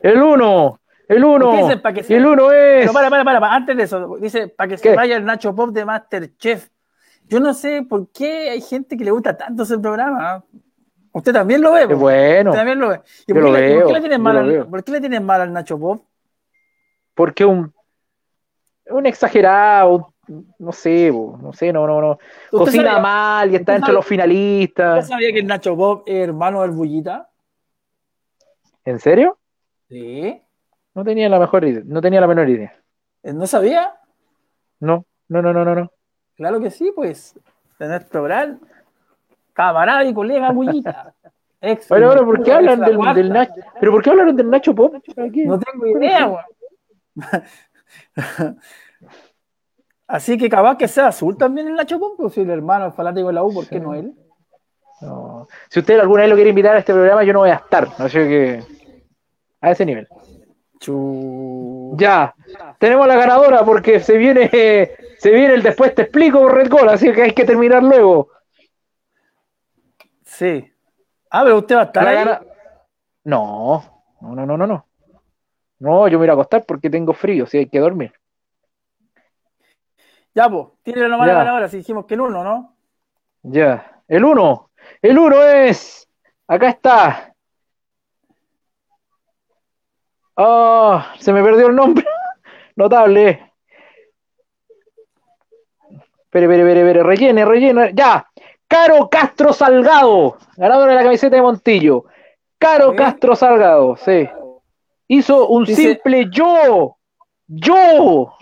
El 0.00 0.22
uno, 0.22 0.80
el 1.08 1.24
uno. 1.24 1.68
el 1.68 2.26
uno 2.26 2.52
es. 2.52 2.90
para, 2.92 3.10
para, 3.10 3.24
para, 3.24 3.54
antes 3.54 3.76
de 3.76 3.82
eso, 3.82 4.16
dice, 4.20 4.48
para 4.48 4.68
que 4.68 4.78
se 4.78 4.94
vaya 4.94 5.16
el 5.16 5.24
Nacho 5.24 5.54
Pop 5.54 5.70
de 5.70 5.84
Masterchef. 5.84 6.68
Yo 7.26 7.40
no 7.40 7.54
sé 7.54 7.84
por 7.88 8.10
qué 8.12 8.50
hay 8.50 8.60
gente 8.60 8.96
que 8.96 9.04
le 9.04 9.10
gusta 9.10 9.36
tanto 9.36 9.64
ese 9.64 9.78
programa. 9.78 10.44
Usted 11.12 11.32
también 11.32 11.60
lo 11.60 11.72
ve. 11.72 11.86
bueno. 11.86 12.50
Usted 12.50 12.60
también 12.60 12.78
lo 12.78 12.88
ve. 12.90 13.00
¿Y 13.26 13.32
por, 13.32 13.44
qué, 13.44 13.92
le 13.92 14.00
tienen 14.00 14.22
mal 14.22 14.36
al, 14.36 14.66
¿Por 14.66 14.84
qué 14.84 14.92
le 14.92 15.00
tienen 15.00 15.24
mal 15.24 15.40
al 15.40 15.52
Nacho 15.52 15.78
Pop? 15.78 16.04
Porque 17.14 17.44
un 17.44 17.73
un 18.94 19.06
exagerado, 19.06 20.14
no 20.58 20.72
sé, 20.72 21.10
no 21.10 21.52
sé, 21.52 21.72
no, 21.72 21.86
no, 21.86 22.00
no. 22.00 22.18
Cocina 22.50 22.98
mal 22.98 23.50
y 23.52 23.56
está 23.56 23.76
entre 23.76 23.92
los 23.92 24.06
finalistas. 24.06 25.04
¿Usted 25.04 25.14
sabía 25.14 25.32
que 25.32 25.40
el 25.40 25.46
Nacho 25.46 25.74
Bob 25.74 26.04
es 26.06 26.28
hermano 26.28 26.62
del 26.62 26.70
Bullita? 26.70 27.28
¿En 28.84 28.98
serio? 28.98 29.38
Sí. 29.88 30.40
No 30.94 31.04
tenía 31.04 31.28
la 31.28 31.38
mejor 31.38 31.64
idea, 31.64 31.82
no 31.84 32.00
tenía 32.00 32.20
la 32.20 32.26
menor 32.26 32.48
idea. 32.48 32.74
¿No 33.22 33.46
sabía? 33.46 33.94
No, 34.80 35.04
no, 35.28 35.42
no, 35.42 35.52
no, 35.52 35.64
no. 35.64 35.90
Claro 36.36 36.60
que 36.60 36.70
sí, 36.70 36.92
pues. 36.94 37.38
De 37.78 37.88
nuestro 37.88 38.22
gran 38.22 38.60
camarada 39.52 40.04
y 40.04 40.14
colega 40.14 40.52
Bullita. 40.52 41.14
Pero 41.88 42.10
ahora, 42.10 42.24
¿por 42.24 42.42
qué 42.42 42.52
hablan 42.52 42.80
del, 43.14 43.32
Nacho? 43.32 43.54
¿Pero 43.80 43.92
por 43.92 44.02
qué 44.02 44.10
hablaron 44.10 44.36
del 44.36 44.50
Nacho 44.50 44.74
Pop? 44.74 44.94
No 45.16 45.58
tengo 45.58 45.86
idea, 45.86 46.26
weón. 46.26 46.44
Así 50.14 50.38
que 50.38 50.48
capaz 50.48 50.78
que 50.78 50.86
sea 50.86 51.08
azul 51.08 51.36
también 51.36 51.66
el 51.66 51.74
Nacho 51.74 51.98
Pompo, 51.98 52.30
si 52.30 52.42
el 52.42 52.50
hermano 52.50 52.86
es 52.86 52.94
fanático 52.94 53.26
de 53.26 53.32
la 53.32 53.42
U, 53.42 53.52
¿por 53.52 53.66
qué 53.66 53.80
no 53.80 53.94
él? 53.94 54.14
Si 55.68 55.80
usted 55.80 55.98
alguna 55.98 56.20
vez 56.22 56.30
lo 56.30 56.36
quiere 56.36 56.50
invitar 56.50 56.76
a 56.76 56.78
este 56.78 56.92
programa, 56.92 57.24
yo 57.24 57.32
no 57.32 57.40
voy 57.40 57.50
a 57.50 57.54
estar. 57.54 57.88
No 57.98 58.08
sé 58.08 58.20
que. 58.28 58.62
A 59.60 59.72
ese 59.72 59.84
nivel. 59.84 60.06
Ya. 61.96 62.32
Tenemos 62.78 63.08
la 63.08 63.16
ganadora 63.16 63.64
porque 63.64 63.98
se 63.98 64.16
viene, 64.16 64.48
se 65.18 65.30
viene 65.32 65.54
el 65.54 65.64
después 65.64 65.92
te 65.96 66.02
explico 66.02 66.48
Red 66.48 66.70
Goal, 66.70 66.90
así 66.90 67.12
que 67.12 67.22
hay 67.22 67.32
que 67.32 67.44
terminar 67.44 67.82
luego. 67.82 68.28
Sí. 70.22 70.64
Ah, 71.28 71.42
pero 71.42 71.58
usted 71.58 71.74
va 71.74 71.80
a 71.80 71.84
estar 71.86 72.06
ahí. 72.06 72.24
No, 73.24 73.82
no, 74.20 74.46
no, 74.46 74.56
no, 74.56 74.64
no. 74.64 74.86
No, 75.80 76.06
yo 76.06 76.20
me 76.20 76.26
voy 76.26 76.30
a 76.30 76.34
acostar 76.34 76.64
porque 76.64 76.88
tengo 76.88 77.12
frío, 77.12 77.46
si 77.46 77.58
hay 77.58 77.66
que 77.66 77.80
dormir. 77.80 78.12
Ya, 80.34 80.48
pues, 80.48 80.66
tiene 80.82 81.08
la 81.08 81.16
mala 81.16 81.34
ganadora, 81.34 81.68
si 81.68 81.76
dijimos 81.78 82.06
que 82.06 82.14
el 82.14 82.22
uno, 82.22 82.42
¿no? 82.42 82.74
Ya, 83.42 84.02
el 84.08 84.24
uno. 84.24 84.70
El 85.00 85.18
uno 85.18 85.42
es. 85.42 86.08
Acá 86.48 86.68
está. 86.68 87.34
Ah, 90.36 91.14
se 91.18 91.32
me 91.32 91.42
perdió 91.42 91.68
el 91.68 91.76
nombre. 91.76 92.04
Notable. 92.76 93.52
Espere, 96.24 96.46
espere, 96.46 96.62
espere, 96.62 96.80
espere. 96.80 97.02
Rellene, 97.02 97.44
rellene. 97.44 97.92
Ya. 97.94 98.28
Caro 98.66 99.08
Castro 99.08 99.52
Salgado. 99.52 100.38
Ganadora 100.56 100.92
de 100.92 100.96
la 100.96 101.04
camiseta 101.04 101.36
de 101.36 101.42
Montillo. 101.42 102.06
Caro 102.58 102.96
Castro 102.96 103.36
Salgado, 103.36 103.94
sí. 103.96 104.28
Hizo 105.06 105.46
un 105.48 105.66
simple 105.66 106.26
yo. 106.30 106.96
Yo. 107.46 108.34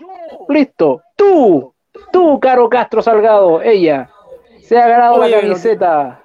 Listo. 0.49 1.01
Tú. 1.15 1.72
Tú, 2.11 2.39
Caro 2.39 2.69
Castro 2.69 3.01
Salgado. 3.01 3.61
Ella. 3.61 4.09
Se 4.61 4.77
ha 4.77 4.87
ganado 4.87 5.17
la 5.17 5.41
camiseta. 5.41 6.23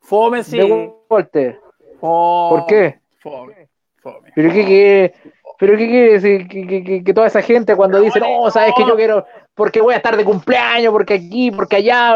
Fome, 0.00 0.42
sí. 0.44 0.58
De 0.58 0.92
Walter. 1.08 1.60
¿Por 2.00 2.66
qué? 2.66 3.00
Fome. 3.18 3.68
Fome. 3.96 4.30
¿Pero 4.34 4.52
qué, 4.52 4.64
qué, 4.64 5.14
pero 5.58 5.76
qué 5.76 5.88
quiere 5.88 6.12
decir? 6.12 6.48
Que, 6.48 7.02
que, 7.04 7.14
toda 7.14 7.26
esa 7.26 7.42
gente 7.42 7.74
cuando 7.74 8.00
dice, 8.00 8.20
no, 8.20 8.50
sabes 8.50 8.72
que 8.76 8.86
yo 8.86 8.94
quiero 8.94 9.26
porque 9.56 9.80
voy 9.80 9.94
a 9.94 9.96
estar 9.96 10.14
de 10.14 10.22
cumpleaños, 10.22 10.92
porque 10.92 11.14
aquí, 11.14 11.50
porque 11.50 11.76
allá, 11.76 12.14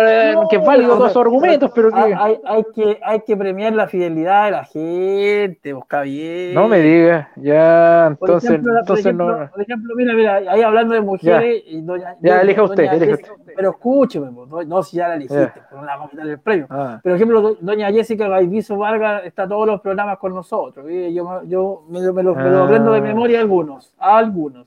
que 0.51 0.57
es 0.57 0.65
válido 0.65 0.95
todos 0.95 1.11
esos 1.11 1.23
argumentos, 1.23 1.73
pero 1.75 1.91
que... 1.91 1.99
Hay, 1.99 2.39
hay, 2.45 2.65
que... 2.75 3.01
hay 3.03 3.21
que 3.23 3.35
premiar 3.35 3.73
la 3.73 3.89
fidelidad 3.89 4.45
de 4.45 4.51
la 4.51 4.65
gente, 4.67 5.73
busca 5.73 6.03
bien. 6.03 6.53
No 6.53 6.69
me 6.69 6.81
digas, 6.81 7.29
ya, 7.37 8.09
entonces, 8.09 8.51
entonces 8.51 9.15
no. 9.15 9.49
Por 9.51 9.63
ejemplo, 9.63 9.95
mira, 9.97 10.13
mira, 10.13 10.35
ahí 10.53 10.61
hablando 10.61 10.93
de 10.93 11.01
mujeres, 11.01 11.65
ya, 11.65 11.71
y 11.71 11.81
doña, 11.81 12.15
ya 12.21 12.43
elija 12.43 12.63
usted, 12.63 12.85
elija 12.85 13.15
usted. 13.15 13.55
Pero 13.57 13.71
escúcheme, 13.71 14.31
no, 14.67 14.83
si 14.83 14.99
ya 14.99 15.09
la 15.09 15.15
elegiste, 15.15 15.63
pero 15.71 15.81
no 15.81 15.87
la 15.87 15.97
vamos 15.97 16.09
a 16.09 16.11
quitar 16.11 16.27
el 16.27 16.41
premio. 16.41 16.67
Ah. 16.69 17.01
Por 17.03 17.13
ejemplo, 17.13 17.57
doña 17.59 17.91
Jessica 17.91 18.29
Gaiviso 18.29 18.77
Vargas 18.77 19.25
está 19.25 19.49
todos 19.49 19.67
los 19.67 19.81
programas 19.81 20.19
con 20.19 20.35
nosotros, 20.35 20.85
yo, 20.91 21.43
yo 21.45 21.85
me, 21.89 22.01
me, 22.13 22.23
lo, 22.23 22.35
me 22.35 22.51
lo 22.51 22.65
aprendo 22.65 22.93
de 22.93 22.99
ah. 22.99 23.03
memoria 23.03 23.41
algunos, 23.41 23.95
a 23.99 24.19
algunos. 24.19 24.67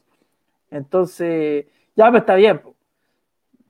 Entonces 0.71 1.67
ya, 1.95 2.09
pues 2.09 2.21
está 2.21 2.35
bien. 2.35 2.61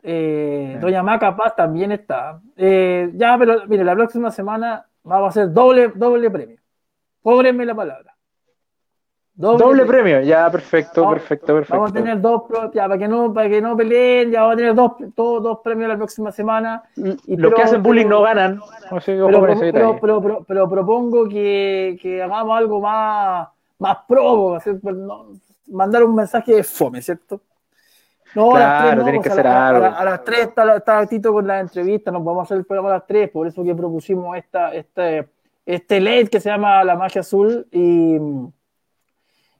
Eh, 0.05 0.77
Doña 0.81 1.01
Maca 1.01 1.35
Paz 1.35 1.55
también 1.55 1.91
está. 1.93 2.41
Eh, 2.57 3.11
ya, 3.15 3.37
pero 3.37 3.65
mire, 3.67 3.83
la 3.83 3.95
próxima 3.95 4.31
semana 4.31 4.85
vamos 5.03 5.27
a 5.27 5.29
hacer 5.29 5.53
doble, 5.53 5.93
doble 5.95 6.29
premio. 6.29 6.57
Cóbrenme 7.21 7.65
la 7.65 7.73
palabra. 7.73 8.13
Doble, 9.35 9.83
premio, 9.85 10.21
ya, 10.21 10.51
perfecto, 10.51 11.09
perfecto, 11.09 11.55
perfecto. 11.55 11.75
Vamos 11.75 11.89
a 11.89 11.93
tener 11.93 12.21
dos, 12.21 12.43
ya, 12.71 12.87
para 12.87 12.99
que 12.99 13.07
no, 13.07 13.33
para 13.33 13.49
que 13.49 13.61
no 13.61 13.75
peleen, 13.75 14.29
ya 14.29 14.41
vamos 14.41 14.53
a 14.53 14.57
tener 14.57 14.75
dos, 14.75 14.91
todos 15.15 15.41
dos 15.41 15.59
premios 15.63 15.89
la 15.89 15.97
próxima 15.97 16.31
semana. 16.31 16.83
Y, 16.95 17.35
Los 17.37 17.51
que 17.55 17.63
hacen 17.63 17.81
bullying 17.81 18.05
no 18.05 18.21
ganan. 18.21 18.59
pero, 18.91 19.99
pero, 19.99 20.45
pero, 20.47 20.69
propongo 20.69 21.27
que, 21.27 21.97
que, 21.99 22.21
hagamos 22.21 22.55
algo 22.55 22.79
más, 22.79 23.47
más 23.79 23.97
pro, 24.07 24.59
pues, 24.63 25.01
mandar 25.67 26.03
un 26.03 26.13
mensaje 26.13 26.53
de 26.53 26.63
fome, 26.63 27.01
¿cierto? 27.01 27.41
No, 28.35 28.49
claro, 28.51 28.91
a 28.91 28.95
las 28.95 29.05
3 29.05 29.21
que 29.21 29.29
hacer 29.29 29.47
algo. 29.47 29.85
A, 29.85 30.05
las 30.05 30.23
3 30.23 30.39
está, 30.39 30.75
está 30.75 31.05
Tito 31.05 31.33
con 31.33 31.47
la 31.47 31.59
entrevista, 31.59 32.11
nos 32.11 32.23
vamos 32.23 32.41
a 32.41 32.43
hacer 32.43 32.57
el 32.57 32.65
programa 32.65 32.89
a 32.89 32.93
las 32.93 33.07
3, 33.07 33.29
por 33.29 33.47
eso 33.47 33.63
que 33.63 33.75
propusimos 33.75 34.35
esta, 34.37 34.73
este, 34.73 35.29
este 35.65 35.99
LED 35.99 36.29
que 36.29 36.39
se 36.39 36.49
llama 36.49 36.83
La 36.83 36.95
Magia 36.95 37.21
Azul 37.21 37.67
y 37.71 38.17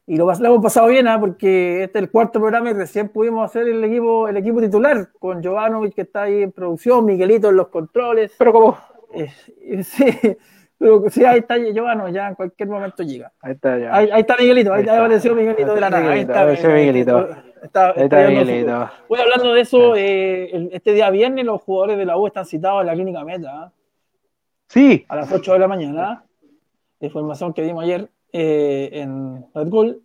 y 0.05 0.17
lo, 0.17 0.29
hemos 0.33 0.61
pasado 0.61 0.87
bien, 0.87 1.07
¿eh? 1.07 1.17
porque 1.17 1.83
este 1.83 1.99
es 1.99 2.03
el 2.03 2.11
cuarto 2.11 2.39
programa 2.39 2.69
y 2.69 2.73
recién 2.73 3.07
pudimos 3.07 3.45
hacer 3.45 3.69
el 3.69 3.81
equipo, 3.85 4.27
el 4.27 4.35
equipo 4.35 4.59
titular, 4.59 5.09
con 5.17 5.41
Jovanovic 5.41 5.93
que 5.93 6.01
está 6.01 6.23
ahí 6.23 6.43
en 6.43 6.51
producción, 6.51 7.05
Miguelito 7.05 7.49
en 7.49 7.55
los 7.55 7.69
controles. 7.69 8.33
Pero 8.37 8.51
como. 8.51 8.77
Eh, 9.13 9.31
sí, 9.83 10.37
pero 10.77 11.09
sí, 11.09 11.23
ahí 11.23 11.39
está 11.39 11.55
Jovano, 11.73 12.09
ya 12.09 12.29
en 12.29 12.35
cualquier 12.35 12.69
momento 12.69 13.03
llega. 13.03 13.31
Ahí 13.41 13.53
está, 13.53 13.77
ya. 13.77 13.95
Ahí, 13.95 14.09
está 14.15 14.35
Miguelito, 14.37 14.73
ahí, 14.73 14.87
apareció 14.87 15.35
Miguelito 15.35 15.73
de 15.73 15.81
la 15.81 15.89
nada. 15.89 16.11
Ahí 16.11 16.21
está, 16.21 16.45
Miguelito. 16.45 17.29
Está, 17.61 17.91
está, 17.91 18.27
Miguelito. 18.27 18.89
Voy 19.07 19.19
hablando 19.19 19.53
de 19.53 19.61
eso, 19.61 19.95
eh, 19.95 20.69
este 20.71 20.93
día 20.93 21.09
viernes 21.09 21.45
los 21.45 21.61
jugadores 21.61 21.97
de 21.97 22.05
la 22.05 22.17
U 22.17 22.27
están 22.27 22.45
citados 22.45 22.81
en 22.81 22.87
la 22.87 22.93
clínica 22.93 23.23
Meta. 23.23 23.71
Sí. 24.67 25.05
A 25.07 25.15
las 25.15 25.31
8 25.31 25.53
de 25.53 25.59
la 25.59 25.67
mañana. 25.67 26.23
Información 26.99 27.53
que 27.53 27.61
dimos 27.61 27.83
ayer 27.83 28.09
eh, 28.31 28.89
en 28.93 29.45
Red 29.53 29.67
Bull. 29.67 30.01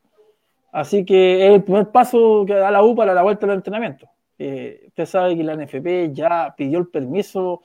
Así 0.73 1.05
que 1.05 1.47
es 1.47 1.55
el 1.55 1.65
primer 1.65 1.91
paso 1.91 2.45
que 2.47 2.55
da 2.55 2.71
la 2.71 2.83
U 2.83 2.95
para 2.95 3.15
la 3.15 3.23
vuelta 3.23 3.47
del 3.47 3.57
entrenamiento. 3.57 4.09
Eh, 4.39 4.85
usted 4.89 5.07
sabe 5.07 5.37
que 5.37 5.43
la 5.43 5.57
NFP 5.57 6.13
ya 6.13 6.55
pidió 6.57 6.79
el 6.79 6.89
permiso 6.89 7.63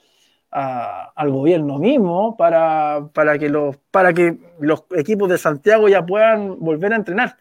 al 0.55 1.31
gobierno 1.31 1.79
mismo 1.79 2.37
para, 2.37 3.09
para, 3.11 3.39
que 3.39 3.49
los, 3.49 3.77
para 3.89 4.13
que 4.13 4.37
los 4.59 4.83
equipos 4.95 5.27
de 5.27 5.39
Santiago 5.39 5.89
ya 5.89 6.05
puedan 6.05 6.59
volver 6.59 6.93
a 6.93 6.97
entrenar. 6.97 7.37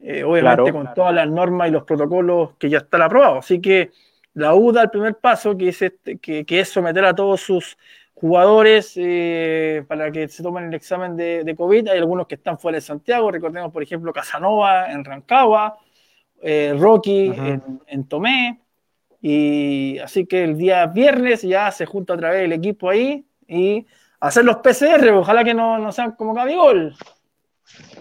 Eh, 0.00 0.24
obviamente 0.24 0.72
con 0.72 0.92
todas 0.94 1.14
las 1.14 1.28
normas 1.28 1.68
y 1.68 1.70
los 1.70 1.84
protocolos 1.84 2.50
que 2.58 2.68
ya 2.68 2.78
están 2.78 3.02
aprobados. 3.02 3.44
Así 3.44 3.60
que 3.60 3.90
la 4.34 4.54
U 4.54 4.72
da 4.72 4.82
el 4.82 4.90
primer 4.90 5.14
paso, 5.14 5.56
que 5.56 5.68
es, 5.68 5.80
este, 5.80 6.18
que, 6.18 6.44
que 6.44 6.60
es 6.60 6.68
someter 6.68 7.04
a 7.04 7.14
todos 7.14 7.40
sus 7.40 7.78
jugadores 8.14 8.94
eh, 8.96 9.84
para 9.86 10.10
que 10.10 10.28
se 10.28 10.42
tomen 10.42 10.64
el 10.64 10.74
examen 10.74 11.16
de, 11.16 11.54
COVID. 11.56 11.88
Hay 11.88 11.98
algunos 11.98 12.26
que 12.26 12.36
están 12.36 12.58
fuera 12.58 12.76
de 12.76 12.82
Santiago, 12.82 13.30
recordemos 13.30 13.72
por 13.72 13.82
ejemplo 13.82 14.12
Casanova 14.12 14.90
en 14.90 15.04
Rancagua, 15.04 15.78
eh, 16.40 16.74
Rocky 16.78 17.32
en, 17.86 18.04
Tomé. 18.08 18.60
Y 19.26 19.98
así 20.00 20.26
que 20.26 20.44
el 20.44 20.58
día 20.58 20.84
viernes 20.84 21.40
ya 21.40 21.70
se 21.70 21.86
junta 21.86 22.12
otra 22.12 22.28
vez 22.28 22.42
el 22.42 22.52
equipo 22.52 22.90
ahí 22.90 23.24
y 23.48 23.86
hacer 24.20 24.44
los 24.44 24.56
PCR, 24.56 25.08
ojalá 25.14 25.42
que 25.42 25.54
no, 25.54 25.78
no 25.78 25.92
sean 25.92 26.12
como 26.12 26.34
Gabigol. 26.34 26.94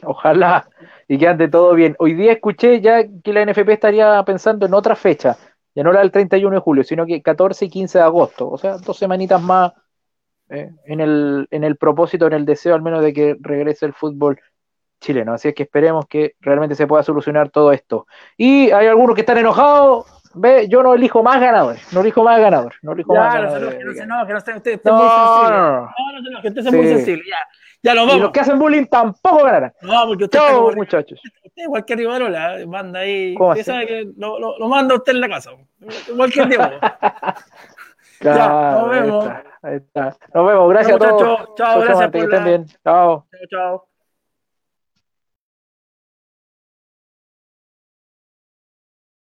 Ojalá 0.03 0.67
y 1.07 1.17
que 1.17 1.29
ande 1.29 1.47
todo 1.47 1.75
bien. 1.75 1.95
Hoy 1.99 2.13
día 2.13 2.33
escuché 2.33 2.81
ya 2.81 3.05
que 3.23 3.31
la 3.31 3.45
NFP 3.45 3.69
estaría 3.69 4.21
pensando 4.25 4.65
en 4.65 4.73
otra 4.73 4.97
fecha, 4.97 5.37
ya 5.73 5.81
no 5.81 5.93
la 5.93 6.01
del 6.01 6.11
31 6.11 6.55
de 6.55 6.59
julio, 6.59 6.83
sino 6.83 7.05
que 7.05 7.21
14 7.21 7.63
y 7.63 7.69
15 7.69 7.99
de 7.99 8.03
agosto, 8.03 8.49
o 8.49 8.57
sea, 8.57 8.77
dos 8.79 8.97
semanitas 8.97 9.41
más 9.41 9.71
eh, 10.49 10.71
en, 10.83 10.99
el, 10.99 11.47
en 11.51 11.63
el 11.63 11.77
propósito, 11.77 12.27
en 12.27 12.33
el 12.33 12.45
deseo 12.45 12.75
al 12.75 12.81
menos 12.81 13.01
de 13.01 13.13
que 13.13 13.37
regrese 13.39 13.85
el 13.85 13.93
fútbol 13.93 14.41
chileno. 14.99 15.31
Así 15.31 15.47
es 15.47 15.55
que 15.55 15.63
esperemos 15.63 16.05
que 16.05 16.35
realmente 16.41 16.75
se 16.75 16.85
pueda 16.85 17.01
solucionar 17.01 17.49
todo 17.49 17.71
esto. 17.71 18.07
Y 18.35 18.71
hay 18.71 18.87
algunos 18.87 19.15
que 19.15 19.21
están 19.21 19.37
enojados. 19.37 20.22
Ve, 20.35 20.67
yo 20.67 20.81
no 20.81 20.93
elijo 20.93 21.21
más 21.21 21.39
ganadores, 21.39 21.93
no 21.93 22.01
elijo 22.01 22.23
más 22.23 22.39
ganadores, 22.39 22.77
no 22.81 22.93
elijo 22.93 23.13
más 23.13 23.33
ganadores. 23.33 23.75
Que 23.75 23.83
no 23.83 23.93
se 23.93 24.03
enoje, 24.03 24.27
que 24.27 24.33
no 24.33 24.57
ustedes 24.57 24.81
no. 24.85 24.91
No, 24.91 25.81
no, 25.81 26.21
no, 26.21 26.29
no, 26.31 26.41
que 26.41 26.47
ustedes 26.47 26.69
sí. 26.69 26.75
muy 26.75 26.87
sensibles, 26.87 27.27
ya. 27.27 27.37
Ya 27.83 27.93
lo 27.93 28.01
vamos. 28.01 28.15
Y 28.15 28.19
los 28.21 28.31
que 28.31 28.39
hacen 28.39 28.57
bullying 28.57 28.85
tampoco 28.85 29.43
ganarán. 29.43 29.73
No, 29.81 30.07
porque 30.07 30.23
usted 30.23 30.39
Chau, 30.39 30.61
como, 30.61 30.71
muchachos. 30.71 31.19
Usted 31.43 31.65
cualquier 31.67 31.99
Rivarola 31.99 32.57
manda 32.65 33.01
ahí. 33.01 33.35
Usted 33.37 33.63
sabe 33.63 33.87
que 33.87 34.09
lo, 34.17 34.39
lo, 34.39 34.57
lo, 34.57 34.69
manda 34.69 34.95
usted 34.95 35.11
en 35.11 35.19
la 35.19 35.27
casa. 35.29 35.51
Cualquier 36.15 36.47
tiempo. 36.47 36.69
Claro, 38.19 38.37
ya, 38.39 38.81
nos 38.81 38.89
vemos. 38.89 39.29
Ahí 39.61 39.75
está, 39.75 40.15
Nos 40.33 40.47
vemos. 40.47 40.69
Gracias 40.69 40.95
a 40.95 40.99
todos. 40.99 41.55
Chao, 41.55 41.81
gracias 41.81 42.09
por 42.09 42.29
que. 42.29 42.65
Chao. 42.83 43.27
Chao, 43.29 43.47
chao. 43.49 43.87